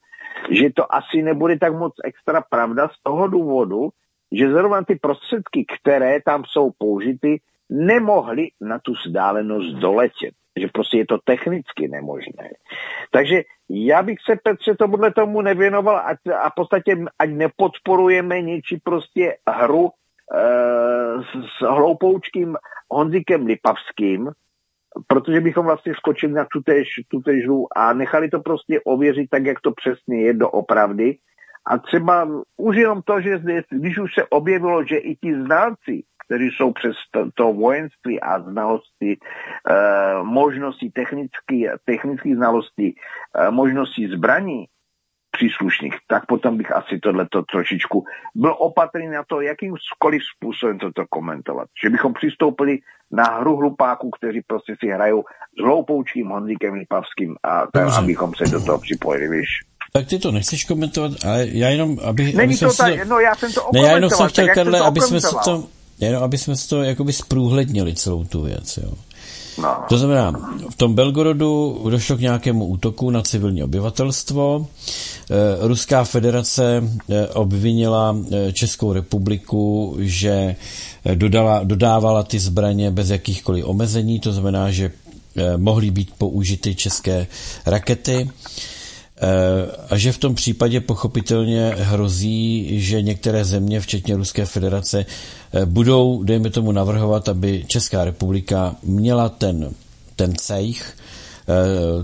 že 0.51 0.70
to 0.70 0.94
asi 0.94 1.23
nebude 1.23 1.59
tak 1.59 1.74
moc 1.74 1.94
extra 2.05 2.40
pravda 2.51 2.89
z 2.89 3.02
toho 3.02 3.28
důvodu, 3.28 3.89
že 4.32 4.52
zrovna 4.52 4.85
ty 4.85 4.97
prostředky, 4.97 5.66
které 5.81 6.20
tam 6.23 6.44
jsou 6.44 6.70
použity, 6.78 7.40
nemohly 7.70 8.48
na 8.61 8.78
tu 8.78 8.93
vzdálenost 8.93 9.74
doletět. 9.74 10.35
Že 10.61 10.69
prostě 10.73 10.98
je 10.98 11.07
to 11.07 11.19
technicky 11.24 11.89
nemožné. 11.89 12.51
Takže 13.11 13.43
já 13.69 14.02
bych 14.02 14.19
se, 14.27 14.36
Petře, 14.43 14.74
tomuhle 14.74 15.12
tomu 15.12 15.43
nevěnoval 15.43 15.97
a, 15.97 16.11
a 16.39 16.51
v 16.51 16.55
podstatě 16.57 16.97
ať 17.19 17.31
nepodporujeme 17.31 18.43
něčí 18.43 18.81
prostě 18.85 19.36
hru 19.48 19.89
e, 19.89 19.93
s, 21.23 21.59
s 21.59 21.61
hloupoučkým 21.61 22.57
Honzikem 22.90 23.47
Lipavským, 23.47 24.31
protože 25.07 25.41
bychom 25.41 25.67
vlastně 25.67 25.95
skočili 25.95 26.33
na 26.33 26.47
tutéž, 26.53 26.89
tutéž 27.09 27.45
a 27.77 27.93
nechali 27.93 28.29
to 28.29 28.41
prostě 28.41 28.81
ověřit 28.81 29.31
tak, 29.31 29.45
jak 29.45 29.61
to 29.61 29.73
přesně 29.73 30.23
je 30.23 30.35
doopravdy 30.35 31.19
a 31.67 31.79
třeba 31.79 32.29
už 32.57 32.77
jenom 32.77 33.03
to, 33.03 33.21
že 33.21 33.43
když 33.71 33.99
už 33.99 34.15
se 34.15 34.27
objevilo, 34.31 34.85
že 34.85 34.97
i 34.97 35.17
ti 35.17 35.35
znalci, 35.35 36.03
kteří 36.27 36.51
jsou 36.51 36.73
přes 36.73 36.97
to, 37.11 37.31
to 37.35 37.53
vojenství 37.53 38.21
a 38.21 38.41
znalosti, 38.41 39.12
e, 39.12 39.19
možnosti 40.23 40.93
technické 41.85 42.35
znalosti, 42.35 42.95
e, 43.35 43.51
možnosti 43.51 44.09
zbraní 44.09 44.67
příslušných, 45.31 45.94
tak 46.09 46.27
potom 46.27 46.57
bych 46.57 46.73
asi 46.73 46.98
tohleto 46.98 47.43
trošičku 47.43 48.05
byl 48.35 48.57
opatrný 48.59 49.09
na 49.09 49.23
to, 49.28 49.40
jakýmkoliv 49.40 50.23
způsobem 50.36 50.78
toto 50.78 51.02
komentovat. 51.09 51.69
Že 51.82 51.90
bychom 51.90 52.12
přistoupili 52.15 52.78
na 53.11 53.24
hru 53.24 53.57
hlupáků, 53.57 54.11
kteří 54.11 54.40
prostě 54.47 54.74
si 54.81 54.90
hrajou 54.90 55.23
s 55.59 55.62
hloupoučkým 55.65 56.28
Honzíkem 56.28 56.74
Lipavským 56.74 57.35
a 57.43 57.66
tak, 57.73 57.89
abychom 57.98 58.32
se 58.35 58.44
do 58.44 58.65
toho 58.65 58.78
připojili, 58.78 59.28
víš. 59.28 59.48
Tak 59.93 60.07
ty 60.07 60.19
to 60.19 60.32
nechceš 60.32 60.65
komentovat, 60.65 61.12
ale 61.24 61.47
já 61.48 61.69
jenom, 61.69 61.98
aby... 62.05 62.23
Není 62.24 62.39
aby 62.39 62.57
to 62.57 62.74
tak, 62.74 62.98
to, 62.98 63.05
no 63.09 63.19
já 63.19 63.35
jsem 63.35 63.52
to 63.52 63.61
Ne, 63.74 63.81
já 63.81 63.94
jenom 63.94 64.11
jsem 64.11 64.28
chtěl, 64.28 64.48
Karle, 64.55 64.81
aby 64.81 65.01
jsme 65.01 65.20
si 65.20 65.36
to, 65.44 65.65
jenom 65.98 66.23
aby 66.23 66.39
jsme 66.39 66.57
si 66.57 66.69
to 66.69 66.82
jakoby 66.82 67.12
zprůhlednili 67.12 67.94
celou 67.94 68.24
tu 68.24 68.43
věc, 68.43 68.77
jo. 68.77 68.93
No. 69.62 69.85
To 69.89 69.99
znamená, 69.99 70.32
v 70.70 70.77
tom 70.77 70.95
Belgorodu 70.95 71.81
došlo 71.91 72.16
k 72.16 72.20
nějakému 72.20 72.66
útoku 72.66 73.11
na 73.11 73.23
civilní 73.23 73.62
obyvatelstvo. 73.62 74.66
Eh, 75.31 75.35
Ruská 75.61 76.05
federace 76.05 76.85
eh, 77.11 77.27
obvinila 77.28 78.16
eh, 78.16 78.53
Českou 78.53 78.93
republiku, 78.93 79.97
že 80.01 80.57
dodala, 81.15 81.65
dodávala 81.65 82.23
ty 82.23 82.39
zbraně 82.39 82.91
bez 82.91 83.11
jakýchkoliv 83.11 83.65
omezení, 83.65 84.20
to 84.20 84.32
znamená, 84.32 84.70
že 84.70 84.93
mohly 85.57 85.91
být 85.91 86.11
použity 86.19 86.74
české 86.74 87.27
rakety. 87.66 88.31
A 89.91 89.97
že 89.97 90.13
v 90.13 90.19
tom 90.19 90.35
případě 90.35 90.81
pochopitelně 90.81 91.75
hrozí, 91.79 92.81
že 92.81 93.03
některé 93.03 93.45
země, 93.45 93.81
včetně 93.81 94.17
Ruské 94.17 94.47
federace, 94.47 95.07
budou, 95.65 96.23
dejme 96.23 96.51
tomu, 96.51 96.73
navrhovat, 96.73 97.29
aby 97.29 97.65
Česká 97.67 98.05
republika 98.05 98.77
měla 98.83 99.29
ten, 99.29 99.71
ten 100.17 100.37
cejch 100.37 100.97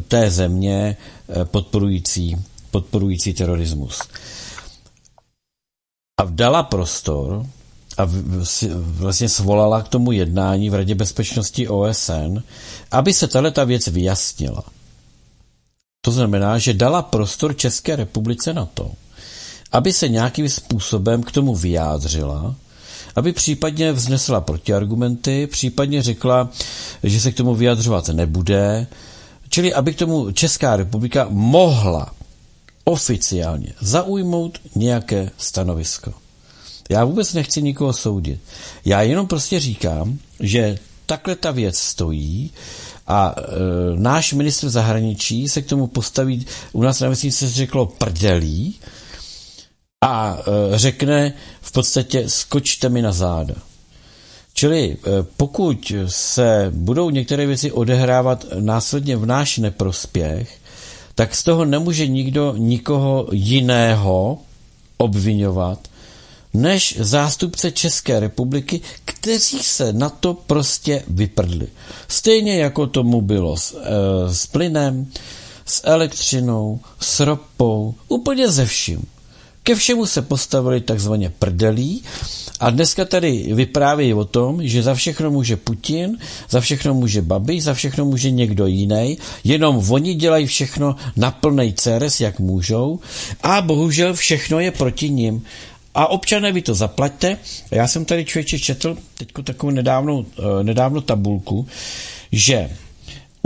té 0.09 0.30
země 0.30 0.97
podporující, 1.44 2.36
podporující 2.70 3.34
terorismus. 3.34 4.02
A 6.20 6.24
dala 6.30 6.62
prostor 6.62 7.47
a 7.98 8.09
vlastně 8.74 9.28
svolala 9.28 9.82
k 9.82 9.88
tomu 9.88 10.12
jednání 10.12 10.70
v 10.70 10.74
Radě 10.74 10.94
bezpečnosti 10.94 11.68
OSN, 11.68 12.38
aby 12.90 13.12
se 13.12 13.28
tahle 13.28 13.51
ta 13.51 13.64
věc 13.64 13.86
vyjasnila. 13.86 14.64
To 16.06 16.12
znamená, 16.12 16.58
že 16.58 16.74
dala 16.74 17.02
prostor 17.02 17.56
České 17.56 17.96
republice 17.96 18.54
na 18.54 18.66
to, 18.66 18.90
aby 19.72 19.92
se 19.92 20.08
nějakým 20.08 20.48
způsobem 20.48 21.22
k 21.22 21.32
tomu 21.32 21.54
vyjádřila, 21.54 22.54
aby 23.16 23.32
případně 23.32 23.92
vznesla 23.92 24.40
protiargumenty, 24.40 25.46
případně 25.46 26.02
řekla, 26.02 26.48
že 27.02 27.20
se 27.20 27.32
k 27.32 27.36
tomu 27.36 27.54
vyjadřovat 27.54 28.08
nebude, 28.08 28.86
čili 29.48 29.74
aby 29.74 29.94
k 29.94 29.98
tomu 29.98 30.30
Česká 30.30 30.76
republika 30.76 31.26
mohla 31.30 32.14
oficiálně 32.84 33.72
zaujmout 33.80 34.58
nějaké 34.74 35.30
stanovisko. 35.38 36.14
Já 36.90 37.04
vůbec 37.04 37.34
nechci 37.34 37.62
nikoho 37.62 37.92
soudit. 37.92 38.40
Já 38.84 39.02
jenom 39.02 39.26
prostě 39.26 39.60
říkám, 39.60 40.18
že 40.40 40.78
takhle 41.06 41.36
ta 41.36 41.50
věc 41.50 41.78
stojí 41.78 42.50
A 43.06 43.34
e, 43.38 43.42
náš 43.94 44.32
ministr 44.32 44.68
zahraničí 44.68 45.48
se 45.48 45.62
k 45.62 45.66
tomu 45.66 45.86
postaví, 45.86 46.46
u 46.72 46.82
nás 46.82 47.00
na 47.00 47.08
vesnici 47.08 47.48
se 47.48 47.54
řeklo 47.54 47.86
prdelí, 47.86 48.74
a 50.00 50.38
e, 50.38 50.78
řekne 50.78 51.32
v 51.60 51.72
podstatě 51.72 52.28
skočte 52.28 52.88
mi 52.88 53.02
na 53.02 53.12
záda. 53.12 53.54
Čili 54.54 54.96
e, 54.96 54.96
pokud 55.36 55.92
se 56.06 56.72
budou 56.74 57.10
některé 57.10 57.46
věci 57.46 57.72
odehrávat 57.72 58.46
následně 58.60 59.16
v 59.16 59.26
náš 59.26 59.58
neprospěch, 59.58 60.58
tak 61.14 61.34
z 61.34 61.42
toho 61.42 61.64
nemůže 61.64 62.06
nikdo 62.06 62.54
nikoho 62.56 63.28
jiného 63.32 64.38
obvinovat, 64.96 65.88
než 66.56 66.96
zástupce 67.00 67.70
České 67.70 68.20
republiky, 68.20 68.80
kteří 69.04 69.58
se 69.58 69.92
na 69.92 70.08
to 70.08 70.34
prostě 70.34 71.02
vyprdli. 71.08 71.66
Stejně 72.08 72.58
jako 72.58 72.86
tomu 72.86 73.20
bylo 73.20 73.56
s, 73.56 73.74
e, 73.74 74.34
s 74.34 74.46
plynem, 74.46 75.06
s 75.66 75.80
elektřinou, 75.84 76.80
s 77.00 77.20
ropou, 77.20 77.94
úplně 78.08 78.50
ze 78.50 78.66
vším. 78.66 79.04
Ke 79.62 79.74
všemu 79.74 80.06
se 80.06 80.22
postavili 80.22 80.80
takzvaně 80.80 81.30
prdelí 81.30 82.02
a 82.60 82.70
dneska 82.70 83.04
tady 83.04 83.50
vyprávějí 83.54 84.14
o 84.14 84.24
tom, 84.24 84.66
že 84.66 84.82
za 84.82 84.94
všechno 84.94 85.30
může 85.30 85.56
Putin, 85.56 86.18
za 86.50 86.60
všechno 86.60 86.94
může 86.94 87.22
Babi, 87.22 87.60
za 87.60 87.74
všechno 87.74 88.04
může 88.04 88.30
někdo 88.30 88.66
jiný, 88.66 89.18
jenom 89.44 89.82
oni 89.90 90.14
dělají 90.14 90.46
všechno 90.46 90.96
na 91.16 91.30
plnej 91.30 91.72
ceres, 91.72 92.20
jak 92.20 92.40
můžou 92.40 93.00
a 93.42 93.60
bohužel 93.60 94.14
všechno 94.14 94.60
je 94.60 94.70
proti 94.70 95.10
ním. 95.10 95.42
A 95.97 96.06
občané, 96.06 96.52
vy 96.52 96.62
to 96.62 96.74
zaplaťte. 96.74 97.39
Já 97.70 97.89
jsem 97.89 98.05
tady 98.05 98.24
člověče 98.24 98.59
četl 98.59 98.97
teď 99.18 99.28
takovou 99.44 99.70
nedávnou, 99.70 100.27
eh, 100.39 100.64
nedávno 100.64 101.01
tabulku, 101.01 101.66
že 102.32 102.70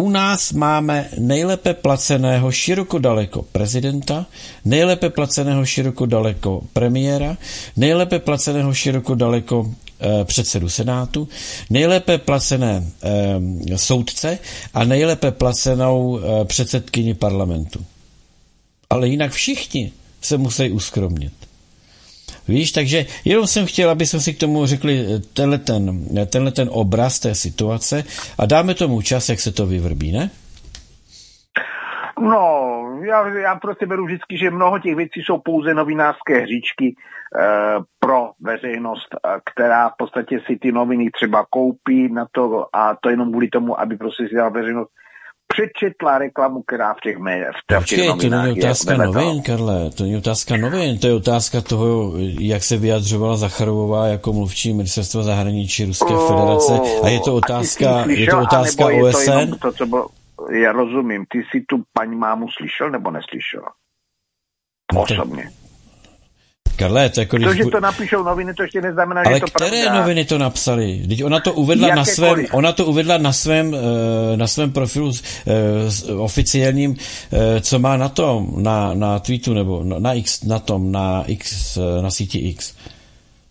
u 0.01 0.09
nás 0.11 0.53
máme 0.53 1.09
nejlépe 1.19 1.75
placeného 1.75 2.53
široko 2.53 2.99
daleko 2.99 3.43
prezidenta, 3.53 4.27
nejlépe 4.65 5.11
placeného 5.11 5.61
široko 5.67 6.07
daleko 6.07 6.63
premiéra, 6.73 7.37
nejlépe 7.77 8.19
placeného 8.19 8.75
široko 8.75 9.15
daleko 9.15 9.69
e, 10.01 10.25
předsedu 10.25 10.69
Senátu, 10.69 11.29
nejlépe 11.71 12.19
placené 12.19 12.81
e, 12.81 13.79
soudce 13.79 14.39
a 14.75 14.85
nejlépe 14.85 15.31
placenou 15.31 16.19
e, 16.19 16.45
předsedkyni 16.45 17.15
parlamentu. 17.15 17.85
Ale 18.91 19.09
jinak 19.09 19.33
všichni 19.33 19.93
se 20.23 20.39
musí 20.39 20.71
uskromnit. 20.71 21.50
Víš, 22.51 22.73
takže 22.73 23.05
jenom 23.25 23.47
jsem 23.47 23.67
chtěl, 23.67 23.91
aby 23.91 24.07
jsme 24.07 24.21
si 24.21 24.35
k 24.35 24.41
tomu 24.41 24.67
řekli 24.67 24.95
eh, 24.99 25.19
tenhle 25.35 25.59
ten, 25.59 26.05
eh, 26.19 26.27
tenhle 26.27 26.53
ten 26.53 26.69
obraz 26.73 27.19
té 27.19 27.35
situace 27.35 28.05
a 28.39 28.47
dáme 28.47 28.75
tomu 28.75 29.03
čas, 29.03 29.29
jak 29.29 29.41
se 29.41 29.53
to 29.53 29.67
vyvrbí, 29.67 30.13
ne? 30.13 30.31
No, 32.21 32.81
já, 33.03 33.29
já 33.29 33.55
prostě 33.55 33.87
beru 33.87 34.05
vždycky, 34.05 34.39
že 34.39 34.51
mnoho 34.51 34.79
těch 34.79 34.97
věcí 34.97 35.21
jsou 35.21 35.39
pouze 35.39 35.75
novinářské 35.75 36.39
hříčky 36.39 36.87
e, 36.87 36.95
pro 37.99 38.31
veřejnost, 38.41 39.09
která 39.45 39.89
v 39.89 39.95
podstatě 39.99 40.41
si 40.47 40.57
ty 40.57 40.73
noviny 40.73 41.11
třeba 41.11 41.47
koupí 41.51 42.13
na 42.13 42.27
to 42.33 42.67
a 42.73 42.97
to 43.01 43.11
jenom 43.11 43.31
kvůli 43.31 43.49
tomu, 43.49 43.81
aby 43.81 43.97
prostě 43.97 44.29
si 44.29 44.35
dala 44.35 44.49
veřejnost 44.49 44.91
přečetla 45.53 46.19
reklamu, 46.19 46.63
která 46.63 46.95
v 46.95 47.01
těch, 47.01 47.19
mé, 47.19 47.41
v 47.41 47.67
těch 47.67 47.79
Počkej, 47.79 48.09
to 48.09 48.29
není 48.29 48.53
otázka 48.61 48.97
novin, 48.97 49.43
Karle, 49.43 49.91
to 49.91 50.03
není 50.03 50.17
otázka 50.17 50.57
novin, 50.57 50.99
to 50.99 51.07
je 51.07 51.15
otázka 51.15 51.61
toho, 51.61 52.13
jak 52.41 52.63
se 52.63 52.77
vyjadřovala 52.77 53.37
Zacharovová 53.37 54.07
jako 54.07 54.33
mluvčí 54.33 54.73
ministerstva 54.73 55.23
zahraničí 55.23 55.85
Ruské 55.85 56.15
oh, 56.15 56.29
federace 56.29 56.73
a 57.03 57.09
je 57.09 57.21
to 57.21 57.35
otázka, 57.35 58.03
slyšel, 58.03 58.25
je 58.25 58.31
to 58.31 58.41
otázka 58.41 58.85
OSN? 58.87 59.31
Je 59.31 59.47
to, 59.47 59.57
to, 59.57 59.73
co 59.73 59.87
bylo, 59.87 60.09
já 60.51 60.73
rozumím, 60.73 61.25
ty 61.29 61.43
si 61.51 61.61
tu 61.61 61.83
paní 61.93 62.17
mámu 62.17 62.47
slyšel 62.49 62.91
nebo 62.91 63.11
neslyšel? 63.11 63.63
No, 64.95 65.03
Osobně. 65.03 65.51
Karle, 66.81 67.09
to 67.09 67.21
jako... 67.21 67.39
To, 67.39 67.55
že 67.55 67.65
to 67.65 67.81
napíšou 67.81 68.23
noviny, 68.23 68.55
to 68.55 68.63
ještě 68.63 68.81
neznamená, 68.81 69.23
Ale 69.27 69.35
že 69.35 69.41
to 69.41 69.47
které 69.47 69.83
pravda. 69.83 70.01
noviny 70.01 70.25
to 70.25 70.39
napsali? 70.39 71.03
Teď 71.09 71.25
ona 71.25 71.41
to 71.41 71.53
uvedla 71.53 71.95
na 71.95 72.05
svém, 72.05 72.47
ona 72.53 72.73
to 72.73 72.87
uvedla 72.87 73.19
na 73.19 73.33
svém, 73.33 73.75
eh, 73.75 74.37
na 74.37 74.47
svém 74.47 74.73
profilu 74.73 75.13
eh, 75.13 76.15
oficiálním, 76.15 76.97
eh, 76.97 77.61
co 77.61 77.79
má 77.79 77.97
na 77.97 78.09
tom, 78.09 78.63
na, 78.63 78.95
na 78.95 79.19
tweetu 79.19 79.55
nebo 79.55 79.85
na 79.85 80.13
X, 80.13 80.45
na 80.45 80.59
tom, 80.59 80.93
na 80.93 81.25
X, 81.27 81.79
na 82.01 82.11
síti 82.11 82.39
X. 82.39 82.75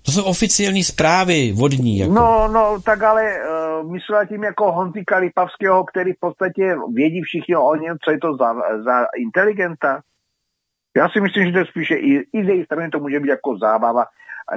To 0.06 0.12
jsou 0.12 0.24
oficiální 0.24 0.84
zprávy 0.84 1.52
vodní. 1.52 1.98
Jako. 1.98 2.14
No, 2.14 2.48
no, 2.48 2.78
tak 2.86 3.04
ale 3.04 3.24
uh, 3.24 3.92
myslela 3.92 4.26
tím 4.26 4.44
jako 4.44 4.72
Honzíka 4.72 5.18
Lipavského, 5.18 5.84
který 5.84 6.14
v 6.14 6.20
podstatě 6.20 6.76
vědí 6.94 7.22
všichni 7.22 7.56
o 7.56 7.76
něm, 7.76 7.98
co 8.04 8.12
je 8.12 8.20
to 8.20 8.38
za, 8.38 8.54
za 8.84 9.06
inteligenta. 9.22 10.02
Já 10.98 11.10
si 11.10 11.22
myslím, 11.22 11.46
že 11.46 11.52
to 11.52 11.58
je 11.58 11.66
spíše 11.66 11.96
i, 11.96 12.14
i 12.34 12.46
z 12.46 12.48
její 12.48 12.66
strany 12.66 12.90
to 12.90 13.00
může 13.00 13.20
být 13.20 13.30
jako 13.30 13.58
zábava. 13.58 14.06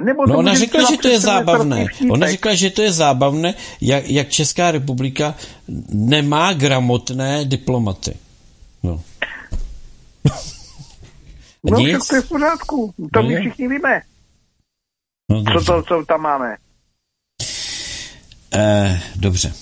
Nebo 0.01 0.25
no 0.25 0.37
ona 0.37 0.53
řekla, 0.53 0.91
že 0.91 0.97
to 0.97 1.07
je 1.07 1.19
zábavné. 1.19 1.85
Ona 2.11 2.27
řekla, 2.27 2.53
že 2.53 2.69
to 2.69 2.81
je 2.81 2.91
zábavné, 2.91 3.53
jak, 3.81 4.09
jak 4.09 4.29
Česká 4.29 4.71
republika 4.71 5.35
nemá 5.89 6.53
gramotné 6.53 7.45
diplomaty. 7.45 8.17
No. 8.83 9.01
no 11.63 11.79
Nic? 11.79 12.07
to 12.07 12.15
je 12.15 12.21
v 12.21 12.29
pořádku. 12.29 12.93
To 13.13 13.21
no 13.21 13.29
my 13.29 13.39
všichni 13.39 13.67
víme. 13.67 14.01
No, 15.29 15.43
co, 15.43 15.65
to, 15.65 15.83
co 15.83 16.05
tam 16.05 16.21
máme. 16.21 16.55
Eh, 18.55 19.01
dobře. 19.15 19.53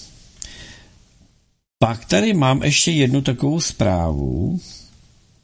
Pak 1.79 2.05
tady 2.05 2.33
mám 2.33 2.63
ještě 2.63 2.91
jednu 2.91 3.21
takovou 3.21 3.59
zprávu. 3.59 4.59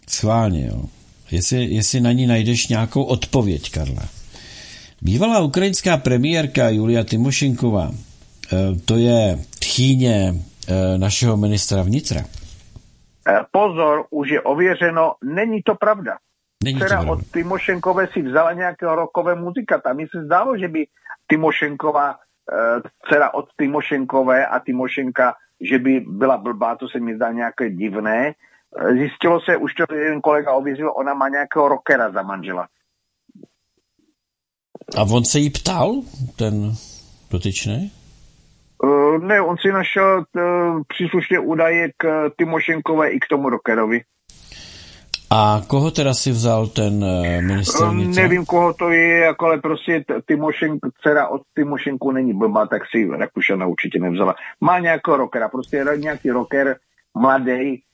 Schválně, 0.07 0.67
jo 0.67 0.85
jestli, 1.31 1.65
jestli 1.65 2.01
na 2.01 2.11
ní 2.11 2.27
najdeš 2.27 2.67
nějakou 2.67 3.03
odpověď, 3.03 3.71
Karla. 3.71 4.03
Bývalá 5.01 5.39
ukrajinská 5.39 5.97
premiérka 5.97 6.69
Julia 6.69 7.03
Timošenková, 7.03 7.91
eh, 7.91 8.57
to 8.85 8.97
je 8.97 9.37
tchýně 9.59 10.33
eh, 10.33 10.97
našeho 10.97 11.37
ministra 11.37 11.83
vnitra. 11.83 12.21
Eh, 13.27 13.39
pozor, 13.51 14.05
už 14.09 14.29
je 14.29 14.41
ověřeno, 14.41 15.13
není 15.23 15.61
to 15.61 15.75
pravda. 15.75 16.17
Není 16.63 16.79
Včera 16.79 17.01
od 17.01 17.19
Timošenkové 17.31 18.07
si 18.13 18.21
vzala 18.21 18.53
nějakého 18.53 18.95
rokové 18.95 19.35
muzikanta. 19.35 19.93
Mi 19.93 20.07
se 20.07 20.23
zdálo, 20.23 20.57
že 20.57 20.67
by 20.67 20.85
Timošenková, 21.27 22.15
dcera 23.05 23.33
od 23.33 23.45
Timošenkové 23.57 24.47
a 24.47 24.59
Timošenka, 24.59 25.35
že 25.61 25.79
by 25.79 25.99
byla 25.99 26.37
blbá, 26.37 26.75
to 26.75 26.89
se 26.89 26.99
mi 26.99 27.15
zdá 27.15 27.31
nějaké 27.31 27.69
divné. 27.69 28.33
Zjistilo 28.91 29.41
se, 29.41 29.57
už 29.57 29.73
to 29.73 29.95
jeden 29.95 30.21
kolega 30.21 30.53
ověřil, 30.53 30.93
ona 30.95 31.13
má 31.13 31.29
nějakého 31.29 31.67
rockera 31.67 32.11
za 32.11 32.21
manžela. 32.21 32.67
A 34.97 35.01
on 35.01 35.25
se 35.25 35.39
jí 35.39 35.49
ptal, 35.49 36.01
ten 36.35 36.73
dotyčný? 37.31 37.91
Uh, 38.83 39.17
ne, 39.23 39.41
on 39.41 39.57
si 39.57 39.71
našel 39.71 40.17
uh, 40.17 40.81
příslušně 40.87 41.39
údaje 41.39 41.89
k 41.97 42.29
Timošenkové 42.37 43.09
i 43.09 43.19
k 43.19 43.27
tomu 43.27 43.49
rockerovi. 43.49 44.01
A 45.29 45.61
koho 45.67 45.91
teda 45.91 46.13
si 46.13 46.31
vzal 46.31 46.67
ten 46.67 47.05
minister 47.41 47.87
uh, 47.87 47.93
Nevím, 47.93 48.45
koho 48.45 48.73
to 48.73 48.89
je, 48.89 49.17
jako, 49.17 49.45
ale 49.45 49.57
prostě 49.57 50.03
Timošenk, 50.25 50.79
dcera 51.01 51.27
od 51.27 51.41
Timošenku 51.53 52.11
není 52.11 52.33
blbá, 52.33 52.67
tak 52.67 52.81
si 52.91 53.07
Rakušana 53.17 53.65
určitě 53.65 53.99
nevzala. 53.99 54.35
Má 54.61 54.79
nějakého 54.79 55.17
rockera, 55.17 55.49
prostě 55.49 55.85
nějaký 55.97 56.31
rocker, 56.31 56.75
mladý, 57.15 57.51
Eh, 57.51 57.86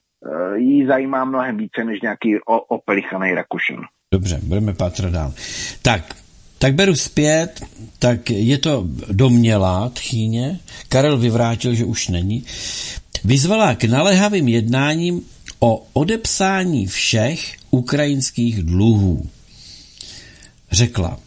jí 0.56 0.86
zajímá 0.86 1.26
mnohem 1.26 1.58
více 1.58 1.84
než 1.84 2.02
nějaký 2.02 2.30
opelichaný 2.68 3.34
Rakušin. 3.34 3.78
Dobře, 4.14 4.40
budeme 4.44 4.74
pátrat 4.74 5.12
dál. 5.14 5.34
Tak, 5.82 6.16
tak 6.58 6.74
beru 6.74 6.96
zpět, 6.96 7.66
tak 8.00 8.30
je 8.30 8.58
to 8.58 8.88
domělá 9.12 9.90
tchýně, 9.90 10.60
Karel 10.90 11.18
vyvrátil, 11.18 11.76
že 11.76 11.86
už 11.86 12.08
není, 12.08 12.44
vyzvala 13.24 13.76
k 13.76 13.84
naléhavým 13.84 14.48
jednáním 14.48 15.22
o 15.60 15.88
odepsání 15.94 16.88
všech 16.88 17.56
ukrajinských 17.72 18.64
dluhů. 18.64 19.30
Řekla, 20.72 21.20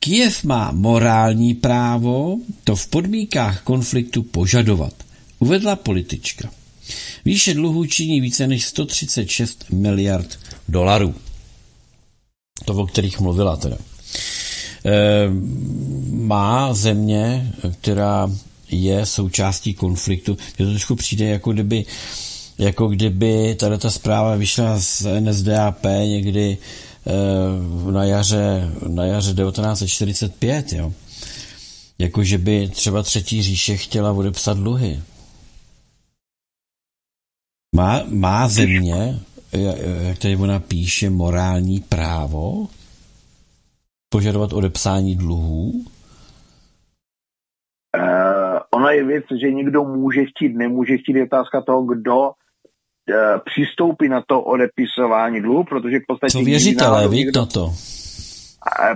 Kiev 0.00 0.44
má 0.44 0.70
morální 0.72 1.54
právo 1.54 2.36
to 2.64 2.76
v 2.76 2.86
podmínkách 2.86 3.62
konfliktu 3.62 4.22
požadovat, 4.22 4.92
uvedla 5.38 5.76
politička. 5.76 6.50
Výše 7.24 7.54
dluhů 7.54 7.86
činí 7.86 8.20
více 8.20 8.46
než 8.46 8.64
136 8.64 9.64
miliard 9.70 10.38
dolarů. 10.68 11.14
To, 12.64 12.74
o 12.74 12.86
kterých 12.86 13.20
mluvila 13.20 13.56
teda. 13.56 13.76
E, 13.76 15.28
má 16.10 16.74
země, 16.74 17.52
která 17.80 18.30
je 18.70 19.06
součástí 19.06 19.74
konfliktu, 19.74 20.36
že 20.58 20.64
to 20.64 20.70
trošku 20.70 20.96
přijde, 20.96 21.24
jako 21.24 21.52
kdyby, 21.52 21.84
jako 22.58 22.88
kdyby 22.88 23.54
tady 23.54 23.78
ta 23.78 23.90
zpráva 23.90 24.36
vyšla 24.36 24.80
z 24.80 25.06
NSDAP 25.20 25.84
někdy 25.84 26.58
e, 27.06 27.92
na 27.92 28.04
jaře, 28.04 28.70
na 28.88 29.04
jaře 29.04 29.34
1945, 29.34 30.72
jo. 30.72 30.92
Jako, 31.98 32.24
že 32.24 32.38
by 32.38 32.68
třeba 32.68 33.02
třetí 33.02 33.42
říše 33.42 33.76
chtěla 33.76 34.12
odepsat 34.12 34.58
dluhy. 34.58 35.00
Má, 37.76 38.00
má 38.08 38.48
země, 38.48 39.20
jak 40.08 40.18
tady 40.18 40.36
ona 40.36 40.60
píše, 40.60 41.10
morální 41.10 41.80
právo 41.80 42.68
požadovat 44.08 44.52
odepsání 44.52 45.16
dluhů? 45.16 45.72
Uh, 47.96 48.58
ona 48.70 48.90
je 48.90 49.04
věc, 49.04 49.24
že 49.40 49.50
někdo 49.50 49.84
může 49.84 50.24
chtít, 50.24 50.56
nemůže 50.56 50.98
chtít, 50.98 51.16
je 51.16 51.24
otázka 51.24 51.62
toho, 51.62 51.82
kdo 51.82 52.18
uh, 52.18 52.32
přistoupí 53.44 54.08
na 54.08 54.22
to 54.26 54.40
odepisování 54.40 55.40
dluhu, 55.40 55.64
protože 55.64 55.98
v 55.98 56.06
podstatě... 56.08 56.32
Co 56.32 56.40
věřitelé, 56.44 57.08
ví 57.08 57.32
to 57.32 57.46
to? 57.46 57.72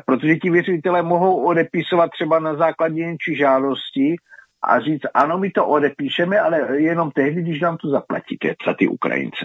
Protože 0.07 0.37
ti 0.37 0.51
věřitelé 0.51 1.03
mohou 1.03 1.45
odepisovat 1.45 2.11
třeba 2.11 2.39
na 2.39 2.57
základě 2.57 2.95
něčí 2.95 3.37
žádosti 3.37 4.17
a 4.63 4.81
říct, 4.81 5.03
ano, 5.15 5.39
my 5.39 5.51
to 5.51 5.67
odepíšeme, 5.67 6.41
ale 6.41 6.83
jenom 6.83 7.11
tehdy, 7.11 7.43
když 7.43 7.61
nám 7.61 7.77
to 7.77 7.89
zaplatíte 7.89 8.55
za 8.67 8.75
ty 8.75 8.89
Ukrajince. 8.89 9.45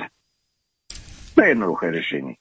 To 1.35 1.41
je 1.41 1.49
jednoduché 1.49 1.93
řešení. 1.93 2.33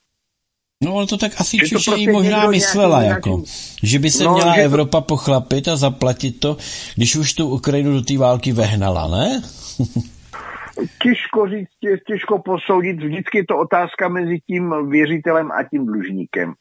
No 0.84 0.96
ale 0.96 1.06
to 1.06 1.16
tak 1.16 1.32
asi 1.38 1.56
Češi 1.58 1.74
prostě 1.74 2.12
možná 2.12 2.50
myslela, 2.50 3.02
nějaký, 3.02 3.30
jako, 3.30 3.42
že 3.82 3.98
by 3.98 4.10
se 4.10 4.24
no, 4.24 4.34
měla 4.34 4.52
Evropa 4.54 5.00
to... 5.00 5.06
pochlapit 5.06 5.68
a 5.68 5.76
zaplatit 5.76 6.40
to, 6.40 6.56
když 6.96 7.16
už 7.16 7.32
tu 7.32 7.48
Ukrajinu 7.48 7.92
do 7.92 8.02
té 8.02 8.18
války 8.18 8.52
vehnala, 8.52 9.08
ne? 9.08 9.42
těžko 11.02 11.48
říct, 11.48 12.00
těžko 12.06 12.38
posoudit, 12.38 13.02
vždycky 13.02 13.38
je 13.38 13.44
to 13.46 13.58
otázka 13.58 14.08
mezi 14.08 14.38
tím 14.46 14.90
věřitelem 14.90 15.50
a 15.52 15.62
tím 15.70 15.86
dlužníkem. 15.86 16.54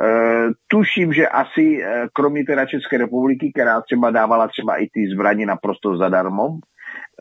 Uh, 0.00 0.52
tuším, 0.68 1.12
že 1.12 1.28
asi 1.28 1.84
uh, 1.84 2.06
kromě 2.12 2.44
teda 2.44 2.66
České 2.66 2.98
republiky, 2.98 3.52
která 3.54 3.80
třeba 3.80 4.10
dávala 4.10 4.48
třeba 4.48 4.76
i 4.76 4.86
ty 4.86 5.08
zbraně 5.14 5.46
naprosto 5.46 5.96
zadarmo, 5.96 6.58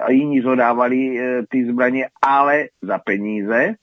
a 0.01 0.11
jiní 0.11 0.41
zodávali 0.41 0.95
uh, 0.95 1.25
ty 1.49 1.71
zbraně, 1.71 2.07
ale 2.21 2.65
za 2.81 2.97
peníze, 2.97 3.73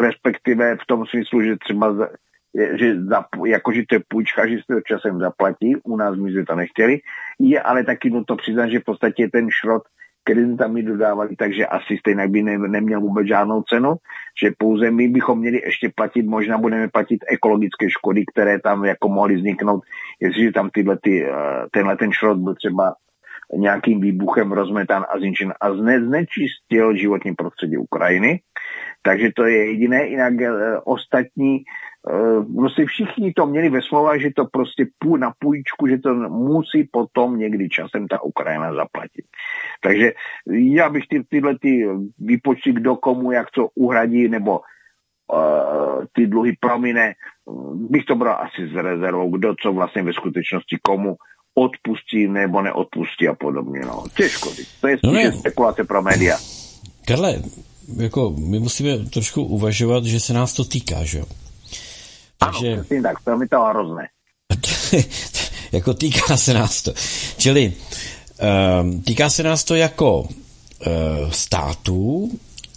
respektive 0.00 0.76
v 0.76 0.86
tom 0.86 1.06
smyslu, 1.06 1.42
že 1.42 1.56
třeba 1.56 1.94
za, 1.94 2.08
že 2.54 3.02
za, 3.04 3.24
jako, 3.46 3.72
že 3.72 3.82
to 3.88 3.94
je 3.94 4.00
půjčka, 4.08 4.48
že 4.48 4.56
se 4.56 4.74
to 4.74 4.80
časem 4.80 5.18
zaplatí, 5.18 5.76
u 5.84 5.96
nás 5.96 6.16
my 6.16 6.32
jsme 6.32 6.44
to 6.44 6.54
nechtěli, 6.54 6.98
je 7.38 7.60
ale 7.60 7.84
taky 7.84 8.10
nutno 8.10 8.36
přiznat, 8.36 8.68
že 8.68 8.78
v 8.78 8.84
podstatě 8.84 9.28
ten 9.32 9.48
šrot 9.50 9.82
který 10.24 10.56
tam 10.56 10.72
mi 10.72 10.82
dodávali, 10.82 11.36
takže 11.36 11.66
asi 11.66 11.96
stejně 11.98 12.28
by 12.28 12.42
ne, 12.42 12.58
neměl 12.58 13.00
vůbec 13.00 13.26
žádnou 13.26 13.62
cenu, 13.62 13.94
že 14.42 14.50
pouze 14.58 14.90
my 14.90 15.08
bychom 15.08 15.38
měli 15.38 15.60
ještě 15.64 15.90
platit, 15.94 16.26
možná 16.26 16.58
budeme 16.58 16.88
platit 16.88 17.24
ekologické 17.28 17.90
škody, 17.90 18.24
které 18.32 18.60
tam 18.60 18.84
jako 18.84 19.08
mohly 19.08 19.36
vzniknout, 19.36 19.82
jestliže 20.20 20.52
tam 20.52 20.70
tyhle 20.70 20.98
ty, 21.02 21.24
eh, 21.24 21.32
tenhle 21.70 21.96
ten 21.96 22.12
šrot 22.12 22.38
byl 22.38 22.54
třeba 22.54 22.94
nějakým 23.56 24.00
výbuchem 24.00 24.52
rozmetan 24.52 25.04
a 25.14 25.18
zničen 25.18 25.54
a 25.60 25.74
zne, 25.74 26.04
znečistil 26.04 26.96
životní 26.96 27.34
prostředí 27.34 27.76
Ukrajiny. 27.76 28.40
Takže 29.02 29.28
to 29.36 29.44
je 29.44 29.66
jediné, 29.66 30.06
jinak 30.06 30.40
e, 30.40 30.50
ostatní 30.84 31.64
prostě 32.56 32.86
všichni 32.86 33.32
to 33.32 33.46
měli 33.46 33.68
ve 33.68 33.82
smlouvách, 33.82 34.20
že 34.20 34.30
to 34.36 34.44
prostě 34.44 34.86
půl 34.98 35.18
na 35.18 35.32
půjčku, 35.38 35.86
že 35.86 35.98
to 35.98 36.14
musí 36.28 36.88
potom 36.92 37.38
někdy 37.38 37.68
časem 37.68 38.08
ta 38.08 38.22
Ukrajina 38.22 38.74
zaplatit. 38.74 39.24
Takže 39.82 40.12
já 40.46 40.90
bych 40.90 41.04
ty, 41.08 41.24
tyhle 41.28 41.58
ty 41.58 41.88
výpočty, 42.18 42.72
kdo 42.72 42.96
komu 42.96 43.32
jak 43.32 43.50
co 43.50 43.68
uhradí, 43.74 44.28
nebo 44.28 44.60
uh, 44.60 46.04
ty 46.12 46.26
dluhy 46.26 46.52
promine, 46.60 47.14
bych 47.74 48.04
to 48.04 48.14
bral 48.14 48.38
asi 48.40 48.68
s 48.68 48.74
rezervou, 48.74 49.30
kdo 49.30 49.54
co 49.62 49.72
vlastně 49.72 50.02
ve 50.02 50.12
skutečnosti 50.12 50.78
komu 50.82 51.16
odpustí 51.54 52.28
nebo 52.28 52.62
neodpustí 52.62 53.28
a 53.28 53.34
podobně. 53.34 53.80
No. 53.86 54.04
Těžko. 54.16 54.50
To 54.80 54.88
je 54.88 54.98
no 55.04 55.10
spíše 55.10 55.30
no 55.30 55.38
spekulace 55.38 55.84
pro 55.84 56.02
média. 56.02 56.36
Karle, 57.06 57.42
jako 57.96 58.30
my 58.30 58.58
musíme 58.58 58.98
trošku 58.98 59.42
uvažovat, 59.42 60.04
že 60.04 60.20
se 60.20 60.32
nás 60.32 60.52
to 60.52 60.64
týká, 60.64 61.04
že 61.04 61.18
jo? 61.18 61.24
Takže... 62.40 62.72
Ano, 62.72 62.76
přesně 62.82 63.02
tak, 63.02 63.20
to 63.24 63.36
mi 63.36 63.48
to 63.48 63.60
hrozné. 63.60 64.08
jako 65.72 65.94
týká 65.94 66.36
se 66.36 66.54
nás 66.54 66.82
to. 66.82 66.92
Čili 67.36 67.72
um, 68.82 69.02
týká 69.02 69.30
se 69.30 69.42
nás 69.42 69.64
to 69.64 69.74
jako 69.74 70.20
uh, 70.20 70.28
států 71.30 72.30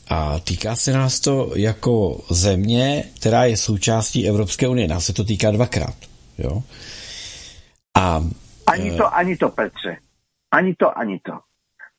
a 0.10 0.40
týká 0.40 0.76
se 0.76 0.94
nás 0.94 1.20
to 1.20 1.52
jako 1.56 2.22
země, 2.30 3.04
která 3.20 3.46
je 3.46 3.58
součástí 3.58 4.28
Evropské 4.28 4.68
unie. 4.68 4.88
Nás 4.88 5.06
se 5.06 5.14
to 5.14 5.24
týká 5.24 5.52
dvakrát. 5.52 5.96
Jo? 6.38 6.64
A, 7.98 8.24
ani 8.68 8.92
uh, 8.92 8.98
to, 8.98 9.16
ani 9.16 9.38
to, 9.38 9.50
Petře. 9.50 9.98
Ani 10.52 10.76
to, 10.76 10.98
ani 10.98 11.20
to. 11.20 11.40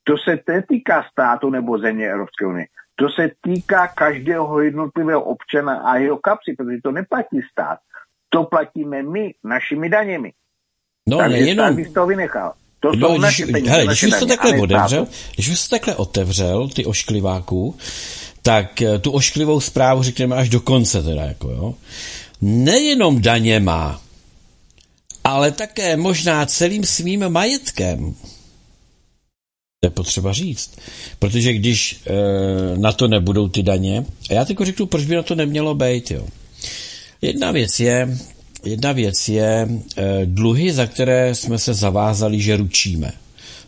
To 0.05 0.15
se 0.19 0.39
netýká 0.49 1.05
státu 1.13 1.51
nebo 1.51 1.79
země 1.79 2.11
Evropské 2.11 2.47
unie. 2.47 2.67
To 2.97 3.09
se 3.09 3.31
týká 3.43 3.87
každého 3.87 4.61
jednotlivého 4.61 5.23
občana 5.23 5.77
a 5.77 5.97
jeho 5.97 6.19
kapsy, 6.19 6.55
protože 6.59 6.79
to 6.83 6.93
neplatí 6.93 7.41
stát. 7.53 7.79
To 8.29 8.45
platíme 8.45 9.03
my, 9.03 9.35
našimi 9.45 9.89
daněmi. 9.89 10.33
No, 11.09 11.19
Takže 11.19 11.37
nejenom... 11.37 11.85
stát 11.85 11.95
to 11.95 12.07
vynechal. 12.07 12.53
To 12.81 12.97
no, 12.97 13.09
jsou 13.09 13.19
když, 13.19 13.45
peníze, 13.53 13.71
hele, 13.71 13.87
když 13.87 14.03
už 14.03 14.19
to 14.19 14.27
takhle 14.27 14.61
otevřel, 14.61 15.07
když 15.35 15.49
už 15.49 15.63
to 15.63 15.69
takhle 15.69 15.97
otevřel, 15.97 16.69
ty 16.69 16.85
oškliváků, 16.85 17.77
tak 18.43 18.83
eh, 18.83 18.99
tu 18.99 19.11
ošklivou 19.11 19.61
zprávu 19.61 20.03
řekněme 20.03 20.37
až 20.37 20.49
do 20.49 20.61
konce 20.61 21.03
teda, 21.03 21.23
jako 21.23 21.51
jo. 21.51 21.75
Nejenom 22.41 23.23
daně 23.23 23.61
má, 23.61 24.01
ale 25.25 25.51
také 25.51 25.97
možná 25.97 26.47
celým 26.47 26.85
svým 26.85 27.29
majetkem. 27.29 28.15
To 29.85 29.87
je 29.87 29.91
potřeba 29.91 30.33
říct. 30.33 30.71
Protože 31.19 31.53
když 31.53 32.01
e, 32.07 32.79
na 32.79 32.93
to 32.93 33.09
nebudou 33.09 33.49
ty 33.49 33.63
daně, 33.63 34.05
a 34.31 34.33
já 34.33 34.45
teď 34.45 34.59
řeknu, 34.63 34.87
proč 34.87 35.05
by 35.05 35.15
na 35.15 35.23
to 35.23 35.35
nemělo 35.35 35.75
být, 35.75 36.11
jo. 36.11 36.27
Jedna 37.23 37.51
věc 37.51 37.81
je, 37.81 38.19
jedna 38.65 38.93
věc 38.93 39.29
je 39.29 39.69
e, 39.97 40.27
dluhy, 40.27 40.73
za 40.73 40.87
které 40.87 41.35
jsme 41.35 41.59
se 41.59 41.75
zavázali, 41.75 42.41
že 42.41 42.57
ručíme. 42.57 43.13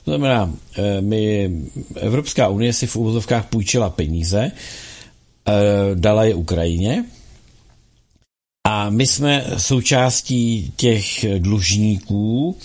To 0.05 0.10
znamená, 0.10 0.55
e, 0.76 1.01
my, 1.01 1.51
Evropská 1.97 2.48
unie 2.48 2.72
si 2.72 2.86
v 2.86 2.97
úvozovkách 2.97 3.47
půjčila 3.47 3.90
peníze, 3.90 4.40
e, 4.40 4.52
dala 5.94 6.24
je 6.24 6.34
Ukrajině, 6.34 7.05
a 8.64 8.90
my 8.90 9.06
jsme 9.06 9.44
součástí 9.56 10.72
těch 10.76 11.24
dlužníků, 11.38 12.56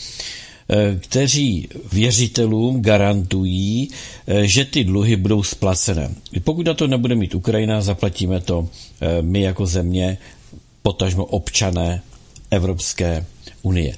kteří 1.00 1.68
věřitelům 1.92 2.82
garantují, 2.82 3.90
eh, 4.28 4.48
že 4.48 4.66
ty 4.66 4.84
dluhy 4.84 5.16
budou 5.16 5.44
splacené. 5.44 6.10
Pokud 6.44 6.66
na 6.66 6.74
to 6.74 6.88
nebude 6.88 7.16
mít 7.16 7.36
Ukrajina, 7.36 7.82
zaplatíme 7.82 8.40
to 8.40 8.70
eh, 9.02 9.22
my 9.22 9.42
jako 9.42 9.66
země, 9.66 10.18
potažmo 10.82 11.26
občané 11.26 12.02
Evropské 12.52 13.26
unie. 13.62 13.96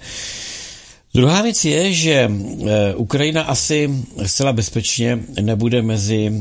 Druhá 1.13 1.41
věc 1.41 1.65
je, 1.65 1.93
že 1.93 2.31
Ukrajina 2.95 3.41
asi 3.41 3.89
zcela 4.25 4.53
bezpečně 4.53 5.19
nebude 5.41 5.81
mezi, 5.81 6.31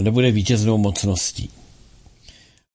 nebude 0.00 0.30
vítěznou 0.30 0.78
mocností. 0.78 1.50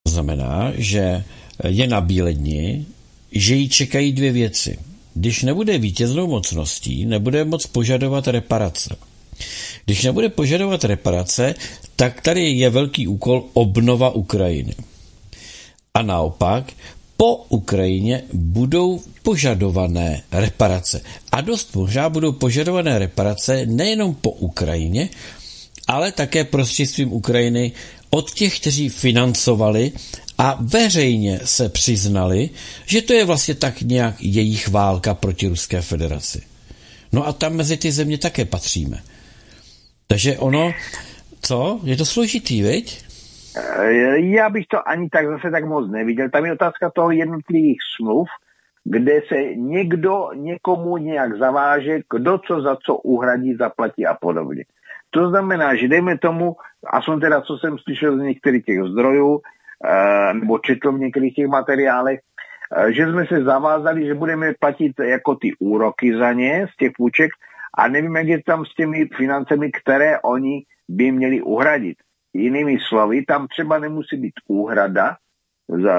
To 0.04 0.12
znamená, 0.12 0.72
že 0.76 1.24
je 1.68 1.88
na 1.88 2.02
bíledni, 2.02 2.86
že 3.32 3.56
jí 3.56 3.70
čekají 3.70 4.14
dvě 4.14 4.32
věci– 4.32 4.78
když 5.14 5.44
nebude 5.44 5.77
vítěznou 5.77 6.27
mocností, 6.27 7.06
nebude 7.06 7.45
moc 7.45 7.68
požadovat 7.68 8.27
reparace. 8.27 8.95
Když 9.85 10.03
nebude 10.03 10.30
požadovat 10.30 10.84
reparace, 10.84 11.56
tak 11.95 12.22
tady 12.22 12.49
je 12.52 12.69
velký 12.69 13.07
úkol 13.07 13.44
obnova 13.53 14.10
Ukrajiny. 14.10 14.76
A 15.94 16.02
naopak, 16.02 16.73
po 17.18 17.35
Ukrajině 17.49 18.23
budou 18.34 19.02
požadované 19.23 20.23
reparace. 20.31 21.02
A 21.31 21.41
dost 21.41 21.76
možná 21.76 22.10
budou 22.10 22.31
požadované 22.31 22.99
reparace 22.99 23.65
nejenom 23.65 24.15
po 24.15 24.30
Ukrajině, 24.30 25.10
ale 25.88 26.11
také 26.11 26.44
prostřednictvím 26.44 27.14
Ukrajiny 27.14 27.72
od 28.10 28.34
těch, 28.34 28.60
kteří 28.60 28.90
financovali 28.90 29.91
a 30.38 30.57
veřejně 30.61 31.39
se 31.43 31.69
přiznali, 31.69 32.49
že 32.85 33.01
to 33.01 33.14
je 33.14 33.26
vlastně 33.26 33.55
tak 33.55 33.81
nějak 33.81 34.15
jejich 34.19 34.68
válka 34.68 35.14
proti 35.14 35.47
Ruské 35.47 35.81
federaci. 35.81 36.41
No 37.14 37.27
a 37.27 37.34
tam 37.34 37.53
mezi 37.53 37.77
ty 37.77 37.91
země 37.91 38.18
také 38.18 38.45
patříme. 38.45 38.97
Takže 40.07 40.38
ono, 40.38 40.73
co? 41.41 41.80
Je 41.84 41.97
to 41.97 42.05
složitý, 42.05 42.61
viď? 42.61 43.03
Eh, 43.55 44.19
já 44.19 44.49
bych 44.49 44.68
to 44.68 44.89
ani 44.89 45.10
tak 45.10 45.27
zase 45.27 45.51
tak 45.51 45.65
moc 45.65 45.91
neviděl. 45.91 46.30
Tam 46.30 46.45
je 46.45 46.53
otázka 46.53 46.89
toho 46.89 47.11
jednotlivých 47.11 47.77
smluv, 47.95 48.27
kde 48.84 49.22
se 49.27 49.35
někdo 49.55 50.30
někomu 50.35 50.97
nějak 50.97 51.38
zaváže, 51.38 51.99
kdo 52.15 52.38
co 52.38 52.61
za 52.61 52.76
co 52.76 52.95
uhradí, 52.95 53.55
zaplatí 53.55 54.05
a 54.05 54.14
podobně. 54.14 54.64
To 55.10 55.30
znamená, 55.30 55.76
že 55.76 55.88
dejme 55.88 56.18
tomu, 56.18 56.55
a 56.88 57.01
jsem 57.01 57.19
teda, 57.19 57.41
co 57.41 57.57
jsem 57.57 57.77
slyšel 57.77 58.18
z 58.18 58.22
některých 58.22 58.65
těch 58.65 58.84
zdrojů, 58.84 59.41
nebo 60.34 60.60
četl 60.60 60.91
v 60.91 60.99
některých 60.99 61.35
těch 61.35 61.47
materiálech, 61.47 62.19
eh, 62.77 62.93
že 62.93 63.07
jsme 63.07 63.26
se 63.26 63.43
zavázali, 63.43 64.05
že 64.05 64.14
budeme 64.14 64.53
platit 64.60 64.93
jako 64.99 65.35
ty 65.35 65.51
úroky 65.60 66.18
za 66.18 66.34
ně 66.34 66.68
z 66.73 66.77
těch 66.77 66.91
půjček 66.97 67.31
a 67.77 67.88
nevím, 67.88 68.15
jak 68.15 68.27
je 68.27 68.43
tam 68.43 68.65
s 68.65 68.76
těmi 68.76 69.07
financemi, 69.18 69.72
které 69.72 70.19
oni 70.19 70.64
by 70.89 71.11
měli 71.11 71.41
uhradit. 71.41 71.97
Jinými 72.34 72.77
slovy, 72.89 73.26
tam 73.26 73.47
třeba 73.47 73.80
nemusí 73.80 74.18
být 74.18 74.34
úhrada 74.47 75.15
za 75.69 75.95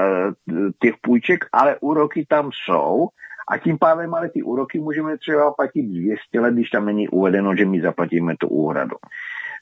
těch 0.81 0.93
půjček, 1.01 1.45
ale 1.53 1.77
úroky 1.81 2.25
tam 2.29 2.49
jsou 2.53 3.07
a 3.51 3.57
tím 3.57 3.77
pádem 3.77 4.13
ale 4.13 4.29
ty 4.29 4.43
úroky 4.43 4.79
můžeme 4.79 5.17
třeba 5.17 5.51
platit 5.51 5.83
200 5.83 6.39
let, 6.39 6.53
když 6.53 6.69
tam 6.69 6.85
není 6.85 7.09
uvedeno, 7.09 7.55
že 7.55 7.65
my 7.65 7.81
zaplatíme 7.81 8.35
tu 8.39 8.47
úhradu. 8.47 8.95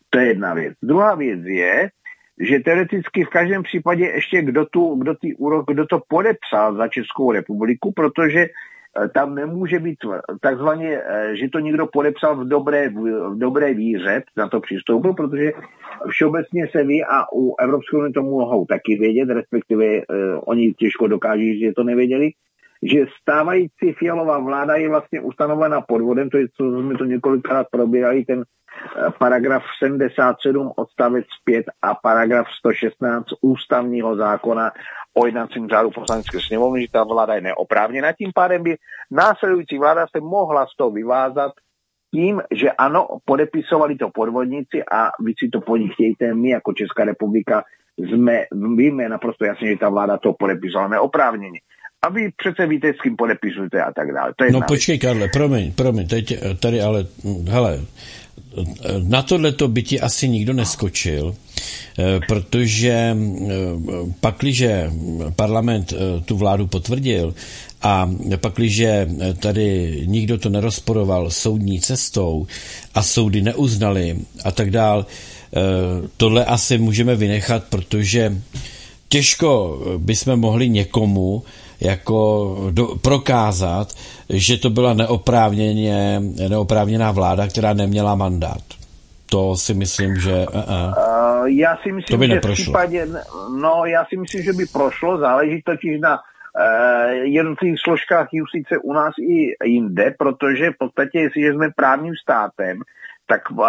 To 0.10 0.20
je 0.20 0.28
jedna 0.28 0.54
věc. 0.54 0.74
Druhá 0.84 1.16
věc 1.16 1.40
je, 1.44 1.90
že 2.40 2.60
teoreticky 2.60 3.24
v 3.24 3.30
každém 3.30 3.64
případě 3.64 4.06
ještě 4.06 4.42
kdo, 4.42 4.66
tu, 4.66 4.96
kdo, 4.96 5.16
ty 5.16 5.36
úrok, 5.36 5.66
kdo 5.68 5.86
to 5.86 6.00
podepsal 6.08 6.76
za 6.76 6.88
Českou 6.88 7.32
republiku, 7.32 7.92
protože 7.96 8.40
eh, 8.40 9.10
tam 9.10 9.36
nemůže 9.36 9.80
být 9.80 9.98
takzvaně, 10.42 11.02
eh, 11.06 11.36
že 11.36 11.50
to 11.50 11.60
někdo 11.60 11.88
podepsal 11.88 12.36
v 12.36 12.48
dobré, 12.48 12.90
v 12.90 13.38
dobré 13.38 13.74
víře, 13.74 14.24
na 14.38 14.50
to 14.50 14.60
přistoupil, 14.60 15.14
protože 15.14 15.52
všeobecně 16.10 16.68
se 16.72 16.84
ví 16.84 17.04
a 17.04 17.34
u 17.34 17.56
Evropské 17.60 17.98
unie 17.98 18.14
to 18.14 18.22
mohou 18.22 18.66
taky 18.66 18.96
vědět, 18.96 19.30
respektive 19.30 19.86
uh, 19.86 20.04
oni 20.46 20.74
těžko 20.74 21.08
dokáží, 21.08 21.60
že 21.60 21.74
to 21.74 21.84
nevěděli, 21.84 22.32
že 22.92 23.06
stávající 23.22 23.94
fialová 23.94 24.40
vláda 24.40 24.76
je 24.76 24.90
vlastně 24.90 25.22
ustanovena 25.22 25.82
podvodem, 25.82 26.30
to 26.30 26.38
je, 26.38 26.48
co 26.58 26.82
jsme 26.82 26.98
to 26.98 27.06
několikrát 27.06 27.68
probírali, 27.72 28.26
ten 28.26 28.44
eh, 28.44 29.12
paragraf 29.20 29.64
77 29.84 30.72
odstavec 30.76 31.26
5 31.44 31.66
a 31.82 31.96
paragraf 31.96 32.48
116 32.60 33.28
ústavního 33.42 34.16
zákona 34.16 34.72
o 35.14 35.26
jednacím 35.26 35.70
řádu 35.70 35.92
poslanecké 35.92 36.40
sněmovny, 36.40 36.82
že 36.82 36.88
ta 36.92 37.04
vláda 37.04 37.36
je 37.36 37.42
neoprávněna. 37.42 38.12
Tím 38.12 38.32
pádem 38.36 38.64
by 38.64 38.78
následující 39.12 39.78
vláda 39.78 40.06
se 40.16 40.22
mohla 40.22 40.66
z 40.66 40.76
toho 40.78 40.92
vyvázat 40.92 41.52
tím, 42.14 42.42
že 42.52 42.72
ano, 42.72 43.08
podepisovali 43.26 43.96
to 43.96 44.10
podvodníci 44.10 44.84
a 44.92 45.12
vy 45.20 45.34
si 45.40 45.50
to 45.50 45.62
po 45.62 45.78
nich 45.78 45.94
chtějte, 45.94 46.34
my 46.34 46.50
jako 46.50 46.74
Česká 46.74 47.06
republika 47.06 47.64
jsme, 47.98 48.46
víme 48.76 49.10
naprosto 49.10 49.46
jasně, 49.46 49.68
že 49.68 49.78
ta 49.78 49.90
vláda 49.90 50.18
to 50.18 50.34
podepisovala 50.34 50.88
neoprávněně. 50.88 51.60
A 52.04 52.10
vy 52.10 52.32
přece 52.38 52.68
víte, 52.68 52.94
s 52.94 53.02
kým 53.02 53.16
podepisujete 53.16 53.82
a 53.82 53.92
tak 53.94 54.12
dále. 54.12 54.34
To 54.36 54.44
je 54.44 54.52
no 54.52 54.62
počkej, 54.62 55.00
Karle, 55.00 55.28
promiň, 55.28 55.72
promiň, 55.72 56.08
teď 56.08 56.44
tady 56.60 56.82
ale, 56.82 57.06
hele, 57.48 57.80
na 59.04 59.22
tohle 59.22 59.52
to 59.52 59.68
by 59.68 59.84
ti 59.84 60.02
asi 60.02 60.30
nikdo 60.30 60.54
neskočil, 60.54 61.36
eh, 62.00 62.20
protože 62.28 63.18
eh, 63.18 63.18
pakliže 64.20 64.92
parlament 65.36 65.94
eh, 65.94 66.22
tu 66.22 66.38
vládu 66.38 66.68
potvrdil 66.68 67.34
a 67.82 68.10
pakliže 68.38 69.08
tady 69.40 70.02
nikdo 70.06 70.38
to 70.38 70.50
nerozporoval 70.50 71.32
soudní 71.32 71.80
cestou 71.80 72.48
a 72.96 73.04
soudy 73.04 73.42
neuznali 73.42 74.18
a 74.44 74.52
tak 74.52 74.72
dál, 74.72 75.06
tohle 76.18 76.46
asi 76.46 76.78
můžeme 76.78 77.16
vynechat, 77.16 77.64
protože 77.70 78.38
těžko 79.10 79.82
bychom 79.98 80.40
mohli 80.40 80.70
někomu 80.70 81.44
jako 81.84 82.58
do, 82.72 82.88
prokázat, 83.04 83.88
že 84.30 84.58
to 84.58 84.70
byla 84.70 84.94
neoprávněně, 84.94 86.22
neoprávněná 86.50 87.12
vláda, 87.12 87.48
která 87.48 87.74
neměla 87.74 88.16
mandát. 88.16 88.64
To 89.30 89.56
si 89.56 89.74
myslím, 89.74 90.16
že... 90.16 90.32
Uh-uh. 90.32 90.94
Uh, 91.42 91.48
já 91.48 91.78
si 91.84 91.92
myslím, 91.92 92.18
to 92.18 92.18
by 92.18 92.28
že 92.28 92.40
v 92.40 92.54
případě, 92.54 93.08
no 93.62 93.86
já 93.86 94.06
si 94.06 94.18
myslím, 94.18 94.44
že 94.44 94.54
by 94.54 94.66
prošlo, 94.74 95.18
záleží 95.18 95.62
totiž 95.66 96.02
na 96.02 96.20
uh, 96.20 97.12
jednotlivých 97.12 97.80
složkách 97.84 98.28
justice 98.32 98.78
u 98.84 98.94
nás 98.94 99.14
i 99.18 99.70
jinde, 99.70 100.16
protože 100.20 100.72
v 100.72 100.78
podstatě, 100.80 101.20
jestliže 101.20 101.54
jsme 101.54 101.70
právním 101.76 102.14
státem, 102.24 102.80
tak 103.28 103.42
uh, 103.52 103.66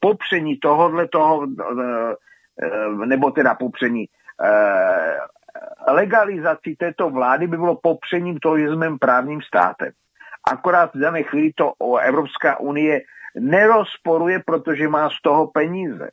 popření 0.00 0.56
tohohle 0.56 1.08
toho, 1.08 1.38
uh, 1.38 3.04
nebo 3.06 3.30
teda 3.30 3.54
popření 3.54 4.06
legalizací 5.92 6.76
této 6.76 7.10
vlády 7.10 7.46
by 7.46 7.56
bylo 7.56 7.76
popřením 7.76 8.38
jsme 8.42 8.98
právním 8.98 9.42
státem. 9.42 9.92
Akorát 10.50 10.94
v 10.94 10.98
dané 10.98 11.22
chvíli 11.22 11.52
to 11.56 11.72
Evropská 12.00 12.60
unie 12.60 13.00
nerozporuje, 13.38 14.42
protože 14.46 14.88
má 14.88 15.10
z 15.10 15.22
toho 15.22 15.46
peníze. 15.46 16.10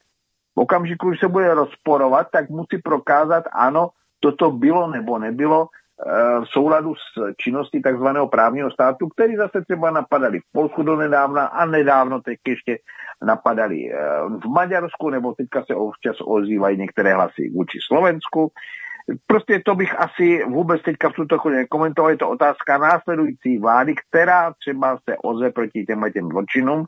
V 0.56 0.60
okamžiku, 0.60 1.10
když 1.10 1.20
se 1.20 1.28
bude 1.28 1.54
rozporovat, 1.54 2.28
tak 2.32 2.50
musí 2.50 2.78
prokázat, 2.84 3.44
ano, 3.52 3.90
toto 4.20 4.52
bylo 4.52 4.88
nebo 4.88 5.20
nebylo 5.20 5.68
eh, 5.68 6.40
v 6.40 6.46
souladu 6.46 6.96
s 6.96 7.36
činností 7.38 7.82
tzv. 7.82 8.08
právního 8.32 8.72
státu, 8.72 9.08
který 9.08 9.36
zase 9.36 9.62
třeba 9.62 9.92
napadali 9.92 10.40
v 10.40 10.52
Polsku 10.52 10.84
do 10.84 10.96
nedávna 10.96 11.46
a 11.46 11.66
nedávno 11.66 12.22
teď 12.22 12.40
ještě 12.48 12.78
napadali 13.22 13.92
eh, 13.94 13.98
v 14.44 14.46
Maďarsku, 14.46 15.10
nebo 15.10 15.34
teďka 15.34 15.64
se 15.66 15.76
občas 15.76 16.16
ozývají 16.26 16.78
některé 16.78 17.14
hlasy 17.14 17.50
vůči 17.56 17.80
Slovensku. 17.88 18.52
Prostě 19.28 19.62
to 19.66 19.76
bych 19.76 20.00
asi 20.00 20.44
vůbec 20.46 20.82
teďka 20.82 21.10
v 21.10 21.14
tuto 21.14 21.38
chvíli 21.38 21.58
nekomentoval. 21.58 22.12
Je 22.12 22.18
to 22.18 22.30
otázka 22.30 22.78
následující 22.78 23.58
vlády, 23.58 23.96
která 23.96 24.54
třeba 24.54 24.98
se 25.10 25.18
ozve 25.24 25.52
proti 25.52 25.86
těm 25.86 26.12
těm 26.14 26.30
zločinům. 26.30 26.86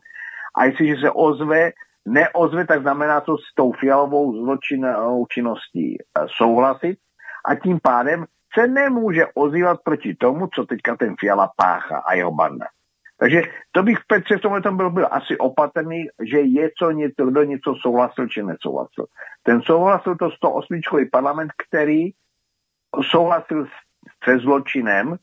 A 0.56 0.65
jestliže 0.65 0.95
se 1.02 1.11
ozve, 1.11 1.72
neozve, 2.07 2.65
tak 2.65 2.81
znamená 2.81 3.22
to 3.22 3.38
s 3.38 3.53
tou 3.56 3.72
fialovou 3.72 4.44
zločinnou 4.44 5.26
činností 5.26 5.98
eh, 5.98 6.26
souhlasit. 6.27 6.98
A 7.45 7.56
tím 7.56 7.80
pádem 7.84 8.26
se 8.60 8.68
nemůže 8.68 9.26
ozývat 9.34 9.80
proti 9.84 10.15
tomu, 10.15 10.48
co 10.48 10.65
teďka 10.65 10.95
ten 10.95 11.15
Fiala 11.19 11.52
pácha 11.56 11.98
a 11.98 12.14
jeho 12.14 12.31
banda. 12.31 12.65
Takže 13.19 13.41
to 13.72 13.84
bych 13.84 13.98
Petře 14.07 14.38
v 14.38 14.41
tomhle 14.41 14.61
tom 14.61 14.77
byl, 14.77 14.89
byl 14.89 15.07
asi 15.11 15.38
opatrný, 15.38 16.07
že 16.23 16.39
je 16.39 16.69
co 16.77 16.91
něco, 16.91 17.26
kdo 17.26 17.44
něco 17.44 17.76
souhlasil 17.81 18.27
či 18.27 18.44
nesouhlasil. 18.44 19.06
Ten 19.44 19.61
souhlasil 19.61 20.15
to 20.15 20.31
108. 20.31 20.81
parlament, 21.11 21.52
který 21.68 22.10
souhlasil 23.02 23.68
se 24.23 24.39
zločinem, 24.39 25.18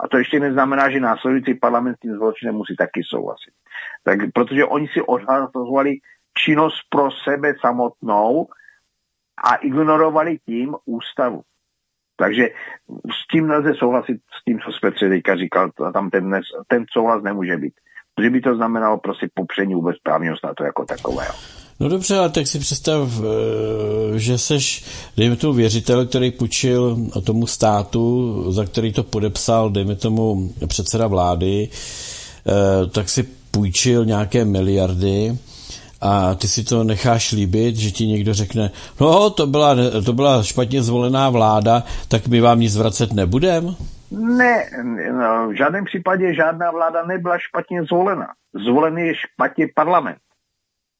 a 0.00 0.08
to 0.08 0.18
ještě 0.18 0.40
neznamená, 0.40 0.90
že 0.90 1.00
následující 1.00 1.54
parlament 1.54 1.96
s 1.96 2.00
tím 2.00 2.14
zločinem 2.14 2.54
musí 2.54 2.76
taky 2.76 3.02
souhlasit. 3.04 3.52
Tak, 4.04 4.18
protože 4.34 4.64
oni 4.64 4.88
si 4.88 5.02
odhlasovali 5.02 5.96
činnost 6.34 6.80
pro 6.90 7.10
sebe 7.10 7.52
samotnou 7.60 8.48
a 9.44 9.54
ignorovali 9.54 10.38
tím 10.38 10.76
ústavu. 10.84 11.42
Takže 12.20 12.44
s 13.16 13.20
tím 13.32 13.48
nelze 13.48 13.72
souhlasit 13.78 14.16
s 14.40 14.44
tím, 14.44 14.58
co 14.64 14.72
jste 14.72 15.08
teďka 15.08 15.36
říkal, 15.36 15.70
tam 15.92 16.10
ten, 16.10 16.24
dnes, 16.24 16.44
ten 16.68 16.84
souhlas 16.92 17.22
nemůže 17.22 17.56
být. 17.56 17.72
Protože 18.14 18.30
by 18.30 18.40
to 18.40 18.56
znamenalo 18.56 18.98
prostě 18.98 19.28
popření 19.34 19.74
vůbec 19.74 19.96
právního 20.02 20.36
státu 20.36 20.64
jako 20.64 20.84
takového. 20.84 21.34
No 21.80 21.88
dobře, 21.88 22.18
ale 22.18 22.30
tak 22.30 22.46
si 22.46 22.58
představ, 22.58 23.08
eh, 23.18 24.18
že 24.18 24.38
seš, 24.38 24.84
dejme 25.16 25.36
tomu, 25.36 25.52
věřitel, 25.52 26.06
který 26.06 26.30
půjčil 26.30 26.96
tomu 27.26 27.46
státu, 27.46 28.44
za 28.52 28.64
který 28.64 28.92
to 28.92 29.02
podepsal, 29.02 29.70
dejme 29.70 29.96
tomu, 29.96 30.52
předseda 30.66 31.06
vlády, 31.06 31.68
eh, 31.68 32.86
tak 32.86 33.08
si 33.08 33.22
půjčil 33.50 34.04
nějaké 34.04 34.44
miliardy 34.44 35.38
a 36.00 36.34
ty 36.34 36.48
si 36.48 36.64
to 36.64 36.84
necháš 36.84 37.32
líbit, 37.32 37.76
že 37.76 37.90
ti 37.90 38.06
někdo 38.06 38.34
řekne, 38.34 38.70
no 39.00 39.30
to 39.30 39.46
byla, 39.46 39.76
to 40.04 40.12
byla 40.12 40.42
špatně 40.42 40.82
zvolená 40.82 41.30
vláda, 41.30 41.82
tak 42.08 42.28
my 42.28 42.40
vám 42.40 42.60
nic 42.60 42.76
vracet 42.76 43.12
nebudem? 43.12 43.76
Ne, 44.10 44.64
no, 45.12 45.48
v 45.48 45.56
žádném 45.56 45.84
případě 45.84 46.34
žádná 46.34 46.70
vláda 46.70 47.06
nebyla 47.06 47.38
špatně 47.38 47.84
zvolena. 47.84 48.26
Zvolený 48.64 49.02
je 49.02 49.14
špatně 49.14 49.68
parlament. 49.74 50.18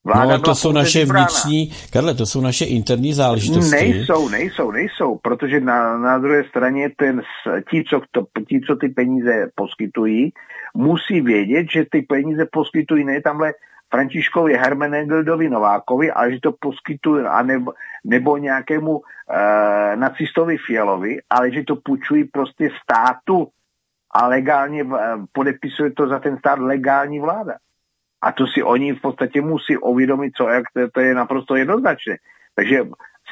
Vláda 0.04 0.36
no, 0.36 0.42
to 0.42 0.54
jsou 0.54 0.72
naše 0.72 0.98
vybrána. 0.98 1.26
vnitřní, 1.26 1.72
Karle, 1.92 2.14
to 2.14 2.26
jsou 2.26 2.40
naše 2.40 2.64
interní 2.64 3.12
záležitosti. 3.12 3.70
Nejsou, 3.70 4.28
nejsou, 4.28 4.70
nejsou, 4.70 5.18
protože 5.22 5.60
na, 5.60 5.98
na 5.98 6.18
druhé 6.18 6.44
straně 6.44 6.90
ten, 6.96 7.22
ti, 7.70 7.84
co 7.90 8.00
to, 8.10 8.26
ti, 8.48 8.60
co 8.66 8.76
ty 8.76 8.88
peníze 8.88 9.50
poskytují, 9.54 10.32
musí 10.74 11.20
vědět, 11.20 11.66
že 11.72 11.84
ty 11.90 12.02
peníze 12.02 12.46
poskytují 12.52 13.04
ne 13.04 13.22
tamhle 13.22 13.52
Františkovi 13.90 14.54
Hermenegildovi 14.54 15.48
Novákovi, 15.48 16.10
ale 16.10 16.32
že 16.32 16.40
to 16.40 16.52
poskytují 16.60 17.26
a 17.26 17.42
nebo, 17.42 17.72
nebo 18.04 18.36
nějakému 18.36 18.90
uh, 18.90 19.02
nacistovi 19.94 20.56
Fialovi, 20.66 21.18
ale 21.30 21.50
že 21.50 21.64
to 21.64 21.76
půjčují 21.76 22.24
prostě 22.24 22.70
státu 22.82 23.48
a 24.10 24.26
legálně 24.26 24.84
uh, 24.84 24.98
podepisuje 25.32 25.92
to 25.92 26.08
za 26.08 26.18
ten 26.18 26.38
stát 26.38 26.58
legální 26.58 27.20
vláda. 27.20 27.54
A 28.22 28.32
to 28.32 28.46
si 28.46 28.62
oni 28.62 28.92
v 28.92 29.00
podstatě 29.00 29.40
musí 29.40 29.76
uvědomit, 29.76 30.32
co 30.36 30.48
jak 30.48 30.64
to, 30.74 30.90
to 30.90 31.00
je 31.00 31.14
naprosto 31.14 31.56
jednoznačné. 31.56 32.16
Takže 32.54 32.84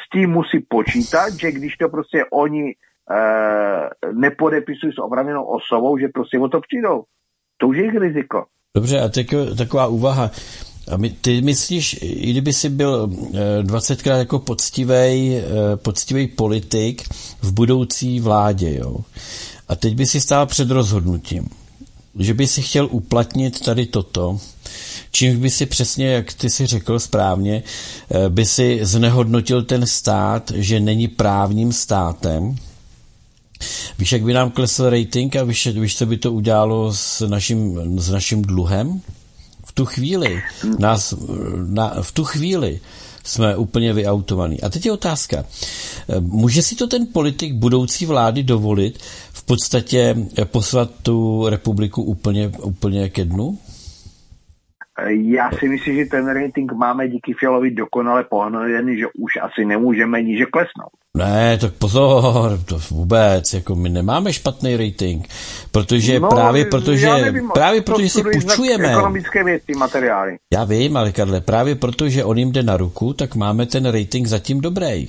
s 0.05 0.11
tím 0.13 0.31
musí 0.31 0.67
počítat, 0.69 1.33
že 1.33 1.53
když 1.53 1.77
to 1.77 1.89
prostě 1.89 2.25
oni 2.33 2.75
uh, 2.75 4.13
nepodepisují 4.21 4.93
s 4.93 4.99
obraněnou 4.99 5.45
osobou, 5.45 5.99
že 5.99 6.09
prostě 6.09 6.39
o 6.39 6.49
to 6.49 6.61
přijdou. 6.61 7.05
To 7.57 7.69
už 7.69 7.77
je 7.77 7.83
jejich 7.83 8.01
riziko. 8.01 8.47
Dobře, 8.75 9.01
a 9.01 9.09
teď 9.09 9.35
taková 9.57 9.87
úvaha. 9.87 10.31
A 10.91 10.97
my, 10.97 11.11
ty 11.11 11.41
myslíš, 11.43 11.99
i 12.03 12.31
kdyby 12.31 12.53
jsi 12.53 12.69
byl 12.69 13.07
20krát 13.63 14.15
eh, 14.15 14.19
jako 14.19 14.39
poctivý, 14.39 14.93
eh, 15.37 15.43
poctivý 15.77 16.27
politik 16.27 17.09
v 17.43 17.53
budoucí 17.53 18.21
vládě, 18.21 18.75
jo? 18.75 18.97
A 19.69 19.77
teď 19.77 19.95
by 19.95 20.07
si 20.07 20.21
stál 20.21 20.47
před 20.47 20.71
rozhodnutím, 20.71 21.49
že 22.19 22.35
by 22.35 22.47
si 22.47 22.63
chtěl 22.63 22.89
uplatnit 22.91 23.61
tady 23.61 23.87
toto, 23.87 24.41
čímž 25.13 25.37
by 25.37 25.51
si 25.51 25.67
přesně, 25.67 26.07
jak 26.07 26.33
ty 26.33 26.51
si 26.51 26.67
řekl 26.67 26.99
správně, 26.99 27.63
eh, 28.11 28.29
by 28.29 28.47
si 28.47 28.79
znehodnotil 28.83 29.63
ten 29.63 29.87
stát, 29.87 30.53
že 30.55 30.81
není 30.81 31.09
právním 31.09 31.73
státem, 31.73 32.57
Víš, 33.99 34.13
jak 34.13 34.23
by 34.23 34.33
nám 34.33 34.51
klesl 34.51 34.91
rating 34.91 35.37
a 35.37 35.45
víš, 35.45 35.67
víš 35.67 35.97
co 35.97 36.07
by 36.07 36.17
to 36.17 36.33
udělalo 36.33 36.93
s 36.93 37.29
naším, 37.29 37.81
s 38.01 38.11
naším 38.11 38.43
dluhem? 38.43 39.01
V 39.67 39.73
tu 39.73 39.85
chvíli, 39.85 40.43
nás, 40.79 41.15
na, 41.67 41.95
v 42.03 42.13
tu 42.13 42.25
chvíli 42.25 42.81
jsme 43.25 43.57
úplně 43.57 43.93
vyautovaní. 43.93 44.61
A 44.61 44.69
teď 44.69 44.87
je 44.87 44.93
otázka. 44.93 45.45
Může 46.21 46.63
si 46.63 46.77
to 46.77 46.87
ten 46.87 47.07
politik 47.13 47.53
budoucí 47.53 48.07
vlády 48.07 48.43
dovolit 48.43 48.99
v 49.33 49.45
podstatě 49.45 50.17
poslat 50.45 50.91
tu 51.03 51.49
republiku 51.49 52.03
úplně, 52.03 52.49
úplně 52.63 53.09
ke 53.09 53.25
dnu? 53.25 53.59
Já 55.11 55.51
si 55.51 55.69
myslím, 55.69 55.97
že 55.97 56.05
ten 56.05 56.27
rating 56.27 56.73
máme 56.73 57.09
díky 57.09 57.35
Fialovi 57.35 57.71
dokonale 57.71 58.25
pohnojený, 58.25 58.99
že 58.99 59.07
už 59.19 59.33
asi 59.43 59.65
nemůžeme 59.65 60.23
níže 60.23 60.47
klesnout. 60.47 60.98
Ne, 61.17 61.59
tak 61.59 61.73
pozor, 61.73 62.61
to 62.65 62.81
vůbec, 62.91 63.53
jako 63.53 63.75
my 63.75 63.89
nemáme 63.89 64.33
špatný 64.33 64.77
rating, 64.77 65.29
protože 65.71 66.21
No, 66.21 66.29
právě 66.29 66.65
protože, 66.65 67.09
nevím, 67.09 67.51
právě 67.55 67.81
to 67.81 67.93
protože 67.93 68.09
si 68.09 68.23
půjčujeme. 68.23 68.89
Ekonomické 68.91 69.45
věci, 69.45 69.73
materiály. 69.79 70.37
Já 70.53 70.65
vím, 70.65 70.97
ale 70.97 71.13
Karle, 71.13 71.41
právě 71.41 71.75
protože 71.75 72.25
on 72.25 72.39
jim 72.39 72.53
jde 72.53 72.63
na 72.63 72.77
ruku, 72.77 73.13
tak 73.13 73.35
máme 73.35 73.67
ten 73.67 73.87
rating 73.87 74.27
zatím 74.27 74.61
dobrý. 74.61 75.09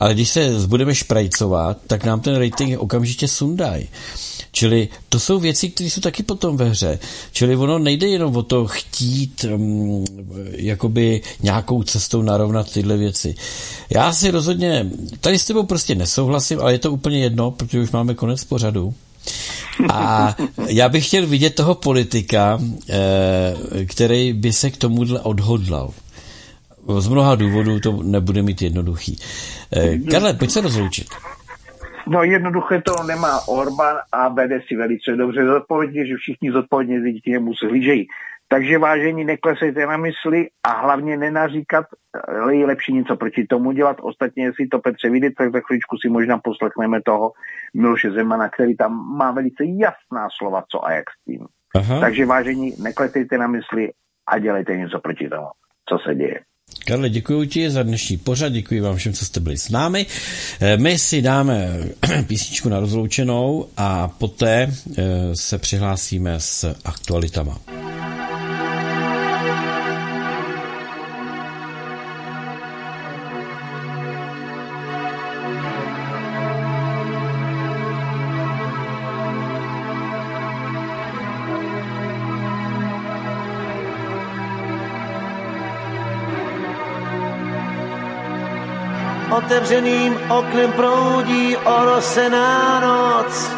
Ale 0.00 0.14
když 0.14 0.30
se 0.30 0.50
budeme 0.66 0.94
šprajcovat, 0.94 1.76
tak 1.86 2.04
nám 2.04 2.20
ten 2.20 2.36
rating 2.38 2.80
okamžitě 2.80 3.28
sundaj. 3.28 3.86
Čili 4.52 4.88
to 5.08 5.20
jsou 5.20 5.40
věci, 5.40 5.70
které 5.70 5.90
jsou 5.90 6.00
taky 6.00 6.22
potom 6.22 6.56
ve 6.56 6.68
hře. 6.68 6.98
Čili 7.32 7.56
ono 7.56 7.78
nejde 7.78 8.06
jenom 8.06 8.36
o 8.36 8.42
to 8.42 8.66
chtít 8.66 9.44
um, 9.54 10.04
jakoby 10.50 11.20
nějakou 11.42 11.82
cestou 11.82 12.22
narovnat 12.22 12.72
tyhle 12.72 12.96
věci. 12.96 13.34
Já 13.90 14.12
si 14.12 14.30
rozhodně, 14.30 14.90
tady 15.20 15.38
s 15.38 15.44
tebou 15.44 15.62
prostě 15.62 15.94
nesouhlasím, 15.94 16.60
ale 16.60 16.72
je 16.72 16.78
to 16.78 16.92
úplně 16.92 17.18
jedno, 17.18 17.50
protože 17.50 17.80
už 17.80 17.90
máme 17.90 18.14
konec 18.14 18.44
pořadu. 18.44 18.94
A 19.92 20.36
já 20.66 20.88
bych 20.88 21.06
chtěl 21.06 21.26
vidět 21.26 21.54
toho 21.54 21.74
politika, 21.74 22.60
eh, 22.88 23.84
který 23.86 24.32
by 24.32 24.52
se 24.52 24.70
k 24.70 24.76
tomuhle 24.76 25.20
odhodlal. 25.20 25.90
Z 26.98 27.08
mnoha 27.08 27.34
důvodů 27.34 27.80
to 27.80 28.02
nebude 28.02 28.42
mít 28.42 28.62
jednoduchý. 28.62 29.18
Eh, 29.72 29.98
Karle, 29.98 30.34
pojď 30.34 30.50
se 30.50 30.60
rozloučit. 30.60 31.06
No 32.06 32.22
jednoduché 32.22 32.82
to 32.82 33.02
nemá 33.06 33.40
Orbán 33.48 33.96
a 34.12 34.28
vede 34.28 34.60
si 34.68 34.76
velice 34.76 35.16
dobře 35.16 35.46
zodpovědně, 35.46 36.06
že 36.06 36.16
všichni 36.16 36.52
zodpovědně 36.52 36.98
lidi 36.98 37.20
k 37.20 37.26
němu 37.26 37.54
zhlížejí. 37.54 38.06
Takže 38.48 38.78
vážení, 38.78 39.24
neklesejte 39.24 39.86
na 39.86 39.96
mysli 39.96 40.48
a 40.62 40.80
hlavně 40.80 41.16
nenaříkat, 41.16 41.86
ale 42.42 42.56
je 42.56 42.66
lepší 42.66 42.92
něco 42.92 43.16
proti 43.16 43.46
tomu 43.46 43.72
dělat. 43.72 43.96
Ostatně, 44.02 44.44
jestli 44.44 44.66
to 44.66 44.78
Petře 44.78 45.10
vidět, 45.10 45.32
tak 45.38 45.52
za 45.52 45.60
chvíličku 45.60 45.96
si 45.96 46.08
možná 46.08 46.38
poslechneme 46.38 47.02
toho 47.02 47.32
Miloše 47.74 48.10
Zemana, 48.10 48.48
který 48.48 48.76
tam 48.76 49.16
má 49.16 49.30
velice 49.30 49.64
jasná 49.64 50.28
slova, 50.38 50.64
co 50.68 50.86
a 50.86 50.92
jak 50.92 51.04
s 51.10 51.24
tím. 51.24 51.46
Aha. 51.74 52.00
Takže 52.00 52.26
vážení, 52.26 52.74
neklesejte 52.82 53.38
na 53.38 53.46
mysli 53.46 53.90
a 54.26 54.38
dělejte 54.38 54.76
něco 54.76 55.00
proti 55.00 55.28
tomu, 55.28 55.48
co 55.88 55.98
se 55.98 56.14
děje. 56.14 56.40
Karle, 56.84 57.10
děkuji 57.10 57.44
ti 57.48 57.70
za 57.70 57.82
dnešní 57.82 58.16
pořad, 58.16 58.48
děkuji 58.52 58.80
vám 58.80 58.96
všem, 58.96 59.12
co 59.12 59.24
jste 59.24 59.40
byli 59.40 59.58
s 59.58 59.68
námi. 59.68 60.06
Eh, 60.60 60.76
My 60.76 60.98
si 60.98 61.22
dáme 61.22 61.78
písničku 62.26 62.68
na 62.68 62.80
rozloučenou 62.80 63.66
a 63.76 64.08
poté 64.08 64.72
eh, 64.98 65.02
se 65.34 65.58
přihlásíme 65.58 66.34
s 66.40 66.74
aktualitama. 66.84 67.79
Otevřeným 89.50 90.18
oknem 90.28 90.72
proudí 90.72 91.56
orosená 91.56 92.80
noc. 92.80 93.50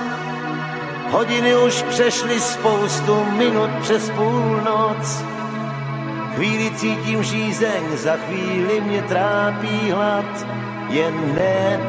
Hodiny 1.10 1.56
už 1.56 1.82
přešly 1.82 2.40
spoustu 2.40 3.24
minut 3.24 3.70
přes 3.80 4.10
půlnoc. 4.10 5.24
Chvíli 6.34 6.70
cítím 6.76 7.22
žízeň, 7.22 7.82
za 7.96 8.16
chvíli 8.16 8.80
mě 8.80 9.02
trápí 9.02 9.90
hlad. 9.90 10.46
Jen 10.88 11.34
ne 11.34 11.80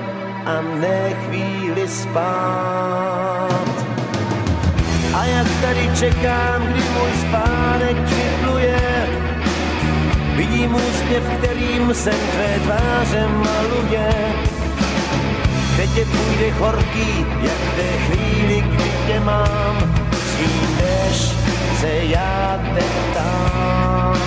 a 0.46 0.62
ne 0.62 1.14
chvíli 1.26 1.88
spát. 1.88 3.70
A 5.16 5.26
jak 5.26 5.48
tady 5.62 5.90
čekám, 6.00 6.62
kdy 6.62 6.82
můj 6.82 7.12
spánek 7.28 7.98
připluje, 8.06 8.93
Vidím 10.36 10.76
úsměv, 10.76 11.24
kterým 11.38 11.94
se 11.94 12.10
tvé 12.10 12.60
tváře 12.64 13.28
maluje. 13.28 14.10
Teď 15.78 15.98
je 15.98 16.06
tvůj 16.06 16.38
dech 16.40 16.60
horký, 16.60 17.26
jak 17.42 17.76
té 17.76 17.98
chvíli, 17.98 18.62
kdy 18.62 18.92
tě 19.08 19.20
mám. 19.20 19.94
Přijdeš, 20.10 21.36
se 21.80 21.90
já 22.04 22.60
teď 22.74 23.14
tam. 23.14 24.18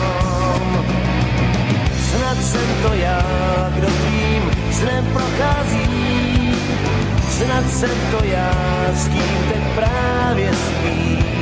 Snad 2.11 2.45
jsem 2.45 2.83
to 2.83 2.93
já, 2.95 3.23
kdo 3.77 3.87
tvým 3.87 4.51
snem 4.73 5.07
prochází. 5.13 6.55
Snad 7.31 7.71
jsem 7.71 7.99
to 8.11 8.25
já, 8.25 8.53
s 8.95 9.09
kým 9.09 9.39
teď 9.53 9.63
právě 9.75 10.51
spíš. 10.53 11.36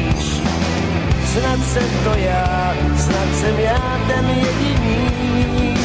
Snad 1.35 1.61
jsem 1.67 1.91
to 2.05 2.15
já, 2.19 2.75
snad 2.97 3.35
jsem 3.35 3.59
já 3.59 4.01
ten 4.07 4.31
jediný, 4.31 5.77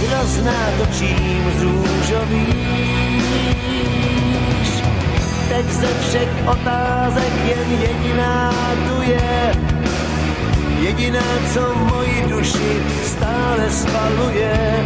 kdo 0.00 0.16
zná 0.24 0.70
to, 0.78 0.86
čím 0.98 1.52
zrůžovíš. 1.58 2.56
Teď 5.48 5.66
ze 5.66 5.86
všech 5.86 6.28
otázek 6.46 7.32
jen 7.44 7.80
jediná 7.80 8.52
tu 8.88 9.02
je, 9.02 9.54
jediná, 10.80 11.24
co 11.54 11.74
moji 11.74 12.24
duši 12.28 12.82
stále 13.04 13.70
spaluje. 13.70 14.84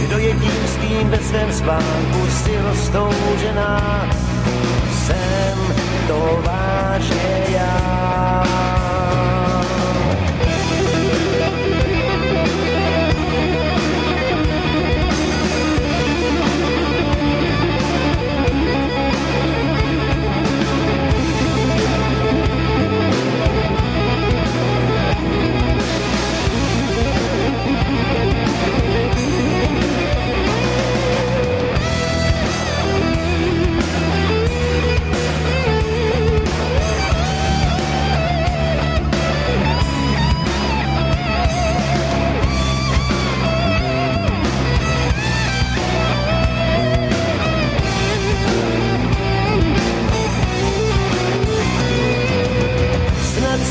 Kdo 0.00 0.18
je 0.18 0.32
tím, 0.32 0.66
s 0.66 0.76
kým 0.76 1.10
ve 1.10 1.18
svém 1.18 1.52
spánku 1.52 2.26
si 2.44 2.58
jsem 2.72 4.06
to 6.08 6.42
vážně 6.44 7.44
já. 7.48 8.89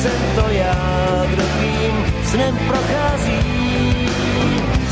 Jsem 0.01 0.21
to 0.35 0.45
já, 0.49 0.75
kdo 1.29 1.43
tvým 1.43 2.05
snem 2.25 2.57
prochází. 2.67 3.39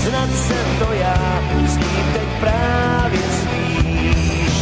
Snad 0.04 0.30
jsem 0.36 0.78
to 0.80 0.94
já, 0.94 1.44
s 1.68 1.78
kým 1.78 2.14
teď 2.14 2.28
právě 2.40 3.20
spíš. 3.42 4.54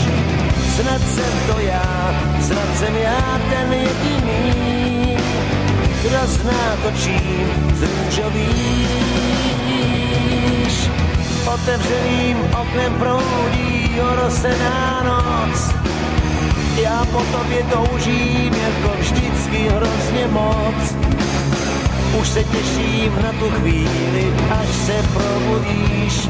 Snad 0.76 1.02
jsem 1.16 1.34
to 1.48 1.60
já, 1.60 2.14
snad 2.42 2.78
jsem 2.78 2.96
já 2.96 3.40
ten 3.50 3.74
jediný, 3.74 5.18
kdo 6.02 6.18
zná 6.26 6.78
to, 6.84 6.92
čím 7.04 7.74
zrůžovíš. 7.74 8.86
Otevřeným 11.54 12.38
oknem 12.62 12.94
proudí 12.94 14.02
orosená 14.02 15.04
noc, 15.04 15.85
já 16.84 17.06
po 17.06 17.22
tobě 17.38 17.64
toužím 17.64 18.54
jako 18.54 18.98
vždycky 19.00 19.58
hrozně 19.58 20.28
moc. 20.28 20.96
Už 22.22 22.28
se 22.28 22.44
těším 22.44 23.16
na 23.24 23.32
tu 23.32 23.50
chvíli, 23.50 24.34
až 24.52 24.68
se 24.68 25.06
probudíš, 25.14 26.30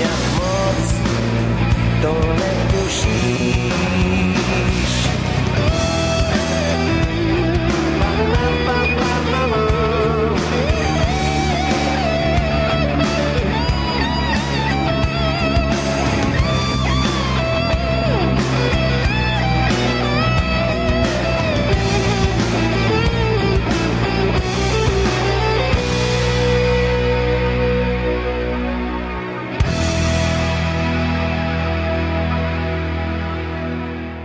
jak 0.00 0.34
moc 0.34 0.94
to 2.02 2.34
netušíš. 2.34 3.74
Thank 8.34 8.58
you. 8.58 8.63